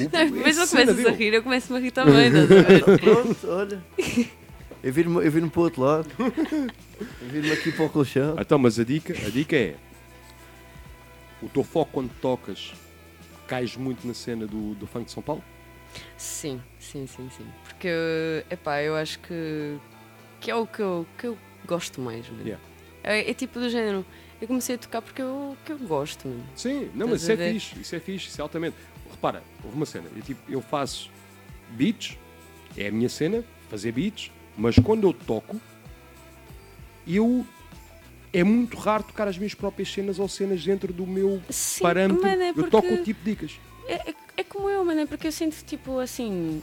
Não, 0.02 0.08
Depois 0.08 0.58
essa 0.58 0.60
ele 0.60 0.66
cena 0.66 0.92
começas 0.92 1.06
a 1.06 1.10
rir, 1.16 1.34
eu 1.34 1.42
começo-me 1.42 1.78
a 1.78 1.82
rir 1.82 1.90
também, 1.92 2.30
ver? 2.30 2.98
Pronto, 2.98 3.48
olha. 3.48 3.84
Eu 4.82 4.92
viro-me 4.92 5.24
eu 5.24 5.30
viro 5.30 5.50
para 5.50 5.60
o 5.60 5.62
outro 5.64 5.82
lado. 5.82 6.08
Eu 6.18 7.28
viro-me 7.28 7.52
aqui 7.52 7.70
para 7.70 7.84
o 7.84 7.88
colchão. 7.90 8.36
Então, 8.40 8.58
mas 8.58 8.78
a 8.80 8.84
dica, 8.84 9.12
a 9.12 9.30
dica 9.30 9.54
é: 9.56 9.76
o 11.42 11.48
teu 11.48 11.62
foco 11.62 11.90
quando 11.92 12.10
tocas 12.20 12.72
cais 13.46 13.76
muito 13.76 14.06
na 14.06 14.14
cena 14.14 14.46
do, 14.46 14.74
do 14.74 14.86
funk 14.86 15.06
de 15.06 15.12
São 15.12 15.22
Paulo? 15.22 15.42
Sim, 16.16 16.60
sim, 16.78 17.06
sim, 17.06 17.28
sim. 17.36 17.46
Porque, 17.64 17.88
epá, 18.50 18.82
eu 18.82 18.94
acho 18.96 19.18
que, 19.20 19.76
que 20.40 20.50
é 20.50 20.54
o 20.54 20.66
que 20.66 20.80
eu, 20.80 21.06
que 21.16 21.26
eu 21.28 21.38
gosto 21.66 22.00
mais, 22.00 22.28
mano. 22.28 22.42
Yeah. 22.42 22.62
É, 23.02 23.30
é 23.30 23.34
tipo 23.34 23.58
do 23.58 23.68
género, 23.68 24.04
eu 24.40 24.46
comecei 24.46 24.74
a 24.74 24.78
tocar 24.78 25.02
porque 25.02 25.22
eu, 25.22 25.56
que 25.64 25.72
eu 25.72 25.78
gosto, 25.78 26.28
mano. 26.28 26.44
Sim, 26.54 26.90
não, 26.94 27.08
mas 27.08 27.22
isso 27.22 27.32
é 27.32 27.36
ver? 27.36 27.52
fixe, 27.52 27.80
isso 27.80 27.96
é 27.96 28.00
fixe, 28.00 28.28
isso 28.28 28.40
é 28.40 28.42
altamente. 28.42 28.76
Repara, 29.10 29.42
houve 29.64 29.76
uma 29.76 29.86
cena, 29.86 30.06
eu, 30.14 30.22
tipo, 30.22 30.40
eu 30.50 30.60
faço 30.60 31.10
beats, 31.70 32.16
é 32.76 32.88
a 32.88 32.92
minha 32.92 33.08
cena, 33.08 33.44
fazer 33.68 33.92
beats, 33.92 34.30
mas 34.56 34.76
quando 34.78 35.06
eu 35.06 35.12
toco, 35.12 35.60
eu. 37.06 37.46
É 38.30 38.44
muito 38.44 38.76
raro 38.76 39.04
tocar 39.04 39.26
as 39.26 39.38
minhas 39.38 39.54
próprias 39.54 39.90
cenas 39.90 40.18
ou 40.18 40.28
cenas 40.28 40.62
dentro 40.62 40.92
do 40.92 41.06
meu 41.06 41.40
Sim, 41.48 41.82
parâmetro. 41.82 42.22
mano, 42.22 42.42
é 42.42 42.50
Eu 42.54 42.68
toco 42.68 42.86
o 42.86 43.02
tipo 43.02 43.24
de 43.24 43.30
dicas. 43.30 43.58
É, 43.86 44.10
é, 44.10 44.14
é 44.36 44.44
como 44.44 44.68
eu, 44.68 44.84
mano, 44.84 45.00
é 45.00 45.06
porque 45.06 45.26
eu 45.26 45.32
sinto, 45.32 45.56
tipo, 45.64 45.98
assim... 45.98 46.62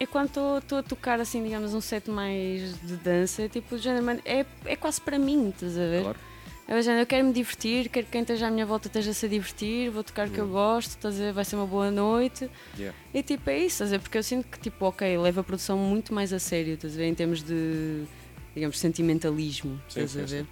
É 0.00 0.06
quando 0.06 0.28
estou 0.28 0.78
a 0.78 0.82
tocar, 0.82 1.20
assim, 1.20 1.44
digamos, 1.44 1.74
um 1.74 1.80
set 1.80 2.10
mais 2.10 2.74
de 2.80 2.96
dança, 2.96 3.46
tipo, 3.50 3.76
do 3.76 3.82
género, 3.82 4.02
mano, 4.02 4.20
é, 4.24 4.46
é 4.64 4.74
quase 4.74 4.98
para 4.98 5.18
mim, 5.18 5.50
estás 5.50 5.76
a 5.76 5.82
ver? 5.82 6.02
Claro. 6.02 6.18
É 6.66 6.78
o 6.78 6.80
género, 6.80 7.02
eu 7.02 7.06
quero 7.06 7.26
me 7.26 7.34
divertir, 7.34 7.90
quero 7.90 8.06
que 8.06 8.12
quem 8.12 8.22
esteja 8.22 8.46
à 8.46 8.50
minha 8.50 8.64
volta 8.64 8.86
esteja-se 8.86 9.26
a 9.26 9.28
divertir, 9.28 9.90
vou 9.90 10.02
tocar 10.02 10.28
o 10.28 10.30
que 10.30 10.38
eu 10.38 10.48
gosto, 10.48 10.90
estás 10.90 11.16
a 11.16 11.24
ver, 11.24 11.32
vai 11.34 11.44
ser 11.44 11.56
uma 11.56 11.66
boa 11.66 11.90
noite. 11.90 12.48
Yeah. 12.78 12.96
E 13.12 13.22
tipo, 13.22 13.50
é 13.50 13.58
isso, 13.58 13.74
estás 13.74 13.92
a 13.92 13.96
ver? 13.98 14.02
Porque 14.02 14.16
eu 14.16 14.22
sinto 14.22 14.48
que, 14.48 14.58
tipo, 14.58 14.86
ok, 14.86 15.18
leva 15.18 15.42
a 15.42 15.44
produção 15.44 15.76
muito 15.76 16.14
mais 16.14 16.32
a 16.32 16.38
sério, 16.38 16.74
estás 16.74 16.94
a 16.94 16.96
ver? 16.96 17.06
Em 17.06 17.14
termos 17.14 17.42
de, 17.42 18.04
digamos, 18.54 18.78
sentimentalismo, 18.78 19.82
Sim, 19.86 20.00
estás 20.04 20.16
a 20.16 20.26
sim, 20.26 20.34
ver? 20.36 20.46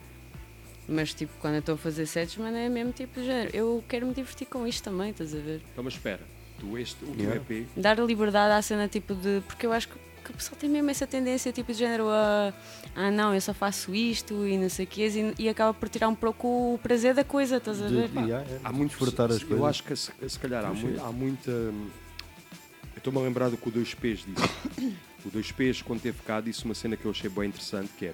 Mas, 0.86 1.14
tipo, 1.14 1.32
quando 1.40 1.54
eu 1.54 1.60
estou 1.60 1.76
a 1.76 1.78
fazer 1.78 2.04
sets, 2.04 2.36
mano, 2.36 2.56
é 2.56 2.68
mesmo 2.68 2.92
tipo, 2.92 3.22
género, 3.22 3.56
eu 3.56 3.82
quero 3.88 4.06
me 4.06 4.12
divertir 4.12 4.46
com 4.46 4.66
isto 4.66 4.82
também, 4.82 5.10
estás 5.10 5.34
a 5.34 5.38
ver? 5.38 5.62
Então, 5.72 5.82
mas 5.82 5.94
espera, 5.94 6.20
tu 6.58 6.76
este 6.78 7.04
último 7.04 7.22
Yeah. 7.30 7.42
EP, 7.50 7.66
Dar 7.76 8.00
a 8.00 8.04
liberdade 8.04 8.52
à 8.52 8.62
cena, 8.62 8.88
tipo, 8.88 9.14
de. 9.14 9.42
Porque 9.46 9.66
eu 9.66 9.72
acho 9.72 9.88
que, 9.88 9.94
que 10.24 10.30
o 10.30 10.34
pessoal 10.34 10.56
tem 10.58 10.68
mesmo 10.68 10.90
essa 10.90 11.06
tendência, 11.06 11.52
tipo, 11.52 11.72
de 11.72 11.78
género 11.78 12.08
a. 12.08 12.52
Ah, 12.94 13.10
não, 13.10 13.34
eu 13.34 13.40
só 13.40 13.54
faço 13.54 13.94
isto 13.94 14.46
e 14.46 14.58
não 14.58 14.68
sei 14.68 14.84
o 14.84 14.88
quê, 14.88 15.08
e, 15.38 15.44
e 15.44 15.48
acaba 15.48 15.72
por 15.72 15.88
tirar 15.88 16.08
um 16.08 16.14
pouco 16.14 16.74
o 16.74 16.78
prazer 16.82 17.14
da 17.14 17.22
coisa, 17.24 17.58
estás 17.58 17.80
a 17.80 17.86
ver? 17.88 18.08
de- 18.08 18.18
yeah, 18.20 18.44
é, 18.50 18.60
há 18.64 18.72
muito 18.72 18.90
desfrutar 18.90 19.30
as 19.30 19.40
Eu 19.42 19.48
coisas. 19.48 19.66
acho 19.66 19.82
que 19.84 19.94
se, 19.96 20.10
se 20.28 20.38
calhar 20.38 20.64
há, 20.64 20.74
Sim. 20.74 20.82
mui- 20.82 20.98
há 21.00 21.12
muita. 21.12 21.50
Eu 21.50 22.98
estou-me 22.98 23.18
a 23.20 23.22
lembrar 23.22 23.48
do 23.50 23.56
que 23.56 23.68
o 23.68 23.72
2Ps 23.72 24.24
disse. 24.26 24.94
o 25.24 25.30
2Ps, 25.30 25.82
quando 25.82 26.00
teve 26.00 26.18
cá, 26.26 26.40
disse 26.40 26.64
uma 26.64 26.74
cena 26.74 26.96
que 26.96 27.04
eu 27.04 27.10
achei 27.12 27.30
bem 27.30 27.48
interessante, 27.48 27.90
que 27.96 28.06
é 28.06 28.12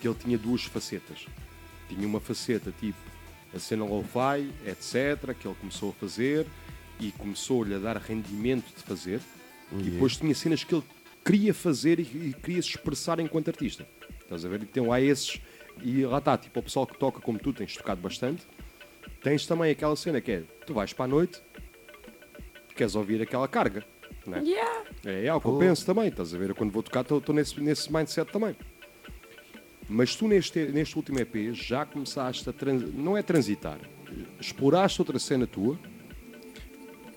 que 0.00 0.08
ele 0.08 0.16
tinha 0.16 0.36
duas 0.36 0.64
facetas. 0.64 1.26
Tinha 1.88 2.04
uma 2.06 2.18
faceta 2.18 2.72
tipo 2.80 2.98
a 3.54 3.58
cena 3.60 3.84
lo-fi, 3.84 4.50
etc., 4.66 5.34
que 5.38 5.46
ele 5.46 5.54
começou 5.60 5.90
a 5.90 5.92
fazer 5.92 6.46
e 7.02 7.12
começou-lhe 7.12 7.74
a 7.74 7.78
dar 7.78 7.96
rendimento 7.96 8.66
de 8.76 8.82
fazer. 8.82 9.20
E 9.72 9.90
depois 9.90 10.16
tinha 10.16 10.34
cenas 10.34 10.62
que 10.62 10.74
ele 10.74 10.84
queria 11.24 11.54
fazer 11.54 11.98
e, 11.98 12.02
e 12.02 12.34
queria 12.42 12.62
se 12.62 12.68
expressar 12.68 13.18
enquanto 13.20 13.48
artista. 13.48 13.86
Estás 14.20 14.44
a 14.44 14.48
ver? 14.48 14.62
Então 14.62 14.92
há 14.92 15.00
esses. 15.00 15.40
E 15.82 16.04
lá 16.04 16.18
está, 16.18 16.36
tipo, 16.36 16.60
o 16.60 16.62
pessoal 16.62 16.86
que 16.86 16.96
toca 16.98 17.20
como 17.20 17.38
tu, 17.38 17.52
tens 17.52 17.76
tocado 17.76 18.00
bastante. 18.00 18.46
Tens 19.22 19.46
também 19.46 19.70
aquela 19.70 19.96
cena 19.96 20.20
que 20.20 20.32
é: 20.32 20.42
tu 20.66 20.74
vais 20.74 20.92
para 20.92 21.06
a 21.06 21.08
noite, 21.08 21.40
queres 22.76 22.94
ouvir 22.94 23.22
aquela 23.22 23.48
carga. 23.48 23.84
Não 24.26 24.38
é? 24.38 24.40
Yeah. 24.42 24.84
É, 25.04 25.26
é 25.26 25.34
o 25.34 25.40
que 25.40 25.46
eu 25.48 25.58
penso 25.58 25.84
também, 25.84 26.08
estás 26.08 26.34
a 26.34 26.38
ver? 26.38 26.50
Eu 26.50 26.54
quando 26.54 26.70
vou 26.70 26.82
tocar 26.82 27.00
estou 27.00 27.34
nesse, 27.34 27.60
nesse 27.60 27.92
mindset 27.92 28.30
também. 28.30 28.54
Mas 29.88 30.14
tu 30.14 30.28
neste, 30.28 30.66
neste 30.66 30.96
último 30.96 31.18
EP 31.18 31.52
já 31.52 31.84
começaste 31.84 32.48
a 32.48 32.52
trans, 32.52 32.94
não 32.94 33.16
é 33.16 33.22
transitar, 33.22 33.78
exploraste 34.40 35.00
outra 35.00 35.18
cena 35.18 35.46
tua. 35.46 35.78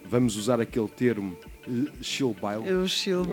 Vamos 0.07 0.36
usar 0.38 0.60
aquele 0.61 0.88
termo 0.88 1.36
eh, 1.68 1.91
chill 2.02 2.36
bile. 2.40 2.68
Eu 2.69 2.88
chill 2.88 3.23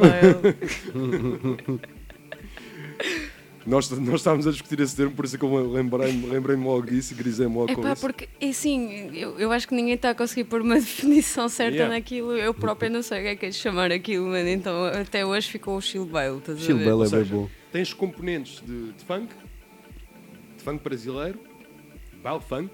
Nós, 3.65 3.89
nós 3.91 4.17
estávamos 4.17 4.45
a 4.47 4.51
discutir 4.51 4.81
esse 4.81 4.97
termo, 4.97 5.15
por 5.15 5.25
isso 5.25 5.37
é 5.37 5.39
que 5.39 5.45
eu 5.45 5.71
lembrei-me 5.71 6.27
lembrei 6.27 6.57
logo 6.57 6.85
disso 6.85 7.13
e 7.13 7.17
grisei-me 7.17 7.55
logo 7.55 7.71
É 7.71 7.75
com 7.77 7.93
isso. 7.93 8.01
porque, 8.01 8.29
é 8.41 8.49
assim, 8.49 9.11
eu, 9.17 9.39
eu 9.39 9.53
acho 9.53 9.69
que 9.69 9.75
ninguém 9.75 9.95
está 9.95 10.11
a 10.11 10.15
conseguir 10.17 10.45
pôr 10.45 10.63
uma 10.63 10.75
definição 10.81 11.49
certa 11.49 11.73
Yeah. 11.77 11.95
naquilo. 11.95 12.33
Eu 12.37 12.53
própria 12.53 12.91
não 12.91 13.03
sei 13.03 13.21
o 13.21 13.23
que 13.23 13.29
é 13.29 13.37
que 13.37 13.47
é 13.47 13.49
de 13.51 13.55
chamar 13.55 13.93
aquilo, 13.93 14.27
mano. 14.27 14.49
Então 14.49 14.87
até 14.87 15.25
hoje 15.25 15.49
ficou 15.49 15.77
o 15.77 15.81
chill 15.81 16.05
baile, 16.05 16.39
estás 16.39 16.59
a 16.59 16.61
Chill 16.61 16.77
ver? 16.77 16.85
Bell 16.87 16.97
Ou 16.99 17.05
é 17.05 17.09
bem 17.09 17.19
seja, 17.21 17.35
bom. 17.37 17.49
Tens 17.71 17.95
componentes 17.95 18.61
de, 18.67 18.93
de 18.95 19.05
funk, 19.05 19.33
de 20.57 20.65
funk 20.65 20.83
brasileiro, 20.83 21.39
baile 22.21 22.41
funk, 22.41 22.71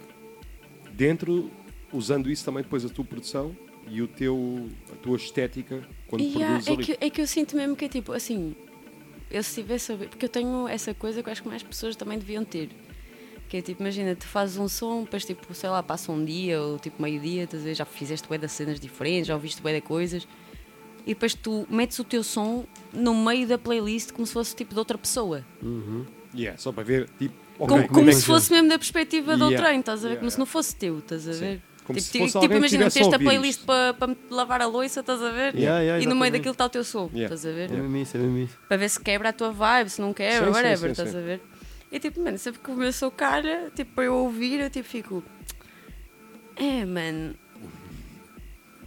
dentro, 0.95 1.51
usando 1.93 2.31
isso 2.31 2.47
também 2.47 2.63
depois 2.63 2.83
a 2.87 2.89
tua 2.89 3.05
produção 3.05 3.55
e 3.91 4.03
o 4.03 4.09
teu, 4.09 4.69
a 4.93 4.97
tua 4.97 5.17
estética 5.17 5.83
quando 6.07 6.23
Yeah, 6.25 6.59
produzes 6.59 6.69
é, 6.69 6.73
ali. 6.75 6.85
que, 6.85 6.99
é 7.07 7.11
que 7.11 7.21
eu 7.21 7.27
sinto 7.27 7.57
mesmo 7.57 7.77
que 7.77 7.85
é 7.85 7.89
tipo, 7.89 8.13
assim, 8.13 8.55
eu 9.31 9.43
se 9.43 9.61
tivesse 9.63 9.93
a 9.93 9.97
ver, 9.97 10.09
porque 10.09 10.25
eu 10.25 10.29
tenho 10.29 10.67
essa 10.69 10.95
coisa 10.95 11.23
que 11.23 11.29
eu 11.29 11.33
acho 11.33 11.43
que 11.43 11.49
mais 11.49 11.63
pessoas 11.63 11.97
também 11.97 12.19
deviam 12.19 12.45
ter. 12.45 12.71
Que 13.49 13.59
é 13.59 13.63
tipo, 13.63 13.83
imagina, 13.83 14.15
tu 14.15 14.27
fazes 14.27 14.59
um 14.59 14.69
som, 14.69 15.05
depois 15.05 15.25
tipo, 15.25 15.55
sei 15.55 15.71
lá, 15.71 15.83
passa 15.83 16.13
um 16.13 16.23
dia 16.25 16.61
ou 16.61 16.79
tipo 16.79 17.01
meio-dia, 17.01 17.45
estás 17.45 17.63
a 17.63 17.65
ver, 17.65 17.75
já 17.75 17.85
fizeste 17.85 18.29
bué 18.29 18.37
de 18.37 18.49
cenas 18.49 18.79
diferentes, 18.79 19.27
já 19.27 19.35
ouviste 19.35 19.63
bué 19.63 19.73
de 19.75 19.81
coisas, 19.81 20.29
e 21.07 21.15
depois 21.15 21.35
tu 21.35 21.67
metes 21.71 21.99
o 21.99 22.05
teu 22.05 22.23
som 22.23 22.67
no 22.93 23.15
meio 23.15 23.47
da 23.49 23.57
playlist 23.57 24.13
como 24.13 24.27
se 24.27 24.33
fosse 24.35 24.55
tipo 24.55 24.75
de 24.75 24.79
outra 24.79 24.99
pessoa. 24.99 25.45
Yeah, 26.35 26.59
só 26.59 26.73
para 26.73 26.85
ver, 26.85 27.09
tipo, 27.19 27.35
ok, 27.59 27.67
como 27.69 27.83
como 27.89 27.95
como 27.95 28.11
é 28.11 28.13
se 28.13 28.25
fosse 28.27 28.53
mesmo 28.53 28.69
da 28.69 28.79
perspectiva 28.79 29.35
de 29.37 29.43
Yeah, 29.43 29.57
outrem, 29.57 29.81
estás 29.81 30.01
a 30.01 30.03
ver? 30.03 30.09
yeah, 30.09 30.21
Como 30.21 30.31
se 30.31 30.39
não 30.39 30.45
fosse 30.47 30.77
teu, 30.77 30.99
estás 30.99 31.27
a 31.27 31.33
Sim. 31.33 31.41
ver? 31.41 31.63
Como 31.89 31.99
tipo, 31.99 32.07
se 32.07 32.13
ti- 32.13 32.19
fosse 32.19 32.33
tipo, 32.33 32.39
alguém 32.45 32.59
imagina, 32.59 32.83
a 32.85 32.87
meteste 32.87 33.03
a 33.03 33.07
ouvir 33.07 33.25
playlist 33.25 33.65
para 33.65 33.95
para 33.95 34.15
lavar 34.31 34.61
a 34.63 34.67
louça, 34.67 35.01
estás 35.01 35.21
a 35.23 35.31
ver? 35.31 35.57
Yeah, 35.57 35.81
yeah, 35.81 36.01
e 36.05 36.07
no 36.07 36.15
meio 36.15 36.31
daquilo 36.31 36.53
está 36.53 36.67
o 36.67 36.69
teu 36.69 36.85
som, 36.85 37.11
Yeah. 37.15 37.35
estás 37.35 37.45
a 37.47 37.51
ver? 37.57 37.73
É 37.73 37.75
mesmo 37.81 37.97
isso, 37.97 38.17
é 38.17 38.21
mesmo 38.21 38.39
isso. 38.39 38.57
para 38.69 38.77
ver 38.77 38.89
se 38.91 39.01
quebra 39.01 39.31
a 39.31 39.33
tua 39.33 39.51
vibe, 39.51 39.89
se 39.91 40.01
não 40.01 40.13
quebra, 40.15 40.47
Sim, 40.47 40.53
whatever, 40.53 40.79
sim, 40.79 40.91
estás 40.93 41.11
sim. 41.11 41.17
a 41.17 41.21
ver? 41.21 41.41
E 41.91 41.99
tipo, 41.99 42.23
mano, 42.23 42.39
sempre 42.39 42.61
que 42.61 42.67
começou 42.67 43.11
cara, 43.11 43.73
tipo, 43.75 43.91
para 43.95 44.05
eu 44.05 44.15
ouvir, 44.15 44.61
eu 44.61 44.71
tipo 44.71 44.87
fico. 44.89 45.25
É, 46.57 46.85
mano. 46.85 47.35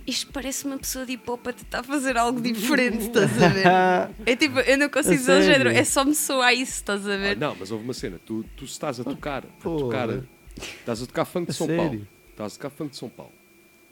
Isto 0.06 0.32
parece 0.34 0.66
uma 0.66 0.78
pessoa 0.78 1.06
de 1.06 1.14
hip 1.14 1.30
hop 1.30 1.48
a 1.48 1.54
tentar 1.54 1.84
fazer 1.84 2.18
algo 2.18 2.42
diferente, 2.42 3.04
estás 3.08 3.42
a 3.42 3.48
ver? 3.50 3.66
É 4.26 4.36
tipo, 4.36 4.60
eu 4.60 4.78
não 4.78 4.90
consigo 4.90 5.16
dizer 5.16 5.40
o 5.40 5.42
género, 5.42 5.70
é 5.70 5.84
só 5.84 6.04
me 6.06 6.14
soar 6.14 6.54
isso, 6.54 6.74
estás 6.74 7.08
a 7.08 7.14
Ah, 7.14 7.18
ver? 7.18 7.38
não, 7.38 7.56
mas 7.60 7.72
houve 7.72 7.84
uma 7.84 7.94
cena, 7.94 8.20
tu, 8.24 8.44
tu 8.56 8.66
estás 8.66 9.00
a 9.00 9.04
tocar, 9.04 9.44
a 9.46 9.64
tocar, 9.64 10.10
estás 10.58 11.02
a 11.02 11.06
tocar 11.08 11.26
funk 11.26 11.48
de 11.48 11.54
São? 11.54 11.68
Paulo, 11.68 12.08
estás 12.32 12.54
a 12.54 12.56
tocar 12.58 12.70
funk 12.70 12.92
de 12.92 12.98
São 12.98 13.10
Paulo, 13.10 13.34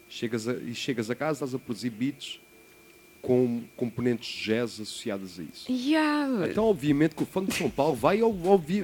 chegas 0.08 0.48
a, 0.48 0.54
e 0.54 0.74
chegas 0.74 1.10
a 1.10 1.14
casa, 1.14 1.44
estás 1.44 1.54
a 1.54 1.58
produzir 1.58 1.90
beats 1.90 2.40
com 3.22 3.62
componentes 3.76 4.28
jazz 4.42 4.80
associadas 4.80 5.38
a 5.38 5.42
isso. 5.42 5.70
Yeah. 5.70 6.48
Então, 6.48 6.64
obviamente, 6.64 7.14
que 7.14 7.22
o 7.22 7.26
funk 7.26 7.50
de 7.50 7.56
São 7.56 7.70
Paulo 7.70 7.94
vai, 7.94 8.20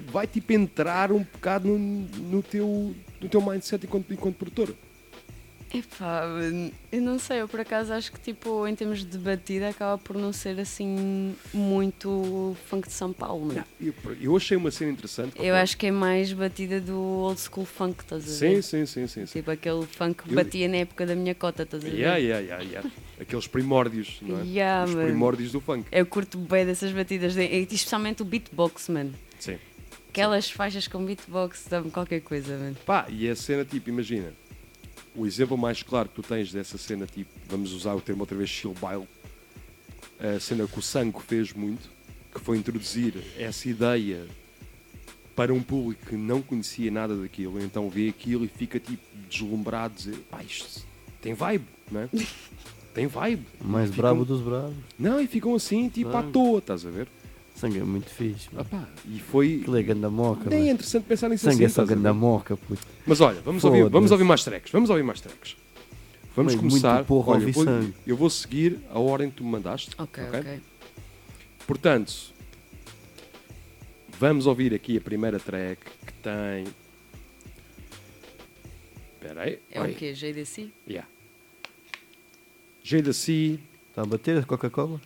vai 0.06 0.26
tipo 0.26 0.52
entrar 0.52 1.10
um 1.10 1.22
bocado 1.22 1.68
no, 1.68 1.78
no 1.78 2.42
teu, 2.42 2.94
no 3.20 3.28
teu 3.28 3.40
mindset 3.40 3.86
enquanto, 3.86 4.12
enquanto 4.12 4.36
produtora. 4.36 4.74
Epá, 5.74 6.22
eu 6.92 7.02
não 7.02 7.18
sei, 7.18 7.40
eu 7.42 7.48
por 7.48 7.60
acaso 7.60 7.92
acho 7.92 8.10
que 8.12 8.20
tipo, 8.20 8.66
em 8.66 8.74
termos 8.74 9.04
de 9.04 9.18
batida 9.18 9.68
acaba 9.68 9.98
por 9.98 10.16
não 10.16 10.32
ser 10.32 10.58
assim 10.60 11.34
muito 11.52 12.56
funk 12.68 12.86
de 12.88 12.94
São 12.94 13.12
Paulo, 13.12 13.46
mano. 13.46 13.64
Eu, 13.80 13.92
eu 14.20 14.36
achei 14.36 14.56
uma 14.56 14.70
cena 14.70 14.92
interessante. 14.92 15.30
Eu 15.36 15.42
foi- 15.42 15.50
acho 15.50 15.76
que 15.76 15.86
é 15.86 15.90
mais 15.90 16.32
batida 16.32 16.80
do 16.80 16.96
old 16.98 17.40
school 17.40 17.66
funk, 17.66 18.00
estás 18.02 18.24
a 18.24 18.26
Sim, 18.32 18.54
ver? 18.54 18.62
sim, 18.62 18.86
sim, 18.86 19.06
sim. 19.06 19.26
sim. 19.26 19.32
Tipo 19.40 19.50
aquele 19.50 19.84
funk 19.86 20.22
que 20.22 20.30
Eu- 20.30 20.36
batia 20.36 20.68
na 20.68 20.76
época 20.78 21.04
da 21.04 21.14
minha 21.16 21.34
cota, 21.34 21.64
estás 21.64 21.84
a 21.84 21.88
ver? 21.88 21.94
Yeah, 21.98 22.16
yeah, 22.18 22.40
yeah, 22.46 22.62
yeah. 22.64 22.90
Aqueles 23.20 23.46
primórdios, 23.46 24.18
não 24.22 24.40
é? 24.40 24.44
Yeah, 24.44 24.84
Os 24.88 24.94
mano. 24.94 25.08
primórdios 25.08 25.52
do 25.52 25.60
funk. 25.60 25.86
Eu 25.90 26.06
curto 26.06 26.38
bem 26.38 26.64
dessas 26.64 26.92
batidas, 26.92 27.34
de, 27.34 27.42
especialmente 27.42 28.22
o 28.22 28.24
beatbox, 28.24 28.88
mano. 28.88 29.12
Sim. 29.38 29.58
Aquelas 30.10 30.48
faixas 30.50 30.88
com 30.88 31.04
beatbox 31.04 31.66
dá-me 31.68 31.90
qualquer 31.90 32.20
coisa, 32.20 32.56
mano. 32.56 32.76
Pá, 32.86 33.06
e 33.10 33.28
a 33.28 33.36
cena, 33.36 33.64
tipo, 33.64 33.90
imagina, 33.90 34.32
o 35.16 35.26
exemplo 35.26 35.56
mais 35.56 35.82
claro 35.82 36.08
que 36.08 36.14
tu 36.16 36.22
tens 36.22 36.52
dessa 36.52 36.76
cena, 36.78 37.06
tipo, 37.06 37.30
vamos 37.48 37.72
usar 37.72 37.94
o 37.94 38.00
termo 38.00 38.22
outra 38.22 38.36
vez, 38.36 38.48
chill 38.50 38.74
bile, 38.74 39.06
a 40.18 40.40
cena 40.40 40.66
que 40.66 40.78
o 40.78 40.82
Sango 40.82 41.20
fez 41.20 41.52
muito, 41.52 41.88
que 42.34 42.40
foi 42.40 42.58
introduzir 42.58 43.14
essa 43.38 43.68
ideia 43.68 44.26
para 45.34 45.52
um 45.52 45.62
público 45.62 46.06
que 46.06 46.16
não 46.16 46.40
conhecia 46.40 46.90
nada 46.90 47.14
daquilo, 47.16 47.60
então 47.62 47.90
vê 47.90 48.08
aquilo 48.08 48.44
e 48.44 48.48
fica, 48.48 48.78
tipo, 48.80 49.02
deslumbrado, 49.28 49.94
dizer, 49.94 50.16
pá, 50.30 50.42
isto 50.42 50.84
tem 51.20 51.34
vibe, 51.34 51.64
não 51.90 52.00
é? 52.02 52.08
Tem 52.96 53.06
vibe. 53.06 53.44
Mais 53.60 53.90
Ficam- 53.90 54.02
bravo 54.02 54.24
dos 54.24 54.40
bravos. 54.40 54.74
Não, 54.98 55.20
e 55.20 55.26
ficam 55.26 55.54
assim, 55.54 55.86
tipo, 55.90 56.16
à 56.16 56.20
Ah. 56.20 56.22
toa, 56.22 56.60
estás 56.60 56.86
a 56.86 56.88
ver? 56.88 57.06
Sangue 57.56 57.78
é 57.78 57.84
muito 57.84 58.10
fixe. 58.10 58.48
Mano. 58.52 58.86
e 59.06 59.18
foi... 59.18 59.60
Aquilo 59.60 59.76
é 59.78 59.82
ganda 59.82 60.10
moca. 60.10 60.50
Nem 60.50 60.58
é 60.58 60.60
mano. 60.62 60.72
interessante 60.74 61.04
pensar 61.04 61.28
nisso 61.28 61.44
Sangue 61.44 61.54
assim, 61.54 61.64
é 61.64 61.68
só 61.68 61.82
estás 61.82 61.88
a 61.88 61.88
ver? 61.88 61.94
ganda 61.96 62.12
moca, 62.12 62.56
puto. 62.56 62.86
Mas 63.06 63.20
olha, 63.20 63.40
vamos 63.40 63.64
ouvir, 63.64 63.88
vamos 63.88 64.10
ouvir 64.10 64.24
mais 64.24 64.44
tracks. 64.44 64.70
Vamos 64.70 64.90
ouvir 64.90 65.02
mais 65.02 65.20
tracks. 65.20 65.56
Vamos 66.34 66.52
Bem, 66.52 66.60
muito 66.62 66.70
começar. 66.70 67.04
porra 67.04 67.32
olha, 67.32 67.40
ouvir 67.40 67.48
eu, 67.48 67.54
vou, 67.54 67.64
sangue. 67.64 67.94
eu 68.06 68.16
vou 68.16 68.28
seguir 68.30 68.78
a 68.90 68.98
ordem 68.98 69.30
que 69.30 69.36
tu 69.36 69.44
me 69.44 69.50
mandaste. 69.50 69.90
Ok, 69.96 70.22
ok? 70.24 70.40
ok. 70.40 70.60
Portanto, 71.66 72.14
vamos 74.20 74.46
ouvir 74.46 74.74
aqui 74.74 74.98
a 74.98 75.00
primeira 75.00 75.40
track 75.40 75.80
que 76.06 76.12
tem. 76.12 76.64
Espera 79.14 79.42
aí. 79.42 79.58
É 79.70 79.80
Oi. 79.80 79.92
o 79.92 79.94
quê? 79.94 80.12
JDC? 80.12 80.70
Yeah. 80.86 81.08
Jada-C, 82.82 83.58
Está 83.88 84.02
a 84.02 84.04
bater 84.04 84.36
a 84.38 84.42
Coca-Cola? 84.44 85.00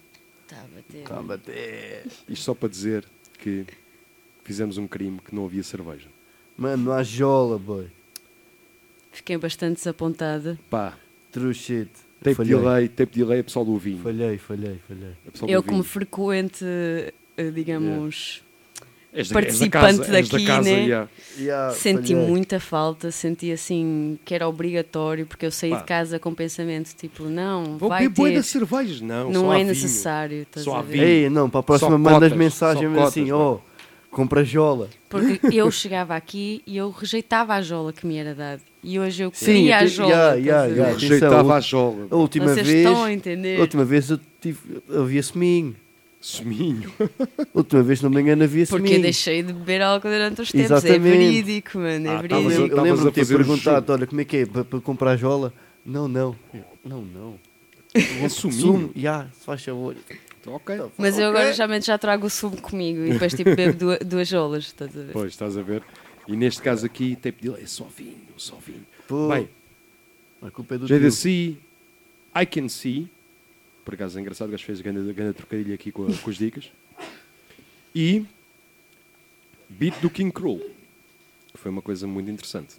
Está 0.51 0.63
a 0.63 0.67
bater. 0.67 1.03
Está 1.03 1.19
a 1.19 1.23
bater. 1.23 2.07
isto 2.29 2.45
só 2.45 2.55
para 2.55 2.69
dizer 2.69 3.05
que 3.39 3.65
fizemos 4.43 4.79
um 4.79 4.89
crime 4.89 5.21
que 5.25 5.33
não 5.33 5.45
havia 5.45 5.63
cerveja. 5.63 6.09
Mano, 6.57 6.87
não 6.87 6.93
há 6.93 7.05
jola, 7.05 7.57
boy. 7.57 7.87
Fiquei 9.13 9.39
bastante 9.39 9.77
desapontada. 9.77 10.59
Pá, 10.69 10.99
True 11.31 11.55
shit. 11.55 11.89
tape 12.21 12.35
falhei. 12.35 12.57
delay, 12.57 12.89
tape 12.89 13.17
delay, 13.17 13.43
pessoal 13.45 13.65
do 13.65 13.79
vinho. 13.79 14.03
Falhei, 14.03 14.39
falhei, 14.39 14.81
falhei. 14.89 15.15
do 15.41 15.49
Eu, 15.49 15.63
como 15.63 15.85
frequente, 15.85 16.65
eh, 17.37 17.51
digamos, 17.53 18.43
És 18.43 18.50
da- 19.29 19.35
participante 19.35 19.99
casa- 19.99 20.17
és 20.17 20.29
da 20.29 20.39
daqui, 20.39 20.63
né? 20.71 20.85
yeah. 20.85 21.09
Yeah, 21.39 21.75
senti 21.75 22.13
falhei. 22.15 22.29
muita 22.29 22.61
falta. 22.61 23.11
Senti 23.11 23.51
assim 23.51 24.19
que 24.25 24.35
era 24.35 24.47
obrigatório, 24.49 25.27
porque 25.27 25.47
eu 25.47 25.51
saí 25.51 25.71
Pá. 25.71 25.77
de 25.79 25.85
casa 25.85 26.19
com 26.19 26.33
pensamento 26.35 26.95
tipo, 26.95 27.25
não, 27.25 27.77
Vou 27.79 27.89
vai 27.89 28.09
ter. 28.09 28.33
de 28.35 28.43
cervejas. 28.43 29.01
Não, 29.01 29.31
Não 29.31 29.53
é 29.53 29.57
vinho. 29.59 29.69
necessário. 29.69 30.43
Estás 30.43 30.65
Só 30.65 30.77
a 30.77 30.83
ver? 30.83 30.93
vinho. 30.93 31.05
Ei, 31.05 31.31
não, 31.31 31.49
para 31.51 31.61
a 31.61 31.63
próxima 31.63 31.91
Só 31.93 31.99
mandas 31.99 32.15
cotas, 32.31 32.39
mensagem 32.39 32.89
mesmo 32.89 33.05
assim, 33.07 33.27
cotas, 33.29 33.37
ó. 33.41 33.61
Compra 34.11 34.45
jola. 34.45 34.89
Porque 35.09 35.39
eu 35.57 35.71
chegava 35.71 36.17
aqui 36.17 36.63
e 36.67 36.77
eu 36.77 36.91
rejeitava 36.91 37.55
a 37.55 37.63
jola 37.63 37.93
que 37.93 38.05
me 38.07 38.17
era 38.17 38.35
dada. 38.35 38.61
E 38.83 38.99
hoje 38.99 39.23
eu 39.23 39.31
Sim, 39.33 39.45
queria 39.47 39.79
a 39.79 39.83
eu 39.85 39.89
te- 39.89 39.95
jola. 39.95 40.11
yeah, 40.11 40.35
yeah, 40.35 40.63
a 40.63 40.67
yeah. 40.67 40.93
Rejeitava 40.99 41.55
a- 41.55 41.57
a 41.59 41.61
jola. 41.61 42.09
A 42.11 42.17
última 42.17 42.47
Vocês 42.49 42.67
vez. 42.67 42.87
estão 42.87 43.05
a 43.05 43.13
entender? 43.13 43.59
A 43.59 43.61
última 43.61 43.85
vez 43.85 44.11
eu 44.11 44.19
tive. 44.41 44.59
Havia 44.93 45.23
seminho. 45.23 45.77
Seminho. 46.21 46.93
A 47.39 47.47
última 47.55 47.83
vez, 47.83 48.03
não 48.03 48.11
me 48.11 48.21
engano, 48.21 48.45
havia 48.45 48.67
Porque 48.67 48.77
seminho. 48.83 48.99
eu 48.99 49.03
deixei 49.03 49.43
de 49.43 49.53
beber 49.55 49.81
álcool 49.81 50.11
durante 50.11 50.43
os 50.43 50.53
tempos. 50.53 50.71
É 50.71 50.77
Exatamente. 50.77 51.01
verídico, 51.03 51.79
mano. 51.79 52.07
É 52.07 52.11
Ah, 52.11 52.15
Eu 52.15 52.21
verídico. 52.21 52.49
lembro- 52.49 52.77
eu 52.77 52.83
lembro-me 52.83 53.11
de 53.11 53.15
ter 53.15 53.27
perguntado: 53.27 53.87
jogo. 53.87 53.93
olha, 53.93 54.07
como 54.07 54.21
é 54.21 54.25
que 54.27 54.37
é? 54.37 54.47
Para, 54.47 54.65
para 54.65 54.81
comprar 54.81 55.17
jola? 55.17 55.53
Não, 55.85 56.07
não. 56.07 56.37
Eu, 56.53 56.65
Não, 56.85 57.03
não. 57.03 57.39
É 57.95 58.29
suminho. 58.29 58.61
Sumo, 58.61 58.91
já, 58.95 59.29
se 59.33 59.45
faz 59.47 59.65
favor. 59.65 59.97
Ok. 60.47 60.81
Mas 60.99 61.19
eu 61.19 61.29
agora 61.29 61.53
geralmente 61.53 61.87
já 61.87 61.97
trago 61.99 62.27
o 62.27 62.31
sumo 62.31 62.61
comigo 62.61 63.05
e 63.05 63.13
depois 63.13 63.33
tipo 63.35 63.55
bebo 63.55 63.77
duas, 63.79 63.99
duas 64.05 64.29
jolas, 64.29 64.65
estás 64.67 64.97
a 64.97 65.03
ver? 65.03 65.13
Pois, 65.13 65.33
estás 65.33 65.57
a 65.57 65.63
ver? 65.63 65.83
E 66.29 66.37
neste 66.37 66.63
caso 66.63 66.87
aqui, 66.87 67.17
tem 67.17 67.33
pedido, 67.33 67.57
é 67.61 67.67
só 67.67 67.85
vinho, 67.97 68.17
só 68.37 68.57
vinho. 68.65 68.87
Pô, 69.09 69.29
Bem, 69.29 69.49
a 70.43 70.51
culpa 70.51 70.75
é 70.77 70.79
do. 70.79 70.87
JDC, 70.87 71.57
I 72.41 72.47
Can 72.47 72.69
See. 72.69 73.09
Por 73.91 73.95
acaso 73.95 74.17
é 74.17 74.21
engraçado, 74.23 74.47
o 74.47 74.51
gajo 74.53 74.65
fez 74.65 74.81
grande, 74.81 75.13
grande 75.13 75.33
trocadilho 75.35 75.75
aqui 75.75 75.91
com, 75.91 76.05
a- 76.07 76.17
com 76.23 76.31
as 76.31 76.37
dicas. 76.37 76.71
E 77.93 78.25
Beat 79.69 79.99
do 80.01 80.09
King 80.09 80.31
Cruel, 80.31 80.61
que 81.53 81.59
foi 81.59 81.73
uma 81.73 81.83
coisa 81.83 82.07
muito 82.07 82.31
interessante. 82.31 82.77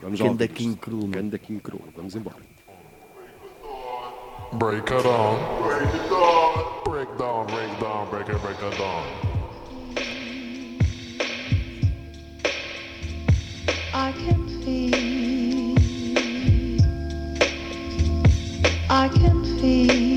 Vamos 0.00 0.20
lá. 0.20 0.28
Ganda 0.28 0.46
King. 0.46 0.76
Cruel. 0.76 1.08
Ganda 1.08 1.36
King 1.36 1.58
Cruel. 1.58 1.82
Vamos 1.96 2.14
embora. 2.14 2.36
Break 4.52 4.92
it 4.92 5.04
on. 5.04 5.36
Break 5.66 5.96
it 5.96 6.08
down. 6.08 6.84
Break 6.84 7.18
down, 7.18 7.46
break 7.46 7.80
down, 7.80 8.08
break 8.10 8.30
it, 8.30 8.38
break 8.40 8.62
it 8.62 8.78
down. 8.78 9.04
I 13.92 14.12
can 14.12 14.46
feel. 14.62 15.74
I 18.88 19.08
can 19.08 19.44
feel. 19.58 20.09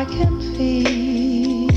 I 0.00 0.04
can 0.06 0.40
feel. 0.56 1.68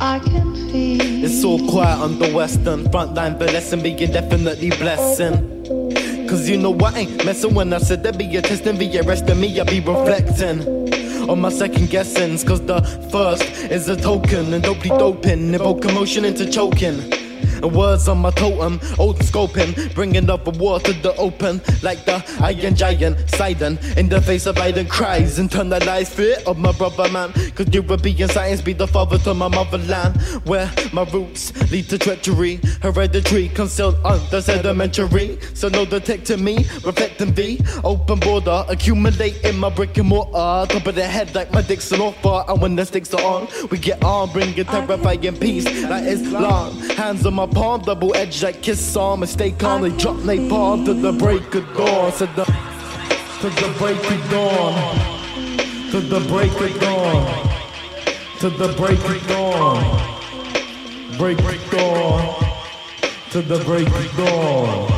I 0.00 0.20
can 0.20 0.54
feel. 0.70 1.24
It's 1.24 1.42
all 1.42 1.58
quiet 1.68 1.98
on 1.98 2.20
the 2.20 2.32
western 2.32 2.88
front 2.92 3.14
line, 3.14 3.36
but 3.36 3.52
lesson 3.52 3.82
being 3.82 4.12
definitely 4.12 4.70
blessing. 4.70 5.66
Cause 6.28 6.48
you 6.48 6.56
know 6.56 6.78
I 6.78 7.00
ain't 7.00 7.24
messing 7.24 7.52
when 7.52 7.72
I 7.72 7.78
said 7.78 8.04
there 8.04 8.12
be 8.12 8.36
a 8.36 8.42
testing, 8.42 8.78
be 8.78 8.96
arresting 9.00 9.40
me, 9.40 9.58
I 9.58 9.64
be 9.64 9.80
reflecting. 9.80 10.88
On 11.28 11.40
my 11.40 11.50
second 11.50 11.90
guessings, 11.90 12.44
cause 12.44 12.64
the 12.64 12.80
first 13.10 13.42
is 13.72 13.88
a 13.88 13.96
token 13.96 14.54
and 14.54 14.62
dopey 14.62 14.90
doping, 14.90 15.52
evoke 15.52 15.84
emotion 15.84 16.26
into 16.26 16.48
choking. 16.48 17.17
And 17.62 17.74
words 17.74 18.08
on 18.08 18.18
my 18.18 18.30
totem, 18.30 18.80
old 18.98 19.18
scoping, 19.18 19.94
bringing 19.94 20.30
up 20.30 20.46
a 20.46 20.50
war 20.50 20.80
to 20.80 20.92
the 20.92 21.14
open, 21.16 21.60
like 21.82 22.04
the 22.04 22.22
iron 22.40 22.74
giant, 22.74 23.28
Sidon, 23.30 23.78
in 23.96 24.08
the 24.08 24.20
face 24.20 24.46
of 24.46 24.56
Biden 24.56 24.88
cries, 24.88 25.38
internalized 25.38 26.08
fear 26.08 26.36
of 26.46 26.58
my 26.58 26.72
brother 26.72 27.08
man. 27.10 27.32
Cause 27.54 27.68
European 27.72 28.28
science 28.28 28.62
be 28.62 28.72
the 28.72 28.86
father 28.86 29.18
to 29.18 29.34
my 29.34 29.48
motherland, 29.48 30.20
where 30.44 30.70
my 30.92 31.04
roots 31.10 31.52
lead 31.70 31.88
to 31.88 31.98
treachery, 31.98 32.60
hereditary, 32.82 33.48
concealed 33.48 33.96
under 34.04 34.40
sedimentary. 34.40 35.38
So 35.54 35.68
no 35.68 35.84
detecting 35.84 36.42
me, 36.42 36.66
reflecting 36.84 37.32
V, 37.32 37.60
open 37.84 38.20
border, 38.20 38.64
accumulating 38.68 39.58
my 39.58 39.70
brick 39.70 39.96
and 39.98 40.08
mortar, 40.08 40.72
top 40.72 40.86
of 40.86 40.94
the 40.94 41.04
head 41.04 41.34
like 41.34 41.52
my 41.52 41.62
Dixon 41.62 42.00
offer. 42.00 42.44
And 42.50 42.60
when 42.60 42.76
the 42.76 42.86
sticks 42.86 43.12
are 43.14 43.22
on, 43.22 43.48
we 43.70 43.78
get 43.78 44.02
on, 44.04 44.30
bringing 44.32 44.64
terrifying 44.64 45.36
peace 45.36 45.64
like 45.88 46.04
Islam. 46.04 46.78
Hands 46.90 47.24
on 47.26 47.34
my 47.34 47.46
palm, 47.52 47.82
double 47.82 48.14
edge 48.14 48.42
like 48.42 48.62
kiss 48.62 48.96
on, 48.96 49.20
and 49.20 49.28
stay 49.28 49.50
calm, 49.52 49.82
they 49.82 49.96
drop 49.96 50.16
palm 50.48 50.84
to 50.84 50.94
the 50.94 51.12
break 51.12 51.54
of 51.54 51.64
dawn. 51.76 52.12
Said 52.12 52.34
the 52.36 52.44
to 53.40 53.48
the 53.50 53.74
break 53.78 54.10
of 54.10 54.30
dawn, 54.30 54.74
to 55.92 56.00
the 56.00 56.18
break 56.28 56.50
of 56.60 56.80
dawn, 56.80 57.48
to 58.40 58.50
the 58.50 58.72
break 58.76 58.98
of 58.98 59.28
dawn, 59.28 61.16
break 61.16 61.38
of 61.38 61.70
dawn, 61.70 62.44
to 63.30 63.42
the 63.42 63.62
break 63.64 63.86
of 63.86 64.16
dawn. 64.16 64.97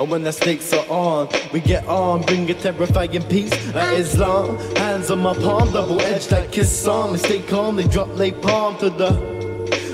And 0.00 0.10
when 0.10 0.24
the 0.24 0.32
stakes 0.32 0.72
are 0.72 0.86
on, 0.88 1.28
we 1.52 1.60
get 1.60 1.86
on, 1.86 2.22
bring 2.22 2.50
a 2.50 2.54
terrifying 2.54 3.22
peace 3.24 3.52
like 3.74 3.98
Islam. 3.98 4.56
Hands 4.76 5.10
on 5.10 5.18
my 5.18 5.34
palm, 5.34 5.70
double 5.72 6.00
edged 6.00 6.32
like 6.32 6.50
kiss 6.50 6.86
on. 6.86 7.12
They 7.12 7.18
stay 7.18 7.42
calm, 7.42 7.76
they 7.76 7.86
drop 7.86 8.08
palm 8.40 8.78
to 8.78 8.88
the 8.88 9.10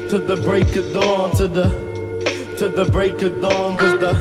to 0.09 0.19
the 0.20 0.37
break 0.37 0.77
of 0.77 0.93
dawn, 0.93 1.35
to 1.39 1.49
the 1.49 1.65
to 2.59 2.69
the 2.69 2.85
break 2.85 3.20
of 3.23 3.41
dawn, 3.41 3.77
cause 3.77 3.99
the 3.99 4.12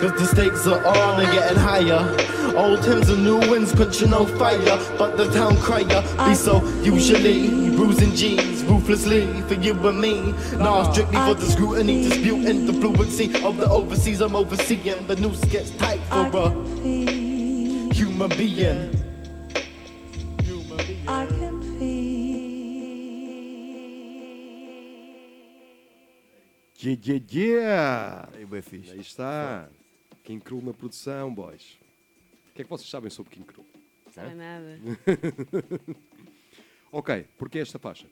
cause 0.00 0.20
the 0.20 0.26
stakes 0.26 0.68
are 0.68 0.86
on 0.86 1.24
and 1.24 1.32
getting 1.32 1.58
higher. 1.58 2.41
Old 2.54 2.84
hymns 2.84 3.08
and 3.08 3.24
new 3.24 3.38
winds 3.50 3.72
quenching 3.72 4.10
no 4.10 4.26
fire, 4.26 4.78
but 4.98 5.16
the 5.16 5.30
town 5.32 5.56
crier 5.56 6.02
be 6.28 6.34
so 6.34 6.62
usually 6.82 7.70
bruising 7.70 8.14
G's 8.14 8.62
ruthlessly 8.64 9.26
for 9.42 9.54
you 9.54 9.72
and 9.88 10.00
me. 10.00 10.32
Nah, 10.58 10.90
strictly 10.92 11.16
for 11.16 11.34
the 11.34 11.46
scrutiny, 11.46 12.08
disputing 12.08 12.66
the 12.66 12.72
fluency 12.74 13.26
of 13.42 13.56
the 13.56 13.68
overseas. 13.68 14.20
I'm 14.20 14.36
overseeing 14.36 15.06
the 15.06 15.16
noose 15.16 15.44
gets 15.46 15.70
tight 15.70 16.00
for 16.10 16.46
a 16.46 16.50
human 17.94 18.28
being. 18.36 18.98
I 21.08 21.26
can 21.26 21.62
Yeah, 26.82 26.96
yeah, 27.00 27.20
yeah. 27.30 28.28
Aí, 28.34 28.44
bem 28.44 28.60
fixe. 28.60 28.90
Aí 28.90 29.00
está. 29.00 29.68
King 30.24 30.40
Cruel 30.40 30.64
na 30.64 30.72
produção, 30.72 31.32
boys. 31.32 31.81
O 32.52 32.54
que 32.54 32.60
é 32.60 32.64
que 32.64 32.70
vocês 32.70 32.90
sabem 32.90 33.08
sobre 33.08 33.32
King 33.32 33.46
Cruel? 33.46 33.66
Não 34.14 34.24
é 34.24 34.34
nada. 34.34 34.78
Ok, 36.94 37.24
porque 37.38 37.58
esta 37.58 37.78
faixa? 37.78 38.06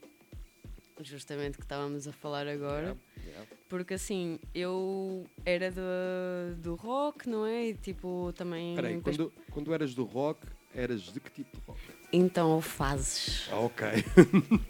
Justamente 1.02 1.58
que 1.58 1.64
estávamos 1.64 2.08
a 2.08 2.12
falar 2.12 2.48
agora. 2.48 2.96
Yeah. 3.26 3.46
Porque 3.68 3.92
assim, 3.92 4.40
eu 4.54 5.26
era 5.44 5.70
do, 5.70 6.56
do 6.56 6.74
rock, 6.76 7.28
não 7.28 7.44
é? 7.44 7.68
E 7.68 7.74
tipo, 7.74 8.32
também. 8.34 8.70
Espera 8.70 8.88
aí, 8.88 9.00
quando, 9.02 9.32
quando 9.50 9.74
eras 9.74 9.94
do 9.94 10.04
rock, 10.04 10.46
eras 10.74 11.02
de 11.02 11.20
que 11.20 11.30
tipo 11.30 11.58
de 11.58 11.62
rock? 11.66 11.80
Então, 12.10 12.52
ou 12.52 12.62
fases. 12.62 13.48
Ah, 13.52 13.60
ok. 13.60 13.86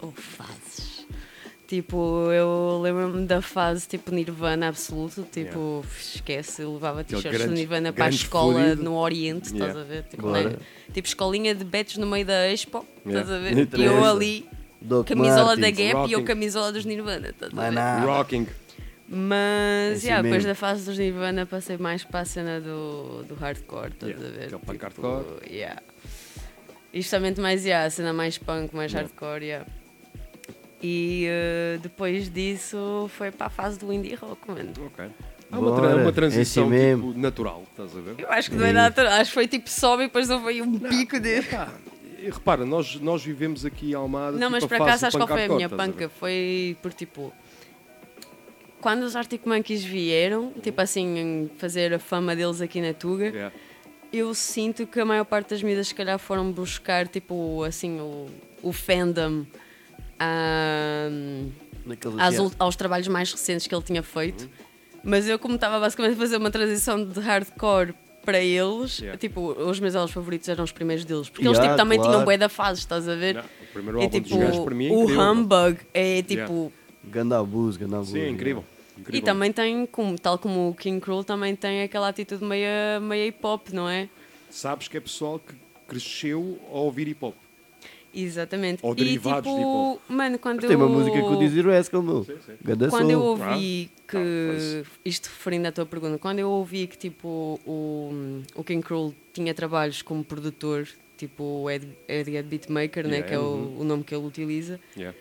ou 0.03 0.11
fases. 0.11 1.07
Tipo, 1.71 2.33
eu 2.33 2.81
lembro-me 2.83 3.25
da 3.27 3.41
fase 3.41 3.87
tipo 3.87 4.11
Nirvana 4.11 4.67
absoluto, 4.67 5.23
tipo, 5.31 5.85
esquece, 6.01 6.63
eu 6.63 6.73
levava 6.75 7.05
t-shirts 7.05 7.43
de 7.43 7.55
Nirvana 7.55 7.93
para 7.93 8.07
a 8.07 8.09
escola 8.09 8.55
florido. 8.55 8.83
no 8.83 8.97
Oriente, 8.97 9.45
estás 9.55 9.61
Yeah. 9.61 9.81
a 9.81 9.85
ver? 9.85 10.03
Tipo, 10.03 10.31
né? 10.33 10.57
tipo 10.93 11.07
escolinha 11.07 11.55
de 11.55 11.65
betos 11.65 11.97
no 11.97 12.09
meio 12.09 12.27
da 12.27 12.49
Expo, 12.51 12.85
estás 13.07 13.29
Yeah. 13.29 13.37
a 13.37 13.39
ver? 13.39 13.69
E 13.79 13.85
eu 13.85 14.05
ali, 14.05 14.49
Doc 14.81 15.07
camisola 15.07 15.55
da 15.55 15.69
Martens. 15.69 15.77
Gap 15.79 16.09
e 16.09 16.13
eu 16.13 16.19
Rocking. 16.19 16.25
camisola 16.25 16.73
dos 16.73 16.85
Nirvana, 16.85 17.29
estás 17.29 17.57
a 17.57 17.71
ver? 17.71 18.05
Rocking. 18.05 18.47
Mas, 19.07 20.03
yeah, 20.03 20.23
depois 20.23 20.45
da 20.45 20.57
fase 20.57 20.85
dos 20.85 20.99
Nirvana 20.99 21.47
passei 21.47 21.77
mais 21.79 22.03
para 22.03 22.19
a 22.21 22.25
cena 22.25 22.61
do, 22.61 23.23
do 23.29 23.37
hardcore, 23.37 23.91
estás 23.93 24.11
Yeah, 24.11 24.27
a 24.27 24.33
ver? 24.33 24.49
Tipo, 24.49 24.73
hardcore. 24.77 25.25
Yeah. 25.49 25.81
E 26.93 27.01
justamente 27.01 27.41
mais, 27.41 27.65
yeah, 27.65 27.87
a 27.87 27.91
cena 27.91 28.13
mais 28.13 28.39
punk, 28.39 28.75
mais 28.75 28.91
Yeah. 28.91 29.09
hardcore, 29.09 29.45
yeah. 29.45 29.67
E 30.83 31.27
eh, 31.29 31.79
depois 31.83 32.31
disso 32.33 33.11
foi 33.17 33.31
para 33.31 33.47
a 33.47 33.51
fase 33.51 33.79
do 33.79 33.93
indie 33.93 34.15
rock, 34.15 34.41
mano. 34.49 34.73
Ok. 34.87 35.05
Há 35.53 35.59
uma, 35.59 35.73
tra- 35.73 35.81
Bora, 35.89 35.97
uma 35.97 36.09
é 36.09 36.13
transição 36.13 36.65
assim 36.65 36.71
mesmo. 36.73 37.09
tipo, 37.09 37.21
natural, 37.21 37.65
estás 37.71 37.97
a 37.97 38.01
ver? 38.01 38.15
Eu 38.19 38.31
acho 38.31 38.51
que 38.51 38.57
não 38.57 38.65
é 38.65 38.73
nada, 38.73 39.17
acho 39.17 39.31
que 39.31 39.35
foi 39.35 39.49
tipo 39.49 39.69
sobe 39.69 40.05
e 40.05 40.07
depois 40.07 40.31
houve 40.31 40.49
aí 40.49 40.63
um 40.63 40.79
pico 40.79 41.19
de. 41.19 41.41
E 42.23 42.31
repara, 42.31 42.65
nós, 42.65 42.97
nós 43.01 43.25
vivemos 43.25 43.65
aqui 43.65 43.91
em 43.91 43.95
Almada. 43.95 44.37
Não, 44.37 44.47
tipo, 44.59 44.69
mas 44.71 44.73
a 44.73 44.77
acaso 44.85 45.01
do 45.03 45.07
acho 45.09 45.19
qual 45.19 45.29
foi 45.29 45.45
a 45.45 45.49
minha 45.49 45.69
panca? 45.69 46.09
Foi 46.09 46.77
por 46.81 46.93
tipo. 46.93 47.33
Quando 48.81 49.03
os 49.03 49.15
Arctic 49.17 49.45
Monkeys 49.45 49.85
vieram, 49.85 50.53
tipo 50.63 50.81
assim, 50.81 51.51
fazer 51.59 51.93
a 51.93 51.99
fama 51.99 52.35
deles 52.35 52.61
aqui 52.63 52.81
na 52.81 52.95
Tuga? 52.95 53.27
Yeah. 53.27 53.55
eu 54.13 54.35
sinto 54.35 54.87
que 54.87 54.99
a 55.01 55.05
maior 55.05 55.25
parte 55.25 55.51
das 55.51 55.63
medidas 55.63 55.89
se 55.89 55.95
calhar 55.95 56.19
foram 56.19 56.51
buscar 56.51 57.07
tipo 57.07 57.63
assim 57.63 58.01
o, 58.01 58.27
o 58.63 58.73
fandom 58.73 59.45
às- 62.19 62.35
yeah. 62.35 62.55
aos 62.59 62.77
trabalhos 62.77 63.09
mais 63.09 63.33
recentes 63.33 63.67
que 63.67 63.75
ele 63.75 63.83
tinha 63.85 64.03
feito. 64.03 64.49
Mas 65.03 65.27
eu 65.29 65.39
como 65.39 65.55
estava 65.55 65.81
basicamente 65.81 66.15
a 66.15 66.17
fazer 66.17 66.37
uma 66.37 66.51
transição 66.51 67.03
de 67.05 67.19
hardcore 67.21 67.95
para 68.25 68.39
eles, 68.39 68.99
Yeah. 68.99 69.19
tipo, 69.19 69.41
os 69.53 69.81
meus 69.81 69.95
álbuns 69.97 70.13
favoritos 70.13 70.47
eram 70.49 70.63
os 70.63 70.73
primeiros 70.73 71.07
deles, 71.07 71.31
porque 71.31 71.47
eles 71.47 71.57
Yeah, 71.57 71.73
tipo, 71.73 71.83
também 71.83 71.99
claro. 71.99 72.13
tinham 72.13 72.25
bué 72.27 72.37
da 72.37 72.51
fase, 72.51 72.81
estás 72.81 73.09
a 73.09 73.15
ver? 73.15 73.37
Não, 73.37 73.41
o 73.43 73.73
primeiro 73.73 73.99
É 73.99 74.03
álbum 74.05 74.21
tipo, 74.21 74.39
dos 74.39 74.59
para 74.59 74.75
mim 74.75 74.89
é 74.89 74.93
o. 74.93 75.21
Humbug 75.33 75.79
é 75.95 76.23
tipo, 76.23 76.71
Ganda 77.03 77.39
abuso, 77.39 77.79
ganda 77.79 77.97
abuso. 77.97 78.13
Sim, 78.13 78.21
é 78.21 78.29
incrível. 78.29 78.63
Incrível. 78.99 79.19
E 79.19 79.23
também 79.25 79.51
tem, 79.51 79.87
como, 79.87 80.19
tal 80.19 80.37
como 80.39 80.69
o 80.69 80.75
King 80.75 81.01
Cruel, 81.01 81.25
também 81.25 81.57
tem 81.57 81.83
aquela 81.83 82.09
atitude 82.09 82.45
meia, 82.45 83.01
meia 83.01 83.27
hip 83.29 83.39
hop, 83.43 83.69
não 83.73 83.89
é? 83.89 84.07
Sabes 84.51 84.87
que 84.87 84.99
é 84.99 85.01
pessoal 85.01 85.39
que 85.39 85.55
cresceu 85.89 86.61
a 86.71 86.77
ouvir 86.77 87.09
hip 87.09 87.25
hop. 87.25 87.35
Exatamente. 88.15 88.81
Ou 88.83 88.93
e 88.93 88.97
derivados 88.97 89.45
de 89.45 89.51
hip 89.51 89.59
tipo, 89.65 90.01
mano, 90.09 90.39
quando 90.39 90.61
Tem 90.61 90.71
eu. 90.73 90.79
uma 90.79 90.89
música 90.89 91.21
com 91.21 91.31
o 91.31 91.39
Dizzy 91.39 91.61
Rascal, 91.61 92.03
meu. 92.03 92.27
Ganda 92.63 92.89
Quando 92.89 93.07
som. 93.07 93.13
eu 93.13 93.23
ouvi 93.23 93.91
que, 94.09 94.83
isto 95.05 95.27
referindo 95.29 95.69
à 95.69 95.73
tua 95.73 95.87
pergunta, 95.87 96.19
quando 96.19 96.39
eu 96.41 96.51
ouvi 96.51 96.87
que 96.87 96.99
tipo 96.99 97.61
o, 97.65 98.43
o 98.55 98.65
King 98.65 98.83
Cruel 98.85 99.15
tinha 99.33 99.55
trabalhos 99.55 100.03
como 100.03 100.25
produtor, 100.25 100.89
tipo 101.17 101.43
o 101.45 101.71
Ed, 101.71 101.87
Ed, 102.09 102.35
Ed 102.35 102.49
Beatmaker, 102.49 103.05
né, 103.07 103.19
Yeah, 103.19 103.29
que 103.29 103.35
é 103.35 103.39
o, 103.39 103.43
uhum. 103.43 103.77
o 103.81 103.85
nome 103.85 104.03
que 104.05 104.15
ele 104.15 104.27
utiliza, 104.27 104.81
Yeah. 104.97 105.17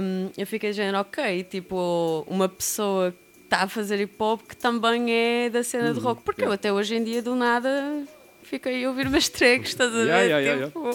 hum, 0.00 0.30
eu 0.38 0.46
fiquei 0.46 0.70
de 0.70 0.76
género, 0.76 0.98
ok, 0.98 1.44
tipo 1.44 2.24
uma 2.26 2.48
pessoa 2.48 3.10
que 3.12 3.44
está 3.44 3.64
a 3.64 3.68
fazer 3.68 4.00
hip 4.00 4.14
hop 4.18 4.40
que 4.48 4.56
também 4.56 5.12
é 5.12 5.50
da 5.50 5.62
cena 5.62 5.92
de 5.92 5.98
Uhum, 5.98 6.04
rock, 6.06 6.22
porque 6.22 6.44
eu 6.44 6.52
até 6.52 6.72
hoje 6.72 6.94
em 6.94 7.02
dia 7.04 7.20
do 7.20 7.34
nada 7.34 8.04
fiquei 8.44 8.84
a 8.84 8.88
ouvir 8.88 9.06
umas 9.08 9.28
tracks, 9.28 9.70
estás 9.70 9.90
a 9.92 9.96
ver? 9.96 10.06
Yeah, 10.06 10.22
yeah, 10.22 10.40
yeah, 10.40 10.66
tipo, 10.66 10.90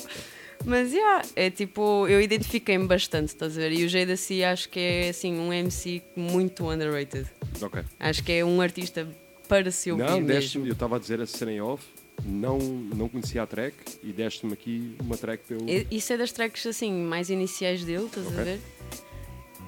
Mas 0.65 0.91
yeah, 0.91 1.21
é 1.35 1.49
tipo, 1.49 2.07
eu 2.07 2.19
identifiquei-me 2.19 2.87
bastante, 2.87 3.27
estás 3.29 3.57
a 3.57 3.61
ver? 3.61 3.71
E 3.73 3.85
o 3.85 3.89
Jadacy 3.89 4.43
acho 4.43 4.67
que 4.69 4.79
é 4.79 5.09
assim 5.09 5.37
um 5.39 5.53
MC 5.53 6.01
muito 6.15 6.67
underrated. 6.69 7.27
Ok. 7.61 7.83
Acho 7.99 8.23
que 8.23 8.31
é 8.31 8.43
um 8.45 8.59
artista 8.59 9.07
para 9.47 9.69
se 9.69 9.91
ouvir 9.91 10.03
Não, 10.03 10.13
mesmo. 10.21 10.27
deste 10.27 10.57
eu 10.57 10.73
estava 10.73 10.95
a 10.95 10.99
dizer 10.99 11.21
a 11.21 11.27
cena 11.27 11.51
em 11.51 11.61
off, 11.61 11.83
não, 12.23 12.57
não 12.57 13.07
conhecia 13.07 13.43
a 13.43 13.47
track 13.47 13.75
e 14.01 14.11
deste-me 14.11 14.53
aqui 14.53 14.95
uma 14.99 15.15
track. 15.17 15.43
E- 15.67 15.85
Isso 15.91 16.11
é 16.13 16.17
das 16.17 16.31
tracks 16.31 16.65
assim 16.65 16.91
mais 16.91 17.29
iniciais 17.29 17.83
dele, 17.83 18.05
estás 18.05 18.25
Ok. 18.27 18.39
a 18.39 18.43
ver? 18.43 18.59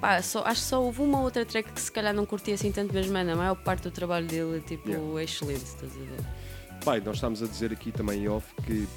Pá, 0.02 0.22
só, 0.22 0.44
acho 0.46 0.62
que 0.62 0.68
só 0.68 0.82
houve 0.84 1.02
uma 1.02 1.22
outra 1.22 1.46
track 1.46 1.72
que 1.72 1.82
se 1.82 1.92
calhar 1.92 2.14
não 2.14 2.26
curti 2.26 2.52
assim 2.54 2.72
tanto, 2.72 2.92
mas 2.94 3.08
mano, 3.08 3.32
a 3.34 3.36
maior 3.36 3.56
parte 3.56 3.84
do 3.84 3.92
trabalho 3.92 4.26
dele 4.28 4.62
tipo, 4.62 4.90
Yeah. 4.90 5.20
é 5.20 5.24
excelente, 5.24 5.64
estás 5.66 5.92
a 5.92 6.00
ver? 6.00 6.80
Pai, 6.84 7.02
nós 7.06 7.16
estamos 7.18 7.42
a 7.44 7.48
dizer 7.48 7.72
aqui 7.72 7.92
também 7.92 8.24
em 8.24 8.28
off 8.30 8.48
que 8.66 8.88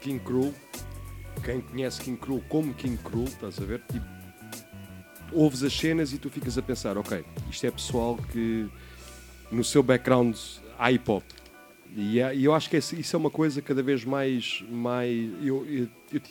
King 0.00 0.18
Cruel, 0.20 0.52
quem 1.44 1.60
conhece 1.60 2.00
King 2.02 2.18
Cruel 2.18 2.42
como 2.48 2.72
King 2.74 2.96
Cruel, 3.02 3.24
estás 3.26 3.58
a 3.60 3.64
ver? 3.64 3.80
Tipo, 3.90 4.04
ouves 5.32 5.62
as 5.62 5.72
cenas 5.72 6.12
e 6.12 6.18
tu 6.18 6.28
ficas 6.30 6.58
a 6.58 6.62
pensar, 6.62 6.98
ok, 6.98 7.24
isto 7.50 7.66
é 7.66 7.70
pessoal 7.70 8.16
que 8.32 8.68
no 9.50 9.62
seu 9.64 9.82
background 9.82 10.36
há 10.78 10.90
hip 10.92 11.10
hop. 11.10 11.22
E, 11.96 12.20
é- 12.20 12.34
e 12.36 12.44
eu 12.44 12.54
acho 12.54 12.70
que 12.70 12.76
isso 12.76 13.16
é 13.16 13.18
uma 13.18 13.30
coisa 13.30 13.60
cada 13.60 13.82
vez 13.82 14.04
mais. 14.04 14.62
mais 14.70 15.28
eu 15.42 15.66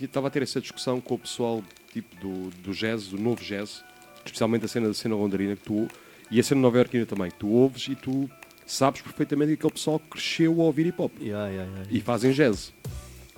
estava 0.02 0.28
a 0.28 0.30
ter 0.30 0.42
essa 0.42 0.62
discussão 0.62 1.02
com 1.02 1.16
o 1.16 1.20
pessoal 1.20 1.62
tipo 1.92 2.16
do, 2.18 2.50
do 2.62 2.72
jazz, 2.74 3.08
do 3.08 3.18
novo 3.18 3.44
jazz, 3.44 3.84
especialmente 4.26 4.66
a 4.66 4.68
cena 4.70 4.88
da 4.88 4.94
cena 4.94 5.16
londrina 5.16 5.56
que 5.56 5.64
tu 5.64 5.88
e 6.32 6.40
a 6.40 6.44
cena 6.44 6.62
nova 6.62 6.78
iorquina 6.78 7.06
também, 7.06 7.30
que 7.32 7.38
tu 7.38 7.50
ouves 7.50 7.88
e 7.90 7.96
tu 7.96 8.30
sabes 8.66 9.02
perfeitamente 9.02 9.50
que 9.50 9.56
aquele 9.56 9.74
pessoal 9.74 10.00
cresceu 10.00 10.54
a 10.62 10.64
ouvir 10.66 10.86
hip 10.88 11.02
hop 11.02 11.12
Yeah, 11.20 11.50
yeah, 11.50 11.70
yeah. 11.72 11.90
e 11.92 12.00
fazem 12.00 12.32
jazz. 12.32 12.72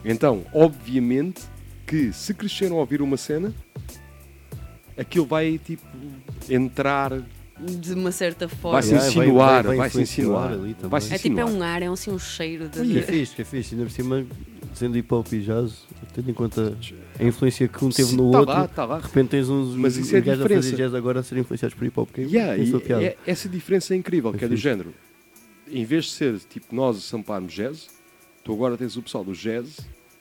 Então, 0.03 0.43
obviamente 0.53 1.41
que 1.85 2.11
se 2.13 2.33
cresceram 2.33 2.77
a 2.77 2.79
ouvir 2.79 3.01
uma 3.01 3.17
cena, 3.17 3.53
aquilo 4.97 5.25
vai 5.25 5.57
tipo 5.63 5.85
entrar, 6.49 7.21
De 7.59 7.93
uma 7.93 8.11
certa 8.11 8.47
forma. 8.49 8.73
vai 8.79 8.83
se 8.83 8.89
Yeah, 8.89 9.11
vai- 9.13 9.25
insinuar, 9.25 9.53
vai- 9.53 9.63
vai 9.63 9.77
vai 9.77 9.89
se 9.89 10.01
insinuar, 10.01 10.51
ali 10.53 10.73
também. 10.73 10.89
vai 10.89 11.01
se 11.01 11.13
É 11.13 11.17
tipo 11.17 11.39
é 11.39 11.45
um 11.45 11.61
ar, 11.61 11.81
é 11.83 11.87
assim 11.87 12.11
um 12.11 12.17
cheiro 12.19 12.67
de. 12.69 12.81
Que 12.81 12.99
é 12.99 13.01
fixe, 13.03 13.35
que 13.35 13.41
é 13.41 13.45
fixe. 13.45 13.75
Ainda 13.75 13.85
por 13.85 13.91
cima, 13.91 14.25
sendo 14.73 14.97
hip 14.97 15.13
hop 15.13 15.27
e 15.33 15.41
jazz, 15.41 15.85
tendo 16.13 16.31
em 16.31 16.33
conta 16.33 16.75
a 17.19 17.23
influência 17.23 17.67
que 17.67 17.85
um 17.85 17.89
teve 17.89 18.09
Sim, 18.09 18.15
no 18.17 18.31
tá 18.31 18.39
outro, 18.39 18.55
lá, 18.55 18.67
tá 18.67 18.85
lá. 18.85 18.97
de 18.99 19.03
repente 19.07 19.29
tens 19.29 19.47
uns, 19.49 19.75
Mas 19.75 19.95
uns 19.97 20.05
isso 20.05 20.15
é 20.15 20.17
a 20.17 20.21
gajos 20.21 20.39
a 20.39 20.43
fazer 20.49 20.55
diferença. 20.61 20.77
jazz 20.83 20.95
agora 20.95 21.19
a 21.19 21.23
serem 21.23 21.41
influenciados 21.41 21.75
por 21.77 21.85
hip 21.85 21.99
hop. 21.99 22.09
Que 22.11 22.21
Yeah, 22.21 22.55
é, 22.55 22.63
e 22.65 22.75
é, 22.75 22.79
piada. 22.79 23.03
é- 23.03 23.17
essa 23.27 23.47
diferença 23.47 23.93
é 23.93 23.97
incrível, 23.97 24.33
que 24.33 24.43
é 24.43 24.47
do 24.47 24.55
género. 24.57 24.93
Em 25.69 25.85
vez 25.85 26.05
de 26.05 26.11
ser 26.11 26.39
tipo 26.49 26.73
nós 26.75 26.97
a 26.97 26.99
samparmos 27.01 27.53
jazz, 27.53 27.87
tu 28.43 28.53
agora 28.53 28.77
tens 28.77 28.95
o 28.97 29.01
pessoal 29.01 29.23
do 29.23 29.33
jazz 29.33 29.77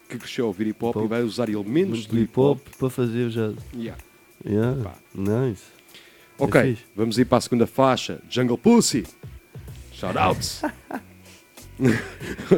que 0.08 0.18
cresceu 0.18 0.44
a 0.44 0.48
ouvir 0.48 0.66
hip 0.68 0.84
hop 0.84 0.96
Hip 0.96 0.98
hop. 0.98 1.04
e 1.06 1.08
vai 1.08 1.22
usar 1.22 1.48
elementos 1.48 2.06
do 2.06 2.18
hip 2.18 2.32
hop. 2.38 2.58
para 2.78 2.90
fazer 2.90 3.26
o 3.26 3.30
jazz. 3.30 3.54
Yeah. 3.74 4.00
Yeah. 4.44 4.82
Pá. 4.82 4.94
Nice. 5.14 5.62
É 6.38 6.44
Ok, 6.44 6.62
fixe. 6.62 6.84
vamos 6.96 7.18
ir 7.18 7.24
para 7.26 7.38
a 7.38 7.40
segunda 7.40 7.66
faixa. 7.66 8.20
Jungle 8.28 8.56
Pussy. 8.58 9.04
Shoutouts. 9.92 10.62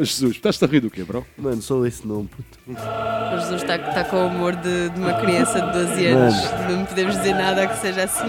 Jesus, 0.02 0.32
estás-te 0.36 0.64
a 0.64 0.68
rir 0.68 0.80
do 0.80 0.90
quê, 0.90 1.04
bro? 1.04 1.24
Mano, 1.38 1.62
só 1.62 1.84
esse 1.86 2.04
nome, 2.06 2.28
puto. 2.28 2.58
O 2.66 3.40
Jesus 3.40 3.62
está 3.62 3.78
tá 3.78 4.04
com 4.04 4.16
o 4.16 4.26
humor 4.26 4.56
de, 4.56 4.88
de 4.90 4.98
uma 4.98 5.14
criança 5.20 5.60
de 5.60 5.72
12 5.72 6.06
anos. 6.06 6.34
Não 6.70 6.84
podemos 6.86 7.16
dizer 7.16 7.34
nada 7.34 7.66
que 7.68 7.76
seja 7.78 8.04
assim. 8.04 8.26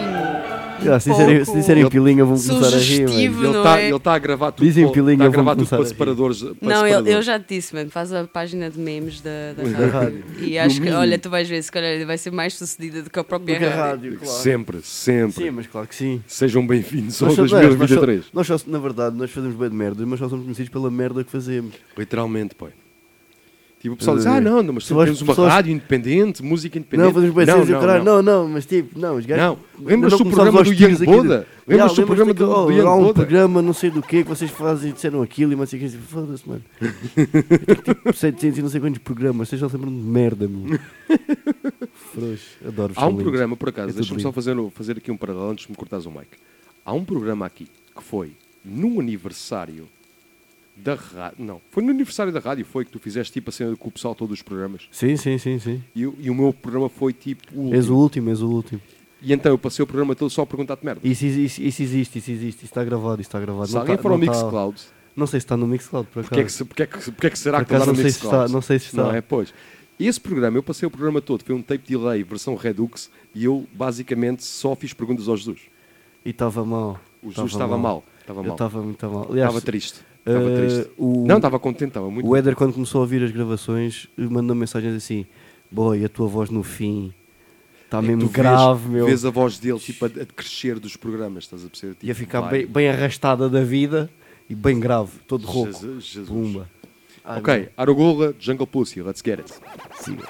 Um 0.80 0.84
Yeah, 0.84 1.00
se, 1.00 1.10
disserem, 1.12 1.40
se 1.40 1.46
pouco 1.46 1.60
disserem 1.60 1.90
pilinha, 1.90 2.26
vão 2.26 2.38
começar 2.38 2.76
a 2.76 2.80
rir. 2.80 3.02
Ele 3.02 3.48
está 3.48 3.80
é? 3.80 3.90
ele 3.90 4.00
tá 4.00 4.14
a 4.16 4.20
gravar 4.20 4.52
tudo, 4.52 4.66
Dizem 4.66 4.92
pilinha, 4.92 5.18
tá 5.18 5.24
a 5.24 5.28
vão 5.28 5.32
gravar 5.32 5.56
tudo 5.56 5.70
começar 5.70 5.78
para 5.78 5.84
a 5.84 5.86
rir. 5.86 5.90
separadores. 5.90 6.40
para 6.42 6.50
Não, 6.62 6.70
eu, 6.82 6.84
separadores. 6.88 7.16
eu 7.16 7.22
já 7.22 7.40
te 7.40 7.56
disse, 7.56 7.74
mano. 7.76 7.90
Faz 7.90 8.12
a 8.12 8.24
página 8.26 8.70
de 8.70 8.78
memes 8.80 9.22
da, 9.22 9.30
da, 9.56 9.64
Da 9.64 9.70
rádio. 9.70 9.92
rádio. 9.92 10.24
E 10.42 10.56
No 10.56 10.60
acho 10.62 10.82
que, 10.82 10.90
olha, 10.92 11.18
tu 11.20 11.30
vais 11.30 11.48
ver, 11.48 11.62
se 11.64 11.72
calhar 11.72 12.06
vai 12.06 12.18
ser 12.18 12.32
mais 12.32 12.54
sucedida 12.56 13.02
do 13.02 13.10
que 13.10 13.18
a 13.20 13.24
própria 13.24 13.56
Do 13.56 13.60
que 13.60 13.66
a 13.66 13.70
rádio. 13.70 14.12
rádio, 14.12 14.20
claro. 14.20 14.40
Sempre, 14.42 14.80
sempre. 14.84 15.44
Sim, 15.44 15.52
mas 15.52 15.68
claro 15.68 15.88
que 15.88 15.96
sim. 15.96 16.22
Sejam 16.28 16.66
bem-vindos 16.68 17.22
ao 17.22 17.28
Nós 17.30 17.36
só- 17.36 17.42
nós, 17.44 17.52
só, 17.52 17.60
2023. 17.62 18.26
nós 18.34 18.48
só- 18.48 18.60
na 18.68 18.80
verdade, 18.80 19.16
nós 19.16 19.32
fazemos 19.32 19.56
bem 19.56 19.70
de 19.70 19.76
merda, 19.76 20.06
mas 20.06 20.20
só 20.20 20.28
somos 20.28 20.44
conhecidos 20.44 20.70
pela 20.70 20.92
merda 20.92 21.24
que 21.24 21.32
fazemos. 21.32 21.74
Literalmente, 21.98 22.56
pô. 22.56 22.68
Tipo, 23.84 23.96
o 23.96 23.98
pessoal 23.98 24.16
diz, 24.16 24.26
ah, 24.26 24.40
não, 24.40 24.64
não, 24.64 24.76
mas 24.76 24.88
temos 24.88 25.22
uma 25.22 25.34
pessoas- 25.34 25.52
rádio 25.52 25.74
independente, 25.74 26.42
música 26.42 26.78
independente. 26.78 27.06
Não, 27.06 27.14
fazemos 27.14 27.36
não, 27.36 27.62
o 27.62 27.66
não, 27.66 27.82
não. 27.82 28.04
Não, 28.06 28.24
não, 28.24 28.48
mas 28.48 28.66
tipo, 28.66 28.98
não, 28.98 29.18
os 29.18 29.26
gajos. 29.26 29.44
Não. 29.44 29.86
Lembras-te 29.86 30.24
do 30.24 30.30
programa 30.30 30.64
do 30.64 30.74
de- 30.74 31.06
Buda? 31.06 31.06
Yeah, 31.06 31.46
Lembras-te 31.68 32.00
do 32.00 32.08
programa 32.08 32.34
do, 32.34 32.50
oh, 32.50 32.70
Há 32.70 32.74
Young 32.74 33.10
um 33.10 33.14
programa, 33.14 33.62
não 33.62 33.74
sei 33.74 33.90
do 33.90 34.02
que, 34.02 34.24
que 34.24 34.30
vocês 34.30 34.50
fazem, 34.52 34.94
disseram 34.94 35.22
aquilo 35.22 35.52
e 35.52 35.56
não 35.58 35.66
sei 35.66 35.80
o 35.80 35.84
que. 35.84 35.98
Foda-se, 35.98 36.48
mano. 36.48 36.64
tipo, 37.84 38.14
700 38.14 38.58
e 38.58 38.62
não 38.62 38.70
sei 38.70 38.80
quantos 38.80 39.00
programas, 39.00 39.50
vocês 39.50 39.60
já 39.60 39.68
se 39.68 39.76
lembram 39.76 39.92
de 39.94 40.02
merda, 40.02 40.48
meu. 40.48 40.80
Frouxo, 42.14 42.58
adoro 42.66 42.94
Há 42.96 43.06
um 43.06 43.18
programa, 43.18 43.58
por 43.58 43.68
acaso, 43.68 43.90
É 43.90 43.94
deixa-me 43.94 44.22
só 44.22 44.32
fazer, 44.32 44.56
fazer 44.74 44.98
aqui 44.98 45.12
um 45.12 45.18
paralelo 45.18 45.50
antes 45.50 45.66
de 45.66 45.72
me 45.72 45.76
cortares 45.76 46.06
o 46.06 46.10
mic. 46.10 46.28
Há 46.86 46.94
um 46.94 47.04
programa 47.04 47.46
aqui 47.46 47.68
que 47.94 48.02
foi 48.02 48.32
no 48.64 49.02
aniversário 49.02 49.90
da 50.76 50.96
rádio. 50.96 51.44
Não, 51.46 51.62
foi 51.72 51.84
no 51.84 51.90
aniversário 51.92 52.32
da 52.32 52.40
rádio, 52.40 52.66
foi 52.66 52.84
que 52.86 52.92
tu 52.92 53.00
fizeste 53.00 53.32
tipo 53.34 53.50
a 53.50 53.54
cena 53.54 53.76
com 53.76 53.88
o 53.90 53.92
pessoal 53.92 54.16
todos 54.16 54.34
os 54.34 54.42
programas. 54.42 54.84
Sim, 54.92 55.16
sim, 55.18 55.38
sim, 55.38 55.60
sim. 55.60 55.84
E, 55.96 56.06
o- 56.06 56.16
e 56.20 56.30
o 56.30 56.36
meu 56.36 56.52
programa 56.54 56.90
foi 56.90 57.14
tipo 57.14 57.44
o 57.54 57.60
último. 57.60 57.76
És 57.76 57.90
o 57.90 57.96
último, 57.96 58.30
és 58.30 58.42
o 58.42 58.50
último. 58.50 58.82
E 59.22 59.32
então 59.32 59.52
eu 59.52 59.58
passei 59.58 59.82
o 59.84 59.88
programa 59.88 60.16
todo 60.16 60.30
só 60.30 60.42
a 60.42 60.46
perguntar-te 60.46 60.84
merda. 60.86 61.00
Isso, 61.04 61.26
isso, 61.26 61.62
isso 61.62 61.82
existe, 61.84 62.18
isso 62.20 62.32
existe, 62.32 62.58
isso 62.58 62.66
está 62.66 62.84
gravado, 62.84 63.22
isso 63.22 63.30
está 63.30 63.40
gravado. 63.40 63.68
Se 63.68 63.74
Não 63.74 63.82
alguém 63.82 63.96
tá- 63.96 64.02
for 64.02 64.12
ao 64.12 64.20
tá- 64.20 64.26
Mixcloud, 64.26 64.82
Não 65.16 65.28
sei 65.28 65.40
se 65.40 65.46
está 65.46 65.56
no 65.56 65.68
Mixcloud, 65.68 66.08
por 66.12 66.26
acaso. 66.26 66.66
porque 66.66 66.84
é, 66.84 66.88
que, 66.88 66.98
é 66.98 67.02
que, 67.12 67.28
é 67.28 67.30
que 67.30 67.40
será 67.40 67.60
Por 67.60 67.68
que 67.68 67.74
está 67.74 67.86
no 67.86 67.94
não 67.94 67.96
sei 67.96 68.10
se 68.10 68.18
Mixcloud? 68.18 68.36
está, 68.46 68.54
não 68.54 68.62
sei 68.62 68.80
se 68.80 68.86
está. 68.88 69.04
Não 69.04 69.14
é? 69.14 69.22
Pois. 69.22 69.54
Esse 70.00 70.20
programa, 70.20 70.58
eu 70.58 70.64
passei 70.64 70.88
o 70.88 70.92
programa 70.92 71.22
todo, 71.22 71.44
foi 71.44 71.54
um 71.54 71.62
tape 71.62 71.88
delay, 71.88 72.24
versão 72.24 72.56
Redux, 72.56 73.12
e 73.34 73.46
eu 73.46 73.66
basicamente 73.74 74.44
só 74.44 74.76
fiz 74.76 74.92
perguntas 74.92 75.28
ao 75.30 75.38
Jesus. 75.38 75.62
E 76.26 76.32
estava 76.32 76.66
mal. 76.66 77.00
O 77.22 77.30
Jesus 77.30 77.52
estava 77.52 77.78
mal. 77.78 78.04
Estava 78.24 78.40
Eu 78.40 78.44
mal. 78.46 78.54
estava 78.54 78.82
muito 78.82 79.10
mal. 79.10 79.28
Aliás, 79.30 79.50
Estava 79.50 79.62
triste. 79.66 80.00
Estava 80.26 80.50
eh, 80.50 80.58
triste. 80.58 80.92
o- 80.98 81.26
Não, 81.28 81.36
estava 81.36 81.60
contente, 81.60 81.90
estava 81.90 82.10
muito 82.10 82.28
O 82.28 82.36
Éder, 82.36 82.56
quando 82.56 82.74
começou 82.74 83.00
a 83.00 83.02
ouvir 83.02 83.22
as 83.24 83.32
gravações, 83.32 84.08
mandou 84.18 84.56
mensagens 84.56 84.96
assim: 84.96 85.26
Boy, 85.70 86.06
a 86.06 86.10
tua 86.10 86.28
voz 86.28 86.50
no 86.50 86.64
fim 86.64 87.14
está 87.86 87.98
É 88.00 88.02
mesmo 88.02 88.22
tu 88.22 88.28
vês- 88.28 88.34
grave, 88.34 88.88
meu. 88.90 89.06
Vês 89.06 89.26
a 89.26 89.30
voz 89.30 89.60
dele 89.60 89.80
tipo, 89.80 90.06
a, 90.06 90.08
a 90.08 90.26
crescer 90.26 90.80
dos 90.80 90.96
programas, 90.96 91.44
estás 91.44 91.66
a 91.66 91.68
perceber? 91.68 91.94
Tipo, 91.96 92.06
Ia 92.06 92.16
ficar 92.16 92.42
bem, 92.44 92.66
bem 92.66 92.88
arrastada 92.90 93.50
da 93.50 93.62
vida 93.64 94.10
e 94.50 94.56
bem 94.56 94.80
grave, 94.80 95.12
todo 95.28 95.46
rouco. 95.46 95.72
Jesus, 95.74 96.06
Jesus. 96.06 96.30
Pumba. 96.30 96.70
Ai, 97.26 97.40
Ok, 97.40 97.70
Arugula, 97.78 98.34
Jungle 98.40 98.68
Pussy, 98.68 99.02
let's 99.02 99.22
get 99.26 99.40
it. 99.40 99.54
Siga. 100.02 100.24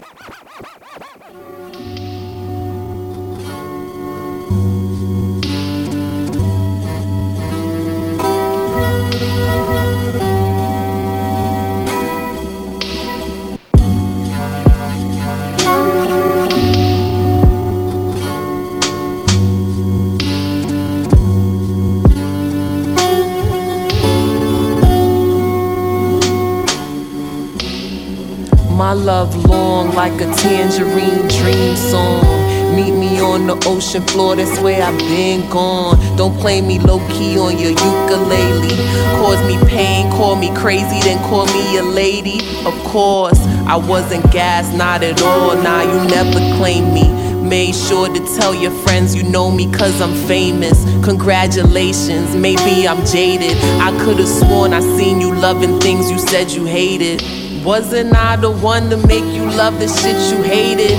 My 28.76 28.91
love 28.91 29.45
long 29.45 29.94
like 29.95 30.20
a 30.20 30.32
tangerine 30.34 31.28
dream 31.28 31.76
song. 31.76 32.43
Meet 32.76 32.94
me 32.94 33.20
on 33.20 33.45
the 33.45 33.56
ocean 33.68 34.02
floor, 34.02 34.36
that's 34.36 34.60
where 34.60 34.82
I've 34.82 34.98
been 34.98 35.48
gone. 35.48 35.95
Don't 36.18 36.36
play 36.40 36.60
me 36.60 36.80
low 36.80 36.98
key 37.10 37.38
on 37.38 37.60
your 37.60 37.70
ukulele. 37.70 38.76
Cause 39.22 39.40
me 39.48 39.58
pain, 39.70 40.10
call 40.10 40.36
me 40.36 40.54
crazy, 40.56 41.00
then 41.02 41.20
call 41.30 41.45
me 41.45 41.78
a 41.78 41.84
lady. 41.84 42.40
Of 42.66 42.74
course, 42.84 43.40
I 43.68 43.76
wasn't 43.76 44.24
gas, 44.32 44.76
not 44.76 45.04
at 45.04 45.22
all. 45.22 45.56
Nah, 45.56 45.84
you 45.84 46.10
never 46.10 46.40
claimed 46.58 46.91
me. 46.91 47.08
Made 47.48 47.76
sure 47.76 48.08
to 48.08 48.20
tell 48.40 48.56
your 48.56 48.72
friends 48.72 49.14
you 49.14 49.22
know 49.22 49.52
me 49.52 49.72
cause 49.72 50.02
I'm 50.02 50.16
famous. 50.28 50.84
Congratulations, 51.04 52.36
maybe 52.36 52.88
I'm 52.88 53.06
jaded. 53.06 53.56
I 53.82 53.91
could've 54.04 54.28
sworn 54.28 54.74
I 54.74 54.80
seen 54.98 55.22
you 55.22 55.32
loving 55.36 55.80
things 55.80 56.10
you 56.10 56.18
said 56.18 56.50
you 56.50 56.66
hated. 56.66 57.22
Wasn't 57.64 58.14
I 58.14 58.35
the 58.35 58.52
one 58.52 58.90
to 58.90 58.98
make 59.07 59.23
you 59.34 59.45
love 59.45 59.80
the 59.80 59.88
shit 59.88 60.18
you 60.35 60.44
hated? 60.44 60.91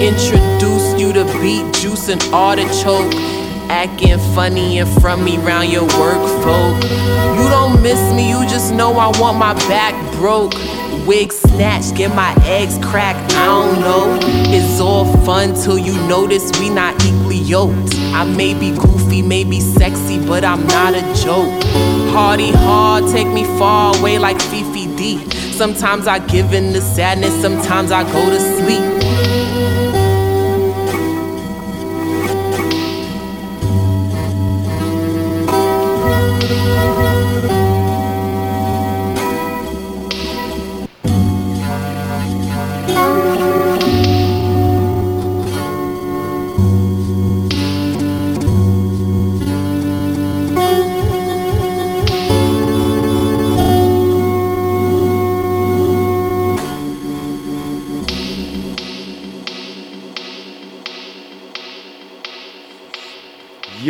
Introduced 0.00 0.98
you 0.98 1.12
to 1.12 1.24
beet 1.42 1.74
juice 1.74 2.08
and 2.08 2.22
artichoke. 2.32 3.12
Acting 3.68 4.18
funny 4.34 4.78
in 4.78 4.86
front 5.00 5.22
me 5.22 5.38
round 5.38 5.70
your 5.70 5.84
work 5.98 6.22
folk. 6.42 6.82
You 7.36 7.48
don't 7.50 7.82
miss 7.82 8.00
me, 8.14 8.30
you 8.30 8.46
just 8.48 8.72
know 8.72 8.92
I 8.92 9.08
want 9.18 9.38
my 9.38 9.54
back 9.68 9.94
broke. 10.14 10.54
Wig 11.06 11.32
snatched, 11.32 11.94
get 11.94 12.14
my 12.14 12.34
eggs 12.44 12.78
cracked, 12.82 13.32
I 13.34 13.44
don't 13.44 13.80
know. 13.80 14.18
It's 14.52 14.80
all 14.80 15.04
fun 15.24 15.54
till 15.54 15.78
you 15.78 15.94
notice 16.08 16.50
we 16.58 16.68
not 16.68 16.94
equally 17.04 17.38
yoked. 17.38 17.94
I 18.14 18.24
may 18.24 18.54
be 18.54 18.70
goofy, 18.70 19.22
may 19.22 19.44
be 19.44 19.60
sexy, 19.60 20.18
but 20.26 20.44
I'm 20.44 20.66
not 20.66 20.94
a 20.94 21.02
joke. 21.22 21.62
Hardy 22.12 22.50
hard, 22.50 23.08
take 23.12 23.28
me 23.28 23.44
far 23.58 23.96
away 23.96 24.18
like 24.18 24.40
Fifi 24.40 24.94
D. 24.96 25.30
Sometimes 25.52 26.06
I 26.06 26.18
give 26.18 26.52
in 26.52 26.72
to 26.72 26.80
sadness, 26.80 27.34
sometimes 27.40 27.90
I 27.92 28.02
go 28.12 28.28
to 28.30 28.40
sleep. 28.40 29.15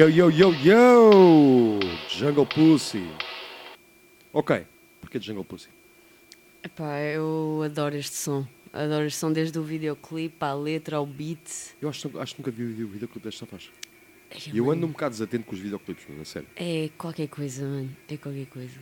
Yo, 0.07 0.09
yo, 0.09 0.31
yo, 0.31 0.53
yo! 0.53 1.81
Jungle 2.09 2.47
Pussy. 2.47 3.09
Ok, 4.33 4.65
porquê 5.01 5.19
Jungle 5.21 5.43
Pussy? 5.45 5.69
Epá, 6.63 7.01
eu 7.01 7.63
adoro 7.65 7.97
este 7.97 8.15
som. 8.15 8.47
Adoro 8.73 9.05
este 9.07 9.19
som 9.19 9.33
desde 9.33 9.59
o 9.59 9.65
videoclipe, 9.65 10.37
à 10.45 10.55
letra, 10.55 10.99
ao 10.99 11.07
beat. 11.07 11.75
Eu 11.83 11.89
acho, 11.89 12.17
acho 12.21 12.37
que 12.37 12.41
nunca 12.41 12.51
vi 12.53 12.85
o 12.85 12.89
videoclipe 12.89 13.25
desta 13.25 13.47
faixa. 13.47 13.71
Ai, 14.31 14.39
E 14.53 14.59
eu 14.59 14.67
mano, 14.67 14.77
ando 14.79 14.87
um 14.87 14.91
bocado 14.91 15.13
desatento 15.13 15.45
com 15.45 15.55
os 15.55 15.61
videoclipes, 15.61 16.07
mano, 16.09 16.23
a 16.23 16.25
sério. 16.25 16.49
É 16.55 16.89
qualquer 16.97 17.27
coisa, 17.27 17.65
mano. 17.67 17.97
É 18.09 18.17
qualquer 18.17 18.47
coisa. 18.47 18.79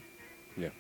Yeah. 0.59 0.77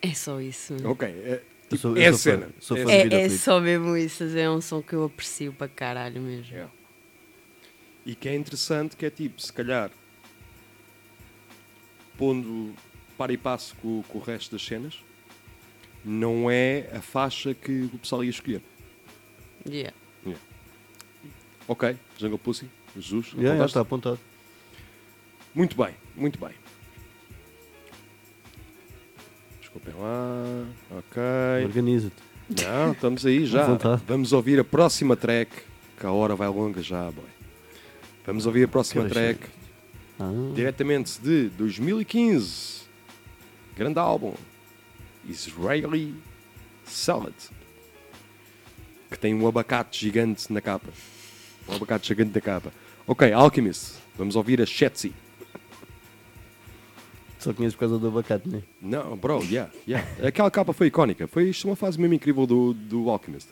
É 0.00 0.14
só 0.14 0.40
isso. 0.40 0.74
mano. 0.74 0.90
Ok, 0.90 1.08
é, 1.08 1.42
tipo, 1.62 1.76
sou- 1.78 1.96
é 1.96 2.04
eu 2.06 2.10
a 2.10 2.12
fã- 2.12 2.18
cena. 2.18 2.48
sou 2.60 2.76
É 2.76 2.82
fã 2.84 3.08
de 3.08 3.14
É, 3.16 3.20
é 3.22 3.28
só 3.30 3.58
mesmo 3.60 3.96
isso. 3.96 4.22
É 4.24 4.48
um 4.48 4.60
som 4.60 4.80
que 4.80 4.92
eu 4.92 5.02
aprecio 5.04 5.52
para 5.52 5.66
caralho 5.66 6.20
mesmo. 6.20 6.52
Yeah. 6.52 6.72
E 8.06 8.14
que 8.14 8.28
é 8.28 8.34
interessante 8.34 8.96
que 8.96 9.06
é 9.06 9.10
tipo, 9.10 9.40
se 9.40 9.52
calhar, 9.52 9.90
pondo 12.18 12.74
para 13.16 13.32
e 13.32 13.36
passo 13.36 13.74
com, 13.76 14.02
com 14.08 14.18
o 14.18 14.20
resto 14.20 14.52
das 14.52 14.64
cenas, 14.64 15.02
não 16.04 16.50
é 16.50 16.90
a 16.94 17.00
faixa 17.00 17.54
que 17.54 17.88
o 17.92 17.98
pessoal 17.98 18.22
ia 18.22 18.30
escolher. 18.30 18.62
Yeah. 19.66 19.94
Ok, 21.66 21.96
Jungle 22.18 22.38
Pussy, 22.38 22.68
Jesus, 22.94 23.32
Yeah, 23.38 23.64
está 23.64 23.80
apontado. 23.80 24.20
Muito 25.54 25.76
bem, 25.76 25.94
muito 26.14 26.38
bem. 26.38 26.50
Desculpem 29.60 29.94
lá, 29.94 30.66
ok. 30.90 31.64
Organiza-te. 31.64 32.22
Não, 32.62 32.92
estamos 32.92 33.24
aí 33.24 33.46
já. 33.46 33.66
Vamos 34.06 34.32
ouvir 34.34 34.60
a 34.60 34.64
próxima 34.64 35.16
track, 35.16 35.50
que 35.98 36.04
a 36.04 36.12
hora 36.12 36.36
vai 36.36 36.48
longa 36.48 36.82
já, 36.82 37.10
boy. 37.10 37.33
Vamos 38.26 38.46
ouvir 38.46 38.64
a 38.64 38.68
próxima 38.68 39.08
track, 39.08 39.40
Ah, 40.18 40.30
diretamente 40.54 41.20
de 41.20 41.48
2015. 41.50 42.82
Grande 43.76 43.98
álbum. 43.98 44.34
Israeli 45.28 46.14
Salad. 46.84 47.34
Que 49.10 49.18
tem 49.18 49.34
um 49.34 49.46
abacate 49.46 50.00
gigante 50.00 50.52
na 50.52 50.60
capa. 50.60 50.88
Um 51.68 51.74
abacate 51.74 52.08
gigante 52.08 52.34
na 52.34 52.40
capa. 52.40 52.72
Ok, 53.06 53.30
Alchemist. 53.32 53.94
Vamos 54.16 54.36
ouvir 54.36 54.60
a 54.62 54.66
Shetzi. 54.66 55.12
só 57.38 57.52
conheço 57.52 57.76
por 57.76 57.80
causa 57.80 57.98
do 57.98 58.08
abacate, 58.08 58.48
né? 58.48 58.62
Não, 58.80 59.16
bro, 59.16 59.42
yeah, 59.42 59.70
yeah. 59.86 60.08
Aquela 60.26 60.50
capa 60.50 60.72
foi 60.72 60.86
icónica. 60.86 61.26
Foi 61.26 61.48
isto 61.50 61.66
é 61.66 61.70
uma 61.70 61.76
fase 61.76 62.00
mesmo 62.00 62.14
incrível 62.14 62.46
do, 62.46 62.72
do 62.72 63.10
Alchemist. 63.10 63.48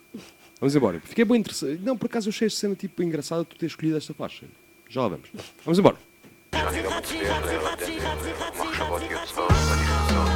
Vamos 0.59 0.75
embora. 0.75 1.01
Fiquei 1.01 1.25
bem 1.25 1.41
interessado. 1.41 1.79
Não, 1.83 1.99
por 1.99 2.07
acaso 2.07 2.29
eu 2.29 2.31
achei 2.31 2.47
esta 2.47 2.61
cena 2.61 2.75
tipo 2.75 3.03
engraçada 3.03 3.45
tu 3.45 3.57
ter 3.57 3.67
escolhido 3.67 3.99
esta 3.99 4.15
faixa. 4.15 4.47
żołobem. 4.93 5.23
Mam 5.67 5.75
zbor. 5.75 5.95
מחשבות 8.61 9.03
יוצאות 9.11 9.51
ונכנסות. 9.51 10.31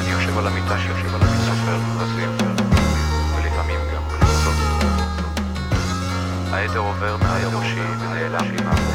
אני 0.00 0.10
יושב 0.10 0.38
על 0.38 0.46
המיטה 0.46 0.78
שיושב 0.78 1.14
על 1.14 1.20
המצופר 1.22 1.78
והספר, 1.98 2.64
ולפעמים 3.36 3.80
גם 3.94 4.02
בנוסות. 4.08 4.58
העדר 6.52 6.78
עובר 6.78 7.16
מעל 7.16 7.56
ראשי 7.56 7.80
ונעלם 7.80 8.50
לי 8.50 8.64
מהראש. 8.64 8.93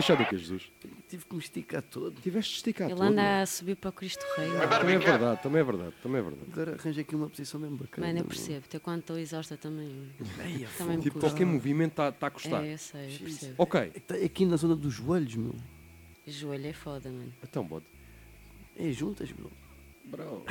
Queixar 0.00 0.16
do 0.16 0.24
que, 0.26 0.36
Jesus? 0.38 0.70
Tive 1.08 1.24
que 1.24 1.34
me 1.34 1.40
esticar 1.40 1.82
todo. 1.82 2.20
Tiveste 2.20 2.50
de 2.52 2.56
esticar 2.58 2.88
Ele 2.88 2.96
todo. 2.96 3.06
anda 3.08 3.42
a 3.42 3.46
subir 3.46 3.76
para 3.76 3.90
o 3.90 3.92
Cristo 3.92 4.24
Rei. 4.36 4.48
Também 4.48 4.94
é 4.94 4.98
verdade, 4.98 5.42
também 5.42 5.60
é 5.60 5.64
verdade, 5.64 5.94
também 6.02 6.20
é 6.20 6.22
verdade. 6.24 6.50
Agora 6.52 6.76
arranjei 6.78 7.02
aqui 7.02 7.14
uma 7.16 7.28
posição 7.28 7.60
mesmo 7.60 7.76
bacana. 7.76 8.06
Mano, 8.06 8.18
eu 8.20 8.24
percebo, 8.24 8.64
até 8.66 8.78
quando 8.78 9.00
estou 9.00 9.18
exausta 9.18 9.56
também. 9.56 10.10
Também 10.78 10.96
me 10.96 11.02
Tipo, 11.02 11.14
custa. 11.14 11.28
qualquer 11.30 11.44
movimento 11.46 11.90
está 11.92 12.12
tá 12.12 12.26
a 12.28 12.30
custar. 12.30 12.64
É, 12.64 12.74
eu 12.74 12.78
sei, 12.78 13.14
eu 13.14 13.18
percebo. 13.20 13.54
Ok. 13.58 13.92
Está 13.94 14.14
aqui 14.14 14.44
na 14.46 14.56
zona 14.56 14.76
dos 14.76 14.94
joelhos, 14.94 15.36
meu. 15.36 15.54
Joelho 16.26 16.66
é 16.66 16.72
foda, 16.72 17.10
mano. 17.10 17.32
Então, 17.42 17.64
bode. 17.64 17.86
É 18.76 18.90
juntas, 18.92 19.30
meu. 19.32 19.50
Bro. 20.04 20.44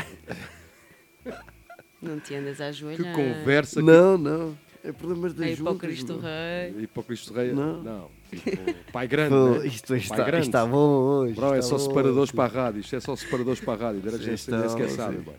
Não 2.02 2.20
te 2.20 2.36
andas 2.36 2.62
a 2.62 2.72
joelho. 2.72 3.04
Que 3.04 3.12
conversa. 3.14 3.82
Não, 3.82 4.18
não. 4.18 4.58
É 4.84 4.92
problemas 4.94 5.34
das 5.34 5.46
Aí 5.48 5.56
para 5.58 5.64
o 5.64 5.68
juntas, 5.74 5.80
Cristo. 5.82 6.18
Rei. 6.20 6.84
E 6.84 6.88
para 6.88 7.00
o 7.02 7.04
Cristo 7.04 7.34
Rei? 7.34 7.52
Não. 7.52 8.10
Tipo, 8.30 8.92
pai 8.92 9.08
grande. 9.08 9.30
Pô, 9.30 9.50
né? 9.60 9.68
isto 9.68 9.88
Pai 9.88 9.98
está- 9.98 10.24
grande. 10.24 10.46
está 10.48 10.66
bom 10.66 10.78
hoje, 10.78 11.34
Bro, 11.34 11.54
é 11.56 11.60
está 11.60 11.70
só 11.70 11.78
bom 11.78 11.84
separadores 11.90 12.18
hoje. 12.30 12.34
para 12.34 12.44
a 12.44 12.64
rádio. 12.66 12.80
Isto 12.82 12.96
é 12.96 13.00
só 13.00 13.16
separadores 13.16 13.60
para 13.60 13.74
a 13.74 13.88
rádio. 13.88 14.02
Direitos 14.02 14.48
nem 14.48 14.70
sequer 14.70 14.90
sabem. 14.92 15.18
sim. 15.20 15.24
boy. 15.24 15.36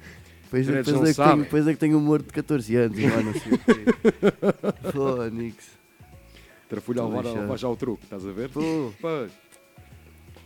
Pois, 0.50 0.62
é- 0.62 0.66
Direitos 0.66 0.92
pois 0.92 1.00
não 1.02 1.08
é 1.08 1.10
que 1.12 1.16
tenho, 1.16 1.28
sabem. 1.28 1.44
pois 1.50 1.66
é 1.68 1.72
que 1.72 1.78
tenho 1.78 1.98
humor 1.98 2.22
de 2.22 2.28
14 2.32 2.76
anos, 2.76 2.98
e 2.98 3.06
lá 3.08 3.22
não 3.22 3.32
sei 3.32 3.52
o 3.52 3.58
quê. 3.58 4.90
Fónix. 4.92 5.78
Trafulha 6.68 7.02
a 7.02 7.04
Estou 7.04 7.08
levar, 7.08 7.18
a 7.20 7.22
lixado. 7.22 7.42
levar 7.42 7.56
já 7.56 7.68
o 7.68 7.76
truque, 7.76 8.04
estás 8.04 8.26
a 8.26 8.32
ver? 8.32 8.48
Pô. 8.50 8.92
Pois. 9.00 9.32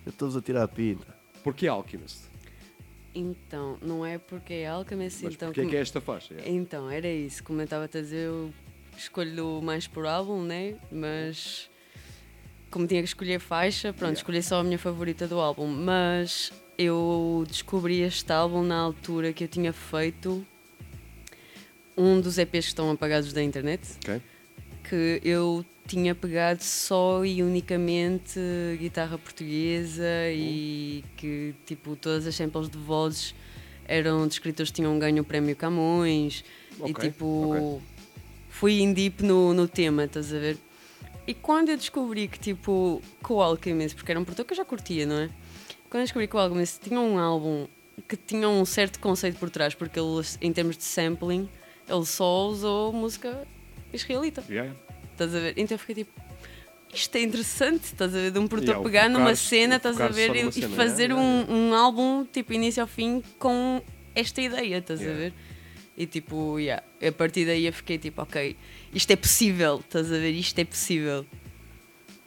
Eu 0.06 0.10
estou-vos 0.10 0.36
a 0.36 0.42
tirar 0.42 0.62
a 0.64 0.68
pinta. 0.68 1.06
Porquê 1.42 1.66
Alchemist? 1.66 2.22
Então, 3.14 3.78
não 3.80 4.04
é 4.04 4.18
porque 4.18 4.54
é 4.54 4.66
Alchemist, 4.68 5.22
Mas 5.24 5.34
então... 5.34 5.48
porquê 5.48 5.60
é 5.62 5.66
que 5.66 5.76
é 5.76 5.80
esta 5.80 6.00
faixa? 6.00 6.34
É. 6.34 6.50
Então, 6.50 6.90
era 6.90 7.08
isso. 7.08 7.42
Como 7.44 7.60
eu 7.60 7.64
estava 7.64 7.84
a 7.84 7.86
dizer, 7.88 8.26
eu 8.26 8.52
escolho 8.96 9.60
mais 9.62 9.86
por 9.86 10.04
álbum, 10.06 10.42
né? 10.42 10.74
Mas 10.90 11.70
como 12.74 12.88
tinha 12.88 13.00
que 13.00 13.06
escolher 13.06 13.38
faixa, 13.38 13.92
pronto, 13.92 14.14
Yeah. 14.14 14.18
escolhi 14.18 14.42
só 14.42 14.58
a 14.58 14.64
minha 14.64 14.80
favorita 14.80 15.28
do 15.28 15.38
álbum. 15.38 15.68
Mas 15.68 16.52
eu 16.76 17.44
descobri 17.46 18.00
este 18.00 18.32
álbum 18.32 18.64
na 18.64 18.74
altura 18.74 19.32
que 19.32 19.44
eu 19.44 19.48
tinha 19.48 19.72
feito 19.72 20.44
um 21.96 22.20
dos 22.20 22.36
EPs 22.36 22.50
que 22.64 22.70
estão 22.70 22.90
apagados 22.90 23.32
da 23.32 23.40
internet. 23.40 23.80
Ok. 24.02 24.20
Que 24.88 25.20
eu 25.22 25.64
tinha 25.86 26.16
pegado 26.16 26.64
só 26.64 27.24
e 27.24 27.44
unicamente 27.44 28.40
guitarra 28.80 29.18
portuguesa 29.18 30.28
e 30.32 31.04
que 31.16 31.54
tipo 31.64 31.94
todas 31.94 32.26
as 32.26 32.34
samples 32.34 32.68
de 32.68 32.76
vozes 32.78 33.36
eram 33.86 34.26
de 34.26 34.32
escritores 34.34 34.72
que 34.72 34.76
tinham 34.76 34.98
ganho 34.98 35.22
o 35.22 35.24
prémio 35.24 35.54
Camões 35.54 36.42
e 36.84 36.90
Ok, 36.90 37.08
tipo 37.08 37.80
fui 38.48 38.80
in 38.80 38.92
deep 38.92 39.22
no, 39.22 39.54
no 39.54 39.68
tema, 39.68 40.06
estás 40.06 40.34
a 40.34 40.38
ver? 40.38 40.58
E 41.26 41.32
quando 41.32 41.70
eu 41.70 41.76
descobri 41.76 42.28
que 42.28 42.38
tipo 42.38 43.02
que 43.24 43.32
o 43.32 43.40
Alchemist, 43.40 43.96
porque 43.96 44.12
era 44.12 44.20
um 44.20 44.24
produtor 44.24 44.44
que 44.44 44.52
eu 44.52 44.56
já 44.56 44.64
curtia, 44.64 45.06
não 45.06 45.16
é? 45.16 45.30
Quando 45.88 46.00
eu 46.00 46.04
descobri 46.04 46.28
que 46.28 46.36
o 46.36 46.38
Alchemist 46.38 46.80
tinha 46.80 47.00
um 47.00 47.18
álbum 47.18 47.66
que 48.08 48.16
tinha 48.16 48.48
um 48.48 48.64
certo 48.64 48.98
conceito 48.98 49.38
por 49.38 49.48
trás, 49.48 49.74
porque 49.74 49.98
ele, 49.98 50.22
em 50.40 50.52
termos 50.52 50.76
de 50.76 50.84
sampling, 50.84 51.48
ele 51.88 52.04
só 52.04 52.46
usou 52.46 52.92
música 52.92 53.46
israelita. 53.92 54.44
Yeah. 54.48 54.74
Estás 55.12 55.34
a 55.34 55.38
ver? 55.38 55.54
Então 55.56 55.76
eu 55.76 55.78
fiquei 55.78 55.94
tipo, 55.94 56.12
isto 56.92 57.16
é 57.16 57.22
interessante, 57.22 57.84
estás 57.84 58.14
a 58.14 58.18
ver? 58.18 58.30
De 58.30 58.38
um 58.38 58.46
produtor 58.46 58.74
Yeah, 58.74 58.90
pegar 58.90 59.08
numa 59.08 59.34
cena, 59.34 59.76
estás 59.76 60.00
a 60.00 60.08
ver? 60.08 60.34
E, 60.34 60.52
cena, 60.52 60.68
fazer 60.76 61.10
yeah, 61.10 61.20
um, 61.20 61.70
um 61.70 61.74
álbum, 61.74 62.24
tipo, 62.24 62.52
início 62.52 62.82
ao 62.82 62.86
fim, 62.86 63.22
com 63.38 63.80
esta 64.14 64.40
ideia, 64.40 64.78
estás 64.78 65.00
a 65.00 65.12
ver? 65.12 65.32
E 65.96 66.06
tipo, 66.06 66.58
yeah, 66.58 66.82
a 67.06 67.12
partir 67.12 67.46
daí 67.46 67.66
eu 67.66 67.72
fiquei 67.72 67.98
tipo, 67.98 68.20
ok, 68.20 68.56
isto 68.94 69.10
é 69.10 69.16
possível, 69.16 69.80
estás 69.84 70.06
a 70.12 70.16
ver? 70.18 70.30
Isto 70.32 70.58
é 70.60 70.64
possível. 70.64 71.26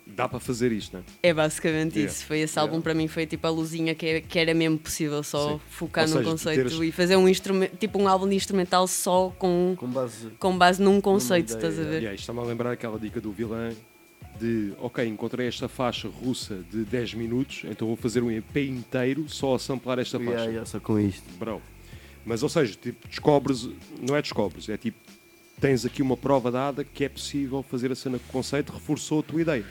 Dá 0.05 0.27
para 0.27 0.39
fazer 0.39 0.71
isto, 0.71 0.95
não 0.97 1.03
É 1.21 1.33
basicamente 1.33 1.95
Yeah. 1.99 2.11
isso. 2.11 2.25
Foi 2.25 2.39
esse 2.39 2.53
Yeah. 2.57 2.61
álbum 2.71 2.81
para 2.81 2.93
mim, 2.93 3.07
foi 3.07 3.25
tipo 3.25 3.45
a 3.45 3.49
luzinha 3.49 3.93
que, 3.93 4.05
é- 4.05 4.21
que 4.21 4.39
era 4.39 4.53
mesmo 4.53 4.77
possível, 4.79 5.21
só 5.21 5.53
Sim. 5.55 5.61
focar 5.69 6.05
Ou 6.05 6.09
num 6.09 6.13
seja, 6.15 6.23
tu 6.25 6.31
conceito 6.31 6.55
teres- 6.69 6.79
e 6.89 6.91
fazer 6.91 7.15
um 7.17 7.27
instrumento, 7.29 7.77
tipo 7.77 8.01
um 8.01 8.07
álbum 8.07 8.27
de 8.27 8.35
instrumental 8.35 8.87
só 8.87 9.29
com, 9.37 9.75
Com 9.77 9.87
base, 9.87 10.27
com 10.39 10.57
base 10.57 10.81
num 10.81 10.99
conceito, 11.01 11.51
ideia, 11.51 11.57
estás 11.69 11.79
a 11.79 11.83
ver? 11.83 11.97
Yeah, 11.97 12.13
isto 12.15 12.21
está-me 12.21 12.39
a 12.39 12.43
lembrar 12.43 12.71
aquela 12.71 12.97
dica 12.97 13.19
do 13.21 13.31
vilão 13.31 13.75
de, 14.39 14.71
ok, 14.79 15.05
encontrei 15.05 15.47
esta 15.47 15.67
faixa 15.67 16.07
russa 16.07 16.63
de 16.71 16.83
10 16.85 17.13
minutos, 17.13 17.63
então 17.69 17.87
vou 17.87 17.97
fazer 17.97 18.23
um 18.23 18.31
EP 18.31 18.55
inteiro 18.69 19.27
só 19.27 19.55
a 19.55 19.59
samplar 19.59 19.99
esta 19.99 20.17
Yeah, 20.17 20.35
faixa. 20.37 20.49
yeah, 20.49 20.65
só 20.65 20.79
com 20.79 20.97
isto. 20.99 21.23
Bro. 21.37 21.61
Mas, 22.25 22.43
ou 22.43 22.49
seja, 22.49 22.75
tipo, 22.81 23.07
descobres, 23.07 23.67
não 24.01 24.15
é 24.15 24.21
descobres, 24.21 24.67
é 24.69 24.77
tipo, 24.77 24.97
tens 25.59 25.85
aqui 25.85 26.01
uma 26.01 26.15
prova 26.17 26.51
dada 26.51 26.83
que 26.83 27.03
é 27.03 27.09
possível 27.09 27.63
fazer 27.63 27.91
a 27.91 27.95
cena 27.95 28.19
com 28.19 28.31
conceito, 28.31 28.71
reforçou 28.71 29.19
a 29.19 29.23
tua 29.23 29.41
ideia. 29.41 29.65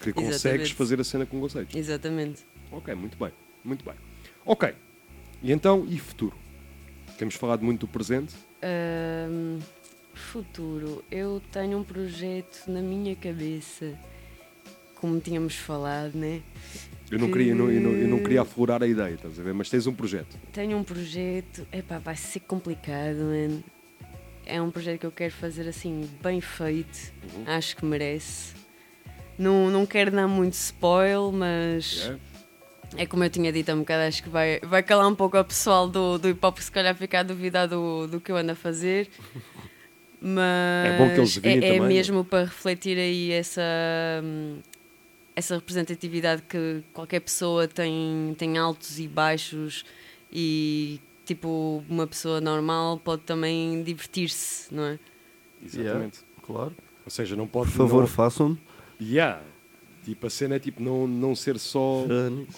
Que 0.00 0.12
consegues 0.12 0.34
Exatamente. 0.44 0.74
fazer 0.74 1.00
a 1.00 1.04
cena 1.04 1.26
com 1.26 1.40
conceito. 1.40 1.76
Exatamente. 1.76 2.42
Ok, 2.70 2.94
muito 2.94 3.16
bem, 3.16 3.32
muito 3.64 3.84
bem. 3.84 3.94
Ok, 4.44 4.74
e 5.42 5.52
então, 5.52 5.86
e 5.88 5.98
futuro? 5.98 6.36
Temos 7.16 7.34
falado 7.34 7.64
muito 7.64 7.80
do 7.80 7.88
presente. 7.88 8.34
Ahm, 8.62 9.60
futuro, 10.12 11.04
eu 11.10 11.40
tenho 11.52 11.78
um 11.78 11.84
projeto 11.84 12.64
na 12.68 12.80
minha 12.82 13.14
cabeça, 13.16 13.96
como 14.96 15.18
tínhamos 15.20 15.54
falado, 15.56 16.14
né? 16.16 16.42
Eu 17.10 17.18
não, 17.18 17.26
Que- 17.28 17.32
queria, 17.34 17.52
eu 17.52 17.56
não, 17.56 17.70
eu 17.70 17.80
não, 17.80 17.90
eu 17.92 18.08
não 18.08 18.18
queria 18.18 18.42
aflorar 18.42 18.82
a 18.82 18.86
ideia, 18.86 19.14
estás 19.14 19.38
a 19.38 19.42
ver? 19.42 19.54
Mas 19.54 19.70
tens 19.70 19.86
um 19.86 19.94
projeto. 19.94 20.36
Tenho 20.52 20.76
um 20.76 20.82
projeto, 20.84 21.66
epá, 21.72 21.98
vai 21.98 22.16
ser 22.16 22.40
complicado, 22.40 23.18
mano. 23.18 23.62
É 24.46 24.60
um 24.60 24.70
projeto 24.70 25.00
que 25.00 25.06
eu 25.06 25.12
quero 25.12 25.32
fazer 25.32 25.68
assim, 25.68 26.08
bem 26.22 26.40
feito. 26.40 27.12
Uhum. 27.34 27.44
Acho 27.46 27.76
que 27.76 27.84
merece. 27.84 28.54
Não, 29.38 29.70
não 29.70 29.84
quero 29.86 30.10
dar 30.10 30.28
muito 30.28 30.52
spoil, 30.54 31.32
mas 31.32 31.96
Yeah. 32.04 32.20
é 32.96 33.06
como 33.06 33.24
eu 33.24 33.30
tinha 33.30 33.52
dito 33.52 33.70
há 33.70 33.74
um 33.74 33.80
bocado, 33.80 34.02
acho 34.04 34.22
que 34.22 34.28
vai, 34.28 34.60
vai 34.60 34.82
calar 34.82 35.08
um 35.08 35.14
pouco 35.14 35.36
o 35.38 35.44
pessoal 35.44 35.88
do, 35.88 36.18
do 36.18 36.28
hip 36.28 36.44
hop, 36.44 36.58
se 36.58 36.70
calhar 36.70 36.94
ficar 36.94 37.20
a 37.20 37.22
duvidar 37.24 37.66
do, 37.66 38.06
do 38.06 38.20
que 38.20 38.30
eu 38.30 38.36
ando 38.36 38.52
a 38.52 38.54
fazer. 38.54 39.08
Mas 40.20 40.92
É 40.92 40.98
bom 40.98 41.08
que 41.10 41.20
eles 41.20 41.40
é, 41.42 41.52
é 41.52 41.60
também, 41.74 41.80
mesmo 41.80 42.24
para 42.24 42.44
refletir 42.44 42.96
aí 42.96 43.30
essa, 43.32 43.62
essa 45.36 45.56
representatividade 45.56 46.42
que 46.42 46.82
qualquer 46.94 47.20
pessoa 47.20 47.68
tem, 47.68 48.34
tem 48.38 48.56
altos 48.56 48.98
e 48.98 49.06
baixos 49.06 49.84
e 50.32 51.00
tipo 51.24 51.82
uma 51.88 52.06
pessoa 52.06 52.40
normal 52.40 52.98
pode 52.98 53.22
também 53.22 53.82
divertir-se, 53.82 54.72
não 54.74 54.84
é? 54.84 54.98
Exatamente. 55.64 56.20
Claro. 56.42 56.74
Ou 57.04 57.10
seja, 57.10 57.34
não 57.36 57.46
pode. 57.46 57.70
Por 57.70 57.76
favor, 57.78 58.00
não... 58.00 58.06
façam. 58.06 58.58
Yeah. 59.00 59.42
Tipo, 60.04 60.26
a 60.26 60.30
cena 60.30 60.56
é 60.56 60.58
tipo 60.58 60.82
não, 60.82 61.06
não 61.06 61.34
ser 61.34 61.58
só. 61.58 62.04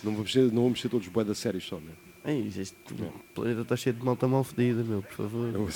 Não 0.02 0.14
vamos 0.14 0.32
ser, 0.32 0.52
não 0.52 0.64
vamos 0.64 0.80
ser 0.80 0.88
todos 0.88 1.06
bué 1.09 1.24
da 1.24 1.34
séries 1.34 1.64
só, 1.64 1.76
né? 1.76 1.93
É 2.24 2.34
isso, 2.34 2.60
este 2.60 2.76
planeta 3.32 3.60
está 3.60 3.76
cheio 3.76 3.94
de 3.94 4.05
malta 4.05 4.26
mal 4.26 4.43
fedida, 4.43 4.82
meu, 4.82 5.01
por 5.01 5.12
favor. 5.12 5.52
Não- 5.52 5.68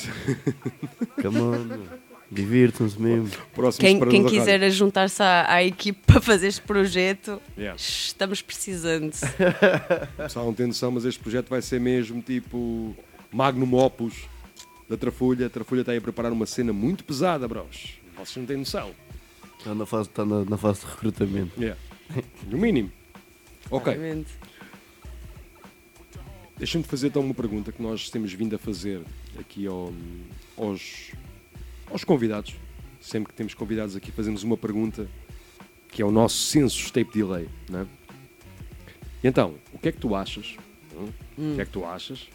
Come 1.22 1.38
on, 1.38 1.64
meu. 1.64 1.86
Divirtam-se 2.30 3.00
mesmo. 3.00 3.28
Próximo 3.54 3.80
Quem, 3.80 3.98
quem 4.08 4.24
quiser 4.26 4.70
juntar-se 4.70 5.20
à, 5.22 5.52
à 5.52 5.64
equipe 5.64 5.98
para 6.06 6.20
fazer 6.20 6.46
este 6.46 6.60
projeto, 6.62 7.40
Yeah. 7.58 7.76
estamos 7.76 8.40
precisando. 8.40 9.12
O 9.12 10.16
pessoal 10.22 10.46
não 10.46 10.54
tem 10.54 10.66
noção, 10.68 10.92
mas 10.92 11.04
este 11.04 11.18
projeto 11.20 11.48
vai 11.48 11.60
ser 11.60 11.80
mesmo 11.80 12.22
tipo 12.22 12.94
Magnum 13.32 13.74
Opus 13.74 14.14
da 14.88 14.96
Trafulha. 14.96 15.46
A 15.46 15.50
Trafulha 15.50 15.80
está 15.80 15.90
aí 15.92 15.98
a 15.98 16.00
preparar 16.00 16.30
uma 16.32 16.46
cena 16.46 16.72
muito 16.72 17.02
pesada, 17.04 17.48
bros. 17.48 17.94
Vocês 18.16 18.36
não 18.36 18.46
têm 18.46 18.58
noção. 18.58 18.92
Está 19.58 19.74
na 19.74 19.84
fase, 19.84 20.08
está 20.08 20.24
na, 20.24 20.44
na 20.44 20.56
fase 20.56 20.80
de 20.80 20.86
recrutamento. 20.86 21.60
Yeah. 21.60 21.78
No 22.48 22.58
mínimo. 22.58 22.92
Ok. 23.70 23.92
Deixa-me 26.56 26.84
fazer 26.84 27.06
então 27.08 27.22
uma 27.22 27.34
pergunta 27.34 27.72
que 27.72 27.82
nós 27.82 28.10
temos 28.10 28.32
vindo 28.32 28.54
a 28.54 28.58
fazer 28.58 29.00
aqui 29.38 29.66
ao- 29.66 29.92
aos, 30.58 31.10
aos 31.90 32.04
convidados. 32.04 32.54
Sempre 33.00 33.32
que 33.32 33.36
temos 33.36 33.54
convidados 33.54 33.96
aqui, 33.96 34.12
fazemos 34.12 34.42
uma 34.42 34.56
pergunta 34.56 35.08
que 35.88 36.02
é 36.02 36.04
o 36.04 36.10
nosso 36.10 36.36
census 36.36 36.90
tape 36.90 37.12
delay. 37.12 37.48
Né? 37.68 37.86
E 39.22 39.28
então, 39.28 39.54
o 39.72 39.78
que 39.78 39.88
é 39.88 39.92
que 39.92 39.98
tu 39.98 40.14
achas? 40.14 40.56
hum? 40.94 41.52
O 41.52 41.54
que 41.54 41.60
é 41.60 41.64
que 41.64 41.72
tu 41.72 41.84
achas 41.84 42.28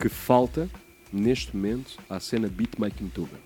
que 0.00 0.08
falta 0.08 0.68
neste 1.12 1.54
momento 1.54 1.98
à 2.08 2.18
cena 2.18 2.48
beatmaking 2.48 3.08
tuga? 3.08 3.36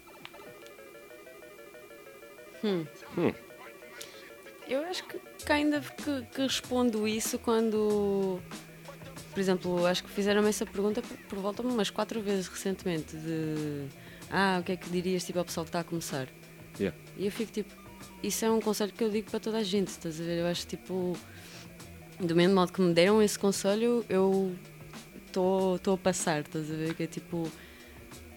Hum. 2.64 2.86
Hum. 3.18 3.32
Eu 4.68 4.80
acho 4.84 5.04
que, 5.04 5.18
que 5.18 5.52
ainda 5.52 5.80
que, 5.80 6.22
que 6.34 6.42
respondo 6.42 7.06
isso 7.06 7.38
quando, 7.38 8.40
por 9.32 9.40
exemplo, 9.40 9.86
acho 9.86 10.02
que 10.02 10.10
fizeram-me 10.10 10.48
essa 10.48 10.66
pergunta 10.66 11.00
por, 11.02 11.16
por 11.18 11.38
volta 11.38 11.62
de 11.62 11.68
umas 11.68 11.90
quatro 11.90 12.20
vezes 12.20 12.48
recentemente 12.48 13.16
de 13.16 13.86
ah, 14.30 14.58
o 14.60 14.64
que 14.64 14.72
é 14.72 14.76
que 14.76 14.88
dirias 14.90 15.24
tipo, 15.24 15.38
ao 15.38 15.44
pessoal 15.44 15.64
que 15.64 15.70
está 15.70 15.80
a 15.80 15.84
começar? 15.84 16.28
Yeah. 16.78 16.96
E 17.16 17.26
eu 17.26 17.32
fico 17.32 17.52
tipo, 17.52 17.72
isso 18.22 18.44
é 18.44 18.50
um 18.50 18.60
conselho 18.60 18.92
que 18.92 19.02
eu 19.02 19.10
digo 19.10 19.30
para 19.30 19.40
toda 19.40 19.58
a 19.58 19.62
gente, 19.62 19.88
estás 19.88 20.20
a 20.20 20.24
ver? 20.24 20.40
Eu 20.40 20.46
acho 20.46 20.66
tipo, 20.66 21.16
do 22.20 22.34
mesmo 22.34 22.54
modo 22.54 22.72
que 22.72 22.80
me 22.80 22.92
deram 22.92 23.22
esse 23.22 23.38
conselho, 23.38 24.04
eu 24.08 24.54
estou 25.26 25.94
a 25.94 25.98
passar, 25.98 26.40
estás 26.40 26.70
a 26.70 26.74
ver? 26.74 26.94
Que 26.94 27.04
é 27.04 27.06
tipo, 27.06 27.50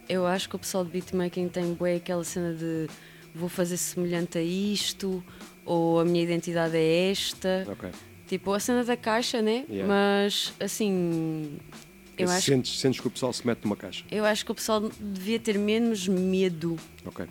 eu 0.07 0.26
acho 0.26 0.49
que 0.49 0.56
o 0.56 0.60
pessoal 0.60 0.84
de 0.84 0.91
beatmaking 0.91 1.48
tem 1.49 1.74
bué 1.74 1.95
aquela 1.95 2.24
cena 2.24 2.53
de 2.53 2.88
vou 3.34 3.49
fazer 3.49 3.78
semelhante 3.78 4.38
a 4.38 4.41
isto, 4.41 5.24
ou 5.66 5.99
a 5.99 6.06
minha 6.06 6.24
identidade 6.24 6.76
é 6.76 7.11
esta. 7.11 7.66
Ok. 7.68 7.90
Tipo, 8.28 8.53
a 8.53 8.60
cena 8.60 8.84
da 8.84 8.98
caixa, 8.98 9.41
né? 9.41 9.66
Yeah. 9.70 9.88
Mas, 9.88 10.53
assim, 10.60 11.57
eu 12.24 12.30
acho, 12.30 12.46
sentes, 12.46 12.80
sentes 12.80 13.00
que 13.00 13.08
o 13.08 13.12
pessoal 13.12 13.32
se 13.34 13.46
mete 13.46 13.64
numa 13.64 13.76
caixa. 13.76 14.04
eu 14.12 14.26
acho 14.26 14.46
que 14.46 14.52
o 14.52 14.56
pessoal 14.56 14.90
devia 15.00 15.40
ter 15.40 15.58
menos 15.58 16.08
medo. 16.08 16.78
Ok. 17.06 17.26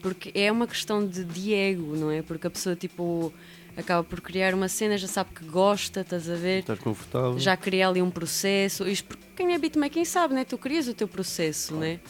Porque 0.00 0.30
é 0.34 0.50
uma 0.50 0.66
questão 0.66 1.06
de, 1.06 1.24
de 1.24 1.52
ego, 1.52 1.96
não 1.96 2.10
é? 2.10 2.22
Porque 2.22 2.46
a 2.46 2.50
pessoa, 2.50 2.76
tipo, 2.76 3.32
acaba 3.76 4.02
por 4.04 4.20
criar 4.20 4.54
uma 4.54 4.68
cena, 4.68 4.96
já 4.96 5.08
sabe 5.08 5.30
que 5.34 5.44
gosta, 5.44 6.00
estás 6.00 6.28
a 6.28 6.34
ver? 6.34 6.60
Estar 6.60 6.76
confortável. 6.78 7.38
Já 7.38 7.56
cria 7.56 7.88
ali 7.88 8.00
um 8.00 8.10
processo. 8.10 8.86
Isto 8.88 9.08
porque 9.08 9.24
quem 9.36 9.54
é 9.54 9.58
beatmaker 9.58 10.04
sabe, 10.06 10.34
né? 10.34 10.44
Tu 10.44 10.56
crias 10.58 10.88
o 10.88 10.94
teu 10.94 11.08
processo, 11.08 11.74
né? 11.74 12.00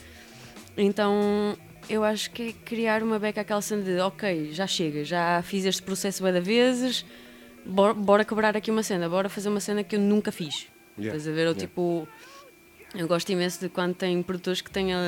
Então, 0.76 1.56
eu 1.88 2.04
acho 2.04 2.30
que 2.30 2.42
é 2.42 2.52
criar 2.52 3.02
uma 3.02 3.18
beca 3.18 3.40
aquela 3.40 3.60
cena 3.60 3.82
de, 3.82 3.98
ok, 3.98 4.52
já 4.52 4.66
chega, 4.66 5.04
já 5.04 5.42
fiz 5.42 5.64
este 5.64 5.82
processo 5.82 6.22
de 6.22 6.40
vezes, 6.40 7.04
bora, 7.64 7.94
bora 7.94 8.24
quebrar 8.24 8.56
aqui 8.56 8.70
uma 8.70 8.82
cena, 8.82 9.08
bora 9.08 9.28
fazer 9.28 9.48
uma 9.48 9.60
cena 9.60 9.82
que 9.82 9.96
eu 9.96 10.00
nunca 10.00 10.30
fiz. 10.30 10.68
Yeah, 10.98 11.16
Estás 11.16 11.28
a 11.28 11.32
ver? 11.32 11.46
Ou 11.46 11.54
yeah. 11.54 11.60
tipo, 11.60 12.08
eu 12.94 13.06
gosto 13.06 13.30
imenso 13.30 13.60
de 13.60 13.68
quando 13.68 13.94
tem 13.94 14.22
produtores 14.22 14.60
que 14.60 14.70
têm 14.70 14.94
a, 14.94 14.98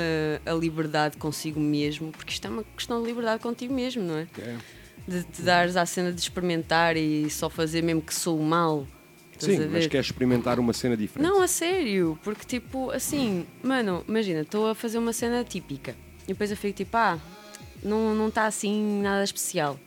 a 0.45 0.53
liberdade 0.53 1.17
consigo 1.17 1.59
mesmo, 1.59 2.13
porque 2.13 2.33
isto 2.33 2.47
é 2.47 2.51
uma 2.51 2.65
questão 2.77 3.01
de 3.01 3.09
liberdade 3.09 3.43
contigo 3.43 3.73
mesmo, 3.73 4.03
não 4.03 4.17
é? 4.17 4.27
É. 4.39 4.57
De 5.09 5.25
te 5.25 5.43
dares 5.43 5.77
à 5.77 5.87
cena 5.87 6.13
de 6.13 6.21
experimentar 6.21 6.97
e 6.97 7.29
só 7.31 7.49
fazer 7.49 7.83
mesmo 7.83 8.03
que 8.03 8.15
sou 8.15 8.39
mal. 8.39 8.87
Sim, 9.39 9.69
mas 9.69 9.87
queres 9.87 10.07
experimentar 10.07 10.59
uma 10.61 10.75
cena 10.75 10.95
diferente. 10.95 11.27
Não, 11.27 11.41
a 11.41 11.49
sério, 11.49 12.19
porque 12.23 12.45
tipo, 12.45 12.91
assim, 12.91 13.47
mano, 13.63 14.05
imagina, 14.07 14.43
estou 14.43 14.69
a 14.69 14.75
fazer 14.75 14.99
uma 14.99 15.15
cena 15.15 15.43
típica 15.43 15.97
e 16.25 16.29
depois 16.29 16.51
eu 16.51 16.57
fico 16.59 16.77
tipo, 16.77 16.95
ah, 16.99 17.19
não 17.83 18.15
não 18.15 18.29
está 18.29 18.45
assim 18.45 19.01
nada 19.01 19.25
especial. 19.25 19.81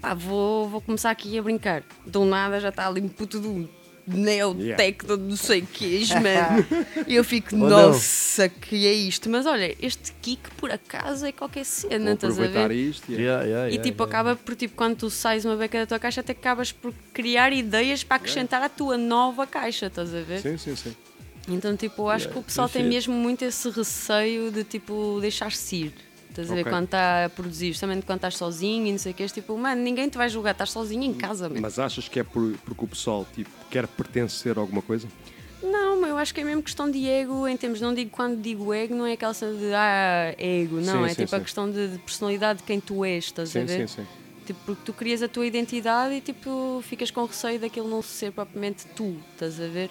Pá, 0.00 0.12
vou, 0.12 0.68
vou 0.68 0.80
começar 0.80 1.10
aqui 1.10 1.38
a 1.38 1.42
brincar. 1.42 1.84
Do 2.04 2.24
nada 2.24 2.58
já 2.58 2.70
está 2.70 2.88
ali 2.88 3.00
um 3.00 3.08
puto 3.08 3.38
do 3.38 3.70
neo 4.06 4.54
Yeah. 4.58 4.76
techno, 4.76 5.16
não 5.16 5.36
sei 5.36 5.60
o 5.60 5.66
que, 5.66 6.04
mano. 6.14 6.66
e 7.08 7.14
eu 7.14 7.24
fico, 7.24 7.54
Ou 7.54 7.60
não. 7.68 7.88
nossa, 7.92 8.48
que 8.48 8.86
é 8.86 8.92
isto? 8.92 9.30
Mas 9.30 9.46
olha, 9.46 9.74
este 9.80 10.12
kick 10.20 10.50
por 10.56 10.70
acaso 10.70 11.24
é 11.26 11.32
qualquer 11.32 11.64
cena, 11.64 12.04
Vou 12.04 12.14
estás 12.14 12.38
a 12.40 12.46
ver? 12.46 12.70
isto. 12.72 13.10
yeah. 13.10 13.24
Yeah, 13.24 13.44
yeah, 13.44 13.68
E 13.68 13.70
yeah, 13.72 13.82
tipo, 13.82 14.02
yeah. 14.02 14.18
acaba 14.18 14.36
por 14.36 14.54
tipo, 14.54 14.74
quando 14.76 14.96
tu 14.96 15.10
sais 15.10 15.44
uma 15.44 15.56
beca 15.56 15.78
da 15.78 15.86
tua 15.86 15.98
caixa, 15.98 16.20
até 16.20 16.32
acabas 16.32 16.70
por 16.72 16.92
criar 17.12 17.52
ideias 17.52 18.04
para 18.04 18.16
acrescentar 18.16 18.62
à 18.62 18.68
tua 18.68 18.96
nova 18.98 19.46
caixa, 19.46 19.86
estás 19.86 20.14
a 20.14 20.20
ver? 20.20 20.40
Sim, 20.40 20.56
sim, 20.58 20.76
sim. 20.76 20.94
Então, 21.48 21.76
tipo, 21.76 22.02
eu 22.02 22.08
acho 22.10 22.24
Yeah, 22.24 22.32
que 22.32 22.38
o 22.40 22.42
pessoal 22.42 22.68
tem 22.70 22.84
mesmo 22.84 23.14
muito 23.14 23.44
esse 23.44 23.68
receio 23.70 24.50
de, 24.50 24.64
tipo, 24.64 25.18
deixar-se 25.20 25.76
ir. 25.76 25.94
Estás 26.34 26.50
a 26.50 26.54
ver? 26.54 26.64
Quando 26.64 26.86
está 26.86 27.26
a 27.26 27.28
produzir, 27.28 27.68
justamente 27.68 28.04
quando 28.04 28.18
estás 28.18 28.36
sozinho 28.36 28.86
e 28.86 28.90
não 28.92 28.98
sei 28.98 29.12
o 29.12 29.14
que, 29.14 29.22
és 29.22 29.30
tipo, 29.30 29.56
mano, 29.56 29.80
ninguém 29.80 30.08
te 30.08 30.18
vai 30.18 30.28
julgar, 30.28 30.50
estás 30.50 30.72
sozinho 30.72 31.04
em 31.04 31.14
casa, 31.14 31.48
mesmo. 31.48 31.62
Mas 31.62 31.78
achas 31.78 32.08
que 32.08 32.18
é 32.18 32.24
por, 32.24 32.56
porque 32.64 32.84
o 32.84 32.88
pessoal 32.88 33.24
tipo, 33.34 33.50
quer 33.70 33.86
pertencer 33.86 34.58
a 34.58 34.60
alguma 34.60 34.82
coisa? 34.82 35.06
Não, 35.62 36.00
mas 36.00 36.10
eu 36.10 36.18
acho 36.18 36.34
que 36.34 36.40
é 36.40 36.44
mesmo 36.44 36.62
questão 36.62 36.90
de 36.90 37.08
ego 37.08 37.46
em 37.46 37.56
termos, 37.56 37.80
não 37.80 37.94
digo 37.94 38.10
quando 38.10 38.40
digo 38.42 38.74
ego, 38.74 38.94
não 38.96 39.06
é 39.06 39.12
aquela 39.12 39.32
cena 39.32 39.56
de 39.56 39.72
ah, 39.72 40.34
ego, 40.36 40.76
não, 40.80 41.04
Sim, 41.04 41.04
é 41.04 41.08
sim, 41.10 41.24
tipo 41.24 41.36
a 41.36 41.38
sim. 41.38 41.44
questão 41.44 41.70
de, 41.70 41.88
de 41.88 41.98
personalidade 41.98 42.58
de 42.58 42.64
quem 42.64 42.80
tu 42.80 43.04
és, 43.04 43.24
estás 43.26 43.50
a 43.50 43.60
Sim, 43.60 43.64
ver? 43.66 43.88
sim, 43.88 44.02
sim. 44.02 44.06
Tipo, 44.44 44.60
porque 44.66 44.82
tu 44.84 44.92
crias 44.92 45.22
a 45.22 45.28
tua 45.28 45.46
identidade 45.46 46.14
e 46.14 46.20
tipo, 46.20 46.82
ficas 46.86 47.10
com 47.10 47.24
receio 47.24 47.58
daquilo 47.60 47.88
não 47.88 48.02
ser 48.02 48.32
propriamente 48.32 48.84
tu, 48.94 49.16
estás 49.32 49.58
a 49.58 49.68
ver? 49.68 49.88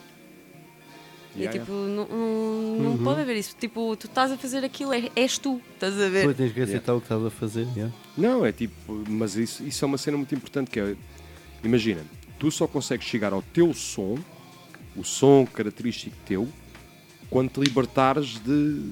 Yeah, 1.35 1.55
e 1.57 1.59
tipo, 1.59 1.71
não, 1.71 2.07
não, 2.07 2.91
não 2.91 3.03
pode 3.03 3.21
haver 3.21 3.35
isso. 3.37 3.55
Tipo, 3.59 3.95
tu 3.95 4.05
estás 4.07 4.31
a 4.31 4.37
fazer 4.37 4.63
aquilo, 4.63 4.93
é- 4.93 5.09
és 5.15 5.37
tu, 5.37 5.59
estás 5.73 5.99
a 5.99 6.07
ver? 6.09 6.27
Tu 6.27 6.33
tens 6.35 6.53
que 6.53 6.61
aceitar 6.61 6.93
o 6.93 6.99
que 6.99 7.05
estás 7.05 7.25
a 7.25 7.29
fazer. 7.31 7.67
yeah. 7.75 7.91
Não, 8.17 8.45
é 8.45 8.51
tipo, 8.51 9.03
mas 9.09 9.35
isso, 9.35 9.63
isso 9.63 9.83
é 9.83 9.87
uma 9.87 9.97
cena 9.97 10.15
muito 10.17 10.33
importante 10.35 10.69
que 10.69 10.79
é, 10.79 10.95
imagina, 11.63 12.01
tu 12.37 12.51
só 12.51 12.67
consegues 12.67 13.07
chegar 13.07 13.33
ao 13.33 13.41
teu 13.41 13.73
som, 13.73 14.17
o 14.95 15.03
som 15.03 15.45
característico 15.45 16.15
teu, 16.25 16.47
quando 17.29 17.49
te 17.49 17.59
libertares 17.61 18.39
de, 18.39 18.91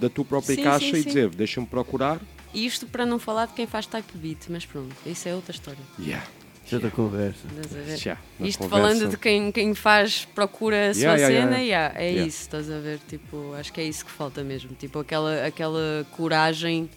da 0.00 0.08
tua 0.10 0.24
própria 0.24 0.56
Sim, 0.56 0.62
caixa 0.64 0.86
sim, 0.86 0.96
e 0.96 1.02
sim. 1.02 1.08
dizer, 1.08 1.28
deixa-me 1.30 1.66
procurar. 1.66 2.20
E 2.52 2.66
isto 2.66 2.86
para 2.86 3.06
não 3.06 3.18
falar 3.20 3.46
de 3.46 3.52
quem 3.52 3.66
faz 3.66 3.86
type 3.86 4.16
beat, 4.18 4.46
mas 4.48 4.66
pronto, 4.66 4.92
isso 5.06 5.28
é 5.28 5.34
outra 5.34 5.52
história. 5.52 5.78
Yeah. 6.00 6.26
É 6.70 6.74
outra 6.74 6.90
conversa. 6.90 7.46
A 7.48 8.44
Isto 8.44 8.58
conversa. 8.58 8.68
falando 8.68 9.08
de 9.10 9.16
quem, 9.16 9.52
quem 9.52 9.74
faz, 9.74 10.24
procura 10.34 10.90
a 10.90 10.94
sua 10.94 11.02
Yeah, 11.02 11.26
cena, 11.26 11.58
yeah. 11.58 11.58
yeah, 11.58 12.00
é 12.00 12.08
Yeah. 12.10 12.26
isso, 12.28 12.40
estás 12.42 12.70
a 12.70 12.78
ver? 12.80 12.98
Tipo, 13.08 13.54
acho 13.54 13.72
que 13.72 13.80
é 13.80 13.84
isso 13.84 14.04
que 14.04 14.10
falta 14.10 14.42
mesmo. 14.42 14.74
Tipo, 14.74 14.98
aquela, 14.98 15.46
aquela 15.46 16.04
coragem 16.16 16.90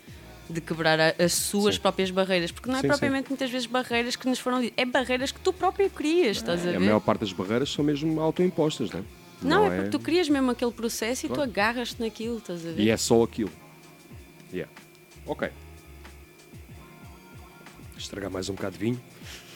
de 0.49 0.59
quebrar 0.59 0.99
a- 0.99 1.13
as 1.23 1.33
suas 1.33 1.75
Sim. 1.75 1.81
próprias 1.81 2.09
barreiras. 2.09 2.51
Porque 2.51 2.67
não 2.67 2.77
é 2.77 2.81
Sim, 2.81 2.87
sim. 2.87 2.87
propriamente 2.87 3.29
muitas 3.29 3.51
vezes 3.51 3.67
barreiras 3.67 4.15
que 4.15 4.27
nos 4.27 4.39
foram 4.39 4.59
ditas, 4.59 4.73
é 4.77 4.85
barreiras 4.85 5.31
que 5.31 5.39
tu 5.39 5.53
próprio 5.53 5.87
crias, 5.91 6.37
estás 6.37 6.65
a 6.65 6.69
a 6.69 6.71
ver? 6.73 6.79
maior 6.79 6.99
parte 6.99 7.19
das 7.21 7.31
barreiras 7.33 7.71
são 7.71 7.85
mesmo 7.85 8.19
autoimpostas, 8.19 8.89
não 8.89 8.99
é? 9.01 9.03
Não, 9.41 9.65
é 9.71 9.75
porque 9.75 9.89
tu 9.91 9.99
crias 9.99 10.27
mesmo 10.27 10.49
aquele 10.51 10.71
processo 10.71 11.27
e 11.27 11.29
tu 11.29 11.39
agarras-te 11.41 12.01
naquilo, 12.01 12.39
estás 12.39 12.65
a 12.65 12.71
ver? 12.71 12.79
E 12.81 12.89
é 12.89 12.97
só 12.97 13.21
aquilo. 13.23 13.51
Yeah. 14.51 14.69
Ok. 15.27 15.47
Estragar 17.97 18.31
mais 18.31 18.49
um 18.49 18.55
bocado 18.55 18.73
de 18.73 18.79
vinho. 18.83 19.01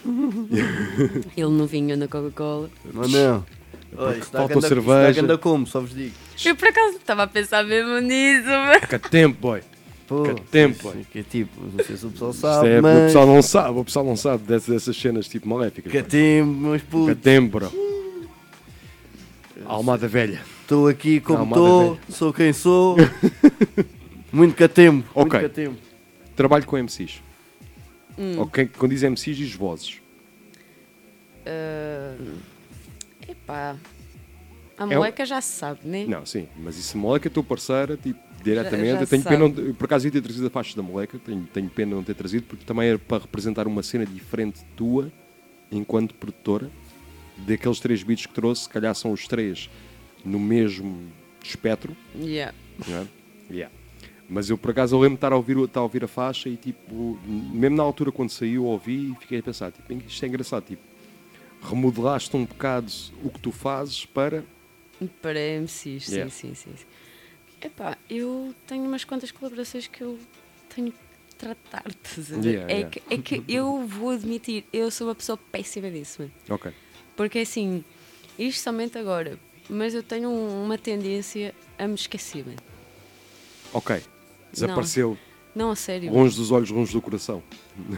Ele 1.37 1.47
no 1.49 1.65
vinho 1.65 1.95
na 1.97 2.07
Coca-Cola. 2.07 2.69
Não, 2.93 3.07
não. 3.07 3.45
está 4.13 4.39
faltou 4.39 4.55
ganda- 4.61 4.67
cerveja. 4.67 5.21
está 5.21 5.37
como, 5.37 5.65
só 5.67 5.79
vos 5.79 5.93
digo. 5.93 6.13
Eu 6.43 6.55
por 6.55 6.67
acaso 6.67 6.97
estava 6.97 7.23
a 7.23 7.27
pensar 7.27 7.63
mesmo 7.63 7.99
nisso, 7.99 8.47
mas... 8.47 8.85
Que 8.85 8.99
tempo, 8.99 9.37
boy. 9.39 9.61
Pô, 10.07 10.23
Que 10.23 10.41
tempo, 10.41 10.73
isso 10.75 10.83
boy. 10.83 11.05
Que 11.11 11.19
é 11.19 11.23
tipo, 11.23 11.61
não 11.61 11.83
sei 11.85 11.95
se 11.97 12.05
o 12.05 12.09
pessoal 12.09 12.33
sabe, 12.33 12.69
é, 12.69 12.79
O 12.79 12.83
mas... 12.83 13.03
pessoal 13.05 13.27
não 13.27 13.41
sabe, 13.41 13.79
o 13.79 13.85
pessoal 13.85 14.05
não 14.05 14.15
sabe 14.17 14.43
dessas, 14.43 14.67
dessas 14.73 14.97
cenas 14.97 15.27
tipo 15.27 15.47
maléficas. 15.47 15.91
Que 15.91 16.03
tempo, 16.03 16.51
meus 16.51 16.81
Que 16.81 16.87
putos. 16.87 17.17
tempo, 17.21 17.59
bro. 17.59 17.71
Almada 19.65 20.07
velha. 20.07 20.41
Estou 20.61 20.87
aqui 20.87 21.19
como 21.21 21.43
estou, 21.45 21.99
sou 22.09 22.33
quem 22.33 22.51
sou. 22.51 22.97
muito 24.31 24.55
catempo. 24.55 25.07
Ok. 25.15 25.39
Muito 25.39 25.49
catempo. 25.53 25.77
Trabalho 26.35 26.65
com 26.65 26.77
MCs. 26.77 27.21
Hum. 28.17 28.39
Ok, 28.39 28.69
quando 28.77 28.91
diz 28.91 29.03
MCs, 29.03 29.35
diz 29.37 29.53
vozes. 29.55 30.01
Ah, 31.45 32.15
epá, 33.27 33.75
a 34.77 34.83
É 34.83 34.95
moleca 34.95 35.25
já 35.25 35.41
sabe, 35.41 35.81
né? 35.83 36.05
Não, 36.07 36.25
sim, 36.25 36.47
mas 36.57 36.77
isso 36.77 36.97
moleca 36.97 37.27
é 37.27 37.31
tua 37.31 37.43
parceira, 37.43 37.97
tipo, 37.97 38.19
diretamente. 38.43 38.89
Já- 38.89 38.95
já 38.95 39.01
eu 39.01 39.07
tenho 39.07 39.21
sabe. 39.23 39.35
pena, 39.37 39.49
não- 39.49 39.65
eu, 39.69 39.73
por 39.73 39.85
acaso, 39.85 40.07
ia 40.07 40.11
ter 40.11 40.21
trazido 40.21 40.47
a 40.47 40.49
faixa 40.49 40.75
da 40.75 40.81
moleca, 40.83 41.19
tenho, 41.19 41.47
tenho 41.53 41.69
pena 41.69 41.89
de 41.91 41.95
não 41.95 42.03
ter 42.03 42.13
trazido, 42.13 42.45
porque 42.47 42.63
também 42.65 42.89
era 42.89 42.99
para 42.99 43.21
representar 43.23 43.67
uma 43.67 43.83
cena 43.83 44.05
diferente 44.05 44.63
tua, 44.75 45.11
enquanto 45.71 46.13
produtora. 46.15 46.69
Daqueles 47.47 47.79
três 47.79 48.03
beats 48.03 48.25
que 48.27 48.33
trouxe, 48.33 48.63
se 48.63 48.69
calhar 48.69 48.93
são 48.93 49.11
os 49.11 49.27
três 49.27 49.69
no 50.23 50.39
mesmo 50.39 51.11
espectro. 51.43 51.95
Yeah. 52.15 52.53
é? 52.87 53.05
Yeah. 53.51 53.73
Mas 54.33 54.49
eu 54.49 54.57
por 54.57 54.71
acaso 54.71 54.95
eu 54.95 54.99
lembro 54.99 55.15
de 55.15 55.17
estar 55.19 55.31
a, 55.31 55.35
ouvir, 55.35 55.57
estar 55.59 55.79
a 55.79 55.83
ouvir 55.83 56.03
a 56.03 56.07
faixa 56.07 56.49
e 56.49 56.57
tipo, 56.57 57.19
mesmo 57.23 57.77
na 57.77 57.83
altura 57.83 58.11
quando 58.11 58.31
saiu, 58.31 58.65
ouvi 58.65 59.11
e 59.11 59.15
fiquei 59.21 59.37
a 59.39 59.43
pensar, 59.43 59.71
tipo, 59.71 59.93
isto 59.93 60.25
é 60.25 60.27
engraçado, 60.27 60.63
tipo, 60.65 60.81
remodelaste 61.61 62.35
um 62.35 62.43
bocado 62.43 62.91
o 63.23 63.29
que 63.29 63.39
tu 63.39 63.51
fazes 63.51 64.07
para. 64.07 64.43
Para 65.21 65.39
MCs, 65.39 66.05
sim, 66.05 66.11
Yeah. 66.13 66.31
sim, 66.31 66.55
sim, 66.55 66.71
sim. 66.75 66.85
Epá, 67.61 67.95
eu 68.09 68.55
tenho 68.65 68.83
umas 68.85 69.03
quantas 69.03 69.29
colaborações 69.31 69.87
que 69.87 70.01
eu 70.01 70.17
tenho 70.73 70.91
que 70.91 71.35
tratar, 71.37 71.83
estás 71.87 72.33
a 72.33 72.41
ver? 72.41 72.69
É. 72.69 72.83
Que, 72.85 73.01
é 73.11 73.17
que 73.19 73.43
eu 73.47 73.85
vou 73.85 74.09
admitir, 74.09 74.65
eu 74.73 74.89
sou 74.89 75.07
uma 75.07 75.15
pessoa 75.15 75.37
péssima 75.51 75.91
disso, 75.91 76.23
mano. 76.23 76.31
Ok. 76.49 76.71
Porque 77.15 77.37
assim, 77.39 77.83
isto 78.39 78.61
somente 78.63 78.97
agora, 78.97 79.37
mas 79.69 79.93
eu 79.93 80.01
tenho 80.01 80.27
um- 80.27 80.65
uma 80.65 80.77
tendência 80.77 81.53
a 81.77 81.87
me 81.87 81.93
esquecer, 81.93 82.43
mano. 82.45 82.57
Ok. 83.73 84.01
Desapareceu. 84.53 85.17
Não, 85.55 85.69
a 85.69 85.75
sério. 85.75 86.11
Longe 86.11 86.35
dos 86.35 86.51
olhos, 86.51 86.69
longe 86.71 86.91
do 86.93 87.01
coração. 87.01 87.43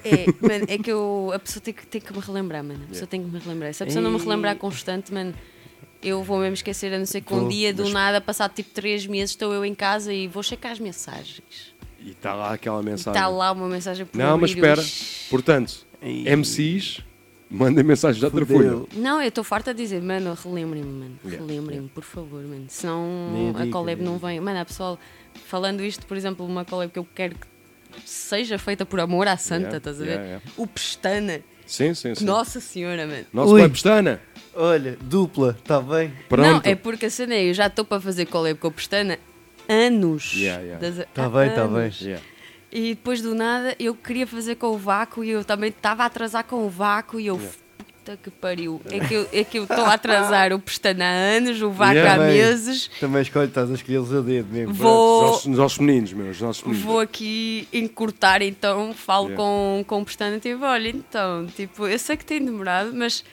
É, 0.04 0.26
mano, 0.46 0.66
é 0.68 0.78
que 0.78 0.92
eu, 0.92 1.32
a 1.34 1.40
pessoa 1.40 1.62
tem 1.62 1.74
que, 1.74 1.86
tem 1.88 2.02
que 2.02 2.12
me 2.12 2.20
relembrar, 2.20 2.64
mano. 2.64 2.84
A 2.84 2.88
pessoa 2.88 3.08
tem 3.08 3.22
que 3.24 3.30
me 3.30 3.40
relembrar. 3.40 3.74
Se 3.74 3.84
a 3.84 3.86
pessoa 3.86 4.02
não 4.02 4.12
me 4.12 4.18
relembrar 4.18 4.56
constante, 4.58 5.14
mano, 5.14 5.34
eu 6.04 6.22
vou 6.24 6.40
mesmo 6.40 6.56
esquecer, 6.56 6.94
a 6.94 6.98
não 7.00 7.06
ser 7.06 7.22
que 7.22 7.34
um 7.34 7.48
dia 7.48 7.74
do 7.74 7.84
mas- 7.84 7.94
nada, 7.94 8.22
passado 8.22 8.54
tipo 8.54 8.72
3 8.72 9.08
meses, 9.08 9.32
estou 9.32 9.54
eu 9.54 9.64
em 9.64 9.74
casa 9.74 10.14
e 10.14 10.28
vou 10.28 10.44
checar 10.44 10.72
as 10.74 10.80
mensagens. 10.80 11.74
E 12.00 12.12
está 12.12 12.34
lá 12.36 12.54
aquela 12.54 12.84
mensagem. 12.84 13.18
está 13.20 13.28
lá 13.28 13.52
uma 13.52 13.68
mensagem 13.68 14.06
por 14.06 14.18
Não, 14.18 14.38
mas 14.38 14.52
espera. 14.52 14.84
Portanto, 15.30 15.86
MCs, 16.02 17.00
mandem 17.50 17.84
mensagem 17.84 18.20
de 18.20 18.26
outra 18.26 18.46
folha. 18.46 18.84
Não, 18.94 19.22
eu 19.22 19.30
estou 19.30 19.44
farta 19.44 19.74
de 19.74 19.82
dizer, 19.82 20.02
mano, 20.02 20.38
relembrem-me, 20.44 20.90
mano. 20.92 21.20
Yeah, 21.24 21.46
Relembrem-me, 21.46 21.88
por 21.90 22.04
favor, 22.04 22.44
mano. 22.44 22.66
Senão 22.68 23.32
Nem 23.34 23.50
a 23.50 23.54
dica, 23.54 23.68
collab 23.72 24.02
não 24.04 24.18
vem. 24.18 24.40
Mano, 24.40 24.60
a 24.60 24.66
pessoal, 24.66 25.00
falando 25.48 25.82
isto, 25.84 26.06
por 26.06 26.16
exemplo, 26.18 26.46
uma 26.46 26.64
collab 26.66 26.92
que 26.92 27.00
eu 27.00 27.08
quero 27.16 27.36
que 27.36 27.48
seja 28.06 28.58
feita 28.58 28.86
por 28.86 29.00
amor 29.00 29.28
à 29.28 29.38
santa, 29.38 29.62
Yeah, 29.64 29.78
estás 29.78 30.02
a 30.02 30.04
ver? 30.06 30.12
yeah, 30.12 30.26
yeah. 30.26 30.46
O 30.58 30.68
Pestana. 30.68 31.42
Sim, 31.66 31.94
sim, 31.94 32.14
sim. 32.14 32.26
Nossa 32.26 32.60
senhora, 32.60 33.08
mano. 33.08 33.26
Nosso 33.34 33.54
Ui. 33.54 33.62
pai 33.62 33.70
Pestana. 33.70 34.22
Olha, 34.54 34.98
dupla, 35.02 35.56
está 35.60 35.82
bem? 35.82 36.14
Pronto. 36.30 36.46
Não, 36.66 36.72
é 36.72 36.76
porque 36.76 37.08
a 37.08 37.10
cena 37.10 37.34
é, 37.34 37.50
eu 37.50 37.54
já 37.54 37.68
estou 37.68 37.84
para 37.84 38.00
fazer 38.00 38.26
collab 38.28 38.58
com 38.60 38.68
o 38.68 38.72
Pestana 38.72 39.18
anos. 39.68 40.34
Yeah, 40.36 40.62
yeah. 40.64 40.80
Das- 40.90 41.06
Tá 41.14 41.26
há 41.26 41.30
bem, 41.30 41.50
tá 41.50 41.62
anos. 41.64 41.98
bem. 42.00 42.08
Yeah. 42.10 42.26
E 42.72 42.90
depois 42.96 43.22
do 43.22 43.34
nada 43.34 43.76
eu 43.80 43.96
queria 43.96 44.28
fazer 44.28 44.56
com 44.56 44.68
o 44.68 44.78
vácuo 44.78 45.24
e 45.24 45.30
eu 45.30 45.44
também 45.46 45.70
estava 45.70 46.04
a 46.04 46.06
atrasar 46.08 46.44
com 46.44 46.66
o 46.66 46.70
vácuo 46.70 47.20
e 47.20 47.28
eu. 47.28 47.40
Puta 48.06 48.20
que 48.22 48.30
pariu. 48.30 48.80
É 48.92 49.00
que 49.00 49.14
eu- 49.16 49.28
é 49.34 49.44
que 49.44 49.58
eu 49.58 49.64
estou 49.64 49.84
a 49.84 49.94
atrasar 49.96 50.54
o 50.54 50.60
pestana 50.60 51.04
há 51.06 51.38
anos, 51.38 51.60
o 51.60 51.72
vácuo 51.72 52.00
há 52.02 52.12
Também- 52.18 52.34
meses. 52.38 52.88
Também 53.00 53.24
escolhe, 53.24 53.48
estás 53.48 53.72
a 53.72 53.74
escolher-los 53.74 54.14
a 54.14 54.22
dedo 54.22 54.48
mesmo. 54.54 54.74
Vou- 54.76 55.24
Os 55.24 55.30
nossos, 55.32 55.46
os 55.48 55.58
nossos 55.58 55.78
meninos, 55.80 56.14
meus, 56.14 56.36
os 56.36 56.42
nossos 56.42 56.64
meninos. 56.64 56.86
Vou 56.86 57.00
aqui 57.00 57.68
encurtar 57.74 58.44
então, 58.44 58.94
falo 58.94 59.30
Yeah. 59.30 59.38
com, 59.44 59.84
com 59.88 60.02
o 60.04 60.06
pestana 60.06 60.38
e 60.38 60.40
tipo, 60.40 60.64
olha, 60.64 60.90
então, 60.90 61.48
tipo, 61.48 61.88
eu 61.88 61.98
sei 61.98 62.16
que 62.16 62.24
tem 62.26 62.46
demorado, 62.46 62.92
mas 62.94 63.24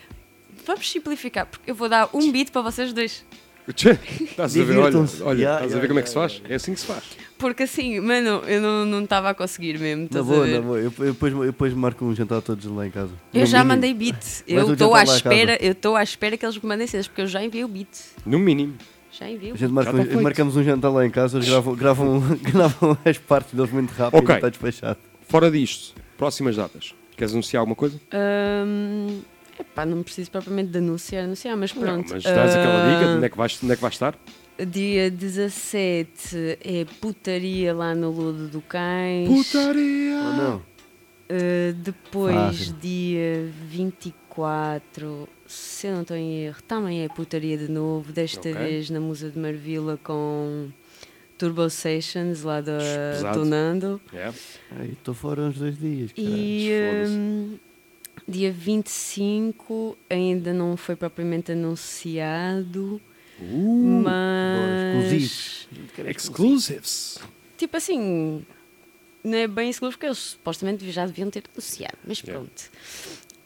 vamos 0.65 0.91
simplificar, 0.91 1.45
porque 1.45 1.71
eu 1.71 1.75
vou 1.75 1.91
dar 1.91 2.09
um 2.15 2.33
beat 2.33 2.51
para 2.51 2.63
vocês 2.63 2.95
dois. 2.95 3.23
Estás 3.69 4.57
a 4.59 4.63
ver, 4.65 4.79
olha, 4.79 4.99
olha, 5.23 5.41
Ya, 5.43 5.55
estás 5.55 5.73
a 5.73 5.77
ya, 5.77 5.81
ver 5.81 5.89
como 5.89 5.99
é 5.99 6.01
ya, 6.01 6.03
que 6.03 6.09
se 6.09 6.15
faz? 6.15 6.43
É 6.49 6.55
assim 6.57 6.75
que 6.75 6.81
se 6.81 6.87
faz. 6.87 7.05
Porque 7.39 7.63
assim, 7.65 8.01
mano, 8.01 8.43
eu 8.47 8.61
não 8.61 8.85
não 8.85 9.03
estava 9.05 9.31
a 9.31 9.35
conseguir 9.35 9.79
mesmo. 9.79 10.03
Na 10.03 10.07
estás 10.07 10.25
a 10.27 10.29
boa, 10.29 10.45
ver? 10.47 10.55
na 10.55 10.61
boa. 10.61 10.79
Eu, 10.79 10.85
eu, 10.99 11.13
depois, 11.13 11.33
eu 11.33 11.45
depois 11.45 11.73
marco 11.75 12.05
um 12.05 12.15
jantar 12.15 12.43
todos 12.43 12.65
lá 12.67 12.87
em 12.87 12.91
casa. 12.91 13.13
Eu 13.33 13.41
No 13.41 13.47
já 13.47 13.59
mínimo. 13.59 13.69
mandei 13.75 13.95
beat. 13.95 14.43
Eu 14.49 14.67
um 14.67 14.73
estou 14.73 14.95
à 14.95 15.01
a 15.01 15.05
espera, 15.05 15.59
eu 15.61 15.73
estou 15.73 15.97
à 15.97 16.03
espera 16.03 16.37
que 16.37 16.45
eles 16.45 16.57
me 16.59 16.69
mandem 16.69 16.87
cenas, 16.87 17.07
porque 17.09 17.23
eu 17.23 17.27
já 17.27 17.43
enviei 17.45 17.65
o 17.65 17.69
beat. 17.69 17.89
No 18.27 18.39
mínimo. 18.39 18.75
Já 19.11 19.29
enviei 19.31 19.53
o 19.53 19.55
A 19.55 19.59
gente 19.59 19.69
beat. 19.69 19.73
marca, 19.75 19.93
Já 19.97 20.03
está 20.05 20.19
um- 20.19 20.23
marcamos 20.23 20.57
um 20.57 20.63
jantar 20.65 20.91
lá 20.91 21.07
em 21.07 21.11
casa, 21.11 21.39
eles 21.39 21.49
gravam, 21.49 21.75
gravam, 21.75 22.21
gravam 22.43 22.99
as 23.05 23.19
partes 23.19 23.55
deles 23.55 23.71
muito 23.73 23.91
rápido 23.93 24.19
Ok. 24.21 24.35
e 24.35 24.39
está 24.39 24.49
despachado. 24.49 24.99
Fora 25.29 25.51
disto, 25.51 25.95
próximas 26.19 26.57
datas. 26.57 26.95
Queres 27.17 27.33
anunciar 27.33 27.61
alguma 27.61 27.77
coisa? 27.77 28.01
Hum, 28.13 29.21
epá, 29.63 29.85
não 29.87 30.03
preciso 30.03 30.31
propriamente 30.31 30.71
de 30.71 30.79
anunciar, 30.79 31.25
anunciar, 31.25 31.57
mas 31.57 31.75
Não, 31.75 31.83
pronto. 31.83 32.13
mas 32.13 32.23
dás 32.23 32.55
aquela 32.55 32.85
dica 32.93 32.99
de 33.01 33.05
Ah, 33.13 33.17
onde 33.17 33.27
é 33.27 33.29
que 33.29 33.37
vais, 33.37 33.59
onde 33.63 33.73
é 33.73 33.77
que 33.77 33.83
vais 33.83 33.95
estar? 33.95 34.19
Dia 34.69 35.11
17 35.11 36.59
é 36.63 36.85
putaria 37.01 37.75
lá 37.75 37.95
no 37.95 38.11
Ludo 38.11 38.49
do 38.49 38.61
Cães. 38.61 39.27
Putaria! 39.29 40.17
Ou 40.19 40.33
não? 40.35 40.57
Uh, 40.57 41.73
depois, 41.83 42.35
Fácil. 42.35 42.75
dia 42.75 43.51
24, 43.71 45.29
se 45.47 45.87
eu 45.87 45.95
não 45.95 46.03
estou 46.03 46.17
em 46.17 46.45
erro, 46.45 46.63
também 46.69 47.03
é 47.03 47.09
putaria 47.09 47.57
de 47.57 47.69
novo, 47.71 48.13
desta 48.13 48.41
Ok. 48.51 48.53
vez 48.55 48.91
na 48.91 49.01
Musa 49.01 49.31
de 49.31 49.39
Marvila 49.39 49.99
com 50.05 50.69
Turbo 51.39 51.69
Sessions 51.71 52.43
lá 52.43 52.61
do 52.61 53.45
Nando. 53.47 54.01
É. 54.13 54.31
Aí, 54.79 54.93
Estou 54.93 55.15
fora 55.15 55.41
uns 55.43 55.57
dois 55.59 55.79
dias. 55.79 56.11
E 56.17 56.69
foda-se. 56.93 57.13
hum, 57.15 57.59
dia 58.29 58.53
25 58.53 59.97
ainda 60.09 60.53
não 60.53 60.77
foi 60.77 60.97
propriamente 60.97 61.53
anunciado, 61.53 63.01
Uh, 63.41 64.05
mas. 64.05 65.69
exclusives. 66.07 67.19
Tipo 67.59 67.77
assim, 67.77 68.45
não 69.25 69.37
é 69.39 69.49
bem 69.49 69.71
exclusivo 69.71 69.97
porque 69.97 70.07
eles 70.07 70.19
supostamente 70.19 70.89
já 70.93 71.07
deviam 71.07 71.29
ter 71.31 71.43
anunciado, 71.53 71.99
mas 72.07 72.21
Yeah. 72.21 72.39
pronto. 72.45 72.71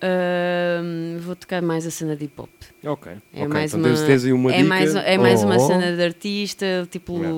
Hum, 0.02 1.18
vou 1.20 1.34
tocar 1.34 1.62
mais 1.62 1.86
a 1.86 1.90
cena 1.90 2.14
de 2.14 2.26
hip 2.26 2.38
hop. 2.40 2.50
Ok. 2.84 3.12
É 3.12 3.38
ok. 3.38 3.48
mais 3.48 3.72
então 3.72 3.80
uma, 3.90 4.06
tens, 4.06 4.24
uma 4.24 4.52
é 4.52 4.56
dica. 4.58 4.68
mais, 4.68 4.94
é 4.94 5.16
mais 5.18 5.42
uma 5.42 5.56
Oh. 5.56 5.66
cena 5.66 5.96
de 5.96 6.02
artista, 6.02 6.86
tipo 6.90 7.14
Yeah. 7.16 7.36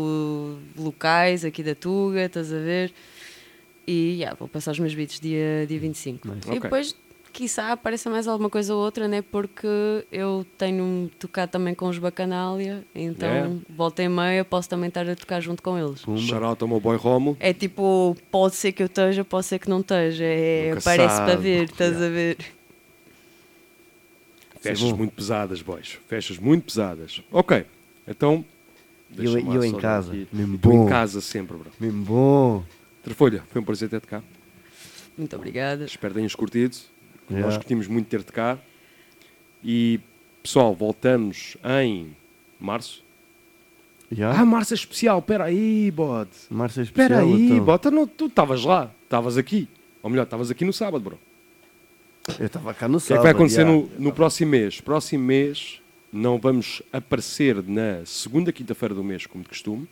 locais 0.77 1.45
aqui 1.45 1.63
da 1.63 1.75
Tuga, 1.77 2.25
estás 2.25 2.53
a 2.53 2.59
ver? 2.59 2.93
E 3.87 4.17
yeah, 4.19 4.37
vou 4.37 4.49
passar 4.49 4.73
os 4.73 4.79
meus 4.81 4.95
beats 4.95 5.21
dia, 5.21 5.65
dia 5.69 5.79
25. 5.79 6.27
Nice. 6.29 6.51
E 6.53 6.59
depois, 6.61 6.97
quiçá, 7.39 7.71
apareça 7.71 8.11
mais 8.11 8.27
alguma 8.27 8.51
coisa 8.51 8.75
ou 8.75 8.83
outra, 8.85 9.07
né? 9.07 9.23
Porque 9.23 9.69
eu 10.11 10.45
tenho 10.59 11.09
tocado 11.21 11.53
também 11.53 11.73
com 11.73 11.89
os 11.89 11.97
Bacanália, 11.97 12.85
então 12.93 13.29
Yeah. 13.29 13.57
volta 13.71 14.03
e 14.03 14.09
meia 14.09 14.45
posso 14.45 14.69
também 14.69 14.89
estar 14.89 15.09
a 15.09 15.15
tocar 15.15 15.41
junto 15.41 15.63
com 15.63 15.79
eles. 15.79 16.03
Out 16.33 16.61
ao 16.63 16.69
meu 16.69 16.81
boy 16.81 16.97
Romo. 16.97 17.37
É 17.39 17.53
tipo, 17.53 18.17
pode 18.29 18.57
ser 18.57 18.73
que 18.73 18.83
eu 18.83 18.87
esteja, 18.87 19.25
pode 19.25 19.47
ser 19.47 19.61
que 19.61 19.71
não 19.71 19.79
esteja. 19.79 20.25
É, 20.25 20.71
Nunca 20.71 20.81
aparece 20.81 21.15
sabe. 21.15 21.31
para 21.31 21.41
ver, 21.41 21.65
estás 21.65 22.03
a 22.03 22.09
ver? 22.09 22.37
Festas 24.61 24.91
bom. 24.91 24.97
muito 24.97 25.13
pesadas, 25.13 25.63
boys. 25.63 25.97
Festas 26.09 26.39
muito 26.39 26.65
pesadas. 26.65 27.23
Ok. 27.31 27.65
Então. 28.09 28.45
E 29.17 29.25
eu, 29.25 29.39
e 29.39 29.55
eu 29.55 29.65
em 29.65 29.77
casa. 29.77 30.13
Mesmo 30.33 30.59
bom. 30.59 30.87
em 30.87 30.89
casa 30.89 31.21
sempre, 31.21 31.57
bro. 31.57 31.71
Mesmo 31.79 32.05
bom. 32.05 32.65
Trefolha, 33.05 33.45
foi 33.49 33.61
um 33.63 33.65
prazer 33.65 33.89
ter-te 33.89 34.09
cá. 34.09 34.23
Muito 35.17 35.37
obrigada. 35.37 35.85
Espero 35.85 36.15
que 36.15 36.19
tenhas 36.19 36.35
curtido. 36.35 36.77
Yeah. 37.31 37.47
Nós 37.47 37.57
curtimos 37.57 37.87
muito 37.87 38.07
ter-te 38.07 38.33
cá. 38.33 38.59
E, 39.63 40.01
pessoal, 40.43 40.75
voltamos 40.75 41.57
em 41.83 42.17
março. 42.59 43.05
Já? 44.11 44.31
Ah, 44.33 44.45
março 44.47 44.73
é 44.73 44.77
especial. 44.77 45.19
Espera 45.19 45.45
aí, 45.45 45.91
bode. 45.91 46.31
Março 46.51 46.81
é 46.81 46.83
especial, 46.85 47.07
Espera 47.21 47.23
aí, 47.37 47.51
então. 47.53 47.65
bode. 47.65 47.91
Não, 47.91 48.07
tu 48.07 48.27
estavas 48.27 48.65
lá. 48.65 48.91
Estavas 49.05 49.37
aqui. 49.37 49.69
Ou 50.03 50.09
melhor, 50.11 50.23
estavas 50.25 50.51
aqui 50.51 50.65
no 50.65 50.73
sábado, 50.73 51.03
bro. 51.03 51.19
Eu 52.39 52.47
estava 52.47 52.73
cá 52.75 52.87
no 52.89 52.99
O 52.99 53.01
que 53.01 53.05
é 53.05 53.09
sábado. 53.09 53.21
que 53.21 53.23
vai 53.25 53.33
acontecer 53.33 53.63
já. 53.63 53.67
no, 53.67 53.91
no 53.99 54.13
próximo 54.13 54.51
mês? 54.51 54.81
Próximo 54.81 55.25
mês 55.25 55.81
não 56.13 56.39
vamos 56.39 56.83
aparecer 56.93 57.63
na 57.63 58.05
segunda 58.07 58.51
quinta-feira 58.53 58.95
do 58.95 59.05
mês, 59.05 59.27
como 59.27 59.43
de 59.43 59.49
costume, 59.51 59.87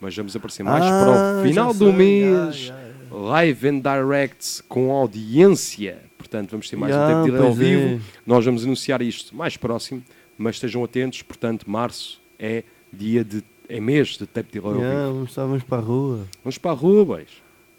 mas 0.00 0.14
vamos 0.16 0.36
aparecer 0.36 0.62
mais 0.62 0.84
Ah, 0.84 0.88
para 1.04 1.40
o 1.40 1.42
final 1.48 1.74
do 1.74 1.92
mês, 1.92 2.54
já, 2.56 2.74
já. 2.74 3.16
live 3.16 3.68
and 3.68 3.80
direct 3.80 4.62
com 4.68 4.92
audiência. 4.92 5.98
Portanto, 6.36 6.50
vamos 6.50 6.68
ter 6.68 6.76
mais 6.76 6.94
Já, 6.94 7.06
um 7.06 7.24
tempo 7.24 7.36
de 7.36 7.42
ao 7.42 7.54
pois 7.54 7.60
é. 7.60 7.76
vivo. 7.88 8.04
Nós 8.26 8.44
vamos 8.44 8.62
anunciar 8.64 9.00
isto 9.00 9.34
mais 9.34 9.56
próximo, 9.56 10.02
mas 10.36 10.56
estejam 10.56 10.84
atentos. 10.84 11.22
Portanto, 11.22 11.68
março 11.68 12.20
é 12.38 12.62
dia 12.92 13.24
de 13.24 13.42
é 13.68 13.80
mês 13.80 14.08
de 14.18 14.26
tape 14.26 14.52
delay 14.52 14.74
ao 14.74 14.80
vivo. 14.80 14.92
vamos, 15.14 15.30
estávamos 15.30 15.62
para 15.62 15.78
a 15.78 15.80
rua. 15.80 16.26
Vamos 16.44 16.58
para 16.58 16.70
a 16.72 16.74
rua, 16.74 17.04
boys. 17.06 17.30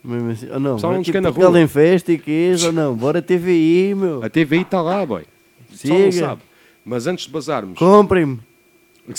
Mesmo 0.03 0.31
assim. 0.31 0.49
Oh, 0.51 0.59
não, 0.59 0.75
Pessoal, 0.75 0.93
não 0.93 1.03
quer 1.03 1.21
na 1.21 1.29
rua. 1.29 1.61
em 1.61 1.67
festa 1.67 2.11
e 2.11 2.17
que 2.17 2.55
ou 2.65 2.71
não? 2.71 2.95
Bora 2.95 3.21
TVI, 3.21 3.93
meu. 3.95 4.23
A 4.23 4.29
TVI 4.29 4.61
está 4.61 4.81
lá, 4.81 5.05
boy. 5.05 5.23
Só 5.73 5.87
não 5.87 6.11
Siga. 6.11 6.27
sabe. 6.27 6.41
Mas 6.83 7.05
antes 7.05 7.25
de 7.25 7.31
bazarmos, 7.31 7.77
Comprem-me. 7.77 8.39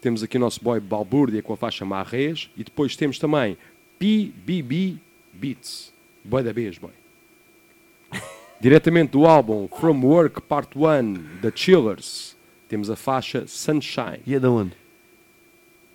temos 0.00 0.22
aqui 0.22 0.36
o 0.36 0.40
nosso 0.40 0.62
boy 0.62 0.80
Balbúrdia 0.80 1.42
com 1.42 1.52
a 1.52 1.56
faixa 1.56 1.84
Marrés 1.84 2.50
e 2.56 2.64
depois 2.64 2.96
temos 2.96 3.18
também 3.18 3.58
PBB 3.98 4.96
Beats, 5.32 5.92
boy 6.24 6.42
da 6.42 6.52
Bs, 6.52 6.78
boy. 6.78 6.92
diretamente 8.60 9.12
do 9.12 9.26
álbum 9.26 9.68
From 9.68 10.00
Work 10.04 10.40
Part 10.42 10.70
1 10.76 11.40
da 11.42 11.50
Chillers, 11.54 12.36
temos 12.68 12.88
a 12.90 12.96
faixa 12.96 13.46
Sunshine. 13.46 14.20
E 14.26 14.34
é 14.34 14.40
da 14.40 14.50
onde? 14.50 14.72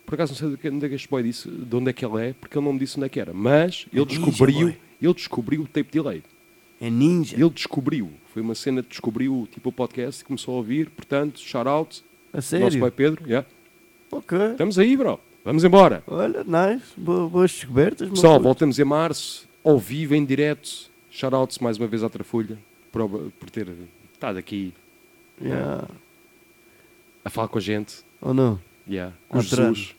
Por 0.06 0.16
acaso 0.16 0.32
não 0.34 0.58
sei 0.58 0.72
onde 0.72 0.86
é 0.86 0.90
que 0.90 0.96
este 0.96 1.10
boy 1.10 1.24
disse, 1.24 1.50
de 1.50 1.76
onde 1.76 1.90
é 1.90 1.94
que 1.94 2.06
ele 2.06 2.30
é, 2.30 2.34
porque 2.34 2.58
ele 2.58 2.66
não 2.66 2.74
me 2.74 2.80
disse 2.80 2.98
onde 2.98 3.06
é 3.06 3.10
que 3.10 3.20
era, 3.20 3.34
mas 3.34 3.86
ele 3.92 4.06
ninja, 4.06 4.20
descobriu, 4.22 4.76
ele 5.02 5.14
descobriu 5.14 5.62
o 5.62 5.68
tape 5.68 5.90
delay. 5.92 6.24
É 6.82 6.90
ninja. 6.90 7.36
Ele 7.36 7.50
descobriu. 7.50 8.12
Foi 8.34 8.42
uma 8.42 8.54
cena 8.56 8.84
que 8.84 8.90
descobriu 8.90 9.48
tipo, 9.52 9.70
o 9.70 9.72
podcast 9.72 10.22
e 10.22 10.26
começou 10.26 10.56
a 10.56 10.58
ouvir. 10.58 10.90
Portanto, 10.90 11.40
shout 11.40 11.68
out. 11.68 12.04
A 12.34 12.38
Nosso 12.38 12.48
sério? 12.50 12.80
pai 12.82 12.92
Pedro. 12.92 13.24
yeah. 13.26 13.48
Ok. 14.12 14.38
Estamos 14.52 14.78
aí, 14.78 14.98
bro. 14.98 15.20
Vamos 15.46 15.64
embora. 15.64 16.04
Olha, 16.08 16.44
nice. 16.44 16.86
Boa- 16.98 17.30
boas 17.30 17.52
descobertas. 17.52 18.10
Pessoal, 18.10 18.40
voltamos 18.40 18.78
em 18.80 18.84
março, 18.84 19.48
ao 19.64 19.78
vivo, 19.80 20.14
em 20.16 20.26
direto. 20.26 20.92
Shout 21.10 21.34
outs 21.36 21.60
mais 21.60 21.78
uma 21.78 21.88
vez 21.88 22.04
à 22.04 22.10
Trafulha 22.10 22.58
por, 22.92 23.08
por 23.40 23.50
ter 23.50 23.68
estado 24.14 24.38
aqui 24.38 24.74
Yeah. 25.42 25.88
a 27.24 27.30
falar 27.30 27.48
com 27.48 27.58
a 27.58 27.62
gente. 27.62 27.98
Ou 28.22 28.34
não? 28.34 28.60
Yeah. 28.88 29.14
O. 29.30 29.42
Jesus. 29.42 29.96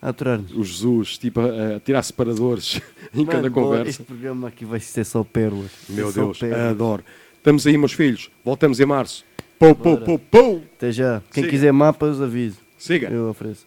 A 0.00 0.08
aturar-nos. 0.08 0.50
O 0.52 0.64
Jesus, 0.64 1.16
tipo, 1.16 1.40
a, 1.40 1.76
a 1.76 1.80
tirar 1.80 2.02
separadores 2.02 2.80
em 3.14 3.24
cada 3.24 3.48
conversa. 3.50 3.88
Este 3.90 4.02
programa 4.02 4.48
aqui 4.48 4.64
vai 4.64 4.80
ser 4.80 5.04
só 5.04 5.22
pérolas. 5.22 5.70
Meu 5.88 6.10
Só 6.10 6.20
Deus, 6.24 6.38
pérolas. 6.38 6.70
adoro. 6.70 7.04
Estamos 7.36 7.66
aí, 7.66 7.78
meus 7.78 7.92
filhos. 7.92 8.28
Voltamos 8.44 8.80
em 8.80 8.86
março. 8.86 9.24
Pou, 9.58 9.74
pou, 9.76 9.96
pou, 9.98 10.18
pou. 10.18 10.64
Até 10.76 10.90
já. 10.90 11.22
Quem 11.32 11.44
Siga. 11.44 11.50
quiser 11.50 11.72
mapas, 11.72 12.20
avise. 12.20 12.56
Siga. 12.76 13.08
Eu 13.10 13.28
ofereço. 13.28 13.64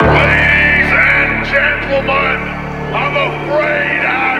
Ladies 0.00 0.90
and 0.90 1.44
gentlemen, 1.44 2.38
I'm 2.92 3.14
afraid 3.16 4.04
I've 4.06 4.31